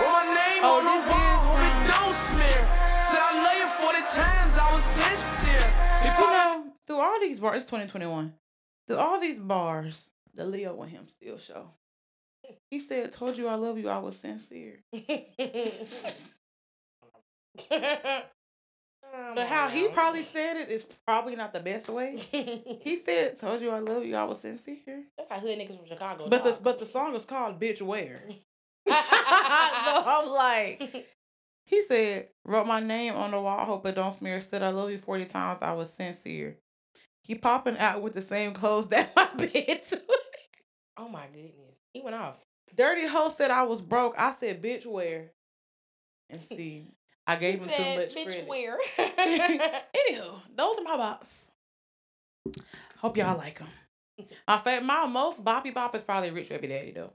Wrote 0.00 0.10
my 0.10 0.24
name 0.32 0.62
Oh, 0.64 0.80
on 0.80 0.84
the 0.88 0.96
this 0.96 1.12
wall, 1.12 1.36
is 1.36 1.42
hope 1.44 1.64
it 1.68 1.76
don't 1.92 2.14
smear. 2.32 2.62
Said 3.04 3.20
I 3.20 3.32
love 3.44 3.56
you 3.60 3.68
40 3.84 4.02
times, 4.08 4.52
I 4.58 4.66
was 4.72 4.82
sincere. 4.82 5.68
He 6.02 6.08
You 6.08 6.14
probably 6.16 6.34
know, 6.34 6.72
through 6.86 7.00
all 7.04 7.20
these 7.20 7.38
bars, 7.38 7.56
it's 7.62 7.66
2021. 7.70 8.32
Through 8.88 8.96
all 8.98 9.18
these 9.20 9.38
bars, 9.38 10.10
the 10.34 10.44
Leo 10.46 10.80
and 10.82 10.90
him 10.90 11.06
still 11.08 11.36
show. 11.38 11.70
He 12.70 12.80
said, 12.80 13.12
"Told 13.12 13.36
you 13.36 13.48
I 13.48 13.54
love 13.54 13.78
you. 13.78 13.88
I 13.88 13.98
was 13.98 14.16
sincere." 14.16 14.80
But 19.34 19.46
how 19.46 19.68
he 19.68 19.88
probably 19.88 20.22
said 20.22 20.56
it 20.56 20.70
is 20.70 20.86
probably 21.06 21.36
not 21.36 21.52
the 21.52 21.60
best 21.60 21.88
way. 21.88 22.16
He 22.80 22.96
said, 23.04 23.38
"Told 23.38 23.60
you 23.60 23.70
I 23.70 23.78
love 23.78 24.04
you. 24.04 24.16
I 24.16 24.24
was 24.24 24.40
sincere." 24.40 25.04
That's 25.16 25.28
how 25.28 25.38
hood 25.38 25.58
niggas 25.58 25.76
from 25.76 25.86
Chicago. 25.86 26.28
But 26.28 26.44
the 26.44 26.58
but 26.62 26.78
the 26.78 26.86
song 26.86 27.14
is 27.14 27.24
called 27.24 27.60
"Bitch 27.60 27.82
Where." 27.82 28.22
so 28.88 28.94
I'm 28.94 30.28
like, 30.28 31.06
he 31.66 31.82
said, 31.82 32.28
"Wrote 32.44 32.66
my 32.66 32.80
name 32.80 33.14
on 33.14 33.30
the 33.30 33.40
wall. 33.40 33.64
Hope 33.64 33.86
it 33.86 33.94
don't 33.94 34.14
smear." 34.14 34.40
Said 34.40 34.62
I 34.62 34.70
love 34.70 34.90
you 34.90 34.98
forty 34.98 35.26
times. 35.26 35.60
I 35.62 35.72
was 35.72 35.92
sincere. 35.92 36.58
He 37.22 37.34
popping 37.34 37.78
out 37.78 38.02
with 38.02 38.14
the 38.14 38.22
same 38.22 38.52
clothes 38.52 38.88
that 38.88 39.14
my 39.16 39.26
bitch. 39.36 39.94
oh 40.96 41.08
my 41.08 41.26
goodness, 41.26 41.73
he 41.94 42.02
went 42.02 42.16
off. 42.16 42.36
Dirty 42.76 43.06
hoe 43.06 43.30
said 43.30 43.50
I 43.50 43.62
was 43.62 43.80
broke. 43.80 44.14
I 44.18 44.34
said, 44.38 44.60
"Bitch, 44.62 44.84
where?" 44.84 45.30
And 46.28 46.42
see, 46.42 46.88
I 47.26 47.36
gave 47.36 47.60
him 47.60 47.68
said, 47.70 47.76
too 47.76 48.00
much 48.00 48.14
Bitch, 48.14 48.26
credit. 48.26 48.48
where? 48.48 48.78
Anywho, 48.98 50.40
those 50.54 50.78
are 50.78 50.82
my 50.82 50.96
bops. 50.96 51.50
Hope 52.98 53.16
y'all 53.16 53.38
like 53.38 53.58
them. 53.58 53.68
My 54.46 54.58
favorite, 54.58 54.86
my 54.86 55.06
most 55.06 55.44
boppy 55.44 55.72
bop 55.72 55.94
is 55.94 56.02
probably 56.02 56.30
Rich 56.30 56.48
Baby 56.50 56.68
Daddy 56.68 56.90
though. 56.92 57.12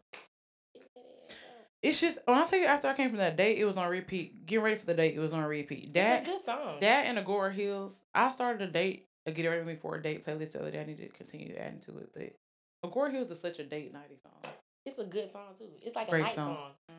It's 1.82 2.02
just 2.02 2.20
when 2.26 2.38
I 2.38 2.46
tell 2.46 2.60
you 2.60 2.66
after 2.66 2.90
I 2.90 2.94
came 2.94 3.10
from 3.10 3.20
that 3.20 3.38
date, 3.38 3.58
it 3.58 3.64
was 3.64 3.78
on 3.78 3.90
repeat. 3.90 4.46
Getting 4.46 4.64
ready 4.66 4.76
for 4.76 4.86
the 4.86 4.94
date, 4.94 5.16
it 5.16 5.20
was 5.20 5.32
on 5.32 5.44
repeat. 5.44 5.94
That 5.94 6.26
good 6.26 6.42
song. 6.42 6.78
that 6.82 7.06
and 7.06 7.18
Agora 7.18 7.54
Hills. 7.54 8.02
I 8.14 8.32
started 8.32 8.68
a 8.68 8.72
date, 8.72 9.08
a 9.26 9.32
get 9.32 9.48
ready 9.48 9.60
with 9.60 9.68
me 9.68 9.76
for 9.76 9.96
a 9.96 10.02
date 10.02 10.26
playlist 10.26 10.54
the 10.54 10.62
other 10.62 10.72
day. 10.72 10.82
I 10.82 10.86
need 10.86 10.98
to 10.98 11.08
continue 11.08 11.56
adding 11.58 11.80
to 11.82 11.98
it, 12.00 12.10
but 12.14 12.36
Agora 12.84 13.12
Hills 13.12 13.32
is 13.32 13.40
such 13.40 13.60
a 13.60 13.64
date 13.64 13.94
nighty 13.94 14.16
song. 14.22 14.52
It's 14.86 14.98
a 15.00 15.04
good 15.06 15.30
song 15.30 15.54
too. 15.58 15.70
It's 15.82 15.96
like 15.96 16.08
a 16.08 16.12
Great 16.12 16.24
night 16.24 16.36
song. 16.36 16.56
song. 16.56 16.96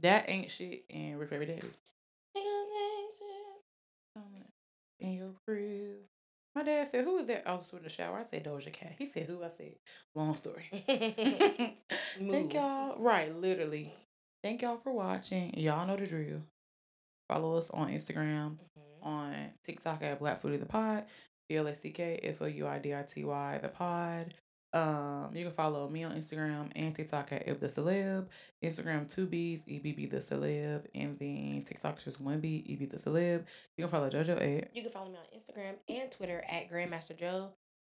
That 0.00 0.28
ain't 0.28 0.50
shit 0.50 0.84
and 0.90 1.18
Rich 1.18 1.30
Baby 1.30 1.46
Daddy. 1.46 1.70
In 5.00 5.12
your 5.12 5.30
crib. 5.46 5.98
My 6.56 6.64
dad 6.64 6.88
said, 6.90 7.04
"Who 7.04 7.18
is 7.18 7.28
that?" 7.28 7.46
I 7.46 7.52
was 7.52 7.72
in 7.72 7.82
the 7.84 7.88
shower. 7.88 8.18
I 8.18 8.24
said, 8.24 8.42
"Doja 8.44 8.72
Cat." 8.72 8.94
He 8.98 9.06
said, 9.06 9.24
"Who?" 9.26 9.44
I 9.44 9.48
said, 9.50 9.76
"Long 10.16 10.34
story." 10.34 10.64
Thank 12.18 12.54
y'all. 12.54 12.98
Right, 12.98 13.32
literally. 13.34 13.94
Thank 14.42 14.62
y'all 14.62 14.78
for 14.78 14.92
watching. 14.92 15.54
Y'all 15.56 15.86
know 15.86 15.96
the 15.96 16.06
drill. 16.06 16.42
Follow 17.28 17.58
us 17.58 17.70
on 17.70 17.90
Instagram, 17.92 18.58
Mhm. 18.76 19.06
on 19.06 19.52
TikTok 19.62 20.02
at 20.02 20.18
Black 20.18 20.40
Fluidity 20.40 20.64
the 20.64 20.68
Pod, 20.68 21.04
B 21.48 21.56
L 21.56 21.66
A 21.68 21.74
C 21.76 21.90
K 21.92 22.18
F 22.24 22.42
O 22.42 22.46
U 22.46 22.66
I 22.66 22.78
D 22.80 22.92
I 22.92 23.02
T 23.04 23.22
Y 23.22 23.58
the 23.62 23.68
Pod. 23.68 24.34
Um, 24.74 25.30
you 25.32 25.44
can 25.44 25.52
follow 25.52 25.88
me 25.88 26.04
on 26.04 26.12
Instagram 26.12 26.70
and 26.76 26.94
TikTok 26.94 27.32
at 27.32 27.48
Eb 27.48 27.58
the 27.58 27.68
Celeb. 27.68 28.26
Instagram 28.62 29.10
two 29.12 29.26
B's, 29.26 29.64
EBB 29.64 30.10
the 30.10 30.18
Celeb, 30.18 30.84
and 30.94 31.18
then 31.18 31.62
TikTok 31.66 32.02
just 32.02 32.20
one 32.20 32.40
B, 32.40 32.66
EB 32.68 32.90
the 32.90 32.98
Celeb. 32.98 33.44
You 33.76 33.84
can 33.84 33.88
follow 33.88 34.10
JoJo 34.10 34.36
at 34.36 34.76
You 34.76 34.82
can 34.82 34.92
follow 34.92 35.10
me 35.10 35.16
on 35.16 35.38
Instagram 35.38 35.74
and 35.88 36.10
Twitter 36.10 36.44
at 36.50 36.70
Grandmaster 36.70 37.16
Jo 37.16 37.50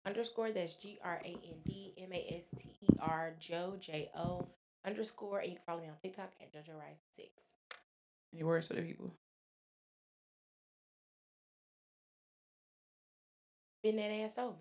underscore. 0.05 0.51
That's 0.51 0.75
G 0.75 0.99
R 1.03 1.19
A 1.25 1.29
N 1.29 1.55
D 1.65 1.93
M 1.97 2.13
A 2.13 2.35
S 2.37 2.53
T 2.55 2.69
E 2.81 2.87
R 2.99 3.33
Joe 3.39 3.75
J 3.79 4.11
O 4.15 4.47
underscore. 4.85 5.39
And 5.39 5.49
you 5.49 5.55
can 5.55 5.65
follow 5.65 5.81
me 5.81 5.87
on 5.87 5.95
TikTok 6.03 6.31
at 6.39 6.53
JoJo 6.53 6.75
Rice 6.75 7.01
Six. 7.15 7.29
Any 8.31 8.43
words 8.43 8.67
for 8.67 8.75
the 8.75 8.83
people? 8.83 9.11
Bend 13.83 13.97
that 13.97 14.11
ass 14.11 14.37
over. 14.37 14.53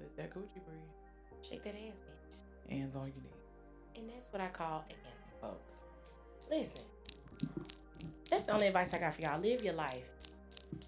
Let 0.00 0.16
that 0.16 0.30
Gucci 0.30 0.64
breathe. 0.64 0.99
Shake 1.48 1.62
that 1.64 1.74
ass, 1.74 2.02
bitch. 2.02 2.70
Hands 2.72 2.94
all 2.96 3.06
you 3.06 3.14
need. 3.14 3.98
And 4.00 4.08
that's 4.10 4.32
what 4.32 4.40
I 4.40 4.48
call 4.48 4.84
an 4.88 4.94
anthem, 4.96 5.40
folks. 5.40 5.82
Listen, 6.50 6.84
that's 8.30 8.44
the 8.44 8.52
only 8.52 8.66
advice 8.68 8.94
I 8.94 8.98
got 9.00 9.14
for 9.14 9.22
y'all. 9.22 9.40
Live 9.40 9.62
your 9.64 9.74
life. 9.74 10.02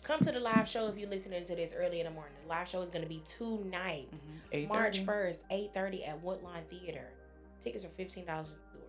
Come 0.04 0.20
to 0.20 0.32
the 0.32 0.40
live 0.42 0.68
show 0.68 0.86
if 0.88 0.96
you're 0.98 1.08
listening 1.08 1.44
to 1.44 1.56
this 1.56 1.74
early 1.76 2.00
in 2.00 2.06
the 2.06 2.12
morning. 2.12 2.34
The 2.42 2.48
live 2.48 2.68
show 2.68 2.80
is 2.82 2.90
going 2.90 3.02
to 3.02 3.08
be 3.08 3.22
tonight, 3.26 4.08
Mm-hmm. 4.52 4.68
March 4.68 5.06
1st, 5.06 5.38
8.30 5.50 6.08
at 6.08 6.22
Woodline 6.22 6.66
Theater. 6.68 7.08
Tickets 7.62 7.84
are 7.84 7.88
$15 7.88 8.18
at 8.18 8.26
the 8.26 8.28
door. 8.28 8.88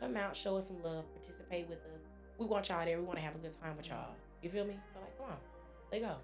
Come 0.00 0.16
out, 0.16 0.34
show 0.34 0.56
us 0.56 0.68
some 0.68 0.82
love, 0.82 1.04
participate 1.12 1.68
with 1.68 1.78
us. 1.80 2.00
We 2.38 2.46
want 2.46 2.68
y'all 2.70 2.84
there. 2.84 2.98
We 2.98 3.04
want 3.04 3.18
to 3.18 3.24
have 3.24 3.34
a 3.34 3.38
good 3.38 3.52
time 3.60 3.76
with 3.76 3.88
y'all. 3.88 4.14
You 4.42 4.48
feel 4.48 4.64
me? 4.64 4.74
Like, 4.94 5.18
come 5.18 5.26
on. 5.30 5.36
Let 5.92 6.00
go. 6.00 6.14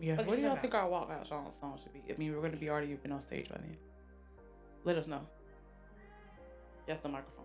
Yeah. 0.00 0.16
What 0.16 0.26
What 0.28 0.36
do 0.36 0.42
y'all 0.42 0.56
think 0.56 0.74
our 0.74 0.88
walkout 0.88 1.26
song, 1.26 1.50
song 1.60 1.78
should 1.82 1.92
be? 1.92 2.02
I 2.08 2.16
mean, 2.16 2.32
we're 2.32 2.40
going 2.40 2.52
to 2.52 2.58
be 2.58 2.70
already 2.70 2.94
been 2.94 3.12
on 3.12 3.20
stage 3.20 3.48
by 3.48 3.56
then. 3.56 3.76
Let 4.86 4.96
us 4.98 5.08
know. 5.08 5.20
That's 6.86 7.00
the 7.00 7.08
microphone. 7.08 7.44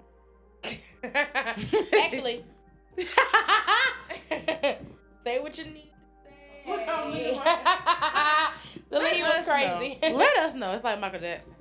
Actually, 2.04 2.46
say 5.24 5.40
what 5.40 5.58
you 5.58 5.64
need 5.66 5.90
to 5.90 6.72
say. 6.72 7.34
the 8.92 9.00
Let 9.00 9.14
lead 9.16 9.24
was 9.24 9.44
crazy. 9.44 9.98
know. 10.04 10.16
Let 10.18 10.38
us 10.38 10.54
know. 10.54 10.74
It's 10.74 10.84
like 10.84 11.00
Michael 11.00 11.20
Jackson. 11.20 11.56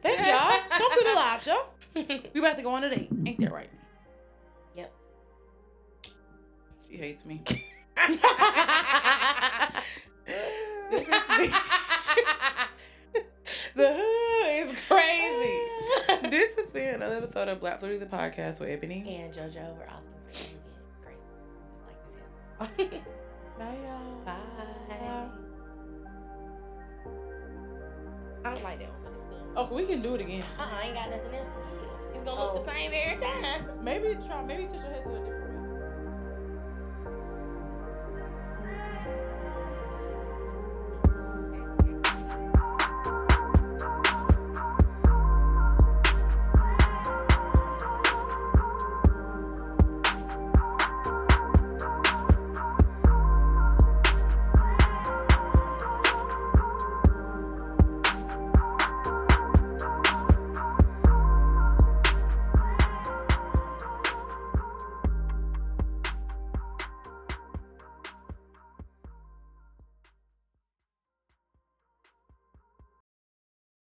Thank 0.00 0.24
y'all. 0.24 0.60
Come 0.78 0.92
to 0.92 1.04
the 1.04 1.12
live 1.12 1.42
show. 1.42 1.64
We 1.96 2.38
about 2.40 2.56
to 2.56 2.62
go 2.62 2.70
on 2.70 2.84
a 2.84 2.90
date. 2.90 3.08
Ain't 3.26 3.40
that 3.40 3.52
right? 3.52 3.70
Yep. 4.76 4.92
She 6.88 6.98
hates 6.98 7.26
me. 7.26 7.42
this 10.92 11.08
is 11.08 11.28
me. 11.38 11.50
the 13.74 13.92
hood 13.92 14.46
is 14.64 14.72
crazy. 14.88 15.60
This 16.30 16.56
has 16.56 16.72
been 16.72 16.94
another 16.94 17.16
episode 17.16 17.48
of 17.48 17.60
Black 17.60 17.78
Fluidity 17.78 18.04
the 18.04 18.16
podcast 18.16 18.58
with 18.60 18.68
Ebony. 18.70 19.04
and 19.20 19.32
JoJo, 19.32 19.76
we're 19.76 19.86
all 19.86 20.00
things. 20.26 20.54
Crazy. 21.02 21.18
Like 21.86 22.76
this. 22.78 22.88
Bye, 23.58 23.76
y'all. 23.84 24.24
Bye. 24.24 25.28
I 28.44 28.54
don't 28.54 28.62
like 28.64 28.78
that 28.80 28.88
one, 28.90 29.00
but 29.04 29.12
it's 29.14 29.24
good. 29.24 29.42
Oh, 29.56 29.68
we 29.74 29.86
can 29.86 30.02
do 30.02 30.14
it 30.14 30.20
again. 30.22 30.44
Uh-uh, 30.58 30.66
I 30.66 30.86
ain't 30.86 30.94
got 30.94 31.10
nothing 31.10 31.34
else 31.34 31.46
to 31.46 31.52
give. 31.80 32.16
It's 32.16 32.24
gonna 32.28 32.40
look 32.40 32.52
Oh. 32.56 32.58
the 32.64 32.72
same 32.72 32.90
every 32.94 33.18
time. 33.24 33.84
Maybe 33.84 34.14
try. 34.26 34.42
Maybe 34.44 34.64
touch 34.64 34.74
your 34.74 34.82
head 34.92 35.04
to 35.04 35.10
a 35.10 35.18
different. 35.18 35.33